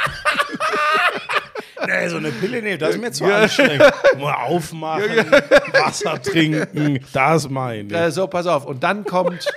Nee, 1.88 2.08
so 2.10 2.18
eine 2.18 2.32
Pille 2.32 2.62
nehmen, 2.62 2.80
das 2.80 2.95
ist 2.95 3.02
mir 3.02 3.12
zu 3.12 3.26
anstrengend. 3.26 3.91
Mal 4.20 4.34
aufmachen, 4.34 5.32
Wasser 5.74 6.22
trinken, 6.22 6.99
das 7.14 7.49
meine 7.49 7.88
ich. 7.88 7.94
Äh, 7.94 8.12
so, 8.12 8.28
pass 8.28 8.48
auf. 8.48 8.66
Und 8.66 8.84
dann 8.84 9.03
kommt, 9.03 9.48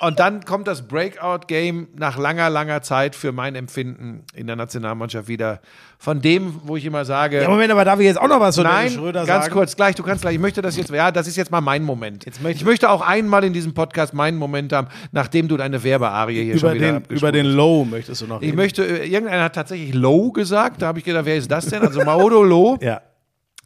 und 0.00 0.18
dann 0.18 0.44
kommt 0.44 0.66
das 0.68 0.86
Breakout-Game 0.86 1.88
nach 1.96 2.18
langer, 2.18 2.50
langer 2.50 2.82
Zeit 2.82 3.14
für 3.14 3.32
mein 3.32 3.54
Empfinden 3.54 4.24
in 4.34 4.46
der 4.46 4.56
Nationalmannschaft 4.56 5.28
wieder. 5.28 5.60
Von 5.98 6.20
dem, 6.20 6.60
wo 6.64 6.76
ich 6.76 6.84
immer 6.84 7.04
sage, 7.04 7.40
Ja, 7.42 7.48
Moment, 7.48 7.70
aber 7.72 7.84
darf 7.84 7.98
ich 8.00 8.04
jetzt 8.06 8.20
auch 8.20 8.28
noch 8.28 8.40
was 8.40 8.56
zu 8.56 8.62
Nein, 8.62 8.90
Schröder 8.90 9.24
ganz 9.24 9.44
sagen? 9.46 9.54
kurz, 9.54 9.74
gleich, 9.76 9.94
du 9.94 10.02
kannst 10.02 10.22
gleich. 10.22 10.34
Ich 10.34 10.40
möchte 10.40 10.60
das 10.60 10.76
jetzt, 10.76 10.90
ja, 10.90 11.10
das 11.10 11.26
ist 11.26 11.36
jetzt 11.36 11.50
mal 11.50 11.60
mein 11.62 11.82
Moment. 11.82 12.26
Jetzt 12.26 12.42
möchte- 12.42 12.58
ich 12.58 12.64
möchte 12.66 12.90
auch 12.90 13.00
einmal 13.00 13.42
in 13.44 13.52
diesem 13.52 13.72
Podcast 13.74 14.12
meinen 14.12 14.36
Moment 14.36 14.72
haben, 14.72 14.88
nachdem 15.12 15.48
du 15.48 15.56
deine 15.56 15.82
Werbearie 15.82 16.44
hier 16.44 16.54
Über 16.54 16.58
schon 16.70 16.74
wieder 16.74 17.00
den, 17.00 17.16
über 17.16 17.32
den 17.32 17.46
Low 17.46 17.84
möchtest 17.84 18.20
du 18.22 18.26
noch 18.26 18.40
Ich 18.42 18.48
reden? 18.48 18.56
möchte, 18.56 18.84
äh, 18.84 19.06
irgendeiner 19.08 19.44
hat 19.44 19.54
tatsächlich 19.54 19.94
Low 19.94 20.30
gesagt, 20.32 20.82
da 20.82 20.88
habe 20.88 20.98
ich 20.98 21.04
gedacht, 21.04 21.24
wer 21.24 21.36
ist 21.36 21.50
das 21.50 21.66
denn? 21.66 21.82
Also 21.82 22.04
Maodo 22.04 22.42
Low 22.42 22.76
Ja. 22.82 23.00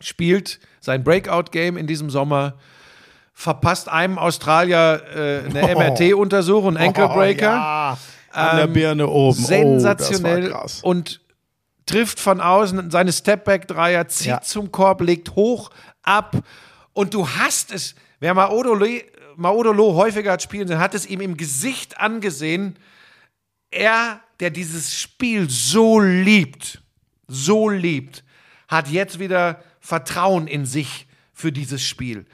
spielt 0.01 0.61
sein 0.81 1.03
Breakout-Game 1.03 1.77
in 1.77 1.87
diesem 1.87 2.09
Sommer, 2.11 2.55
verpasst 3.41 3.89
einem 3.89 4.19
Australier 4.19 5.01
äh, 5.15 5.49
eine 5.49 5.77
Oh. 5.77 5.79
MRT-Untersuchung, 5.79 6.77
einen 6.77 6.89
Ankle 6.89 7.07
Breaker. 7.09 7.53
Oh, 7.53 7.55
ja, 7.55 7.99
an 8.51 8.57
der 8.57 8.67
Birne 8.67 9.07
oben. 9.07 9.39
Sensationell 9.41 10.49
Oh, 10.49 10.53
war 10.55 10.61
krass. 10.63 10.81
und 10.83 11.21
trifft 11.87 12.19
von 12.19 12.41
außen 12.41 12.91
seine 12.91 13.13
Stepback-Dreier, 13.13 14.09
zieht 14.09 14.27
Ja. 14.27 14.41
zum 14.41 14.73
Korb, 14.73 15.03
legt 15.03 15.37
hoch, 15.37 15.71
ab 16.03 16.37
und 16.95 17.15
du 17.15 17.29
hast 17.29 17.73
es. 17.73 17.95
Wer 18.19 18.35
Maodolo, 18.35 18.85
Maodolo 19.37 19.95
häufiger 19.95 20.33
hat 20.33 20.43
spielen 20.43 20.67
sehen, 20.67 20.81
hat 20.81 20.97
es 20.97 21.07
ihm 21.07 21.21
im 21.21 21.37
Gesicht 21.37 22.01
angesehen. 22.01 22.77
Er, 23.71 24.19
der 24.41 24.51
dieses 24.51 24.99
Spiel 24.99 25.49
so 25.49 26.01
liebt, 26.01 26.83
so 27.29 27.69
liebt, 27.69 28.25
hat 28.67 28.89
jetzt 28.89 29.21
wieder 29.21 29.63
Vertrauen 29.79 30.49
in 30.49 30.67
sich 30.67 31.07
für 31.33 31.53
dieses 31.53 31.83
Spiel. 31.83 32.27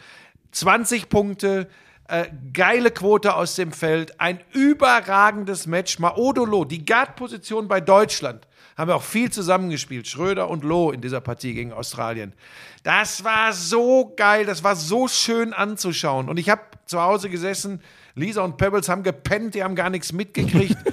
20 0.55 1.09
Punkte, 1.09 1.69
äh, 2.09 2.27
geile 2.53 2.91
Quote 2.91 3.35
aus 3.35 3.57
dem 3.57 3.73
Feld, 3.73 4.21
ein 4.21 4.41
überragendes 4.53 5.67
Match. 5.67 5.99
Maodolo, 5.99 6.65
die 6.65 6.85
Guard-Position 6.85 7.67
bei 7.67 7.81
Deutschland, 7.81 8.47
haben 8.77 8.89
wir 8.89 8.97
auch 8.97 9.03
viel 9.03 9.31
zusammengespielt. 9.31 10.07
Schröder 10.07 10.49
und 10.49 10.65
Loh 10.65 10.91
in 10.91 11.01
dieser 11.01 11.21
Partie 11.21 11.55
gegen 11.55 11.73
Australien. 11.73 12.35
Das 12.83 13.25
war 13.25 13.53
so 13.53 14.13
geil, 14.17 14.47
das 14.47 14.63
war 14.63 14.77
so 14.77 15.09
schön 15.09 15.53
anzuschauen. 15.53 16.29
Und 16.29 16.39
ich 16.39 16.51
habe 16.51 16.63
zu 16.87 17.01
Hause 17.01 17.31
gesessen, 17.31 17.81
Lisa 18.15 18.43
und 18.43 18.59
Pebbles 18.59 18.89
haben 18.89 19.03
gepennt, 19.03 19.55
die 19.55 19.65
haben 19.65 19.75
gar 19.75 19.91
nichts 19.91 20.13
mitgekriegt. 20.13 20.77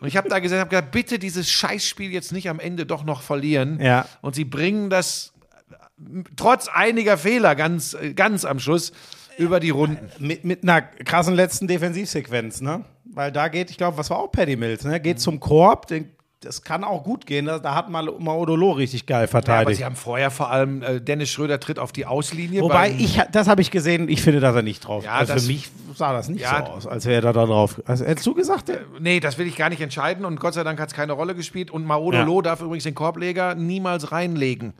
Und 0.00 0.06
ich 0.06 0.16
habe 0.16 0.28
da 0.28 0.38
gesessen, 0.38 0.60
habe 0.60 0.70
gesagt, 0.70 0.92
bitte 0.92 1.18
dieses 1.18 1.50
Scheißspiel 1.50 2.12
jetzt 2.12 2.30
nicht 2.30 2.48
am 2.48 2.60
Ende 2.60 2.86
doch 2.86 3.02
noch 3.02 3.20
verlieren. 3.20 3.80
Ja. 3.80 4.06
Und 4.20 4.36
sie 4.36 4.44
bringen 4.44 4.90
das 4.90 5.32
trotz 6.36 6.68
einiger 6.68 7.18
Fehler 7.18 7.54
ganz, 7.54 7.96
ganz 8.14 8.44
am 8.44 8.58
Schluss 8.58 8.92
über 9.38 9.60
die 9.60 9.70
Runden. 9.70 10.10
Mit, 10.18 10.44
mit 10.44 10.62
einer 10.62 10.82
krassen 10.82 11.34
letzten 11.34 11.68
Defensivsequenz, 11.68 12.60
ne? 12.60 12.84
Weil 13.04 13.32
da 13.32 13.48
geht, 13.48 13.70
ich 13.70 13.78
glaube, 13.78 13.96
was 13.96 14.10
war 14.10 14.18
auch 14.18 14.30
Paddy 14.30 14.56
Mills, 14.56 14.84
ne? 14.84 14.98
Mhm. 14.98 15.02
Geht 15.02 15.20
zum 15.20 15.40
Korb, 15.40 15.86
den, 15.86 16.10
das 16.40 16.62
kann 16.62 16.84
auch 16.84 17.02
gut 17.02 17.26
gehen. 17.26 17.46
Da, 17.46 17.58
da 17.58 17.74
hat 17.74 17.90
mal 17.90 18.04
Maodolo 18.18 18.70
richtig 18.72 19.06
geil 19.06 19.16
Ja, 19.18 19.22
aber 19.22 19.28
verteidigt. 19.28 19.78
sie 19.78 19.84
haben 19.84 19.96
vorher 19.96 20.30
vor 20.30 20.50
allem, 20.50 20.82
äh, 20.82 21.00
Dennis 21.00 21.30
Schröder 21.30 21.58
tritt 21.58 21.78
auf 21.80 21.90
die 21.90 22.06
Auslinie. 22.06 22.62
Wobei, 22.62 22.90
ich, 22.96 23.20
das 23.32 23.48
habe 23.48 23.60
ich 23.60 23.70
gesehen, 23.72 24.08
ich 24.08 24.22
finde, 24.22 24.38
dass 24.40 24.54
er 24.54 24.62
nicht 24.62 24.86
drauf 24.86 25.04
Ja, 25.04 25.14
Also 25.14 25.34
das- 25.34 25.42
für 25.42 25.48
mich 25.52 25.68
sah 25.96 26.12
das 26.12 26.28
nicht 26.28 26.42
Ja, 26.42 26.64
so 26.64 26.72
aus, 26.72 26.86
als 26.86 27.06
wäre 27.06 27.26
er 27.26 27.32
da 27.32 27.44
drauf. 27.44 27.82
Also, 27.86 28.04
hättest 28.04 28.24
du 28.26 28.34
gesagt, 28.34 28.68
der, 28.68 28.78
Nee, 29.00 29.18
das 29.18 29.36
will 29.38 29.48
ich 29.48 29.56
gar 29.56 29.68
nicht 29.68 29.80
entscheiden 29.80 30.24
und 30.24 30.38
Gott 30.38 30.54
sei 30.54 30.62
Dank 30.62 30.78
hat 30.80 30.90
es 30.90 30.94
keine 30.94 31.12
Rolle 31.12 31.34
gespielt. 31.34 31.72
Und 31.72 31.84
Maodolo 31.84 32.36
Ja. 32.36 32.42
darf 32.42 32.60
übrigens 32.60 32.84
den 32.84 32.94
Korbleger 32.94 33.54
niemals 33.56 34.12
reinlegen. 34.12 34.74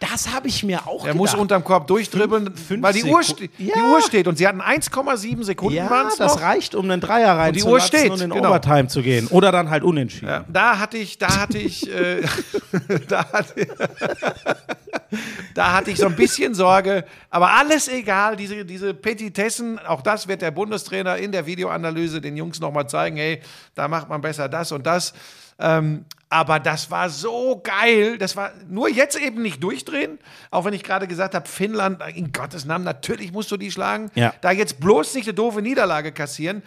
das 0.00 0.34
habe 0.34 0.48
ich 0.48 0.64
mir 0.64 0.86
auch 0.88 1.06
Er 1.06 1.14
muss 1.14 1.34
unterm 1.34 1.62
Korb 1.64 1.86
durchdribbeln, 1.86 2.54
Fünf- 2.56 2.82
weil 2.82 2.92
die 2.92 3.04
Uhr, 3.04 3.20
Seku- 3.20 3.48
Ja. 3.58 3.74
die 3.76 3.80
Uhr 3.80 4.00
steht. 4.02 4.26
Und 4.26 4.36
sie 4.38 4.46
hatten 4.48 4.60
1,7 4.60 5.44
Sekunden 5.44 5.76
Ja, 5.76 5.88
das 6.18 6.18
noch. 6.18 6.40
reicht, 6.42 6.74
um 6.74 6.90
einen 6.90 7.00
Dreier 7.00 7.52
die 7.52 7.62
Uhr 7.62 7.74
reinzulassen 7.78 7.86
steht, 7.98 8.10
und 8.10 8.20
in 8.20 8.30
genau. 8.30 8.48
Overtime 8.50 8.88
zu 8.88 9.02
gehen. 9.02 9.28
Oder 9.28 9.52
dann 9.52 9.70
halt 9.70 9.82
unentschieden. 9.84 10.44
Da 10.48 10.78
hatte 10.78 10.96
ich, 10.98 11.03
da 11.18 11.40
hatte 11.40 11.58
ich, 11.58 11.90
äh, 11.90 12.22
da, 13.08 13.32
hatte, 13.32 13.66
da 15.54 15.72
hatte 15.72 15.90
ich 15.90 15.98
so 15.98 16.06
ein 16.06 16.16
bisschen 16.16 16.54
Sorge. 16.54 17.04
Aber 17.30 17.52
alles 17.52 17.88
egal, 17.88 18.36
diese, 18.36 18.64
diese 18.64 18.94
Petitessen, 18.94 19.78
auch 19.78 20.02
das 20.02 20.28
wird 20.28 20.42
der 20.42 20.50
Bundestrainer 20.50 21.16
in 21.16 21.32
der 21.32 21.46
Videoanalyse 21.46 22.20
den 22.20 22.36
Jungs 22.36 22.60
nochmal 22.60 22.88
zeigen, 22.88 23.16
hey, 23.16 23.40
da 23.74 23.88
macht 23.88 24.08
man 24.08 24.20
besser 24.20 24.48
das 24.48 24.72
und 24.72 24.86
das. 24.86 25.14
Ähm, 25.58 26.04
aber 26.28 26.58
das 26.58 26.90
war 26.90 27.10
so 27.10 27.60
geil. 27.62 28.18
Das 28.18 28.34
war 28.34 28.50
nur 28.68 28.88
jetzt 28.88 29.16
eben 29.20 29.40
nicht 29.42 29.62
durchdrehen. 29.62 30.18
Auch 30.50 30.64
wenn 30.64 30.74
ich 30.74 30.82
gerade 30.82 31.06
gesagt 31.06 31.34
habe, 31.34 31.48
Finnland, 31.48 32.02
in 32.14 32.32
Gottes 32.32 32.64
Namen, 32.64 32.84
natürlich 32.84 33.32
musst 33.32 33.52
du 33.52 33.56
die 33.56 33.70
schlagen. 33.70 34.10
Ja. 34.16 34.34
Da 34.40 34.50
jetzt 34.50 34.80
bloß 34.80 35.14
nicht 35.14 35.28
eine 35.28 35.34
doofe 35.34 35.62
Niederlage 35.62 36.10
kassieren. 36.10 36.62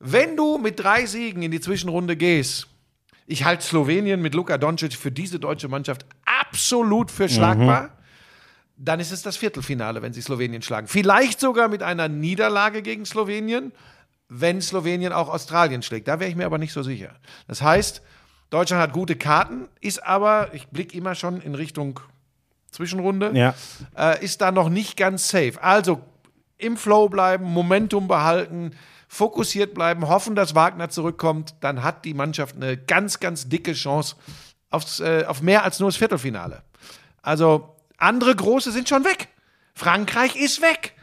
Wenn 0.00 0.36
du 0.36 0.58
mit 0.58 0.80
drei 0.80 1.06
Siegen 1.06 1.42
in 1.42 1.50
die 1.50 1.60
Zwischenrunde 1.60 2.16
gehst, 2.16 2.66
ich 3.30 3.44
halte 3.44 3.62
Slowenien 3.64 4.20
mit 4.22 4.34
Luka 4.34 4.56
Doncic 4.58 4.94
für 4.94 5.12
diese 5.12 5.38
deutsche 5.38 5.68
Mannschaft 5.68 6.06
absolut 6.24 7.10
für 7.10 7.28
schlagbar. 7.28 7.90
Dann 8.78 9.00
ist 9.00 9.12
es 9.12 9.22
das 9.22 9.36
Viertelfinale, 9.36 10.00
wenn 10.02 10.12
sie 10.14 10.22
Slowenien 10.22 10.62
schlagen. 10.62 10.86
Vielleicht 10.86 11.38
sogar 11.38 11.68
mit 11.68 11.82
einer 11.82 12.08
Niederlage 12.08 12.80
gegen 12.80 13.04
Slowenien, 13.04 13.72
wenn 14.28 14.62
Slowenien 14.62 15.12
auch 15.12 15.28
Australien 15.28 15.82
schlägt. 15.82 16.08
Da 16.08 16.20
wäre 16.20 16.30
ich 16.30 16.36
mir 16.36 16.46
aber 16.46 16.58
nicht 16.58 16.72
so 16.72 16.82
sicher. 16.82 17.10
Das 17.48 17.60
heißt, 17.60 18.00
Deutschland 18.50 18.82
hat 18.82 18.92
gute 18.92 19.16
Karten, 19.16 19.68
ist 19.80 20.02
aber, 20.06 20.54
ich 20.54 20.68
blicke 20.68 20.96
immer 20.96 21.14
schon 21.14 21.40
in 21.42 21.54
Richtung 21.54 22.00
Zwischenrunde, 22.70 23.32
Ja. 23.34 23.54
äh, 23.96 24.24
ist 24.24 24.40
da 24.40 24.52
noch 24.52 24.70
nicht 24.70 24.96
ganz 24.96 25.28
safe. 25.28 25.54
Also 25.62 26.00
im 26.56 26.76
Flow 26.78 27.08
bleiben, 27.10 27.44
Momentum 27.44 28.08
behalten, 28.08 28.72
fokussiert 29.08 29.74
bleiben, 29.74 30.06
hoffen, 30.08 30.34
dass 30.36 30.54
Wagner 30.54 30.90
zurückkommt, 30.90 31.54
dann 31.60 31.82
hat 31.82 32.04
die 32.04 32.14
Mannschaft 32.14 32.56
eine 32.56 32.76
ganz, 32.76 33.20
ganz 33.20 33.48
dicke 33.48 33.72
Chance 33.72 34.16
aufs, 34.70 35.00
äh, 35.00 35.24
auf 35.26 35.40
mehr 35.42 35.64
als 35.64 35.80
nur 35.80 35.88
das 35.88 35.96
Viertelfinale. 35.96 36.62
Also 37.22 37.74
andere 37.96 38.36
große 38.36 38.70
sind 38.70 38.88
schon 38.88 39.04
weg. 39.04 39.28
Frankreich 39.74 40.36
ist 40.36 40.60
weg. 40.60 40.94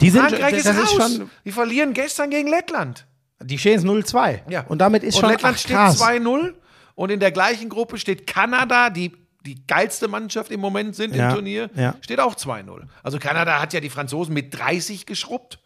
Die 0.00 0.10
sind 0.10 0.22
Frankreich 0.28 0.54
ist 0.54 0.66
raus. 0.66 0.76
ist 0.82 0.92
schon, 0.92 1.30
die 1.44 1.52
verlieren 1.52 1.94
gestern 1.94 2.30
gegen 2.30 2.48
Lettland. 2.48 3.06
die 3.40 3.58
stehen 3.58 3.72
jetzt 3.72 3.84
0-2. 3.84 4.40
Ja. 4.48 4.62
Und 4.68 4.78
damit 4.78 5.02
ist 5.02 5.16
und 5.16 5.22
schon 5.22 5.30
Lettland 5.30 5.56
ach, 5.56 5.60
steht 5.60 5.76
krass. 5.76 6.00
2-0 6.00 6.54
und 6.94 7.10
in 7.10 7.20
der 7.20 7.32
gleichen 7.32 7.68
Gruppe 7.68 7.98
steht 7.98 8.26
Kanada, 8.26 8.90
die 8.90 9.12
die 9.44 9.66
geilste 9.66 10.06
Mannschaft 10.06 10.50
im 10.52 10.60
Moment 10.60 10.94
sind 10.94 11.14
Ja, 11.14 11.28
im 11.28 11.34
Turnier, 11.34 11.70
ja. 11.74 11.96
steht 12.00 12.20
auch 12.20 12.36
2-0. 12.36 12.82
Also 13.02 13.18
Kanada 13.18 13.60
hat 13.60 13.72
ja 13.72 13.80
die 13.80 13.90
Franzosen 13.90 14.32
mit 14.34 14.56
30 14.56 15.04
geschrubbt. 15.06 15.58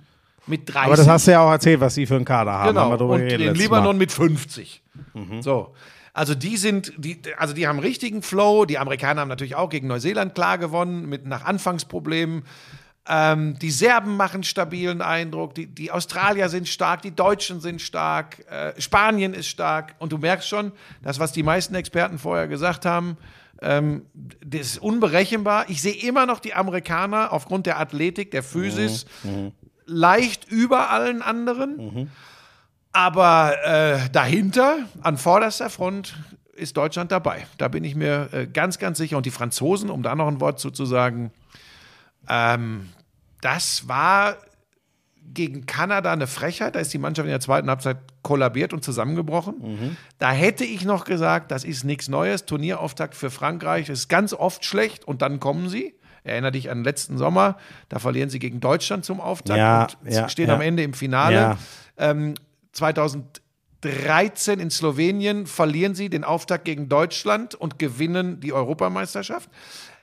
Mit 0.47 0.69
30. 0.69 0.87
Aber 0.87 0.97
das 0.97 1.09
hast 1.09 1.27
du 1.27 1.33
ja 1.33 1.41
auch 1.41 1.51
erzählt, 1.51 1.81
was 1.81 1.95
sie 1.95 2.07
für 2.07 2.17
einen 2.17 2.25
Kader 2.25 2.53
haben. 2.53 2.69
genau. 2.69 2.91
Haben 2.91 3.01
Und 3.01 3.29
den 3.29 3.55
Libanon 3.55 3.85
Mal. 3.85 3.95
mit 3.95 4.13
50. 4.13 4.83
So. 5.41 5.75
Also 6.13 6.35
die 6.35 6.57
sind, 6.57 6.93
die, 6.97 7.21
also 7.37 7.53
die 7.53 7.67
haben 7.67 7.79
richtigen 7.79 8.23
Flow. 8.23 8.65
Die 8.65 8.79
Amerikaner 8.79 9.21
haben 9.21 9.29
natürlich 9.29 9.55
auch 9.55 9.69
gegen 9.69 9.87
Neuseeland 9.87 10.35
klar 10.35 10.57
gewonnen, 10.57 11.09
mit 11.09 11.27
nach 11.27 11.45
Anfangsproblemen. 11.45 12.45
Ähm, 13.09 13.59
die 13.59 13.71
Serben 13.71 14.17
machen 14.17 14.43
stabilen 14.43 15.01
Eindruck, 15.01 15.55
die, 15.55 15.67
die 15.67 15.93
Australier 15.93 16.49
sind 16.49 16.67
stark, 16.67 17.03
die 17.03 17.15
Deutschen 17.15 17.61
sind 17.61 17.81
stark, 17.81 18.45
äh, 18.51 18.81
Spanien 18.81 19.33
ist 19.33 19.47
stark. 19.47 19.95
Und 19.99 20.11
du 20.13 20.19
merkst 20.19 20.49
schon, 20.49 20.73
das, 21.03 21.21
was 21.21 21.33
die 21.33 21.43
meisten 21.43 21.75
Experten 21.75 22.19
vorher 22.19 22.49
gesagt 22.49 22.85
haben, 22.85 23.17
ähm, 23.63 24.03
das 24.15 24.63
ist 24.63 24.79
unberechenbar. 24.79 25.67
Ich 25.69 25.83
sehe 25.83 25.95
immer 25.95 26.27
noch 26.27 26.41
die 26.41 26.55
Amerikaner 26.55 27.33
aufgrund 27.33 27.67
der 27.67 27.79
Athletik, 27.79 28.31
der 28.31 28.43
Physis, 28.43 29.07
leicht 29.87 30.47
über 30.51 30.91
allen 30.91 31.23
anderen. 31.23 32.11
Aber 32.93 33.55
äh, 33.65 34.11
dahinter, 34.11 34.79
an 35.03 35.17
vorderster 35.19 35.71
Front, 35.71 36.15
ist 36.55 36.77
Deutschland 36.77 37.13
dabei. 37.13 37.47
Da 37.59 37.69
bin 37.69 37.85
ich 37.85 37.95
mir 37.95 38.29
äh, 38.33 38.47
ganz, 38.47 38.79
ganz 38.79 38.99
sicher. 38.99 39.17
Und 39.17 39.27
die 39.27 39.31
Franzosen, 39.31 39.91
um 39.91 40.03
da 40.03 40.15
noch 40.15 40.29
ein 40.29 40.41
Wort 40.41 40.59
zu, 40.59 40.71
zu 40.71 40.87
sagen, 40.87 41.31
ähm, 42.29 42.89
das 43.43 43.87
war 43.89 44.37
gegen 45.23 45.67
Kanada 45.67 46.13
eine 46.13 46.27
Frechheit. 46.27 46.75
Da 46.75 46.81
ist 46.81 46.93
die 46.95 46.99
Mannschaft 46.99 47.27
in 47.27 47.31
der 47.31 47.41
zweiten 47.41 47.69
Halbzeit 47.69 47.99
kollabiert 48.23 48.73
und 48.73 48.83
zusammengebrochen. 48.83 49.57
Da 50.19 50.33
hätte 50.33 50.65
ich 50.65 50.85
noch 50.85 51.05
gesagt, 51.05 51.51
das 51.51 51.65
ist 51.65 51.85
nichts 51.85 52.09
Neues. 52.09 52.47
Turnierauftakt 52.47 53.15
für 53.15 53.31
Frankreich 53.31 53.89
ist 53.89 54.09
ganz 54.09 54.33
oft 54.33 54.65
schlecht 54.65 55.05
und 55.05 55.21
dann 55.23 55.39
kommen 55.39 55.69
sie. 55.69 55.95
Erinnere 56.27 56.53
dich 56.53 56.71
an 56.71 56.79
den 56.79 56.85
letzten 56.85 57.19
Sommer, 57.19 57.57
da 57.89 57.99
verlieren 57.99 58.31
sie 58.31 58.39
gegen 58.39 58.61
Deutschland 58.61 59.05
zum 59.05 59.21
Auftakt 59.21 59.59
Ja, 59.59 59.87
und 60.05 60.13
ja, 60.13 60.29
stehen 60.29 60.49
ja. 60.49 60.55
am 60.55 60.61
Ende 60.61 60.83
im 60.83 60.93
Finale. 60.93 61.57
Ähm, 61.97 62.35
2013 62.73 64.61
in 64.61 64.71
Slowenien 64.71 65.47
verlieren 65.47 65.95
sie 65.95 66.11
den 66.11 66.25
Auftakt 66.25 66.65
gegen 66.65 66.89
Deutschland 66.89 67.55
und 67.55 67.79
gewinnen 67.79 68.41
die 68.41 68.53
Europameisterschaft. 68.53 69.49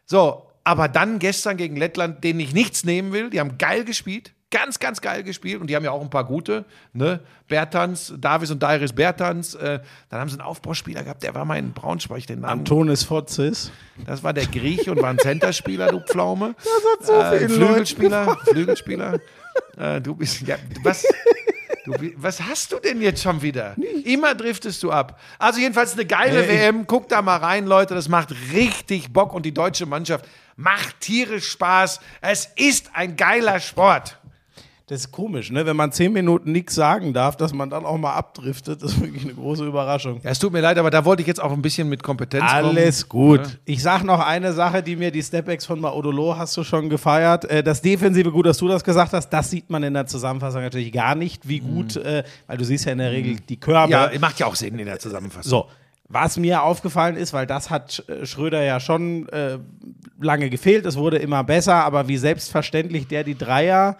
So, 0.05 0.47
aber 0.63 0.87
dann 0.87 1.19
gestern 1.19 1.57
gegen 1.57 1.75
Lettland, 1.75 2.23
denen 2.23 2.39
ich 2.39 2.53
nichts 2.53 2.83
nehmen 2.83 3.11
will, 3.11 3.29
die 3.29 3.39
haben 3.39 3.57
geil 3.57 3.83
gespielt. 3.83 4.33
Ganz, 4.53 4.77
ganz 4.77 5.01
geil 5.01 5.23
gespielt 5.23 5.59
und 5.59 5.67
die 5.67 5.75
haben 5.75 5.83
ja 5.83 5.89
auch 5.89 6.01
ein 6.01 6.11
paar 6.11 6.25
gute, 6.25 6.63
ne? 6.93 7.21
Bertans, 7.47 8.13
Davis 8.19 8.51
und 8.51 8.61
Dairis 8.61 8.93
Bertans. 8.93 9.55
Äh, 9.55 9.79
dann 10.09 10.19
haben 10.19 10.29
sie 10.29 10.35
einen 10.35 10.47
Aufbauspieler 10.47 11.03
gehabt, 11.03 11.23
der 11.23 11.33
war 11.33 11.43
mal 11.43 11.57
in 11.57 11.73
Braunschweig, 11.73 12.27
den 12.27 12.41
Namen. 12.41 12.59
Antonis 12.59 13.03
Fotzis. 13.03 13.71
Das 14.05 14.23
war 14.23 14.31
der 14.31 14.45
Grieche 14.45 14.91
und 14.91 15.01
war 15.01 15.09
ein 15.09 15.17
Centerspieler, 15.17 15.87
du 15.87 16.01
Pflaume. 16.01 16.53
Das 16.99 17.09
hat 17.19 17.29
so 17.29 17.35
äh, 17.35 17.39
vielen 17.39 17.49
Flügelspieler, 17.49 18.37
Flügelspieler. 18.45 19.19
Äh, 19.75 20.01
du 20.01 20.13
bist, 20.13 20.41
ja, 20.41 20.57
was, 20.83 21.03
du, 21.85 21.93
was 22.17 22.39
hast 22.39 22.71
du 22.71 22.79
denn 22.79 23.01
jetzt 23.01 23.23
schon 23.23 23.41
wieder? 23.41 23.75
Immer 24.05 24.35
driftest 24.35 24.83
du 24.83 24.91
ab. 24.91 25.19
Also 25.39 25.59
jedenfalls 25.59 25.93
eine 25.93 26.05
geile 26.05 26.45
Ey. 26.45 26.59
WM. 26.59 26.85
Guckt 26.85 27.11
da 27.11 27.23
mal 27.23 27.37
rein, 27.37 27.65
Leute. 27.65 27.95
Das 27.95 28.07
macht 28.07 28.29
richtig 28.53 29.11
Bock 29.11 29.33
und 29.33 29.47
die 29.47 29.53
deutsche 29.53 29.87
Mannschaft 29.87 30.25
macht 30.55 30.99
tierisch 30.99 31.49
Spaß. 31.49 31.99
Es 32.21 32.49
ist 32.55 32.91
ein 32.93 33.15
geiler 33.15 33.59
Sport. 33.59 34.19
Das 34.87 34.99
ist 34.99 35.11
komisch, 35.13 35.49
ne? 35.49 35.65
Wenn 35.65 35.77
man 35.77 35.93
zehn 35.93 36.11
Minuten 36.11 36.51
nichts 36.51 36.75
sagen 36.75 37.13
darf, 37.13 37.37
dass 37.37 37.53
man 37.53 37.69
dann 37.69 37.85
auch 37.85 37.97
mal 37.97 38.13
abdriftet, 38.15 38.83
das 38.83 38.91
ist 38.91 39.01
wirklich 39.01 39.23
eine 39.23 39.33
große 39.33 39.65
Überraschung. 39.65 40.19
Ja, 40.21 40.31
es 40.31 40.39
tut 40.39 40.51
mir 40.51 40.59
leid, 40.59 40.77
aber 40.77 40.89
da 40.89 41.05
wollte 41.05 41.21
ich 41.21 41.27
jetzt 41.27 41.41
auch 41.41 41.53
ein 41.53 41.61
bisschen 41.61 41.87
mit 41.87 42.03
Kompetenz 42.03 42.43
kommen. 42.51 42.65
Alles 42.77 43.07
gut. 43.07 43.59
Ich 43.63 43.81
sag 43.81 44.03
noch 44.03 44.19
eine 44.19 44.51
Sache, 44.51 44.83
die 44.83 44.97
mir 44.97 45.09
die 45.11 45.23
Stepbacks 45.23 45.65
von 45.65 45.79
Maodolo 45.79 46.37
hast 46.37 46.57
du 46.57 46.65
schon 46.65 46.89
gefeiert. 46.89 47.45
Äh, 47.45 47.63
Das 47.63 47.81
Defensive, 47.81 48.29
gut, 48.29 48.45
dass 48.45 48.57
du 48.57 48.67
das 48.67 48.83
gesagt 48.83 49.13
hast, 49.13 49.29
das 49.29 49.49
sieht 49.49 49.69
man 49.69 49.83
in 49.83 49.93
der 49.93 50.05
Zusammenfassung 50.05 50.61
natürlich 50.61 50.91
gar 50.91 51.15
nicht, 51.15 51.47
wie 51.47 51.59
gut, 51.59 51.95
äh, 51.95 52.25
weil 52.47 52.57
du 52.57 52.65
siehst 52.65 52.83
ja 52.83 52.91
in 52.91 52.97
der 52.97 53.11
Regel 53.11 53.37
die 53.37 53.57
Körbe. 53.57 53.89
Ja, 53.93 54.11
macht 54.19 54.37
ja 54.39 54.47
auch 54.47 54.55
Sinn 54.55 54.77
in 54.77 54.85
der 54.85 54.99
Zusammenfassung. 54.99 55.49
So, 55.49 55.67
was 56.09 56.37
mir 56.37 56.61
aufgefallen 56.61 57.15
ist, 57.15 57.31
weil 57.31 57.47
das 57.47 57.69
hat 57.69 58.03
äh, 58.09 58.25
Schröder 58.25 58.61
ja 58.61 58.81
schon 58.81 59.29
äh, 59.29 59.59
lange 60.19 60.49
gefehlt, 60.49 60.85
es 60.85 60.97
wurde 60.97 61.19
immer 61.19 61.45
besser, 61.45 61.75
aber 61.85 62.09
wie 62.09 62.17
selbstverständlich 62.17 63.07
der 63.07 63.23
die 63.23 63.37
Dreier 63.37 63.97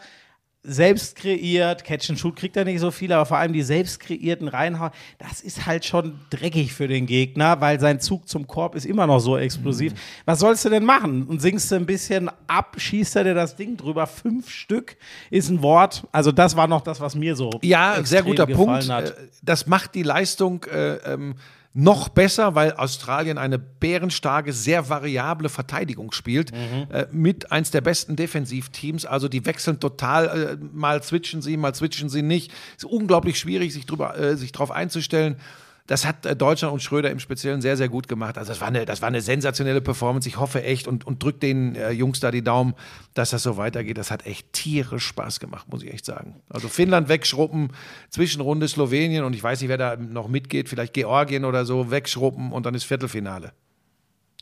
selbst 0.63 1.17
kreiert, 1.17 1.83
Catch 1.83 2.09
and 2.11 2.19
Shoot 2.19 2.37
kriegt 2.37 2.55
er 2.55 2.63
nicht 2.63 2.79
so 2.79 2.89
viel, 2.89 3.11
aber 3.11 3.25
vor 3.25 3.37
allem 3.37 3.51
die 3.51 3.63
selbst 3.63 3.99
kreierten 3.99 4.47
Reinhauen, 4.47 4.91
das 5.19 5.41
ist 5.41 5.65
halt 5.65 5.83
schon 5.83 6.19
dreckig 6.29 6.73
für 6.73 6.87
den 6.87 7.05
Gegner, 7.05 7.59
weil 7.59 7.79
sein 7.81 7.99
Zug 7.99 8.29
zum 8.29 8.47
Korb 8.47 8.75
ist 8.75 8.85
immer 8.85 9.05
noch 9.05 9.19
so 9.19 9.37
explosiv. 9.37 9.93
Was 10.25 10.39
sollst 10.39 10.63
du 10.63 10.69
denn 10.69 10.85
machen? 10.85 11.23
Und 11.23 11.41
singst 11.41 11.69
du 11.69 11.75
ein 11.75 11.85
bisschen 11.85 12.29
ab, 12.47 12.75
schießt 12.77 13.17
er 13.17 13.25
dir 13.25 13.33
das 13.33 13.57
Ding 13.57 13.75
drüber, 13.75 14.07
fünf 14.07 14.49
Stück 14.49 14.95
ist 15.29 15.49
ein 15.49 15.61
Wort. 15.61 16.07
Also 16.13 16.31
das 16.31 16.55
war 16.55 16.67
noch 16.67 16.81
das, 16.81 17.01
was 17.01 17.13
mir 17.15 17.35
so 17.35 17.49
Ja, 17.61 17.97
sehr 18.03 18.23
guter 18.23 18.45
gefallen 18.47 18.67
Punkt. 18.67 18.89
Hat. 18.89 19.09
Äh, 19.09 19.27
Das 19.41 19.67
macht 19.67 19.95
die 19.95 20.03
Leistung 20.03 20.63
äh, 20.71 20.95
ähm, 21.13 21.35
noch 21.73 22.09
besser, 22.09 22.53
weil 22.53 22.73
Australien 22.73 23.37
eine 23.37 23.57
bärenstarke, 23.57 24.53
sehr 24.53 24.89
variable 24.89 25.49
Verteidigung 25.49 26.11
spielt. 26.11 26.51
Äh, 26.51 27.07
mit 27.11 27.51
eins 27.51 27.71
der 27.71 27.81
besten 27.81 28.15
Defensivteams. 28.15 29.05
Also 29.05 29.27
die 29.27 29.45
wechseln 29.45 29.79
total. 29.79 30.57
Äh, 30.61 30.65
mal 30.71 31.01
switchen 31.01 31.41
sie, 31.41 31.57
mal 31.57 31.73
switchen 31.73 32.09
sie 32.09 32.21
nicht. 32.21 32.51
Ist 32.77 32.85
unglaublich 32.85 33.39
schwierig, 33.39 33.73
sich, 33.73 33.85
drüber, 33.85 34.17
äh, 34.17 34.37
sich 34.37 34.51
drauf 34.51 34.69
einzustellen. 34.69 35.37
Das 35.85 36.05
hat 36.05 36.25
äh, 36.25 36.35
Deutschland 36.35 36.73
und 36.73 36.81
Schröder 36.81 37.11
im 37.11 37.19
Speziellen 37.19 37.61
sehr, 37.61 37.75
sehr 37.75 37.89
gut 37.89 38.07
gemacht. 38.07 38.37
Also 38.37 38.51
das 38.51 38.61
war 38.61 38.69
eine, 38.69 38.85
das 38.85 39.01
war 39.01 39.09
eine 39.09 39.21
sensationelle 39.21 39.81
Performance. 39.81 40.29
Ich 40.29 40.37
hoffe 40.37 40.63
echt 40.63 40.87
und, 40.87 41.05
und 41.05 41.21
drück 41.21 41.41
den 41.41 41.75
äh, 41.75 41.91
Jungs 41.91 42.21
da 42.21 42.31
die 42.31 42.43
Daumen, 42.43 42.73
dass 43.13 43.31
das 43.31 43.43
so 43.43 43.57
weitergeht. 43.57 43.97
Das 43.97 44.09
hat 44.09 44.25
echt 44.25 44.53
tierisch 44.53 45.05
Spaß 45.05 45.39
gemacht, 45.41 45.67
muss 45.69 45.83
ich 45.83 45.93
echt 45.93 46.05
sagen. 46.05 46.41
Also 46.49 46.69
Finnland 46.69 47.09
wegschruppen, 47.09 47.71
Zwischenrunde 48.09 48.67
Slowenien 48.67 49.25
und 49.25 49.33
ich 49.33 49.43
weiß 49.43 49.59
nicht, 49.59 49.69
wer 49.69 49.77
da 49.77 49.97
noch 49.97 50.29
mitgeht, 50.29 50.69
vielleicht 50.69 50.93
Georgien 50.93 51.43
oder 51.43 51.65
so, 51.65 51.91
wegschruppen 51.91 52.53
und 52.53 52.65
dann 52.65 52.75
ist 52.75 52.85
Viertelfinale. 52.85 53.51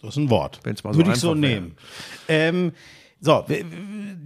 Das 0.02 0.12
ist 0.12 0.18
ein 0.18 0.30
Wort. 0.30 0.60
Wenn's 0.64 0.84
mal 0.84 0.94
so 0.94 1.00
Würde 1.00 1.12
ich 1.12 1.18
so 1.18 1.30
wäre. 1.30 1.40
nehmen. 1.40 1.76
Ähm, 2.28 2.72
so, 3.20 3.46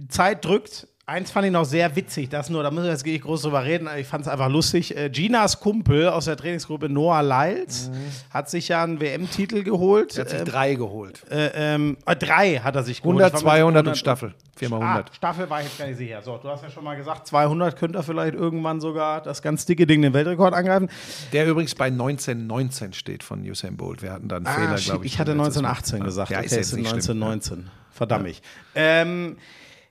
Zeit 0.08 0.44
drückt. 0.44 0.88
Eins 1.08 1.30
fand 1.30 1.46
ich 1.46 1.52
noch 1.52 1.64
sehr 1.64 1.94
witzig, 1.94 2.30
das 2.30 2.50
nur, 2.50 2.64
da 2.64 2.72
müssen 2.72 2.86
wir 2.86 2.90
jetzt 2.90 3.06
nicht 3.06 3.22
groß 3.22 3.42
drüber 3.42 3.62
reden, 3.62 3.86
aber 3.86 3.96
ich 4.00 4.08
fand 4.08 4.22
es 4.22 4.28
einfach 4.28 4.48
lustig. 4.48 4.96
Äh, 4.96 5.08
Ginas 5.08 5.60
Kumpel 5.60 6.08
aus 6.08 6.24
der 6.24 6.36
Trainingsgruppe 6.36 6.88
Noah 6.88 7.22
Lyles 7.22 7.92
hat 8.30 8.50
sich 8.50 8.66
ja 8.66 8.82
einen 8.82 9.00
WM-Titel 9.00 9.62
geholt. 9.62 10.14
Mhm. 10.14 10.18
Er 10.18 10.20
hat 10.24 10.30
sich 10.30 10.38
Ähm, 10.40 10.44
drei 10.46 10.74
geholt. 10.74 11.22
äh, 11.30 11.74
ähm, 11.74 11.96
äh, 12.06 12.16
drei 12.16 12.56
hat 12.56 12.74
er 12.74 12.82
sich 12.82 13.02
geholt. 13.02 13.20
100, 13.22 13.38
Ich 13.38 13.44
war 13.44 13.52
mir 13.54 13.58
200 13.60 13.68
und 13.68 13.76
100 13.86 13.96
Staffel. 13.98 14.34
4 14.56 14.68
mal 14.68 14.82
Ah, 14.82 14.86
100. 14.94 15.14
Staffel 15.14 15.48
war 15.48 15.60
ich 15.60 15.66
jetzt 15.68 15.78
gar 15.78 15.86
nicht 15.86 15.98
sicher. 15.98 16.22
So, 16.22 16.38
du 16.38 16.48
hast 16.48 16.64
ja 16.64 16.70
schon 16.70 16.82
mal 16.82 16.96
gesagt, 16.96 17.28
200 17.28 17.76
könnte 17.78 17.98
er 18.00 18.02
vielleicht 18.02 18.34
irgendwann 18.34 18.80
sogar 18.80 19.22
das 19.22 19.42
ganz 19.42 19.64
dicke 19.64 19.86
Ding 19.86 20.02
den 20.02 20.12
Weltrekord 20.12 20.54
angreifen. 20.54 20.88
Der 21.32 21.46
übrigens 21.46 21.76
bei 21.76 21.86
1919 21.86 22.94
steht 22.94 23.22
von 23.22 23.48
Usain 23.48 23.76
Bolt. 23.76 24.02
Wir 24.02 24.10
hatten 24.12 24.26
da 24.26 24.38
einen 24.38 24.46
Fehler, 24.46 24.70
Ah, 24.72 24.76
shit, 24.76 24.86
glaube 24.90 25.06
ich. 25.06 25.12
ich 25.12 25.18
hatte 25.20 25.34
letztes 25.34 25.62
Mal. 25.62 25.68
1918 25.68 26.02
gesagt. 26.04 26.30
Ja, 26.32 26.38
okay, 26.38 26.46
ist 26.46 26.56
jetzt 26.56 26.70
schlimm. 26.70 26.80
1919. 26.86 27.70
Verdammt. 27.92 28.24
mich. 28.24 28.42
Ähm, 28.74 29.36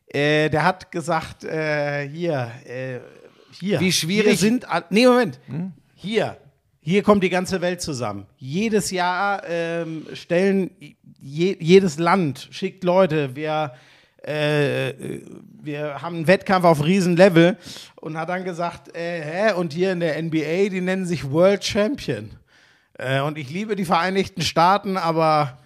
äh, 0.07 0.49
der 0.49 0.63
hat 0.63 0.91
gesagt, 0.91 1.43
äh, 1.43 2.07
hier, 2.07 2.51
äh, 2.65 2.99
hier. 3.51 3.79
Wie 3.79 3.91
schwierig- 3.91 4.39
Hier 4.39 4.49
sind, 4.49 4.65
nee, 4.89 5.05
Moment. 5.07 5.39
Hier. 5.95 6.37
Hier 6.81 7.01
kommt 7.01 7.23
die 7.23 7.29
ganze 7.29 7.61
Welt 7.61 7.81
zusammen. 7.81 8.27
Jedes 8.37 8.91
Jahr 8.91 9.41
ähm, 9.49 10.05
stellen, 10.13 10.69
je, 11.19 11.57
jedes 11.59 11.97
Land 11.97 12.47
schickt 12.51 12.83
Leute. 12.83 13.35
Wir, 13.35 13.73
äh, 14.21 14.93
wir 15.63 16.01
haben 16.01 16.17
einen 16.17 16.27
Wettkampf 16.27 16.63
auf 16.65 16.83
Riesenlevel 16.83 17.57
und 17.95 18.17
hat 18.17 18.29
dann 18.29 18.43
gesagt, 18.43 18.95
äh, 18.95 19.21
hä? 19.21 19.53
Und 19.53 19.73
hier 19.73 19.93
in 19.93 19.99
der 19.99 20.21
NBA, 20.21 20.69
die 20.69 20.81
nennen 20.81 21.07
sich 21.07 21.31
World 21.31 21.63
Champion. 21.65 22.29
Äh, 22.99 23.21
und 23.21 23.37
ich 23.39 23.49
liebe 23.49 23.75
die 23.75 23.85
Vereinigten 23.85 24.43
Staaten, 24.43 24.95
aber 24.95 25.57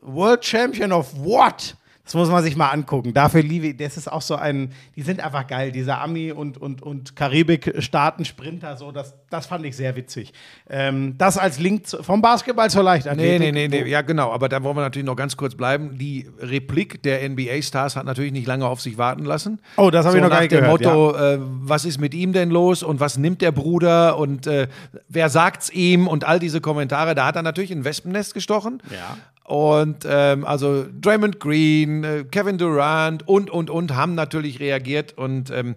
World 0.00 0.44
Champion 0.44 0.92
of 0.92 1.12
what? 1.16 1.76
Das 2.12 2.18
muss 2.18 2.28
man 2.28 2.42
sich 2.42 2.56
mal 2.56 2.68
angucken. 2.68 3.14
Dafür 3.14 3.42
liebe 3.42 3.68
ich, 3.68 3.76
das 3.78 3.96
ist 3.96 4.06
auch 4.06 4.20
so 4.20 4.36
ein, 4.36 4.70
die 4.96 5.00
sind 5.00 5.24
einfach 5.24 5.46
geil, 5.46 5.72
dieser 5.72 6.02
Ami- 6.02 6.30
und, 6.30 6.58
und, 6.58 6.82
und 6.82 7.16
Karibik-Staaten-Sprinter, 7.16 8.76
so, 8.76 8.92
das, 8.92 9.14
das 9.30 9.46
fand 9.46 9.64
ich 9.64 9.74
sehr 9.74 9.96
witzig. 9.96 10.34
Ähm, 10.68 11.16
das 11.16 11.38
als 11.38 11.58
Link 11.58 11.86
zu, 11.86 12.02
vom 12.02 12.20
Basketball 12.20 12.68
zur 12.68 12.82
Nee, 12.82 12.86
Leichtathletik. 12.90 13.40
nee, 13.40 13.68
nee, 13.68 13.82
nee, 13.82 13.88
ja 13.88 14.02
genau, 14.02 14.30
aber 14.30 14.50
da 14.50 14.62
wollen 14.62 14.76
wir 14.76 14.82
natürlich 14.82 15.06
noch 15.06 15.16
ganz 15.16 15.38
kurz 15.38 15.54
bleiben. 15.54 15.96
Die 15.96 16.28
Replik 16.38 17.02
der 17.02 17.26
NBA-Stars 17.26 17.96
hat 17.96 18.04
natürlich 18.04 18.32
nicht 18.32 18.46
lange 18.46 18.66
auf 18.66 18.82
sich 18.82 18.98
warten 18.98 19.24
lassen. 19.24 19.58
Oh, 19.78 19.88
das 19.88 20.04
habe 20.04 20.18
ich 20.18 20.22
so 20.22 20.28
noch 20.28 20.34
gar 20.34 20.42
nicht 20.42 20.52
dem 20.52 20.60
gehört. 20.60 20.82
Motto, 20.82 21.16
äh, 21.16 21.38
was 21.40 21.86
ist 21.86 21.98
mit 21.98 22.12
ihm 22.12 22.34
denn 22.34 22.50
los 22.50 22.82
und 22.82 23.00
was 23.00 23.16
nimmt 23.16 23.40
der 23.40 23.52
Bruder 23.52 24.18
und 24.18 24.46
äh, 24.46 24.68
wer 25.08 25.30
sagt's 25.30 25.70
ihm 25.70 26.06
und 26.08 26.24
all 26.24 26.38
diese 26.38 26.60
Kommentare, 26.60 27.14
da 27.14 27.24
hat 27.24 27.36
er 27.36 27.42
natürlich 27.42 27.70
ein 27.70 27.86
Wespennest 27.86 28.34
gestochen. 28.34 28.82
Ja. 28.90 29.16
Und 29.44 30.06
ähm, 30.08 30.44
also 30.44 30.86
Draymond 31.00 31.40
Green, 31.40 32.04
äh, 32.04 32.24
Kevin 32.30 32.58
Durant 32.58 33.26
und, 33.28 33.50
und, 33.50 33.70
und 33.70 33.94
haben 33.94 34.14
natürlich 34.14 34.60
reagiert 34.60 35.18
und 35.18 35.50
ähm, 35.50 35.74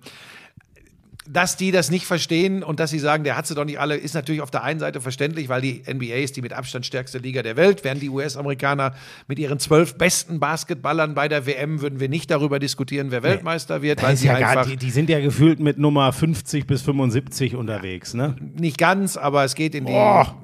dass 1.28 1.58
die 1.58 1.72
das 1.72 1.90
nicht 1.90 2.06
verstehen 2.06 2.64
und 2.64 2.80
dass 2.80 2.92
sie 2.92 3.00
sagen, 3.00 3.24
der 3.24 3.36
hat 3.36 3.48
sie 3.48 3.56
doch 3.56 3.66
nicht 3.66 3.80
alle, 3.80 3.96
ist 3.96 4.14
natürlich 4.14 4.42
auf 4.42 4.52
der 4.52 4.64
einen 4.64 4.80
Seite 4.80 5.02
verständlich, 5.02 5.50
weil 5.50 5.62
die 5.62 5.82
NBA 5.92 6.16
ist 6.16 6.38
die 6.38 6.42
mit 6.42 6.54
Abstand 6.54 6.86
stärkste 6.86 7.18
Liga 7.18 7.42
der 7.42 7.56
Welt. 7.56 7.84
Wären 7.84 8.00
die 8.00 8.10
US-Amerikaner 8.10 8.94
mit 9.28 9.40
ihren 9.40 9.58
zwölf 9.60 9.96
besten 9.98 10.40
Basketballern 10.40 11.16
bei 11.16 11.28
der 11.28 11.48
WM, 11.48 11.82
würden 11.82 12.00
wir 12.00 12.10
nicht 12.10 12.30
darüber 12.30 12.60
diskutieren, 12.60 13.10
wer 13.10 13.24
Weltmeister 13.24 13.82
wird, 13.82 14.04
weil 14.04 14.16
sie 14.16 14.28
ja 14.28 14.40
gar, 14.40 14.50
einfach 14.52 14.68
die, 14.68 14.78
die 14.78 14.92
sind 14.92 15.10
ja 15.10 15.20
gefühlt 15.20 15.60
mit 15.60 15.80
Nummer 15.80 16.14
50 16.14 16.68
bis 16.68 16.84
75 16.84 17.56
unterwegs, 17.56 18.14
ne? 18.14 18.36
nicht 18.56 18.78
ganz, 18.78 19.18
aber 19.18 19.44
es 19.44 19.56
geht 19.56 19.74
in 19.74 19.86
die 19.86 19.94
Boah. 19.94 20.36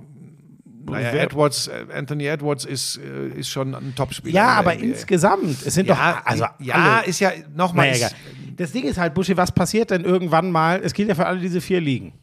Naja, 0.85 1.11
Edwards, 1.13 1.67
äh, 1.67 1.85
Anthony 1.93 2.25
Edwards 2.25 2.65
ist, 2.65 2.97
äh, 2.97 3.29
ist 3.39 3.49
schon 3.49 3.73
ein 3.75 3.93
Topspieler. 3.95 4.33
Ja, 4.35 4.47
aber 4.49 4.73
NBA. 4.73 4.85
insgesamt, 4.85 5.43
es 5.65 5.73
sind 5.73 5.87
Ja, 5.87 6.13
doch, 6.13 6.25
also 6.25 6.45
ja, 6.59 6.75
alle, 6.75 7.05
ist 7.07 7.19
ja 7.19 7.31
nochmal. 7.55 7.91
naja. 7.91 8.09
Das 8.55 8.71
Ding 8.71 8.83
ist 8.83 8.97
halt, 8.97 9.13
Buschi, 9.13 9.35
was 9.37 9.51
passiert 9.51 9.91
denn 9.91 10.03
irgendwann 10.03 10.51
mal? 10.51 10.81
Es 10.83 10.93
gilt 10.93 11.09
ja 11.09 11.15
für 11.15 11.25
alle 11.25 11.39
diese 11.39 11.61
vier 11.61 11.81
Ligen. 11.81 12.13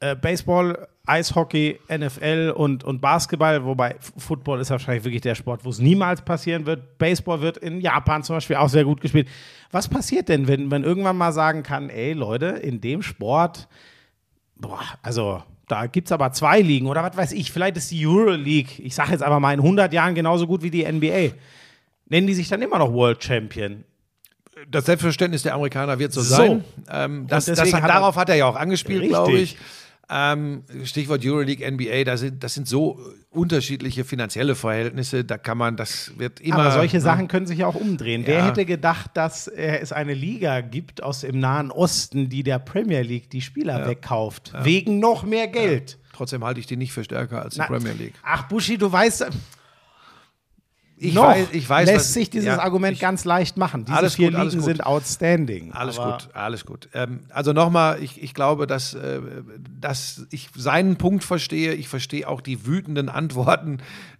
Äh, 0.00 0.16
Baseball, 0.16 0.88
Eishockey, 1.06 1.78
NFL 1.88 2.54
und, 2.56 2.84
und 2.84 3.00
Basketball, 3.00 3.64
wobei 3.64 3.96
Football 4.16 4.60
ist 4.60 4.70
wahrscheinlich 4.70 5.04
wirklich 5.04 5.20
der 5.22 5.34
Sport, 5.34 5.64
wo 5.64 5.70
es 5.70 5.78
niemals 5.80 6.22
passieren 6.22 6.66
wird. 6.66 6.98
Baseball 6.98 7.40
wird 7.40 7.56
in 7.58 7.80
Japan 7.80 8.22
zum 8.22 8.36
Beispiel 8.36 8.56
auch 8.56 8.68
sehr 8.68 8.84
gut 8.84 9.00
gespielt. 9.00 9.28
Was 9.70 9.88
passiert 9.88 10.28
denn, 10.28 10.46
wenn 10.48 10.68
man 10.68 10.84
irgendwann 10.84 11.16
mal 11.16 11.32
sagen 11.32 11.62
kann, 11.62 11.88
ey 11.90 12.12
Leute, 12.12 12.46
in 12.46 12.80
dem 12.80 13.02
Sport, 13.02 13.68
boah, 14.56 14.80
also 15.02 15.42
da 15.68 15.86
gibt 15.86 16.08
es 16.08 16.12
aber 16.12 16.32
zwei 16.32 16.60
Ligen 16.60 16.86
oder 16.86 17.02
was 17.02 17.16
weiß 17.16 17.32
ich, 17.32 17.52
vielleicht 17.52 17.76
ist 17.76 17.90
die 17.90 18.06
Euroleague, 18.06 18.72
ich 18.78 18.94
sage 18.94 19.12
jetzt 19.12 19.22
einfach 19.22 19.40
mal 19.40 19.52
in 19.54 19.60
100 19.60 19.92
Jahren 19.92 20.14
genauso 20.14 20.46
gut 20.46 20.62
wie 20.62 20.70
die 20.70 20.84
NBA. 20.84 21.30
Nennen 22.06 22.26
die 22.26 22.34
sich 22.34 22.48
dann 22.48 22.60
immer 22.62 22.78
noch 22.78 22.92
World 22.92 23.22
Champion? 23.22 23.84
das 24.70 24.86
Selbstverständnis 24.86 25.42
der 25.42 25.54
Amerikaner 25.54 25.98
wird 25.98 26.12
so, 26.12 26.20
So. 26.20 26.34
sein. 26.36 26.64
Ähm, 26.90 27.26
das, 27.26 27.46
das 27.46 27.72
hat, 27.72 27.88
darauf 27.88 28.16
hat 28.16 28.28
er 28.28 28.36
ja 28.36 28.46
auch 28.46 28.56
angespielt, 28.56 29.00
Richtig. 29.00 29.16
glaube 29.16 29.32
ich. 29.32 29.56
Ähm, 30.14 30.64
Stichwort 30.84 31.24
Euroleague, 31.24 31.64
NBA, 31.70 32.04
das 32.04 32.20
sind, 32.20 32.44
das 32.44 32.52
sind 32.54 32.68
so 32.68 33.00
unterschiedliche 33.30 34.04
finanzielle 34.04 34.54
Verhältnisse, 34.54 35.24
da 35.24 35.38
kann 35.38 35.56
man, 35.56 35.76
das 35.76 36.12
wird 36.18 36.40
immer. 36.40 36.58
Aber 36.58 36.70
solche 36.72 36.98
ne? 36.98 37.00
Sachen 37.02 37.28
können 37.28 37.46
sich 37.46 37.60
ja 37.60 37.66
auch 37.66 37.74
umdrehen. 37.74 38.22
Wer 38.26 38.40
Ja. 38.40 38.46
hätte 38.46 38.66
gedacht, 38.66 39.12
dass 39.14 39.48
äh, 39.48 39.78
es 39.80 39.90
eine 39.92 40.12
Liga 40.12 40.60
gibt 40.60 41.02
aus 41.02 41.20
dem 41.20 41.40
Nahen 41.40 41.70
Osten, 41.70 42.28
die 42.28 42.42
der 42.42 42.58
Premier 42.58 43.00
League 43.00 43.30
die 43.30 43.40
Spieler 43.40 43.88
wegkauft? 43.88 44.52
Wegen 44.62 44.98
noch 44.98 45.22
mehr 45.24 45.48
Geld. 45.48 45.98
Trotzdem 46.12 46.44
halte 46.44 46.60
ich 46.60 46.66
die 46.66 46.76
nicht 46.76 46.92
für 46.92 47.04
stärker 47.04 47.40
als 47.42 47.54
die 47.54 47.60
Na, 47.60 47.66
Premier 47.66 47.94
League. 47.94 48.14
Ach, 48.22 48.42
Buschi, 48.48 48.76
du 48.76 48.92
weißt, 48.92 49.26
Ich 51.04 51.14
noch 51.14 51.24
weiß, 51.24 51.48
ich 51.52 51.68
weiß 51.68 51.86
lässt 51.86 51.98
was- 52.00 52.12
sich 52.14 52.30
dieses 52.30 52.46
ja, 52.46 52.60
Argument 52.60 52.94
ich- 52.94 53.00
ganz 53.00 53.24
leicht 53.24 53.56
machen. 53.56 53.84
Diese 53.84 53.96
Alles 53.96 54.14
vier 54.14 54.30
gut, 54.30 54.38
alles 54.38 54.52
Ligen 54.54 54.64
gut. 54.64 54.70
sind 54.76 54.86
outstanding. 54.86 55.72
Alles 55.72 55.96
gut, 55.96 56.28
alles 56.32 56.64
gut. 56.64 56.88
Ähm, 56.94 57.20
also 57.30 57.52
nochmal, 57.52 58.02
ich, 58.02 58.22
ich 58.22 58.34
glaube, 58.34 58.66
dass, 58.66 58.94
äh, 58.94 59.20
dass 59.80 60.26
ich 60.30 60.48
seinen 60.56 60.96
Punkt 60.96 61.24
verstehe. 61.24 61.74
Ich 61.74 61.88
verstehe 61.88 62.28
auch 62.28 62.40
die 62.40 62.66
wütenden 62.66 63.08
Antworten. 63.08 63.78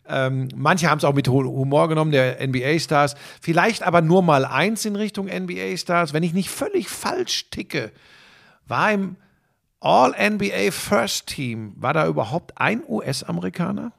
Ähm, 0.08 0.48
manche 0.56 0.90
haben 0.90 0.98
es 0.98 1.04
auch 1.04 1.14
mit 1.14 1.28
Hu- 1.28 1.44
Humor 1.44 1.88
genommen, 1.88 2.10
der 2.10 2.40
NBA-Stars. 2.40 3.14
Vielleicht 3.40 3.82
aber 3.84 4.00
nur 4.02 4.22
mal 4.22 4.44
eins 4.44 4.84
in 4.84 4.96
Richtung 4.96 5.28
NBA-Stars. 5.28 6.12
Wenn 6.12 6.24
ich 6.24 6.32
nicht 6.34 6.50
völlig 6.50 6.88
falsch 6.88 7.48
ticke, 7.50 7.92
war 8.66 8.90
im 8.92 9.16
All-NBA 9.80 10.70
First 10.70 11.26
Team, 11.28 11.74
war 11.76 11.92
da 11.92 12.06
überhaupt 12.06 12.52
ein 12.58 12.82
US-Amerikaner? 12.88 13.92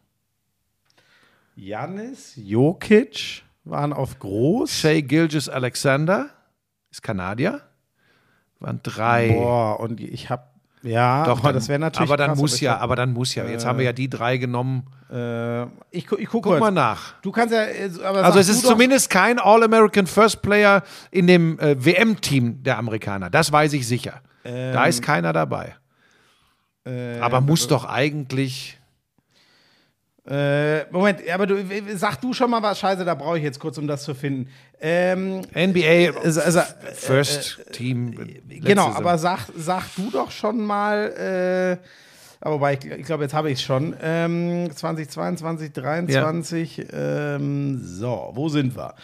Janis, 1.55 2.34
Jokic 2.35 3.43
waren 3.63 3.93
auf 3.93 4.19
groß. 4.19 4.71
Shea 4.71 5.01
Gilgis 5.01 5.49
Alexander 5.49 6.30
ist 6.91 7.01
Kanadier. 7.03 7.61
Waren 8.59 8.80
drei. 8.84 9.30
Boah, 9.34 9.80
und 9.80 9.99
ich 9.99 10.30
habe 10.30 10.43
ja, 10.85 11.23
Doch, 11.25 11.39
aber 11.39 11.49
dann, 11.49 11.55
das 11.55 11.69
wäre 11.69 11.80
natürlich 11.80 12.09
Aber 12.09 12.17
dann 12.17 12.31
krass, 12.31 12.39
muss 12.39 12.55
ich 12.55 12.61
ja, 12.61 12.73
hab- 12.73 12.81
aber 12.81 12.95
dann 12.97 13.13
muss 13.13 13.34
ja. 13.35 13.45
Jetzt 13.45 13.65
haben 13.65 13.77
wir 13.77 13.85
ja 13.85 13.93
die 13.93 14.09
drei 14.09 14.35
genommen. 14.35 14.84
Äh, 15.09 15.63
ich, 15.63 15.69
ich 15.91 16.07
guck, 16.07 16.19
Guck 16.30 16.43
kurz. 16.43 16.59
mal 16.59 16.71
nach. 16.71 17.13
Du 17.21 17.31
kannst 17.31 17.53
ja, 17.53 17.63
äh, 17.63 17.89
aber 18.03 18.23
Also 18.25 18.39
es 18.39 18.49
ist 18.49 18.65
zumindest 18.65 19.09
kein 19.09 19.39
All-American 19.39 20.07
First 20.07 20.41
Player 20.41 20.84
in 21.09 21.27
dem 21.27 21.57
äh, 21.59 21.84
WM-Team 21.84 22.63
der 22.63 22.77
Amerikaner. 22.80 23.30
Das 23.30 23.49
weiß 23.49 23.71
ich 23.73 23.88
sicher. 23.88 24.21
da 24.43 24.84
ist 24.85 25.01
keiner 25.01 25.31
dabei. 25.31 25.75
aber 27.21 27.39
muss 27.39 27.67
doch 27.69 27.85
eigentlich. 27.85 28.77
Äh, 30.25 30.85
Moment, 30.91 31.19
aber 31.29 31.45
du, 31.45 31.57
sag 31.95 32.21
du 32.21 32.33
schon 32.33 32.49
mal 32.49 32.61
was. 32.61 32.79
Scheiße, 32.79 33.03
da 33.03 33.13
brauche 33.13 33.37
ich 33.37 33.43
jetzt 33.43 33.59
kurz, 33.59 33.77
um 33.77 33.87
das 33.87 34.03
zu 34.03 34.15
finden. 34.15 34.49
Ähm, 34.79 35.41
NBA 35.53 36.17
also, 36.23 36.39
also, 36.39 36.61
First 36.93 37.73
Team. 37.73 38.13
letzte 38.13 38.59
genau, 38.61 38.87
Saison. 38.87 39.01
aber 39.01 39.17
sag, 39.17 39.47
sag 39.57 39.83
du 39.95 40.09
doch 40.11 40.31
schon 40.31 40.65
mal. 40.65 41.79
Äh, 41.81 41.87
aber 42.39 42.55
wobei, 42.55 42.73
ich, 42.73 42.85
ich 42.85 43.05
glaube, 43.05 43.23
jetzt 43.23 43.33
habe 43.33 43.51
ich 43.51 43.59
es 43.59 43.63
schon. 43.63 43.95
Ähm, 44.01 44.69
2022, 44.73 45.73
23. 45.73 46.87
Ähm, 46.93 47.81
so, 47.83 48.31
wo 48.33 48.47
sind 48.47 48.75
wir? 48.77 48.95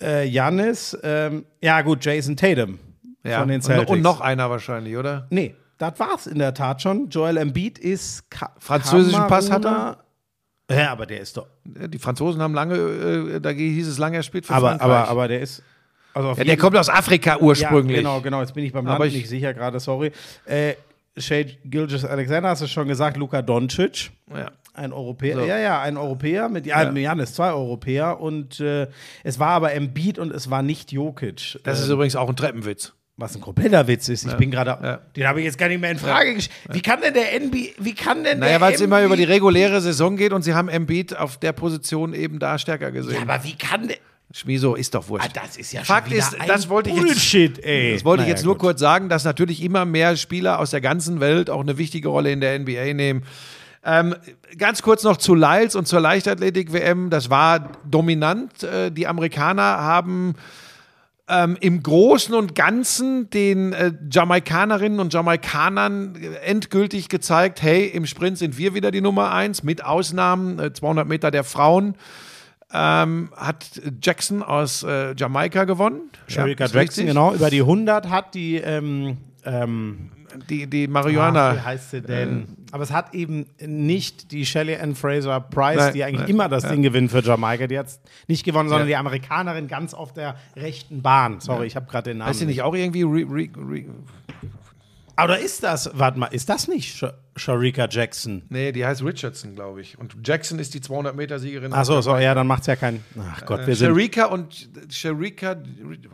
Äh, 0.00 0.26
Janis, 0.26 0.96
ähm, 1.02 1.44
ja 1.60 1.82
gut, 1.82 2.04
Jason 2.04 2.36
Tatum 2.36 2.78
ja. 3.22 3.40
von 3.40 3.48
den 3.48 3.56
und, 3.56 3.62
Celtics. 3.62 3.90
und 3.90 4.02
noch 4.02 4.20
einer 4.20 4.50
wahrscheinlich, 4.50 4.96
oder? 4.96 5.26
Nee, 5.30 5.54
das 5.78 5.98
war's 5.98 6.26
in 6.26 6.38
der 6.38 6.54
Tat 6.54 6.82
schon. 6.82 7.08
Joel 7.08 7.36
Embiid 7.36 7.78
ist 7.78 8.30
Ka 8.30 8.52
Französischen 8.58 9.26
Pass 9.26 9.50
hat 9.50 9.64
er? 9.64 9.98
Ja, 10.70 10.92
aber 10.92 11.04
der 11.06 11.20
ist 11.20 11.36
doch. 11.36 11.46
Die 11.64 11.98
Franzosen 11.98 12.40
haben 12.40 12.54
lange, 12.54 12.74
äh, 12.76 13.40
da 13.40 13.50
hieß 13.50 13.88
es 13.88 13.98
lange, 13.98 14.16
er 14.16 14.22
spielt 14.22 14.46
für 14.46 14.54
Aber, 14.54 14.68
Frankreich. 14.70 14.86
aber, 14.88 15.08
aber 15.08 15.28
der 15.28 15.40
ist. 15.40 15.62
Also 16.14 16.32
ja, 16.32 16.44
der 16.44 16.56
kommt 16.56 16.76
aus 16.76 16.88
Afrika 16.88 17.38
ursprünglich. 17.38 17.96
Ja, 17.96 18.02
genau, 18.02 18.20
genau. 18.20 18.40
Jetzt 18.40 18.54
bin 18.54 18.64
ich 18.64 18.72
beim 18.72 18.84
Land 18.84 18.96
Aber 18.96 19.06
ich- 19.06 19.14
nicht 19.14 19.28
sicher 19.28 19.52
gerade, 19.54 19.78
sorry. 19.80 20.12
Äh, 20.44 20.74
Shea 21.16 21.44
Gilgis 21.64 22.04
Alexander 22.04 22.48
hast 22.50 22.62
du 22.62 22.66
schon 22.68 22.88
gesagt, 22.88 23.16
Luka 23.16 23.42
Doncic. 23.42 24.10
Ja. 24.34 24.50
Ein 24.72 24.92
Europäer, 24.92 25.36
So. 25.36 25.44
ja, 25.44 25.58
ja, 25.58 25.80
ein 25.82 25.96
Europäer 25.96 26.48
mit 26.48 26.64
ja, 26.64 26.90
Janis, 26.92 27.34
zwei 27.34 27.50
Europäer 27.52 28.20
und 28.20 28.60
äh, 28.60 28.86
es 29.24 29.38
war 29.40 29.48
aber 29.50 29.72
Embiid 29.74 30.18
und 30.18 30.32
es 30.32 30.48
war 30.50 30.62
nicht 30.62 30.92
Jokic. 30.92 31.58
Das 31.64 31.80
ist 31.80 31.86
Ähm, 31.88 31.94
übrigens 31.94 32.14
auch 32.16 32.28
ein 32.28 32.36
Treppenwitz. 32.36 32.92
Was 33.20 33.34
ein 33.36 33.40
kompletter 33.40 33.86
Witz 33.86 34.08
ist. 34.08 34.26
Ich 34.26 34.34
bin 34.34 34.50
gerade, 34.50 34.70
ja. 34.82 35.00
den 35.16 35.26
habe 35.26 35.40
ich 35.40 35.44
jetzt 35.46 35.58
gar 35.58 35.68
nicht 35.68 35.80
mehr 35.80 35.90
in 35.90 35.98
Frage 35.98 36.34
gestellt. 36.34 36.56
Wie 36.70 36.80
kann 36.80 37.00
denn 37.00 37.14
der 37.14 37.38
NBA, 37.40 37.58
wie 37.78 37.94
kann 37.94 38.24
denn 38.24 38.38
Naja, 38.38 38.60
weil 38.60 38.74
es 38.74 38.80
immer 38.80 39.02
über 39.02 39.16
die 39.16 39.24
reguläre 39.24 39.80
Saison 39.80 40.16
geht 40.16 40.32
und 40.32 40.42
sie 40.42 40.54
haben 40.54 40.68
Embiid 40.68 41.16
auf 41.16 41.36
der 41.36 41.52
Position 41.52 42.14
eben 42.14 42.38
da 42.38 42.58
stärker 42.58 42.90
gesehen. 42.90 43.14
Ja, 43.14 43.22
aber 43.22 43.44
wie 43.44 43.56
kann 43.56 43.88
der 43.88 43.96
Schmiso 44.32 44.76
ist 44.76 44.94
doch 44.94 45.08
wurscht. 45.08 45.28
Ah, 45.34 45.40
das 45.44 45.56
ist 45.56 45.72
ja 45.72 45.82
Fakt 45.82 46.12
ist, 46.12 46.36
das 46.46 46.68
wollte 46.68 46.90
ich 46.90 46.96
jetzt- 46.96 47.06
Bullshit, 47.06 47.64
ey. 47.64 47.94
Das 47.94 48.04
wollte 48.04 48.22
ich 48.22 48.26
Naja, 48.28 48.36
jetzt 48.36 48.44
nur 48.44 48.54
gut. 48.54 48.60
kurz 48.60 48.80
sagen, 48.80 49.08
dass 49.08 49.24
natürlich 49.24 49.62
immer 49.62 49.84
mehr 49.84 50.16
Spieler 50.16 50.60
aus 50.60 50.70
der 50.70 50.80
ganzen 50.80 51.18
Welt 51.20 51.50
auch 51.50 51.60
eine 51.60 51.78
wichtige 51.78 52.08
Rolle 52.08 52.30
in 52.30 52.40
der 52.40 52.54
NBA 52.58 52.94
nehmen. 52.94 53.24
Ähm, 53.84 54.14
ganz 54.58 54.82
kurz 54.82 55.02
noch 55.02 55.16
zu 55.16 55.34
Lyles 55.34 55.74
und 55.74 55.88
zur 55.88 56.00
Leichtathletik-WM. 56.00 57.10
Das 57.10 57.30
war 57.30 57.70
dominant. 57.90 58.62
Äh, 58.62 58.92
die 58.92 59.06
Amerikaner 59.06 59.62
haben 59.62 60.34
ähm, 61.30 61.56
im 61.60 61.82
Großen 61.82 62.34
und 62.34 62.54
Ganzen 62.54 63.30
den 63.30 63.72
äh, 63.72 63.92
Jamaikanerinnen 64.10 64.98
und 64.98 65.12
Jamaikanern 65.12 66.16
endgültig 66.44 67.08
gezeigt, 67.08 67.62
hey, 67.62 67.86
im 67.86 68.06
Sprint 68.06 68.38
sind 68.38 68.58
wir 68.58 68.74
wieder 68.74 68.90
die 68.90 69.00
Nummer 69.00 69.32
eins, 69.32 69.62
mit 69.62 69.84
Ausnahmen 69.84 70.58
äh, 70.58 70.72
200 70.72 71.06
Meter 71.06 71.30
der 71.30 71.44
Frauen. 71.44 71.94
Ähm, 72.72 73.30
hat 73.36 73.80
Jackson 74.00 74.42
aus 74.42 74.84
äh, 74.84 75.14
Jamaika 75.16 75.64
gewonnen. 75.64 76.02
Sharika 76.28 76.66
ist 76.66 76.74
Jackson, 76.74 77.06
genau. 77.06 77.34
Über 77.34 77.50
die 77.50 77.60
100 77.60 78.08
hat 78.08 78.34
die, 78.34 78.56
ähm, 78.56 79.16
ähm, 79.44 80.10
Die, 80.48 80.66
die 80.66 80.86
Marihuana. 80.88 81.54
wie 81.56 81.60
heißt 81.60 81.90
sie 81.90 82.02
denn? 82.02 82.48
Aber 82.72 82.82
es 82.82 82.92
hat 82.92 83.14
eben 83.14 83.46
nicht 83.64 84.30
die 84.32 84.46
Shelley 84.46 84.76
Ann 84.76 84.94
Fraser 84.94 85.40
Price, 85.40 85.76
Nein, 85.78 85.92
die 85.94 86.04
eigentlich 86.04 86.20
nein, 86.20 86.28
immer 86.30 86.48
das 86.48 86.62
ja. 86.64 86.70
Ding 86.70 86.82
gewinnt 86.82 87.10
für 87.10 87.20
Jamaika. 87.20 87.66
Die 87.66 87.78
hat 87.78 87.86
es 87.86 88.00
nicht 88.28 88.44
gewonnen, 88.44 88.68
sondern 88.68 88.88
Ja. 88.88 88.92
die 88.92 88.96
Amerikanerin 88.96 89.66
ganz 89.66 89.92
auf 89.94 90.12
der 90.12 90.36
rechten 90.56 91.02
Bahn. 91.02 91.40
Sorry, 91.40 91.66
ich 91.66 91.76
habe 91.76 91.86
gerade 91.90 92.10
den 92.10 92.18
Namen. 92.18 92.28
Heißt 92.30 92.38
sie 92.40 92.46
nicht 92.46 92.62
auch 92.62 92.74
irgendwie 92.74 93.02
re, 93.02 93.26
re, 93.28 93.48
re, 93.56 93.84
Oder 95.24 95.38
ist 95.38 95.62
das, 95.62 95.90
warte 95.94 96.18
mal, 96.18 96.26
ist 96.26 96.48
das 96.48 96.68
nicht 96.68 96.96
Sh 96.96 97.04
Sharika 97.36 97.86
Jackson? 97.88 98.42
Nee, 98.50 98.70
die 98.72 98.84
heißt 98.84 99.02
Richardson, 99.02 99.54
glaube 99.54 99.80
ich. 99.80 99.96
Und 99.98 100.14
Jackson 100.26 100.58
ist 100.58 100.74
die 100.74 100.80
200-Meter-Siegerin. 100.80 101.72
Achso, 101.72 102.00
so, 102.02 102.16
ja, 102.18 102.34
dann 102.34 102.46
macht 102.46 102.62
es 102.62 102.66
ja 102.66 102.76
keinen. 102.76 103.02
Ach 103.18 103.46
Gott, 103.46 103.66
wir 103.66 103.74
sind. 103.74 103.88
Sharika 103.88 104.26
und 104.26 104.68
Sharika. 104.90 105.56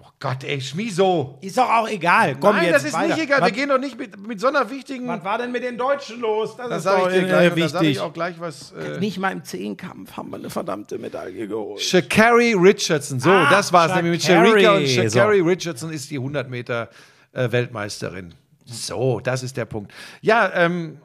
Oh 0.00 0.08
Gott, 0.20 0.44
ey, 0.44 0.60
Schmiso. 0.60 1.38
Ist 1.40 1.58
doch 1.58 1.68
auch 1.68 1.88
egal. 1.88 2.36
Komm 2.38 2.54
Nein, 2.56 2.70
das 2.72 2.84
ist 2.84 2.92
weiter. 2.92 3.16
nicht 3.16 3.24
egal. 3.24 3.40
Was, 3.40 3.48
Wir 3.48 3.54
gehen 3.56 3.68
doch 3.70 3.78
nicht 3.78 3.98
mit, 3.98 4.24
mit 4.24 4.38
so 4.40 4.46
einer 4.46 4.70
wichtigen. 4.70 5.08
was 5.08 5.24
war 5.24 5.38
denn 5.38 5.50
mit 5.50 5.64
den 5.64 5.76
Deutschen 5.76 6.20
los? 6.20 6.56
Das, 6.56 6.68
das 6.68 6.78
ist 6.78 6.86
doch 6.86 7.08
ich 7.08 7.14
dir 7.14 7.22
äh, 7.22 7.24
gleich. 7.26 7.52
Und 7.52 7.60
da 7.60 7.68
sage 7.68 7.84
wichtig. 7.86 7.96
ich 7.96 8.00
auch 8.00 8.12
gleich 8.12 8.38
was. 8.38 8.72
Äh, 8.72 9.00
Nicht 9.00 9.18
mal 9.18 9.32
im 9.32 9.42
Zehnkampf 9.42 10.16
haben 10.16 10.30
wir 10.30 10.36
eine 10.36 10.50
verdammte 10.50 10.98
Medaille 10.98 11.48
geholt. 11.48 11.80
Shakari 11.80 12.52
Richardson. 12.54 13.18
So, 13.18 13.30
Ah, 13.30 13.48
das 13.50 13.72
war 13.72 13.88
es 13.88 13.96
nämlich 13.96 14.12
mit. 14.12 14.22
Sharika. 14.22 14.76
Und 14.76 14.86
Shakari 14.88 15.40
Richardson 15.40 15.90
ist 15.92 16.10
die 16.10 16.16
100 16.18 16.48
Meter 16.48 16.88
äh, 17.32 17.50
Weltmeisterin. 17.50 18.34
So, 18.66 19.20
das 19.20 19.42
ist 19.42 19.56
der 19.56 19.64
Punkt. 19.64 19.92
Ja, 20.20 20.50
ähm, 20.54 20.98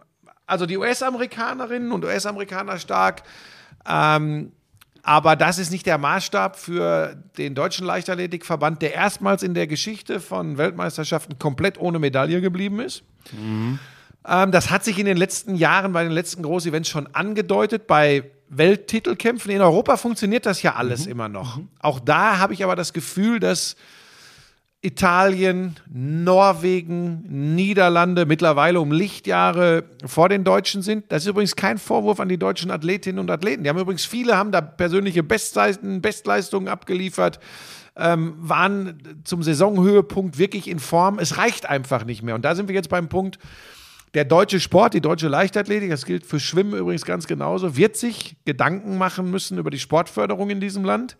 also 0.47 0.65
die 0.65 0.77
US-Amerikanerinnen 0.77 1.91
und 1.91 2.03
US-Amerikaner 2.03 2.77
stark. 2.77 3.23
Ähm, 3.87 4.51
aber 5.03 5.35
das 5.35 5.57
ist 5.57 5.71
nicht 5.71 5.85
der 5.85 5.97
Maßstab 5.97 6.57
für 6.57 7.15
den 7.37 7.55
Deutschen 7.55 7.85
Leichtathletikverband, 7.87 8.81
der 8.81 8.93
erstmals 8.93 9.41
in 9.41 9.53
der 9.53 9.67
Geschichte 9.67 10.19
von 10.19 10.57
Weltmeisterschaften 10.57 11.39
komplett 11.39 11.79
ohne 11.79 11.97
Medaille 11.97 12.41
geblieben 12.41 12.79
ist. 12.79 13.03
Ähm, 14.27 14.51
das 14.51 14.69
hat 14.69 14.83
sich 14.83 14.99
in 14.99 15.05
den 15.05 15.17
letzten 15.17 15.55
Jahren 15.55 15.93
bei 15.93 16.03
den 16.03 16.11
letzten 16.11 16.43
Großevents 16.43 16.89
schon 16.89 17.07
angedeutet. 17.15 17.87
Bei 17.87 18.29
Welttitelkämpfen 18.49 19.51
in 19.51 19.61
Europa 19.61 19.97
funktioniert 19.97 20.45
das 20.45 20.61
ja 20.61 20.75
alles 20.75 21.07
immer 21.07 21.29
noch. 21.29 21.59
Auch 21.79 21.99
da 21.99 22.37
habe 22.37 22.53
ich 22.53 22.63
aber 22.63 22.75
das 22.75 22.93
Gefühl, 22.93 23.39
dass 23.39 23.75
Italien, 24.83 25.75
Norwegen, 25.93 27.23
Niederlande 27.55 28.25
mittlerweile 28.25 28.81
um 28.81 28.91
Lichtjahre 28.91 29.83
vor 30.05 30.27
den 30.27 30.43
Deutschen 30.43 30.81
sind. 30.81 31.05
Das 31.09 31.21
ist 31.21 31.29
übrigens 31.29 31.55
kein 31.55 31.77
Vorwurf 31.77 32.19
an 32.19 32.29
die 32.29 32.39
deutschen 32.39 32.71
Athletinnen 32.71 33.19
und 33.19 33.29
Athleten. 33.29 33.63
Die 33.63 33.69
haben 33.69 33.77
übrigens 33.77 34.05
viele 34.05 34.35
haben 34.35 34.51
da 34.51 34.59
persönliche 34.61 35.21
Bestleistungen, 35.21 36.01
Bestleistungen 36.01 36.67
abgeliefert, 36.67 37.39
ähm, 37.95 38.33
waren 38.39 39.21
zum 39.23 39.43
Saisonhöhepunkt 39.43 40.39
wirklich 40.39 40.67
in 40.67 40.79
Form. 40.79 41.19
Es 41.19 41.37
reicht 41.37 41.69
einfach 41.69 42.03
nicht 42.03 42.23
mehr. 42.23 42.33
Und 42.33 42.43
da 42.43 42.55
sind 42.55 42.67
wir 42.67 42.73
jetzt 42.73 42.89
beim 42.89 43.07
Punkt. 43.07 43.37
Der 44.15 44.25
deutsche 44.25 44.59
Sport, 44.59 44.95
die 44.95 45.01
deutsche 45.01 45.27
Leichtathletik, 45.27 45.91
das 45.91 46.05
gilt 46.05 46.25
für 46.25 46.39
Schwimmen 46.39 46.73
übrigens 46.73 47.05
ganz 47.05 47.27
genauso, 47.27 47.77
wird 47.77 47.95
sich 47.95 48.35
Gedanken 48.45 48.97
machen 48.97 49.29
müssen 49.29 49.59
über 49.59 49.69
die 49.69 49.79
Sportförderung 49.79 50.49
in 50.49 50.59
diesem 50.59 50.83
Land 50.83 51.17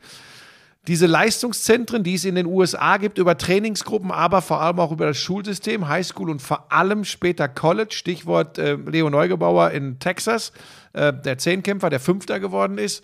diese 0.87 1.05
Leistungszentren, 1.05 2.03
die 2.03 2.15
es 2.15 2.25
in 2.25 2.35
den 2.35 2.47
USA 2.47 2.97
gibt, 2.97 3.19
über 3.19 3.37
Trainingsgruppen, 3.37 4.11
aber 4.11 4.41
vor 4.41 4.61
allem 4.61 4.79
auch 4.79 4.91
über 4.91 5.05
das 5.05 5.17
Schulsystem, 5.17 5.87
Highschool 5.87 6.31
und 6.31 6.41
vor 6.41 6.71
allem 6.71 7.03
später 7.03 7.47
College, 7.47 7.93
Stichwort 7.93 8.57
äh, 8.57 8.75
Leo 8.75 9.09
Neugebauer 9.09 9.71
in 9.71 9.99
Texas, 9.99 10.51
äh, 10.93 11.13
der 11.13 11.37
Zehnkämpfer, 11.37 11.91
der 11.91 11.99
Fünfter 11.99 12.39
geworden 12.39 12.79
ist. 12.79 13.03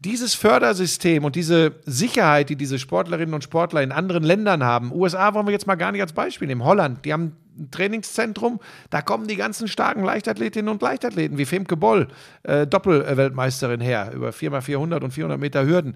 Dieses 0.00 0.34
Fördersystem 0.34 1.24
und 1.24 1.36
diese 1.36 1.76
Sicherheit, 1.86 2.50
die 2.50 2.56
diese 2.56 2.80
Sportlerinnen 2.80 3.32
und 3.32 3.44
Sportler 3.44 3.82
in 3.82 3.92
anderen 3.92 4.24
Ländern 4.24 4.64
haben, 4.64 4.92
USA 4.92 5.34
wollen 5.34 5.46
wir 5.46 5.52
jetzt 5.52 5.68
mal 5.68 5.76
gar 5.76 5.92
nicht 5.92 6.02
als 6.02 6.12
Beispiel 6.12 6.48
nehmen, 6.48 6.64
Holland, 6.64 7.04
die 7.04 7.12
haben 7.12 7.36
ein 7.56 7.70
Trainingszentrum, 7.70 8.58
da 8.90 9.02
kommen 9.02 9.28
die 9.28 9.36
ganzen 9.36 9.68
starken 9.68 10.02
Leichtathletinnen 10.02 10.68
und 10.68 10.82
Leichtathleten 10.82 11.38
wie 11.38 11.44
Femke 11.44 11.76
Boll, 11.76 12.08
äh, 12.42 12.66
Doppelweltmeisterin 12.66 13.80
her, 13.80 14.10
über 14.12 14.30
4x400 14.30 15.04
und 15.04 15.12
400 15.12 15.38
Meter 15.38 15.64
Hürden. 15.64 15.94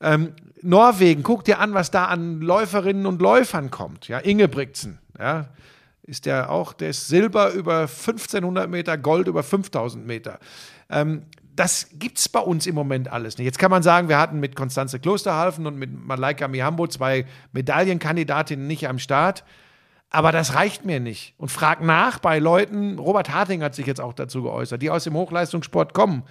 Ähm, 0.00 0.32
Norwegen, 0.62 1.22
guck 1.22 1.44
dir 1.44 1.58
an, 1.58 1.74
was 1.74 1.90
da 1.90 2.06
an 2.06 2.40
Läuferinnen 2.40 3.06
und 3.06 3.20
Läufern 3.20 3.70
kommt. 3.70 4.08
Ja, 4.08 4.18
Ingebrigtsen, 4.18 4.98
ja, 5.18 5.46
ist 6.02 6.26
der 6.26 6.50
auch, 6.50 6.72
der 6.72 6.90
ist 6.90 7.08
Silber 7.08 7.50
über 7.50 7.82
1500 7.82 8.68
Meter, 8.68 8.96
Gold 8.98 9.28
über 9.28 9.42
5000 9.42 10.06
Meter. 10.06 10.38
Ähm, 10.90 11.22
das 11.56 11.88
gibt 11.92 12.18
es 12.18 12.28
bei 12.28 12.40
uns 12.40 12.66
im 12.66 12.74
Moment 12.74 13.12
alles 13.12 13.38
nicht. 13.38 13.44
Jetzt 13.44 13.58
kann 13.58 13.70
man 13.70 13.82
sagen, 13.82 14.08
wir 14.08 14.18
hatten 14.18 14.40
mit 14.40 14.56
Konstanze 14.56 14.98
Klosterhalfen 14.98 15.66
und 15.66 15.78
mit 15.78 15.92
Malaika 15.92 16.48
Mihambo 16.48 16.86
zwei 16.88 17.26
Medaillenkandidatinnen 17.52 18.66
nicht 18.66 18.88
am 18.88 18.98
Start. 18.98 19.44
Aber 20.10 20.30
das 20.32 20.54
reicht 20.54 20.84
mir 20.84 21.00
nicht. 21.00 21.34
Und 21.38 21.50
frag 21.50 21.80
nach 21.82 22.18
bei 22.18 22.38
Leuten, 22.38 22.98
Robert 22.98 23.30
Harting 23.30 23.62
hat 23.62 23.74
sich 23.74 23.86
jetzt 23.86 24.00
auch 24.00 24.12
dazu 24.12 24.42
geäußert, 24.42 24.80
die 24.82 24.90
aus 24.90 25.04
dem 25.04 25.14
Hochleistungssport 25.14 25.92
kommen. 25.92 26.22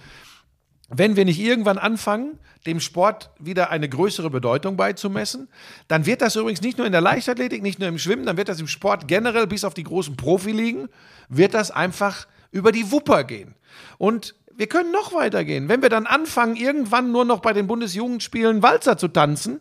Wenn 0.88 1.16
wir 1.16 1.24
nicht 1.24 1.40
irgendwann 1.40 1.78
anfangen, 1.78 2.38
dem 2.66 2.80
Sport 2.80 3.30
wieder 3.38 3.70
eine 3.70 3.88
größere 3.88 4.30
Bedeutung 4.30 4.76
beizumessen, 4.76 5.48
dann 5.88 6.06
wird 6.06 6.22
das 6.22 6.36
übrigens 6.36 6.62
nicht 6.62 6.78
nur 6.78 6.86
in 6.86 6.92
der 6.92 7.00
Leichtathletik, 7.00 7.62
nicht 7.62 7.78
nur 7.78 7.88
im 7.88 7.98
Schwimmen, 7.98 8.26
dann 8.26 8.36
wird 8.36 8.48
das 8.48 8.60
im 8.60 8.68
Sport 8.68 9.08
generell 9.08 9.46
bis 9.46 9.64
auf 9.64 9.74
die 9.74 9.84
großen 9.84 10.16
Profiligen, 10.16 10.88
wird 11.28 11.54
das 11.54 11.70
einfach 11.70 12.26
über 12.50 12.72
die 12.72 12.90
Wupper 12.90 13.24
gehen. 13.24 13.54
Und 13.98 14.34
wir 14.56 14.68
können 14.68 14.92
noch 14.92 15.12
weitergehen. 15.12 15.68
Wenn 15.68 15.82
wir 15.82 15.88
dann 15.88 16.06
anfangen, 16.06 16.56
irgendwann 16.56 17.10
nur 17.10 17.24
noch 17.24 17.40
bei 17.40 17.52
den 17.52 17.66
Bundesjugendspielen 17.66 18.62
Walzer 18.62 18.96
zu 18.96 19.08
tanzen 19.08 19.60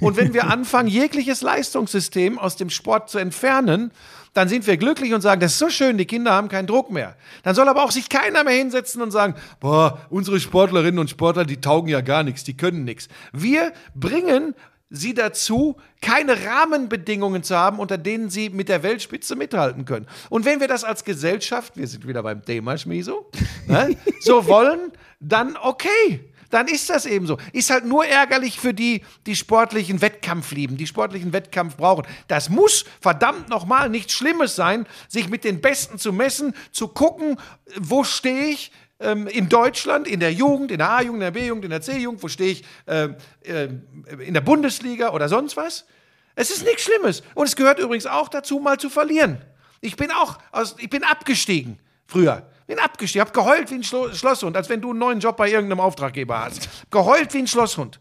und 0.00 0.16
wenn 0.16 0.32
wir 0.32 0.46
anfangen, 0.50 0.88
jegliches 0.88 1.42
Leistungssystem 1.42 2.38
aus 2.38 2.56
dem 2.56 2.70
Sport 2.70 3.10
zu 3.10 3.18
entfernen, 3.18 3.90
dann 4.34 4.48
sind 4.48 4.66
wir 4.66 4.76
glücklich 4.76 5.14
und 5.14 5.20
sagen, 5.20 5.40
das 5.40 5.52
ist 5.52 5.58
so 5.58 5.70
schön, 5.70 5.98
die 5.98 6.06
Kinder 6.06 6.32
haben 6.32 6.48
keinen 6.48 6.66
Druck 6.66 6.90
mehr. 6.90 7.16
Dann 7.42 7.54
soll 7.54 7.68
aber 7.68 7.84
auch 7.84 7.90
sich 7.90 8.08
keiner 8.08 8.44
mehr 8.44 8.54
hinsetzen 8.54 9.02
und 9.02 9.10
sagen, 9.10 9.34
boah, 9.60 9.98
unsere 10.10 10.40
Sportlerinnen 10.40 10.98
und 10.98 11.10
Sportler, 11.10 11.44
die 11.44 11.60
taugen 11.60 11.88
ja 11.88 12.00
gar 12.00 12.22
nichts, 12.22 12.44
die 12.44 12.56
können 12.56 12.84
nichts. 12.84 13.08
Wir 13.32 13.72
bringen 13.94 14.54
sie 14.90 15.14
dazu, 15.14 15.76
keine 16.00 16.44
Rahmenbedingungen 16.44 17.42
zu 17.42 17.56
haben, 17.56 17.78
unter 17.78 17.98
denen 17.98 18.30
sie 18.30 18.50
mit 18.50 18.68
der 18.68 18.82
Weltspitze 18.82 19.36
mithalten 19.36 19.84
können. 19.84 20.06
Und 20.30 20.44
wenn 20.44 20.60
wir 20.60 20.68
das 20.68 20.84
als 20.84 21.04
Gesellschaft, 21.04 21.76
wir 21.76 21.86
sind 21.86 22.06
wieder 22.06 22.22
beim 22.22 22.44
Thema 22.44 22.78
Schmiso, 22.78 23.30
ne, 23.66 23.96
so 24.20 24.46
wollen, 24.46 24.92
dann 25.20 25.56
okay. 25.56 26.27
Dann 26.50 26.66
ist 26.66 26.88
das 26.88 27.04
eben 27.06 27.26
so. 27.26 27.38
Ist 27.52 27.70
halt 27.70 27.84
nur 27.84 28.06
ärgerlich 28.06 28.58
für 28.58 28.72
die, 28.72 29.02
die 29.26 29.36
sportlichen 29.36 30.00
Wettkampf 30.00 30.52
lieben, 30.52 30.76
die 30.76 30.86
sportlichen 30.86 31.32
Wettkampf 31.32 31.76
brauchen. 31.76 32.06
Das 32.26 32.48
muss 32.48 32.84
verdammt 33.00 33.48
nochmal 33.48 33.90
nichts 33.90 34.14
Schlimmes 34.14 34.56
sein, 34.56 34.86
sich 35.08 35.28
mit 35.28 35.44
den 35.44 35.60
Besten 35.60 35.98
zu 35.98 36.12
messen, 36.12 36.54
zu 36.72 36.88
gucken, 36.88 37.38
wo 37.76 38.04
stehe 38.04 38.46
ich, 38.46 38.72
ähm, 39.00 39.26
in 39.26 39.48
Deutschland, 39.48 40.08
in 40.08 40.20
der 40.20 40.32
Jugend, 40.32 40.70
in 40.70 40.78
der 40.78 40.90
A-Jugend, 40.90 41.16
in 41.16 41.20
der 41.20 41.30
B-Jugend, 41.30 41.64
in 41.64 41.70
der 41.70 41.82
C-Jugend, 41.82 42.22
wo 42.22 42.28
stehe 42.28 42.52
ich 42.52 42.64
äh, 42.86 43.08
äh, 43.42 43.68
in 44.24 44.34
der 44.34 44.40
Bundesliga 44.40 45.10
oder 45.10 45.28
sonst 45.28 45.56
was. 45.56 45.86
Es 46.34 46.50
ist 46.50 46.64
nichts 46.64 46.82
Schlimmes. 46.82 47.22
Und 47.34 47.46
es 47.46 47.56
gehört 47.56 47.78
übrigens 47.78 48.06
auch 48.06 48.28
dazu, 48.28 48.58
mal 48.58 48.78
zu 48.78 48.90
verlieren. 48.90 49.40
Ich 49.80 49.96
bin 49.96 50.10
auch, 50.10 50.38
aus, 50.50 50.76
ich 50.78 50.90
bin 50.90 51.04
abgestiegen 51.04 51.78
früher. 52.06 52.48
Bin 52.68 52.78
abgestiegen, 52.78 53.26
hab 53.26 53.34
geheult 53.34 53.70
wie 53.70 53.76
ein 53.76 53.82
Schlo 53.82 54.12
Schlosshund, 54.12 54.56
als 54.56 54.68
wenn 54.68 54.80
du 54.80 54.90
einen 54.90 54.98
neuen 55.00 55.18
Job 55.20 55.36
bei 55.36 55.50
irgendeinem 55.50 55.80
Auftraggeber 55.80 56.38
hast. 56.44 56.68
Geheult 56.90 57.34
wie 57.34 57.38
ein 57.38 57.46
Schlosshund. 57.48 57.98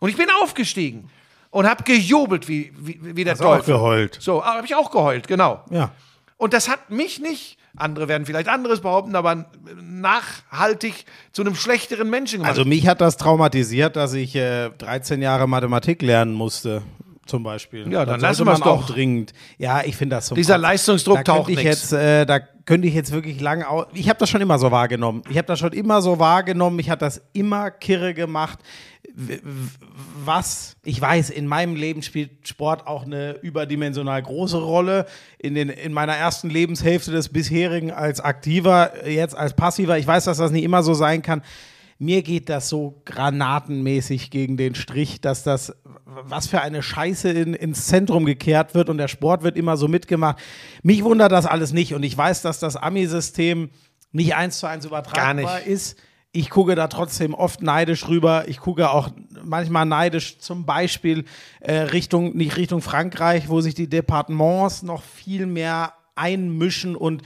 Und 0.00 0.08
ich 0.08 0.16
bin 0.16 0.26
aufgestiegen 0.42 1.08
und 1.50 1.68
hab 1.68 1.84
gejubelt 1.84 2.48
wie, 2.48 2.72
wie, 2.78 2.98
wie 3.14 3.22
der 3.24 3.34
Hast 3.34 3.42
auch 3.42 3.58
Teufel. 3.58 3.74
geheult. 3.74 4.18
So, 4.20 4.44
habe 4.44 4.66
ich 4.66 4.74
auch 4.74 4.90
geheult, 4.90 5.28
genau. 5.28 5.62
Ja. 5.70 5.92
Und 6.38 6.52
das 6.54 6.68
hat 6.68 6.90
mich 6.90 7.20
nicht, 7.20 7.56
andere 7.76 8.08
werden 8.08 8.26
vielleicht 8.26 8.48
anderes 8.48 8.80
behaupten, 8.80 9.14
aber 9.16 9.46
nachhaltig 9.82 11.04
zu 11.32 11.42
einem 11.42 11.54
schlechteren 11.54 12.10
Menschen 12.10 12.38
gemacht. 12.38 12.50
Also 12.50 12.64
mich 12.64 12.86
hat 12.88 13.00
das 13.00 13.16
traumatisiert, 13.16 13.96
dass 13.96 14.12
ich 14.14 14.34
äh, 14.34 14.70
13 14.70 15.22
Jahre 15.22 15.46
Mathematik 15.46 16.02
lernen 16.02 16.32
musste. 16.32 16.82
Zum 17.26 17.42
Beispiel. 17.42 17.92
Ja, 17.92 18.04
dann 18.04 18.20
sollte 18.20 18.44
lassen 18.44 18.44
man 18.44 18.62
auch 18.62 18.86
doch. 18.86 18.94
dringend. 18.94 19.32
Ja, 19.58 19.82
ich 19.82 19.96
finde 19.96 20.14
das 20.16 20.28
so. 20.28 20.36
Dieser. 20.36 20.58
Leistungsdruck 20.58 21.16
da 21.18 21.22
taucht 21.24 21.50
ich 21.50 21.56
nix. 21.56 21.90
jetzt, 21.90 21.92
äh, 21.92 22.24
Da 22.24 22.38
könnte 22.66 22.86
ich 22.88 22.94
jetzt 22.94 23.12
wirklich 23.12 23.40
lange. 23.40 23.68
au- 23.70 23.86
Ich 23.94 24.08
habe 24.08 24.18
das 24.18 24.28
schon 24.28 24.40
immer 24.42 24.58
so 24.58 24.70
wahrgenommen. 24.70 25.22
Ich 25.30 25.38
habe 25.38 25.46
das 25.46 25.58
schon 25.58 25.72
immer 25.72 26.02
so 26.02 26.18
wahrgenommen. 26.18 26.76
Mich 26.76 26.90
hat 26.90 27.00
das 27.00 27.22
immer 27.32 27.70
kirre 27.70 28.12
gemacht. 28.12 28.58
Was 30.24 30.76
ich 30.84 31.00
weiß, 31.00 31.30
in 31.30 31.46
meinem 31.46 31.74
Leben 31.76 32.02
spielt 32.02 32.46
Sport 32.48 32.86
auch 32.86 33.04
eine 33.04 33.32
überdimensional 33.42 34.20
große 34.22 34.58
Rolle. 34.58 35.06
In, 35.38 35.54
den, 35.54 35.68
in 35.68 35.92
meiner 35.92 36.14
ersten 36.14 36.50
Lebenshälfte 36.50 37.10
des 37.12 37.28
bisherigen 37.28 37.90
als 37.92 38.20
Aktiver, 38.20 39.08
jetzt 39.08 39.36
als 39.36 39.54
Passiver. 39.54 39.96
Ich 39.98 40.06
weiß, 40.06 40.24
dass 40.24 40.38
das 40.38 40.50
nicht 40.50 40.64
immer 40.64 40.82
so 40.82 40.94
sein 40.94 41.22
kann. 41.22 41.42
Mir 41.98 42.22
geht 42.22 42.50
das 42.50 42.68
so 42.68 43.00
granatenmäßig 43.06 44.30
gegen 44.30 44.56
den 44.58 44.74
Strich, 44.74 45.22
dass 45.22 45.42
das, 45.42 45.74
was 46.04 46.46
für 46.46 46.60
eine 46.60 46.82
Scheiße 46.82 47.30
in, 47.30 47.54
ins 47.54 47.86
Zentrum 47.86 48.26
gekehrt 48.26 48.74
wird 48.74 48.90
und 48.90 48.98
der 48.98 49.08
Sport 49.08 49.42
wird 49.42 49.56
immer 49.56 49.78
so 49.78 49.88
mitgemacht. 49.88 50.38
Mich 50.82 51.04
wundert 51.04 51.32
das 51.32 51.46
alles 51.46 51.72
nicht 51.72 51.94
und 51.94 52.02
ich 52.02 52.16
weiß, 52.16 52.42
dass 52.42 52.58
das 52.58 52.76
Ami-System 52.76 53.70
nicht 54.12 54.34
eins 54.34 54.58
zu 54.58 54.66
eins 54.66 54.84
übertragbar 54.84 55.62
ist. 55.62 55.96
Ich 56.32 56.50
gucke 56.50 56.74
da 56.74 56.88
trotzdem 56.88 57.32
oft 57.32 57.62
neidisch 57.62 58.08
rüber. 58.08 58.46
Ich 58.46 58.58
gucke 58.58 58.90
auch 58.90 59.08
manchmal 59.42 59.86
neidisch 59.86 60.38
zum 60.38 60.66
Beispiel 60.66 61.24
äh, 61.60 61.72
Richtung, 61.72 62.36
nicht 62.36 62.58
Richtung 62.58 62.82
Frankreich, 62.82 63.48
wo 63.48 63.62
sich 63.62 63.74
die 63.74 63.88
Departements 63.88 64.82
noch 64.82 65.02
viel 65.02 65.46
mehr 65.46 65.94
einmischen 66.14 66.94
und 66.94 67.22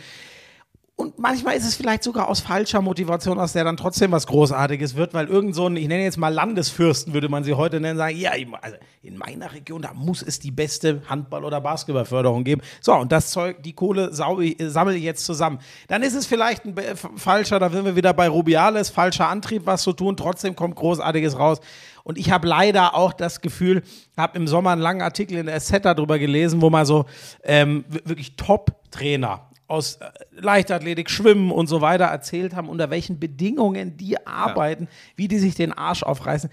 und 1.01 1.19
manchmal 1.19 1.57
ist 1.57 1.67
es 1.67 1.75
vielleicht 1.75 2.03
sogar 2.03 2.29
aus 2.29 2.41
falscher 2.41 2.83
Motivation, 2.83 3.39
aus 3.39 3.55
der 3.55 3.65
dann 3.65 3.79
trotzdem 3.79 4.13
was 4.13 4.27
Großartiges 4.27 4.97
wird, 4.97 5.15
weil 5.15 5.29
irgend 5.29 5.55
so 5.55 5.67
ein, 5.67 5.77
ich 5.77 5.89
nenne 5.89 6.05
jetzt 6.05 6.19
mal 6.19 6.29
Landesfürsten, 6.29 7.15
würde 7.15 7.31
man 7.31 7.43
sie 7.43 7.55
heute 7.55 7.81
nennen, 7.81 7.97
sagen, 7.97 8.17
ja, 8.19 8.33
also 8.61 8.77
in 9.03 9.17
meiner 9.17 9.53
Region, 9.53 9.81
da 9.81 9.95
muss 9.95 10.23
es 10.23 10.41
die 10.41 10.51
beste 10.51 11.03
Handball- 11.09 11.45
oder 11.47 11.61
Basketballförderung 11.63 12.45
geben. 12.45 12.61
So, 12.83 12.95
und 12.95 13.11
das 13.13 13.31
Zeug, 13.31 13.63
die 13.63 13.73
Kohle 13.73 14.11
äh, 14.11 14.69
sammle 14.69 14.95
ich 14.95 15.03
jetzt 15.03 15.25
zusammen. 15.25 15.59
Dann 15.89 16.03
ist 16.03 16.15
es 16.15 16.27
vielleicht 16.27 16.67
ein 16.67 16.75
falscher, 17.17 17.59
da 17.59 17.71
sind 17.71 17.87
wir 17.87 17.97
wieder 17.97 18.13
bei 18.13 18.29
Rubiales, 18.29 18.91
falscher 18.91 19.29
Antrieb, 19.29 19.63
was 19.65 19.83
zu 19.83 19.95
tun, 19.95 20.19
trotzdem 20.19 20.55
kommt 20.55 20.77
Großartiges 20.77 21.39
raus. 21.39 21.61
Und 22.05 22.19
ich 22.19 22.31
habe 22.31 22.47
leider 22.47 22.95
auch 22.95 23.15
das 23.15 23.41
Gefühl, 23.41 23.83
habe 24.19 24.37
im 24.37 24.47
Sommer 24.47 24.71
einen 24.71 24.83
langen 24.83 25.03
Artikel 25.03 25.39
in 25.39 25.47
der 25.47 25.59
SZ 25.61 25.83
darüber 25.83 26.19
gelesen, 26.19 26.61
wo 26.61 26.69
mal 26.69 26.85
so 26.85 27.07
ähm, 27.43 27.85
wirklich 27.89 28.37
Top-Trainer 28.37 29.50
aus 29.71 29.97
äh, 29.97 30.11
Leichtathletik, 30.33 31.11
Schwimmen 31.11 31.51
und 31.51 31.69
so 31.69 31.81
weiter 31.81 32.07
erzählt 32.07 32.55
haben, 32.55 32.69
unter 32.69 32.91
welchen 32.91 33.21
Bedingungen 33.21 33.97
die 33.97 34.27
arbeiten, 34.27 34.89
wie 35.17 35.29
die 35.29 35.39
sich 35.39 35.55
den 35.55 35.73
Arsch 35.73 36.03
aufreißen. 36.03 36.51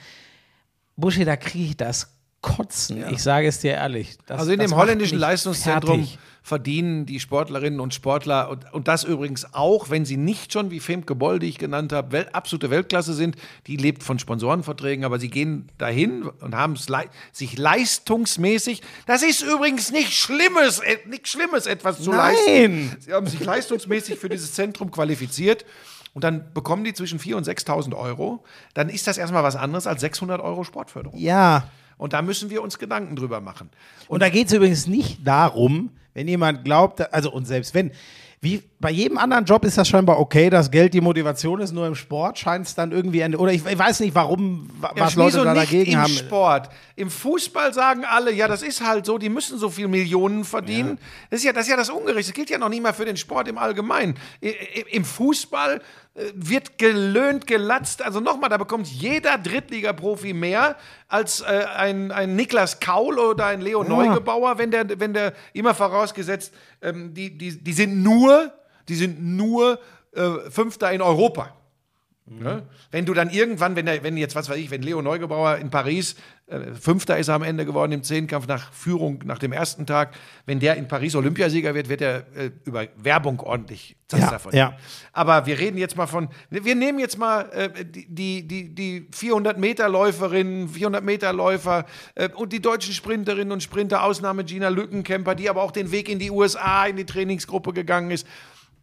Buschi, 0.96 1.26
da 1.26 1.36
kriege 1.36 1.66
ich 1.66 1.78
das 1.78 2.17
Kotzen. 2.42 3.04
Ich 3.12 3.24
sage 3.24 3.48
es 3.48 3.60
dir 3.60 3.72
ehrlich. 3.72 4.18
Das, 4.26 4.40
Also 4.40 4.52
in 4.52 4.60
dem 4.60 4.76
holländischen 4.76 5.18
Leistungszentrum 5.18 6.02
fertig. 6.06 6.20
verdienen 6.44 7.06
die 7.06 7.20
Sportlerinnen 7.20 7.80
und 7.80 7.94
Sportler 7.94 8.50
und, 8.50 8.72
und 8.74 8.88
das 8.88 9.04
übrigens 9.04 9.54
auch, 9.54 9.90
wenn 9.90 10.06
sie 10.06 10.18
nicht 10.18 10.54
schon 10.54 10.70
wie 10.70 10.80
Femke 10.80 11.16
Boll, 11.16 11.40
die 11.40 11.48
ich 11.48 11.58
genannt 11.58 11.92
habe, 11.94 12.12
wel, 12.12 12.30
absolute 12.34 12.70
Weltklasse 12.70 13.14
sind. 13.14 13.36
Die 13.66 13.76
lebt 13.76 14.04
von 14.04 14.20
Sponsorenverträgen, 14.20 15.04
aber 15.04 15.20
sie 15.20 15.30
gehen 15.30 15.70
dahin 15.78 16.24
und 16.24 16.56
haben 16.56 16.74
es 16.74 16.88
lei 16.90 17.10
sich 17.32 17.58
leistungsmäßig. 17.58 18.82
Das 19.08 19.24
ist 19.24 19.42
übrigens 19.42 19.92
nichts 19.92 20.14
Schlimmes, 20.14 20.80
äh, 20.80 20.98
nichts 21.08 21.32
Schlimmes, 21.32 21.66
etwas 21.66 22.02
zu 22.02 22.12
Nein. 22.12 22.36
leisten. 22.36 22.98
Sie 23.00 23.14
haben 23.14 23.28
sich 23.28 23.44
leistungsmäßig 23.44 24.18
für 24.20 24.30
dieses 24.30 24.54
Zentrum 24.54 24.92
qualifiziert. 24.92 25.66
Und 26.14 26.24
dann 26.24 26.46
bekommen 26.54 26.84
die 26.84 26.94
zwischen 26.94 27.20
4.000 27.20 27.36
und 27.36 27.48
6.000 27.48 27.96
Euro. 27.96 28.44
Dann 28.74 28.90
ist 28.90 29.06
das 29.06 29.18
erstmal 29.20 29.44
was 29.44 29.56
anderes 29.56 29.86
als 29.86 30.02
600 30.02 30.42
Euro 30.42 30.64
Sportförderung. 30.64 31.20
Ja, 31.20 31.70
Und 31.98 32.14
da 32.14 32.22
müssen 32.22 32.50
wir 32.50 32.62
uns 32.62 32.78
Gedanken 32.78 33.16
drüber 33.16 33.42
machen. 33.42 33.70
Und 34.08 34.22
da 34.22 34.30
geht 34.30 34.48
es 34.48 34.54
übrigens 34.54 34.88
nicht 34.88 35.26
darum, 35.26 35.92
wenn 36.14 36.28
jemand 36.28 36.64
glaubt, 36.64 37.14
also 37.14 37.32
und 37.32 37.46
selbst 37.46 37.74
wenn, 37.74 37.92
wie 38.42 38.64
bei 38.80 38.92
jedem 38.92 39.18
anderen 39.18 39.44
Job 39.46 39.66
ist 39.66 39.76
das 39.78 39.88
scheinbar 39.88 40.20
okay, 40.20 40.52
dass 40.52 40.70
Geld 40.70 40.94
die 40.94 41.02
Motivation 41.02 41.60
ist, 41.62 41.72
nur 41.74 41.88
im 41.88 41.96
Sport 41.96 42.38
scheint 42.38 42.68
es 42.68 42.76
dann 42.76 42.92
irgendwie, 42.92 43.24
ein- 43.24 43.36
oder 43.36 43.52
ich, 43.52 43.66
ich 43.66 43.78
weiß 43.80 44.02
nicht, 44.02 44.14
warum, 44.14 44.70
wa- 44.80 44.92
was 44.96 45.16
Ja, 45.16 45.24
Leute 45.24 45.44
da 45.44 45.54
nicht 45.54 45.66
dagegen 45.66 45.92
im 45.94 46.00
haben. 46.00 46.14
Sport. 46.14 46.70
Im 46.96 47.10
Fußball 47.10 47.74
sagen 47.74 48.06
alle, 48.06 48.32
ja, 48.32 48.48
das 48.48 48.62
ist 48.62 48.86
halt 48.86 49.08
so, 49.08 49.18
die 49.18 49.30
müssen 49.30 49.58
so 49.58 49.72
viel 49.72 49.88
Millionen 49.88 50.44
verdienen. 50.46 51.00
Das, 51.32 51.40
ist 51.40 51.46
ja, 51.46 51.54
das 51.54 51.64
ist 51.66 51.72
ja 51.72 51.78
das 51.78 51.90
Ungerecht. 51.90 52.28
Das 52.30 52.36
gilt 52.36 52.52
ja 52.52 52.60
noch 52.60 52.70
nicht 52.70 52.84
mal 52.84 52.94
für 52.94 53.06
den 53.06 53.18
Sport 53.18 53.48
im 53.48 53.58
Allgemeinen. 53.58 54.14
I- 54.44 54.50
i- 54.50 54.86
Im 54.92 55.06
Fußball 55.06 55.82
äh, 56.14 56.22
wird 56.36 56.78
gelöhnt, 56.78 57.48
gelatzt. 57.48 58.04
Also 58.04 58.20
nochmal, 58.20 58.50
da 58.52 58.58
bekommt 58.58 58.86
jeder 58.88 59.40
Drittliga-Profi 59.40 60.34
mehr 60.34 60.76
als 61.08 61.42
äh, 61.42 61.66
ein, 61.76 62.12
ein 62.12 62.36
Niklas 62.36 62.80
Kaul 62.80 63.18
oder 63.18 63.48
ein 63.48 63.62
Leo 63.62 63.84
Neugebauer, 63.84 64.60
wenn 64.60 64.70
der, 64.70 65.00
wenn 65.00 65.14
der 65.16 65.34
immer 65.54 65.74
vorausgesetzt, 65.74 66.54
ähm, 66.84 67.16
die, 67.16 67.36
die, 67.36 67.58
die 67.64 67.74
sind 67.74 68.04
nur, 68.04 68.54
die 68.90 68.96
sind 68.96 69.22
nur 69.22 69.80
äh, 70.14 70.50
Fünfter 70.50 70.92
in 70.92 71.02
Europa. 71.02 71.54
Ne? 72.30 72.64
Wenn 72.92 73.06
du 73.06 73.14
dann 73.14 73.30
irgendwann, 73.30 73.78
wenn, 73.78 73.86
der, 73.86 74.04
wenn 74.04 74.18
jetzt, 74.18 74.36
was 74.36 74.50
weiß 74.50 74.58
ich, 74.58 74.70
wenn 74.70 74.82
Leo 74.82 75.02
Neugebauer 75.02 75.58
in 75.58 75.70
Paris 75.70 76.16
äh, 76.48 76.74
Fünfter 76.74 77.18
ist 77.18 77.30
er 77.30 77.36
am 77.36 77.44
Ende 77.44 77.66
geworden 77.66 77.94
im 77.94 78.04
Zehnkampf 78.04 78.48
nach 78.48 78.74
Führung 78.74 79.24
nach 79.24 79.40
dem 79.40 79.54
ersten 79.54 79.86
Tag, 79.86 80.14
wenn 80.46 80.60
der 80.60 80.76
in 80.76 80.90
Paris 80.90 81.16
Olympiasieger 81.16 81.74
wird, 81.74 81.88
wird 81.88 82.02
er 82.02 82.26
äh, 82.36 82.52
über 82.66 82.88
Werbung 82.98 83.40
ordentlich 83.40 83.96
Ja, 84.54 84.72
ja. 84.72 84.78
Aber 85.14 85.46
wir 85.46 85.58
reden 85.58 85.78
jetzt 85.78 85.96
mal 85.96 86.08
von, 86.08 86.28
wir 86.50 86.76
nehmen 86.76 87.00
jetzt 87.00 87.18
mal 87.18 87.50
äh, 87.52 87.86
die, 87.86 88.08
die, 88.10 88.46
die, 88.46 88.76
die 88.76 89.08
400 89.14 89.58
Meter 89.58 89.88
Läuferinnen, 89.88 90.68
400 90.68 91.06
Meter 91.06 91.32
Läufer 91.32 91.86
äh, 92.16 92.28
und 92.28 92.52
die 92.52 92.62
deutschen 92.62 92.94
Sprinterinnen 92.94 93.54
und 93.54 93.64
Sprinter, 93.64 94.04
Ausnahme 94.04 94.44
Gina 94.44 94.68
Lückenkämper, 94.68 95.34
die 95.34 95.50
aber 95.50 95.64
auch 95.64 95.72
den 95.72 95.92
Weg 95.92 96.10
in 96.10 96.20
die 96.20 96.32
USA, 96.32 96.88
in 96.88 96.98
die 96.98 97.06
Trainingsgruppe 97.06 97.72
gegangen 97.72 98.12
ist. 98.12 98.28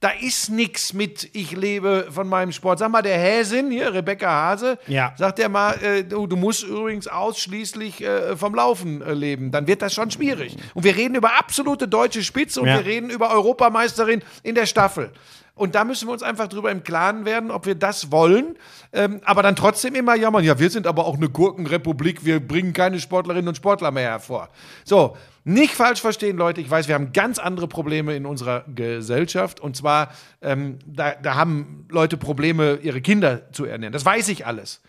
Da 0.05 0.11
ist 0.11 0.51
nichts 0.51 0.93
mit, 0.93 1.31
ich 1.33 1.53
lebe 1.53 2.09
von 2.11 2.29
meinem 2.29 2.53
Sport. 2.53 2.79
Sag 2.79 2.91
mal, 2.91 3.01
der 3.01 3.17
Häsin 3.17 3.71
hier, 3.71 3.95
Rebecca 3.95 4.29
Hase, 4.31 4.77
Ja. 4.87 5.15
sagt 5.17 5.39
er 5.39 5.49
mal, 5.49 5.83
äh, 5.83 6.05
du, 6.05 6.27
du 6.27 6.37
musst 6.37 6.63
übrigens 6.63 7.09
ausschließlich 7.09 8.03
äh, 8.05 8.37
vom 8.37 8.55
Laufen 8.55 9.01
äh, 9.01 9.15
leben. 9.15 9.51
Dann 9.51 9.67
wird 9.67 9.81
das 9.81 9.95
schon 9.95 10.11
schwierig. 10.11 10.59
Und 10.75 10.85
wir 10.85 10.95
reden 10.95 11.15
über 11.15 11.39
absolute 11.39 11.89
deutsche 11.89 12.23
Spitze 12.23 12.61
und 12.61 12.67
Ja. 12.69 12.75
wir 12.81 12.85
reden 12.85 13.09
über 13.09 13.31
Europameisterin 13.31 14.21
in 14.43 14.55
der 14.55 14.67
Staffel. 14.67 15.11
Und 15.55 15.75
da 15.75 15.85
müssen 15.85 16.07
wir 16.07 16.13
uns 16.13 16.23
einfach 16.23 16.49
drüber 16.49 16.71
im 16.71 16.85
Klaren 16.85 17.25
werden, 17.25 17.51
ob 17.51 17.65
wir 17.65 17.75
das 17.75 18.13
wollen. 18.13 18.59
Ähm, 18.93 19.23
aber 19.25 19.43
dann 19.43 19.57
trotzdem 19.57 19.95
immer 19.95 20.17
jammern, 20.17 20.45
ja, 20.45 20.59
wir 20.59 20.69
sind 20.69 20.87
aber 20.87 21.07
auch 21.07 21.17
eine 21.17 21.31
Gurkenrepublik, 21.31 22.27
wir 22.27 22.47
bringen 22.47 22.75
keine 22.75 23.01
Sportlerinnen 23.01 23.49
und 23.49 23.57
Sportler 23.57 23.91
mehr 23.91 24.11
hervor. 24.11 24.51
So, 24.85 25.17
nicht 25.45 25.75
falsch 25.75 26.01
verstehen, 26.01 26.39
Leute. 26.39 26.63
Ich 26.63 26.71
weiß, 26.71 26.89
wir 26.89 26.95
haben 26.95 27.13
ganz 27.13 27.39
andere 27.39 27.69
Probleme 27.69 28.17
in 28.17 28.25
unserer 28.25 28.65
Gesellschaft. 28.75 29.61
Und 29.61 29.77
zwar, 29.77 30.11
ähm, 30.41 30.79
da, 30.87 31.15
da 31.15 31.35
haben 31.35 31.87
Leute 31.91 32.17
Probleme, 32.17 32.79
ihre 32.83 33.03
Kinder 33.03 33.53
zu 33.53 33.67
ernähren. 33.67 33.93
Das 33.93 34.07
weiß 34.07 34.29
ich 34.29 34.47
alles. 34.47 34.81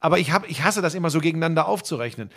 Aber 0.00 0.18
ich, 0.18 0.30
hab, 0.32 0.48
ich 0.48 0.62
hasse 0.62 0.82
das 0.82 0.94
immer 0.94 1.08
so 1.08 1.20
gegeneinander 1.20 1.66
aufzurechnen. 1.66 2.30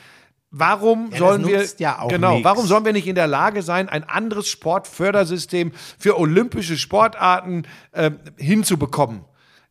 Warum 0.49 1.09
das 1.09 1.19
sollen 1.19 1.45
wir 1.45 1.65
ja 1.77 2.07
genau? 2.07 2.35
nix. 2.35 2.45
Warum 2.45 2.65
sollen 2.65 2.85
wir 2.85 2.93
nicht 2.93 3.07
in 3.07 3.15
der 3.15 3.27
Lage 3.27 3.61
sein, 3.61 3.89
ein 3.89 4.05
anderes 4.05 4.47
Sportfördersystem 4.47 5.73
für 5.99 6.17
olympische 6.17 6.77
Sportarten 6.77 7.63
äh, 7.91 8.11
hinzubekommen? 8.37 9.25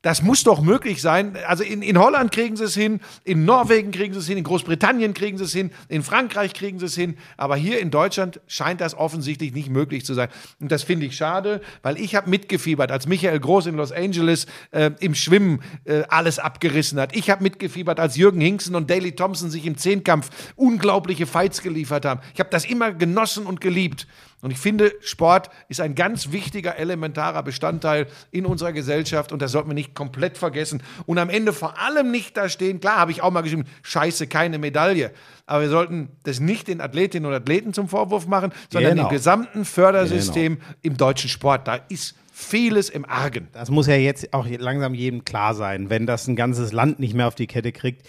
Das 0.07 0.23
muss 0.23 0.45
doch 0.45 0.61
möglich 0.61 1.03
sein. 1.03 1.37
Also 1.49 1.65
in, 1.65 1.83
in 1.83 1.99
Holland 1.99 2.31
kriegen 2.31 2.55
sie 2.55 2.63
es 2.63 2.77
hin, 2.77 3.01
in 3.25 3.45
Norwegen 3.45 3.91
kriegen 3.91 4.15
sie 4.15 4.21
es 4.21 4.29
hin, 4.29 4.39
in 4.39 4.45
Großbritannien 4.45 5.15
kriegen 5.15 5.37
sie 5.37 5.43
es 5.43 5.53
hin, 5.53 5.73
in 5.89 6.05
Frankreich 6.05 6.55
kriegen 6.55 6.79
sie 6.79 6.87
es 6.87 6.95
hin. 6.95 7.17
Aber 7.37 7.57
hier 7.57 7.81
in 7.81 7.91
Deutschland 7.91 8.41
scheint 8.47 8.81
das 8.81 8.95
offensichtlich 8.95 9.53
nicht 9.53 9.69
möglich 9.69 10.07
zu 10.07 10.15
sein. 10.15 10.29
Und 10.61 10.71
das 10.71 10.85
finde 10.85 11.07
ich 11.07 11.17
schade, 11.17 11.61
weil 11.83 11.99
ich 11.99 12.15
habe 12.15 12.31
mitgefiebert, 12.31 12.93
als 12.93 13.09
Michael 13.09 13.41
Groß 13.41 13.67
in 13.67 13.75
Los 13.75 13.91
Angeles 13.91 14.47
äh, 14.71 14.93
im 15.01 15.17
Schwimmen 15.17 15.61
äh, 15.87 16.05
alles 16.09 16.39
abgerissen 16.39 17.01
hat. 17.01 17.17
Ich 17.17 17.29
habe 17.29 17.43
mitgefiebert, 17.43 17.99
als 17.99 18.17
Jürgen 18.17 18.41
Hinksen 18.41 18.77
und 18.77 18.89
Daley 18.89 19.11
Thompson 19.11 19.51
sich 19.51 19.67
im 19.67 19.77
Zehnkampf 19.77 20.31
unglaubliche 20.55 21.27
Fights 21.27 21.63
geliefert 21.63 22.05
haben. 22.05 22.21
Ich 22.33 22.39
habe 22.39 22.51
das 22.51 22.65
immer 22.65 22.93
genossen 22.93 23.45
und 23.45 23.61
geliebt. 23.61 24.07
Und 24.43 24.51
ich 24.51 24.59
finde, 24.59 24.93
Sport 25.01 25.49
ist 25.69 25.81
ein 25.81 25.95
ganz 25.95 26.31
wichtiger, 26.31 26.77
elementarer 26.77 27.43
Bestandteil 27.43 28.07
in 28.31 28.45
unserer 28.45 28.73
Gesellschaft 28.73 29.33
und 29.33 29.41
das 29.41 29.51
sollten 29.51 29.71
wir 29.71 29.75
nicht 29.75 29.95
komplett 29.95 30.37
vergessen. 30.37 30.83
Und 31.07 31.19
am 31.19 31.31
Ende 31.31 31.53
vor 31.53 31.79
allem 31.81 32.11
nicht 32.11 32.37
da 32.37 32.49
stehen, 32.49 32.81
klar 32.81 32.97
habe 32.97 33.11
ich 33.13 33.23
auch 33.23 33.31
mal 33.31 33.41
geschrieben, 33.41 33.65
scheiße, 33.83 34.27
keine 34.27 34.59
Medaille. 34.59 35.11
Aber 35.47 35.63
wir 35.63 35.71
sollten 35.71 36.11
das 36.25 36.39
nicht 36.39 36.69
den 36.69 36.81
Athletinnen 36.81 37.27
und 37.27 37.35
Athleten 37.35 37.73
zum 37.73 37.89
Vorwurf 37.89 38.27
machen, 38.27 38.53
sondern 38.71 38.97
Genau. 38.97 39.09
dem 39.09 39.13
gesamten 39.13 39.65
Fördersystem 39.65 40.59
im 40.83 40.97
deutschen 40.97 41.31
Sport. 41.31 41.67
Da 41.67 41.77
ist 41.89 42.15
vieles 42.31 42.91
im 42.91 43.07
Argen. 43.07 43.49
Das 43.53 43.71
muss 43.71 43.87
ja 43.87 43.97
jetzt 43.97 44.35
auch 44.35 44.47
langsam 44.47 44.93
jedem 44.93 45.25
klar 45.25 45.55
sein, 45.55 45.89
wenn 45.89 46.07
das 46.07 46.29
ein 46.29 46.37
ganzes 46.37 46.73
Land 46.73 47.01
nicht 47.01 47.15
mehr 47.15 47.27
auf 47.27 47.35
die 47.35 47.47
Kette 47.47 47.73
kriegt. 47.73 48.07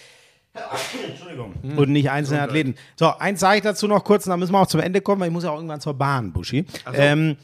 Entschuldigung. 1.08 1.54
Und 1.76 1.90
nicht 1.90 2.10
einzelne 2.10 2.42
Athleten. 2.42 2.76
So, 2.96 3.08
eins 3.18 3.40
sage 3.40 3.58
ich 3.58 3.64
dazu 3.64 3.88
noch 3.88 4.04
kurz, 4.04 4.26
und 4.26 4.32
dann 4.32 4.40
müssen 4.40 4.54
wir 4.54 4.60
auch 4.60 4.68
zum 4.68 4.82
Ende 4.82 5.02
kommen, 5.02 5.22
weil 5.22 5.28
ich 5.28 5.34
muss 5.34 5.44
ja 5.44 5.52
auch 5.52 5.56
irgendwann 5.56 5.82
zur 5.82 5.94
Bahn, 5.94 6.32
Buschi. 6.32 6.66
Ähm, 6.94 7.38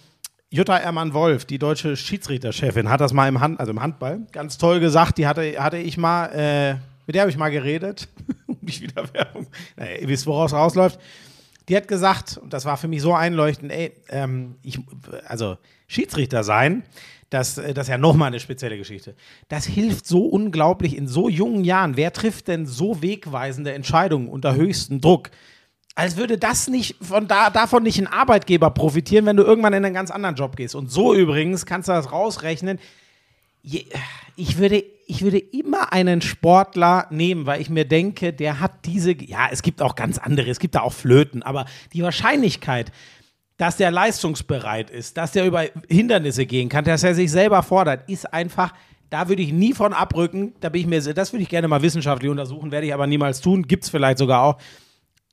Jutta 0.50 0.78
Ermann-Wolf, 0.78 1.46
die 1.46 1.58
deutsche 1.58 1.98
Schiedsrichterchefin, 1.98 2.88
hat 2.90 3.02
das 3.02 3.12
mal 3.12 3.28
im, 3.28 3.40
Hand, 3.40 3.60
also 3.60 3.72
im 3.72 3.82
Handball 3.82 4.22
ganz 4.32 4.60
toll 4.60 4.80
gesagt. 4.80 5.18
Die 5.18 5.26
hatte, 5.26 5.56
hatte 5.58 5.78
ich 5.78 5.98
mal, 5.98 6.28
äh, 6.28 6.74
mit 7.08 7.16
der 7.16 7.24
habe 7.24 7.32
ich 7.32 7.38
mal 7.38 7.50
geredet. 7.50 8.08
nicht 8.62 8.82
wieder 8.82 9.12
Werbung. 9.14 9.48
Naja, 9.76 9.98
ihr 9.98 10.08
wisst, 10.08 10.28
woraus 10.28 10.54
rausläuft. 10.54 11.00
Die 11.70 11.76
hat 11.76 11.88
gesagt, 11.88 12.38
und 12.38 12.54
das 12.54 12.66
war 12.66 12.78
für 12.78 12.88
mich 12.88 13.02
so 13.02 13.14
einleuchtend, 13.14 13.72
ey, 13.72 13.94
ähm, 14.10 14.56
ich, 14.62 14.80
also 15.28 15.58
Schiedsrichter 15.88 16.44
sein, 16.44 16.84
das, 17.34 17.58
äh, 17.58 17.74
das 17.74 17.88
ist 17.88 17.92
ja 17.92 17.98
nochmal 17.98 18.28
eine 18.28 18.40
spezielle 18.40 18.78
Geschichte. 18.78 19.16
Das 19.50 19.66
hilft 19.66 20.06
so 20.06 20.26
unglaublich 20.26 20.96
in 20.96 21.08
so 21.08 21.30
jungen 21.30 21.64
Jahren. 21.64 21.98
Wer 21.98 22.14
trifft 22.14 22.48
denn 22.48 22.66
so 22.66 23.02
wegweisende 23.02 23.74
Entscheidungen 23.74 24.28
unter 24.28 24.56
höchstem 24.56 25.02
Druck? 25.02 25.32
Als 25.96 26.18
würde 26.18 26.38
das 26.38 26.68
nicht 26.68 26.96
von 27.02 27.28
da, 27.28 27.50
davon 27.50 27.84
nicht 27.84 28.00
ein 28.00 28.08
Arbeitgeber 28.08 28.72
profitieren, 28.72 29.26
wenn 29.26 29.38
du 29.38 29.44
irgendwann 29.44 29.74
in 29.74 29.86
einen 29.86 29.94
ganz 29.94 30.10
anderen 30.10 30.36
Job 30.36 30.56
gehst. 30.56 30.76
Und 30.76 30.92
so 30.92 31.14
übrigens 31.14 31.66
kannst 31.66 31.88
du 31.88 31.94
das 31.94 32.12
rausrechnen. 32.12 32.80
Ich, 34.36 34.58
würde, 34.58 34.84
ich 35.08 35.22
würde 35.22 35.38
immer 35.38 35.94
einen 35.94 36.22
Sportler 36.22 37.08
nehmen, 37.12 37.46
weil 37.46 37.62
ich 37.62 37.70
mir 37.70 37.86
denke, 37.86 38.34
der 38.34 38.60
hat 38.60 38.86
diese, 38.86 39.14
ja, 39.24 39.48
es 39.52 39.62
gibt 39.62 39.82
auch 39.82 39.96
ganz 39.96 40.18
andere, 40.18 40.50
es 40.50 40.60
gibt 40.60 40.76
da 40.76 40.82
auch 40.82 40.94
Flöten, 40.94 41.44
aber 41.44 41.66
die 41.94 42.02
Wahrscheinlichkeit, 42.02 42.92
dass 43.64 43.78
der 43.78 43.92
leistungsbereit 43.92 44.90
ist, 44.90 45.16
dass 45.16 45.32
der 45.32 45.46
über 45.46 45.64
Hindernisse 45.88 46.46
gehen 46.46 46.68
kann, 46.68 46.84
dass 46.84 47.02
er 47.02 47.16
sich 47.16 47.32
selber 47.32 47.64
fordert, 47.64 48.10
ist 48.10 48.34
einfach, 48.34 48.74
da 49.10 49.30
würde 49.30 49.42
ich 49.42 49.54
nie 49.54 49.72
von 49.72 49.94
abrücken. 49.94 50.54
Da 50.60 50.68
bin 50.68 50.82
ich 50.82 50.88
mir, 50.88 51.14
das 51.14 51.32
würde 51.32 51.44
ich 51.44 51.48
gerne 51.48 51.70
mal 51.70 51.82
wissenschaftlich 51.82 52.30
untersuchen, 52.30 52.72
werde 52.74 52.88
ich 52.88 52.94
aber 52.94 53.08
niemals 53.08 53.40
tun, 53.40 53.64
gibt 53.64 53.86
es 53.86 53.90
vielleicht 53.90 54.18
sogar 54.18 54.42
auch. 54.44 54.58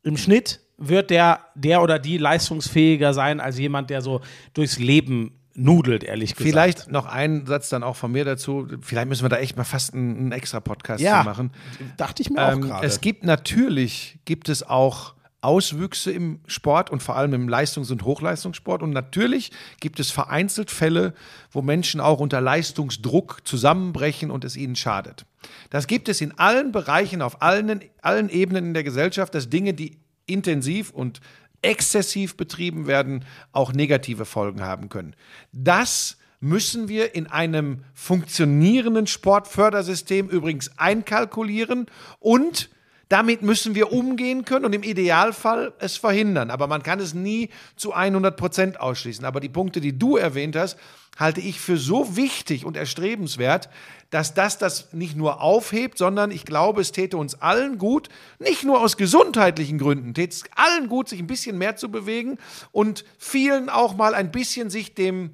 Im 0.04 0.16
Schnitt 0.16 0.60
wird 0.78 1.10
der, 1.10 1.40
der 1.56 1.82
oder 1.82 1.98
die 1.98 2.18
leistungsfähiger 2.18 3.14
sein 3.14 3.40
als 3.40 3.58
jemand, 3.58 3.90
der 3.90 4.00
so 4.00 4.20
durchs 4.54 4.78
Leben 4.78 5.32
nudelt, 5.54 6.04
ehrlich 6.04 6.36
gesagt. 6.36 6.48
Vielleicht 6.48 6.92
noch 6.92 7.06
einen 7.06 7.46
Satz 7.46 7.68
dann 7.68 7.82
auch 7.82 7.96
von 7.96 8.12
mir 8.12 8.24
dazu. 8.24 8.68
Vielleicht 8.80 9.08
müssen 9.08 9.24
wir 9.24 9.28
da 9.28 9.38
echt 9.38 9.56
mal 9.56 9.64
fast 9.64 9.92
einen, 9.92 10.16
einen 10.16 10.32
extra 10.32 10.60
Podcast 10.60 11.02
ja, 11.02 11.24
machen. 11.24 11.50
dachte 11.96 12.22
ich 12.22 12.30
mir 12.30 12.46
auch 12.46 12.52
Ähm, 12.52 12.60
gerade. 12.60 12.86
es 12.86 13.00
gibt 13.00 13.24
natürlich, 13.24 14.20
gibt 14.24 14.48
es 14.48 14.62
auch 14.62 15.14
Auswüchse 15.42 16.10
im 16.12 16.40
Sport 16.46 16.90
und 16.90 17.02
vor 17.02 17.16
allem 17.16 17.32
im 17.32 17.48
Leistungs- 17.48 17.90
und 17.90 18.04
Hochleistungssport. 18.04 18.82
Und 18.82 18.90
natürlich 18.90 19.52
gibt 19.80 20.00
es 20.00 20.10
vereinzelt 20.10 20.70
Fälle, 20.70 21.14
wo 21.50 21.62
Menschen 21.62 22.00
auch 22.00 22.20
unter 22.20 22.40
Leistungsdruck 22.40 23.40
zusammenbrechen 23.44 24.30
und 24.30 24.44
es 24.44 24.56
ihnen 24.56 24.76
schadet. 24.76 25.24
Das 25.70 25.86
gibt 25.86 26.08
es 26.08 26.20
in 26.20 26.38
allen 26.38 26.72
Bereichen, 26.72 27.22
auf 27.22 27.40
allen, 27.40 27.80
allen 28.02 28.28
Ebenen 28.28 28.66
in 28.66 28.74
der 28.74 28.84
Gesellschaft, 28.84 29.34
dass 29.34 29.48
Dinge, 29.48 29.72
die 29.72 29.98
intensiv 30.26 30.90
und 30.90 31.20
exzessiv 31.62 32.36
betrieben 32.36 32.86
werden, 32.86 33.24
auch 33.52 33.72
negative 33.72 34.24
Folgen 34.24 34.62
haben 34.62 34.88
können. 34.88 35.14
Das 35.52 36.16
müssen 36.40 36.88
wir 36.88 37.14
in 37.14 37.26
einem 37.26 37.84
funktionierenden 37.92 39.06
Sportfördersystem 39.06 40.28
übrigens 40.28 40.78
einkalkulieren 40.78 41.86
und 42.18 42.70
damit 43.10 43.42
müssen 43.42 43.74
wir 43.74 43.92
umgehen 43.92 44.44
können 44.44 44.64
und 44.64 44.72
im 44.72 44.84
Idealfall 44.84 45.72
es 45.80 45.96
verhindern. 45.96 46.50
Aber 46.50 46.68
man 46.68 46.82
kann 46.82 47.00
es 47.00 47.12
nie 47.12 47.50
zu 47.76 47.92
100 47.92 48.36
Prozent 48.36 48.80
ausschließen. 48.80 49.24
Aber 49.24 49.40
die 49.40 49.48
Punkte, 49.48 49.80
die 49.80 49.98
du 49.98 50.16
erwähnt 50.16 50.54
hast, 50.54 50.78
halte 51.18 51.40
ich 51.40 51.60
für 51.60 51.76
so 51.76 52.16
wichtig 52.16 52.64
und 52.64 52.76
erstrebenswert, 52.76 53.68
dass 54.10 54.32
das 54.32 54.58
das 54.58 54.92
nicht 54.92 55.16
nur 55.16 55.42
aufhebt, 55.42 55.98
sondern 55.98 56.30
ich 56.30 56.44
glaube, 56.44 56.80
es 56.80 56.92
täte 56.92 57.16
uns 57.16 57.34
allen 57.34 57.78
gut, 57.78 58.08
nicht 58.38 58.62
nur 58.62 58.80
aus 58.80 58.96
gesundheitlichen 58.96 59.78
Gründen, 59.78 60.14
täte 60.14 60.32
es 60.34 60.44
allen 60.54 60.88
gut, 60.88 61.08
sich 61.08 61.18
ein 61.18 61.26
bisschen 61.26 61.58
mehr 61.58 61.74
zu 61.74 61.90
bewegen 61.90 62.38
und 62.70 63.04
vielen 63.18 63.68
auch 63.68 63.94
mal 63.96 64.14
ein 64.14 64.30
bisschen 64.30 64.70
sich 64.70 64.94
dem 64.94 65.30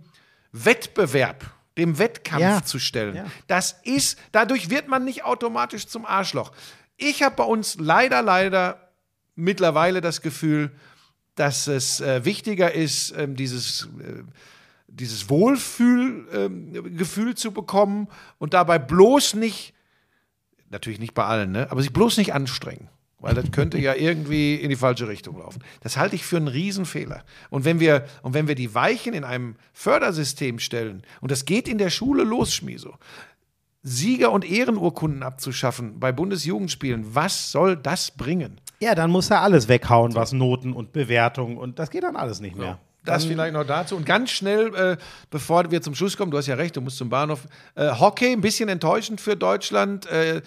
Wettbewerb, 0.53 1.45
dem 1.77 1.99
Wettkampf 1.99 2.41
Ja. 2.43 2.65
zu 2.65 2.79
stellen. 2.79 3.17
Ja. 3.17 3.27
Das 3.47 3.77
ist, 3.85 4.19
dadurch 4.33 4.71
wird 4.71 4.89
man 4.89 5.05
nicht 5.05 5.25
automatisch 5.25 5.87
zum 5.87 6.07
Arschloch. 6.07 6.53
Ich 6.97 7.23
habe 7.23 7.37
bei 7.37 7.45
uns 7.45 7.77
leider, 7.79 8.23
leider 8.23 8.91
mittlerweile 9.35 10.01
das 10.01 10.23
Gefühl, 10.23 10.71
dass 11.35 11.67
es 11.67 12.01
äh, 12.01 12.25
wichtiger 12.25 12.73
ist, 12.73 13.13
ähm, 13.17 13.37
dieses, 13.37 13.89
äh, 14.01 14.23
dieses 14.89 15.29
Wohlfühlgefühl 15.29 17.29
ähm, 17.29 17.37
zu 17.37 17.53
bekommen 17.53 18.09
und 18.39 18.55
dabei 18.55 18.79
bloß 18.79 19.35
nicht, 19.35 19.75
natürlich 20.71 20.99
nicht 20.99 21.15
bei 21.15 21.25
allen, 21.25 21.53
ne, 21.53 21.71
aber 21.71 21.83
sich 21.83 21.93
bloß 21.93 22.17
nicht 22.17 22.33
anstrengen. 22.33 22.89
Weil 23.19 23.35
das 23.35 23.51
könnte 23.51 23.79
ja 23.79 23.95
irgendwie 23.95 24.57
in 24.57 24.69
die 24.69 24.77
falsche 24.77 25.09
Richtung 25.09 25.39
laufen. 25.39 25.63
Das 25.81 25.97
halte 25.97 26.15
ich 26.15 26.27
für 26.27 26.37
einen 26.37 26.49
Riesenfehler. 26.49 27.25
Und 27.49 27.65
wenn 27.65 27.81
wir, 27.81 28.05
und 28.23 28.35
wenn 28.35 28.47
wir 28.47 28.55
die 28.55 28.75
Weichen 28.75 29.15
in 29.15 29.25
einem 29.25 29.57
Fördersystem 29.73 30.59
stellen, 30.59 31.03
und 31.23 31.31
das 31.31 31.47
geht 31.47 31.67
in 31.67 31.79
der 31.79 31.89
Schule 31.89 32.25
los, 32.25 32.55
Schmieso, 32.55 32.99
Sieger- 33.87 34.33
und 34.33 34.45
Ehrenurkunden 34.45 35.23
abzuschaffen 35.23 36.01
bei 36.01 36.11
Bundesjugendspielen, 36.11 37.15
was 37.15 37.53
soll 37.53 37.77
das 37.77 38.11
bringen? 38.11 38.61
Ja, 38.81 38.95
dann 38.97 39.11
muss 39.11 39.31
er 39.31 39.43
alles 39.43 39.69
weghauen, 39.69 40.15
was 40.15 40.33
Noten 40.33 40.73
und 40.73 40.93
Bewertungen 40.93 41.57
und 41.57 41.79
das 41.79 41.91
geht 41.91 42.03
dann 42.03 42.17
alles 42.17 42.41
nicht 42.41 42.57
mehr. 42.57 42.79
Das 43.05 43.25
vielleicht 43.25 43.55
noch 43.55 43.65
dazu. 43.65 43.95
Und 43.95 44.05
ganz 44.05 44.33
schnell, 44.33 44.75
äh, 44.75 44.97
bevor 45.31 45.71
wir 45.71 45.81
zum 45.81 45.95
Schluss 45.95 46.17
kommen, 46.17 46.33
du 46.33 46.39
hast 46.39 46.49
ja 46.49 46.57
recht, 46.57 46.75
du 46.75 46.81
musst 46.81 46.97
zum 46.97 47.09
Bahnhof. 47.09 47.47
Äh, 47.77 47.93
Hockey, 47.93 48.33
ein 48.33 48.41
bisschen 48.41 48.69
enttäuschend 48.69 49.21
für 49.21 49.37
Deutschland. 49.37 50.07
Äh 50.07 50.43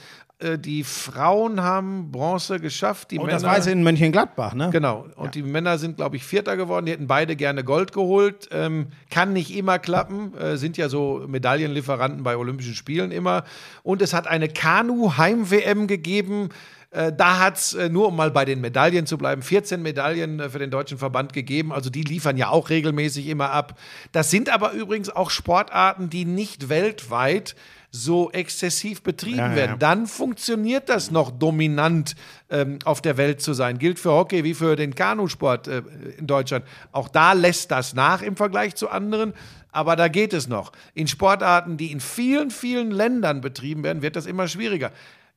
die 0.57 0.85
Frauen 0.85 1.61
haben 1.61 2.11
Bronze 2.11 2.59
geschafft. 2.61 3.11
Die 3.11 3.19
Und 3.19 3.25
Männer, 3.25 3.39
das 3.39 3.43
war 3.43 3.57
es 3.57 3.67
in 3.67 3.83
Mönchengladbach, 3.83 4.53
ne? 4.53 4.69
Genau. 4.71 5.05
Und 5.17 5.35
die 5.35 5.43
Männer 5.43 5.77
sind, 5.77 5.97
glaube 5.97 6.15
ich, 6.15 6.23
Vierter 6.23 6.55
geworden. 6.55 6.85
Die 6.85 6.93
hätten 6.93 7.07
beide 7.07 7.35
gerne 7.35 7.65
Gold 7.65 7.91
geholt. 7.91 8.47
Ähm, 8.51 8.87
kann 9.09 9.33
nicht 9.33 9.53
immer 9.53 9.79
klappen. 9.79 10.33
Äh, 10.37 10.55
sind 10.55 10.77
ja 10.77 10.87
so 10.87 11.25
Medaillenlieferanten 11.27 12.23
bei 12.23 12.37
Olympischen 12.37 12.73
Spielen 12.73 13.11
immer. 13.11 13.43
Und 13.83 14.01
es 14.01 14.13
hat 14.13 14.27
eine 14.27 14.47
Kanu-Heim-WM 14.47 15.87
gegeben. 15.87 16.49
Äh, 16.91 17.13
da 17.15 17.37
hat 17.39 17.57
es, 17.57 17.73
äh, 17.73 17.89
nur 17.89 18.07
um 18.07 18.15
mal 18.15 18.31
bei 18.31 18.45
den 18.45 18.61
Medaillen 18.61 19.05
zu 19.05 19.17
bleiben, 19.17 19.43
14 19.43 19.81
Medaillen 19.81 20.39
äh, 20.39 20.49
für 20.49 20.57
den 20.57 20.71
deutschen 20.71 20.97
Verband 20.97 21.33
gegeben. 21.33 21.71
Also 21.71 21.89
die 21.89 22.01
liefern 22.01 22.35
ja 22.35 22.49
auch 22.49 22.69
regelmäßig 22.69 23.27
immer 23.27 23.51
ab. 23.51 23.79
Das 24.11 24.31
sind 24.31 24.49
aber 24.49 24.71
übrigens 24.71 25.09
auch 25.09 25.29
Sportarten, 25.29 26.09
die 26.09 26.25
nicht 26.25 26.69
weltweit 26.69 27.55
so 27.91 28.29
exzessiv 28.31 29.01
betrieben 29.01 29.37
Ja, 29.37 29.55
werden. 29.55 29.71
ja. 29.71 29.77
Dann 29.77 30.05
funktioniert 30.05 30.89
das 30.89 31.09
noch 31.11 31.31
dominant 31.31 32.15
ähm, 32.49 32.79
auf 32.85 33.01
der 33.01 33.17
Welt 33.17 33.41
zu 33.41 33.53
sein. 33.53 33.79
Gilt 33.79 33.99
für 33.99 34.11
Hockey 34.11 34.43
wie 34.43 34.53
für 34.53 34.75
den 34.75 34.93
Kanusport 34.93 35.67
äh, 35.67 35.81
in 36.17 36.27
Deutschland. 36.27 36.65
Auch 36.91 37.09
da 37.09 37.33
lässt 37.33 37.71
das 37.71 37.93
nach 37.95 38.21
im 38.21 38.35
Vergleich 38.35 38.75
zu 38.75 38.89
anderen. 38.89 39.33
Aber 39.71 39.95
da 39.95 40.07
geht 40.07 40.33
es 40.33 40.47
noch. 40.47 40.71
In 40.93 41.07
Sportarten, 41.07 41.77
die 41.77 41.91
in 41.91 41.99
vielen, 41.99 42.51
vielen 42.51 42.91
Ländern 42.91 43.41
betrieben 43.41 43.83
werden, 43.83 44.01
wird 44.01 44.15
das 44.15 44.25
immer 44.25 44.47
schwieriger. 44.47 44.91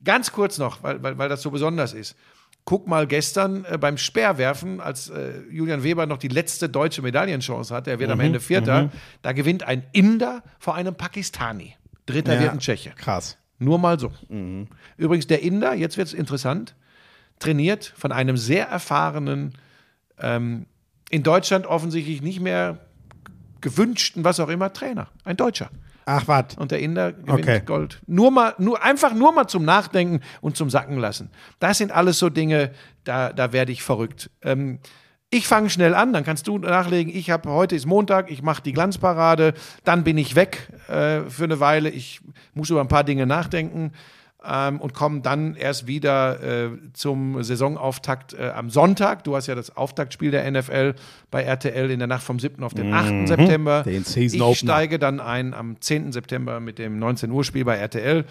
Ganz 0.05 0.33
kurz 0.33 0.59
noch, 0.59 0.83
weil, 0.83 1.03
weil, 1.03 1.17
weil 1.19 1.29
das 1.29 1.43
so 1.43 1.51
besonders 1.51 1.93
ist. 1.95 2.17
Guck 2.65 2.87
mal 2.87 3.07
gestern 3.07 3.65
äh, 3.65 3.77
beim 3.79 3.97
Speerwerfen, 3.99 4.81
als 4.81 5.11
äh, 5.11 5.41
Julian 5.51 5.83
Weber 5.83 6.07
noch 6.07 6.19
die 6.19 6.29
letzte 6.29 6.69
deutsche 6.69 7.03
Medaillenchance 7.03 7.75
hatte, 7.75 7.91
er 7.91 7.99
wird 7.99 8.11
am 8.11 8.21
Ende 8.21 8.41
Vierter, 8.41 8.91
da 9.23 9.33
gewinnt 9.33 9.65
ein 9.65 9.85
Inder 9.93 10.43
vor 10.59 10.75
einem 10.77 10.95
Pakistani. 10.95 11.75
Dritter 12.07 12.35
Ja. 12.35 12.41
wird 12.41 12.53
ein 12.53 12.59
Tscheche. 12.59 12.91
Krass. 12.97 13.39
Nur 13.59 13.79
mal 13.79 13.99
so. 13.99 14.11
Übrigens, 14.97 15.27
der 15.29 15.43
Inder, 15.43 15.75
jetzt 15.75 15.97
wird 15.97 16.09
es 16.09 16.15
interessant, 16.15 16.75
trainiert 17.39 17.93
von 17.97 18.11
einem 18.13 18.37
sehr 18.37 18.67
erfahrenen, 18.69 19.57
ähm, 20.19 20.67
in 21.11 21.23
Deutschland 21.23 21.67
offensichtlich 21.67 22.23
nicht 22.23 22.41
mehr 22.41 22.79
gewünschten, 23.61 24.25
was 24.25 24.41
auch 24.41 24.49
immer, 24.49 24.73
Trainer. 24.73 25.09
Ein 25.25 25.37
Deutscher. 25.37 25.71
Ach, 26.05 26.27
was? 26.27 26.57
Und 26.57 26.73
der 26.73 26.81
Inder 26.81 27.13
gewinnt 27.13 27.31
Okay. 27.41 27.63
Gold. 27.65 28.01
Nur 28.09 28.33
mal, 28.33 28.55
nur, 28.59 28.83
einfach 28.83 29.15
nur 29.15 29.31
mal 29.33 29.47
zum 29.47 29.65
Nachdenken 29.65 30.21
und 30.41 30.57
zum 30.57 30.69
Sacken 30.69 30.99
lassen. 30.99 31.31
Das 31.61 31.79
sind 31.79 31.93
alles 31.93 32.19
so 32.19 32.29
Dinge, 32.29 32.73
da, 33.05 33.33
da 33.33 33.53
werde 33.53 33.71
ich 33.71 33.85
verrückt. 33.85 34.29
Ähm, 34.43 34.81
ich 35.33 35.49
fange 35.49 35.71
schnell 35.71 35.95
an, 35.95 36.13
dann 36.13 36.25
kannst 36.25 36.47
du 36.47 36.59
nachlegen. 36.59 37.11
Ich 37.15 37.31
habe 37.31 37.51
heute 37.51 37.75
ist 37.75 37.87
Montag, 37.87 38.31
ich 38.31 38.43
mache 38.43 38.63
die 38.63 38.73
Glanzparade, 38.73 39.55
dann 39.83 40.05
bin 40.05 40.19
ich 40.19 40.37
weg 40.37 40.69
äh, 40.89 41.23
für 41.23 41.45
eine 41.45 41.59
Weile. 41.59 41.89
Ich 41.89 42.21
muss 42.53 42.69
über 42.69 42.83
ein 42.83 42.89
paar 42.89 43.03
Dinge 43.03 43.25
nachdenken 43.25 43.93
ähm, 44.47 44.79
und 44.79 44.93
komme 44.93 45.23
dann 45.23 45.55
erst 45.55 45.87
wieder 45.87 46.43
äh, 46.43 46.71
zum 46.93 47.43
Saisonauftakt 47.43 48.35
äh, 48.35 48.51
am 48.55 48.69
Sonntag. 48.69 49.25
Du 49.25 49.35
hast 49.35 49.47
ja 49.47 49.55
das 49.55 49.75
Auftaktspiel 49.75 50.31
der 50.31 50.51
NFL 50.51 50.95
bei 51.31 51.43
RTL 51.45 51.91
in 51.91 51.99
der 51.99 52.09
Nacht 52.09 52.25
vom 52.25 52.39
7. 52.39 52.63
auf 52.63 52.75
den 52.75 52.93
8. 52.93 53.29
September. 53.29 53.85
Mhm. 53.87 53.91
Den 53.91 54.05
Season 54.05 54.51
ich 54.51 54.59
steige 54.59 54.99
dann 54.99 55.19
ein 55.19 55.55
am 55.55 55.81
10. 55.81 56.13
September 56.13 56.61
mit 56.61 56.79
dem 56.79 56.99
19 56.99 57.31
Uhr 57.31 57.43
Spiel 57.43 57.65
bei 57.65 57.77
RTL. 57.77 58.27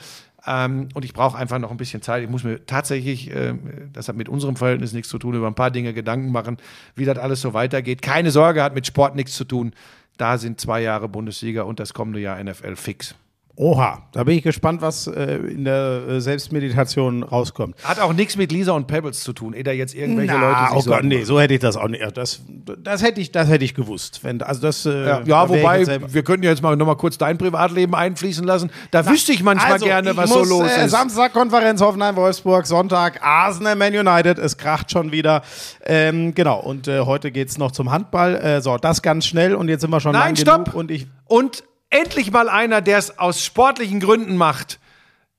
Ähm, 0.45 0.89
und 0.93 1.05
ich 1.05 1.13
brauche 1.13 1.37
einfach 1.37 1.59
noch 1.59 1.71
ein 1.71 1.77
bisschen 1.77 2.01
Zeit. 2.01 2.23
Ich 2.23 2.29
muss 2.29 2.43
mir 2.43 2.65
tatsächlich, 2.65 3.29
äh, 3.29 3.53
das 3.93 4.07
hat 4.07 4.15
mit 4.15 4.29
unserem 4.29 4.55
Verhältnis 4.55 4.93
nichts 4.93 5.09
zu 5.09 5.19
tun, 5.19 5.35
über 5.35 5.47
ein 5.47 5.55
paar 5.55 5.71
Dinge 5.71 5.93
Gedanken 5.93 6.31
machen, 6.31 6.57
wie 6.95 7.05
das 7.05 7.17
alles 7.17 7.41
so 7.41 7.53
weitergeht. 7.53 8.01
Keine 8.01 8.31
Sorge, 8.31 8.63
hat 8.63 8.73
mit 8.73 8.87
Sport 8.87 9.15
nichts 9.15 9.35
zu 9.35 9.45
tun. 9.45 9.73
Da 10.17 10.37
sind 10.37 10.59
zwei 10.59 10.81
Jahre 10.81 11.07
Bundesliga 11.09 11.63
und 11.63 11.79
das 11.79 11.93
kommende 11.93 12.19
Jahr 12.19 12.43
NFL 12.43 12.75
fix. 12.75 13.15
Oha, 13.61 14.01
da 14.11 14.23
bin 14.23 14.37
ich 14.37 14.43
gespannt, 14.43 14.81
was 14.81 15.05
äh, 15.05 15.35
in 15.35 15.65
der 15.65 16.01
äh, 16.09 16.19
Selbstmeditation 16.19 17.21
rauskommt. 17.21 17.75
Hat 17.83 17.99
auch 17.99 18.11
nichts 18.11 18.35
mit 18.35 18.51
Lisa 18.51 18.71
und 18.71 18.87
Pebbles 18.87 19.21
zu 19.21 19.33
tun, 19.33 19.53
ehe 19.53 19.61
da 19.61 19.71
jetzt 19.71 19.93
irgendwelche 19.93 20.33
Na, 20.33 20.49
Leute 20.49 20.73
sich 20.73 20.87
oh 20.87 20.95
Gott, 20.95 21.03
nee, 21.03 21.23
so 21.23 21.39
hätte 21.39 21.53
ich 21.53 21.59
das 21.59 21.77
auch 21.77 21.87
nicht. 21.87 22.01
Das, 22.17 22.41
das 22.81 23.03
hätte 23.03 23.21
ich, 23.21 23.31
das 23.31 23.49
hätte 23.49 23.63
ich 23.63 23.75
gewusst. 23.75 24.23
Wenn, 24.23 24.41
also 24.41 24.63
das, 24.63 24.87
äh, 24.87 25.05
Ja, 25.05 25.21
ja 25.23 25.47
wobei, 25.47 25.85
wir 26.11 26.23
könnten 26.23 26.43
ja 26.43 26.49
jetzt 26.49 26.63
mal 26.63 26.75
noch 26.75 26.87
mal 26.87 26.95
kurz 26.95 27.19
dein 27.19 27.37
Privatleben 27.37 27.93
einfließen 27.93 28.43
lassen. 28.43 28.71
Da 28.89 29.07
wüsste 29.07 29.31
ich 29.31 29.43
manchmal 29.43 29.73
Also, 29.73 29.85
gerne, 29.85 30.17
was 30.17 30.31
muss, 30.31 30.49
so 30.49 30.59
los 30.59 30.67
äh, 30.67 30.85
ist. 30.85 30.89
Samstag 30.89 31.31
Konferenz 31.31 31.81
Hoffenheim-Wolfsburg, 31.81 32.65
Sonntag 32.65 33.23
Arsenal 33.23 33.75
Man 33.75 33.95
United. 33.95 34.39
Es 34.39 34.57
kracht 34.57 34.89
schon 34.89 35.11
wieder. 35.11 35.43
Ähm, 35.85 36.33
genau, 36.33 36.59
und 36.61 36.87
äh, 36.87 37.01
heute 37.01 37.29
geht's 37.29 37.59
noch 37.59 37.71
zum 37.71 37.91
Handball. 37.91 38.37
Äh, 38.37 38.61
so, 38.61 38.77
das 38.77 39.03
ganz 39.03 39.27
schnell 39.27 39.53
und 39.53 39.69
jetzt 39.69 39.81
sind 39.81 39.91
wir 39.91 39.99
schon 39.99 40.13
Nein, 40.13 40.33
lang 40.33 40.35
stopp! 40.35 40.65
genug. 40.65 40.79
Und 40.79 40.89
ich, 40.89 41.05
Und 41.27 41.63
endlich 41.91 42.31
mal 42.31 42.49
einer, 42.49 42.81
der 42.81 42.97
es 42.97 43.19
aus 43.19 43.45
sportlichen 43.45 43.99
Gründen 43.99 44.35
macht. 44.37 44.79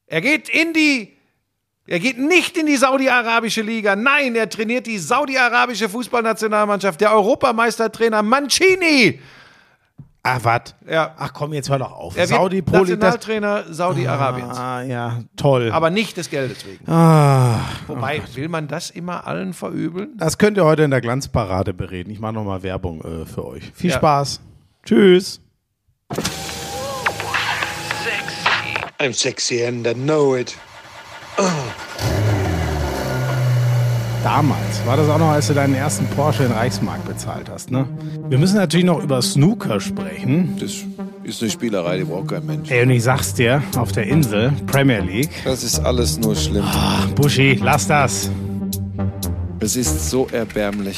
Er 0.06 0.20
geht 0.20 0.48
in 0.48 0.72
die. 0.72 1.16
Er 1.88 1.98
geht 1.98 2.16
nicht 2.16 2.56
in 2.56 2.66
die 2.66 2.76
saudi-arabische 2.76 3.60
Liga. 3.62 3.96
Nein, 3.96 4.36
er 4.36 4.48
trainiert 4.48 4.86
die 4.86 4.98
saudi-arabische 4.98 5.88
Fußballnationalmannschaft. 5.88 7.00
Der 7.00 7.12
Europameistertrainer 7.12 8.22
Mancini. 8.22 9.18
ach, 10.22 10.38
was? 10.44 10.76
Ja. 10.88 11.12
Ach 11.18 11.32
komm, 11.32 11.52
jetzt 11.52 11.68
hör 11.70 11.80
doch 11.80 11.90
auf. 11.90 12.16
Er 12.16 12.30
wird 12.30 12.68
das, 12.68 12.72
Nationaltrainer 12.88 13.64
Saudi-Arabiens. 13.68 14.56
ah, 14.56 14.82
ja, 14.82 15.22
toll. 15.36 15.70
Aber 15.72 15.90
nicht 15.90 16.16
des 16.16 16.30
Geldes 16.30 16.64
wegen. 16.64 16.88
ah, 16.88 17.58
Wobei, 17.88 18.22
will 18.34 18.48
man 18.48 18.68
das 18.68 18.90
immer 18.90 19.26
allen 19.26 19.52
verübeln? 19.52 20.10
das 20.16 20.38
könnt 20.38 20.56
ihr 20.58 20.64
heute 20.64 20.84
in 20.84 20.92
der 20.92 21.00
Glanzparade 21.00 21.74
bereden. 21.74 22.10
Ich 22.12 22.20
mache 22.20 22.34
nochmal 22.34 22.62
Werbung 22.62 23.00
äh, 23.02 23.26
für 23.26 23.44
euch. 23.44 23.72
Viel 23.74 23.90
Ja. 23.90 23.96
Spaß. 23.96 24.40
Tschüss. 24.86 25.41
I'm 28.98 29.12
sexy 29.12 29.64
and 29.64 29.86
I 29.86 29.94
know 29.94 30.36
it. 30.36 30.56
Damals 34.22 34.86
war 34.86 34.96
das 34.96 35.08
auch 35.08 35.18
noch, 35.18 35.30
als 35.30 35.48
du 35.48 35.54
deinen 35.54 35.74
ersten 35.74 36.06
Porsche 36.06 36.44
in 36.44 36.52
Reichsmark 36.52 37.04
bezahlt 37.04 37.50
hast, 37.50 37.72
ne? 37.72 37.88
Wir 38.28 38.38
müssen 38.38 38.56
natürlich 38.56 38.86
noch 38.86 39.02
über 39.02 39.20
Snooker 39.20 39.80
sprechen. 39.80 40.56
Das 40.60 40.74
ist 41.24 41.42
eine 41.42 41.50
Spielerei, 41.50 41.98
die 41.98 42.04
braucht 42.04 42.28
kein 42.28 42.46
Mensch. 42.46 42.70
Ey, 42.70 42.84
und 42.84 42.90
ich 42.90 43.02
sag's 43.02 43.34
dir, 43.34 43.60
auf 43.76 43.90
der 43.90 44.06
Insel, 44.06 44.52
Premier 44.68 45.00
League. 45.00 45.30
Das 45.44 45.64
ist 45.64 45.80
alles 45.80 46.18
nur 46.18 46.36
schlimm. 46.36 46.64
Buschi, 47.16 47.58
lass 47.60 47.88
das. 47.88 48.30
Es 49.58 49.74
ist 49.74 50.10
so 50.10 50.28
erbärmlich. 50.30 50.96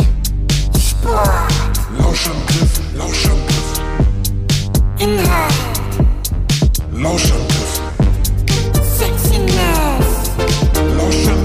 Lauschangriff, 1.98 2.80
Lauschangriff, 2.96 3.53
in. 5.04 5.16
Lotion. 7.02 7.40
Sexiness. 8.98 10.08
Lotion. 10.96 11.43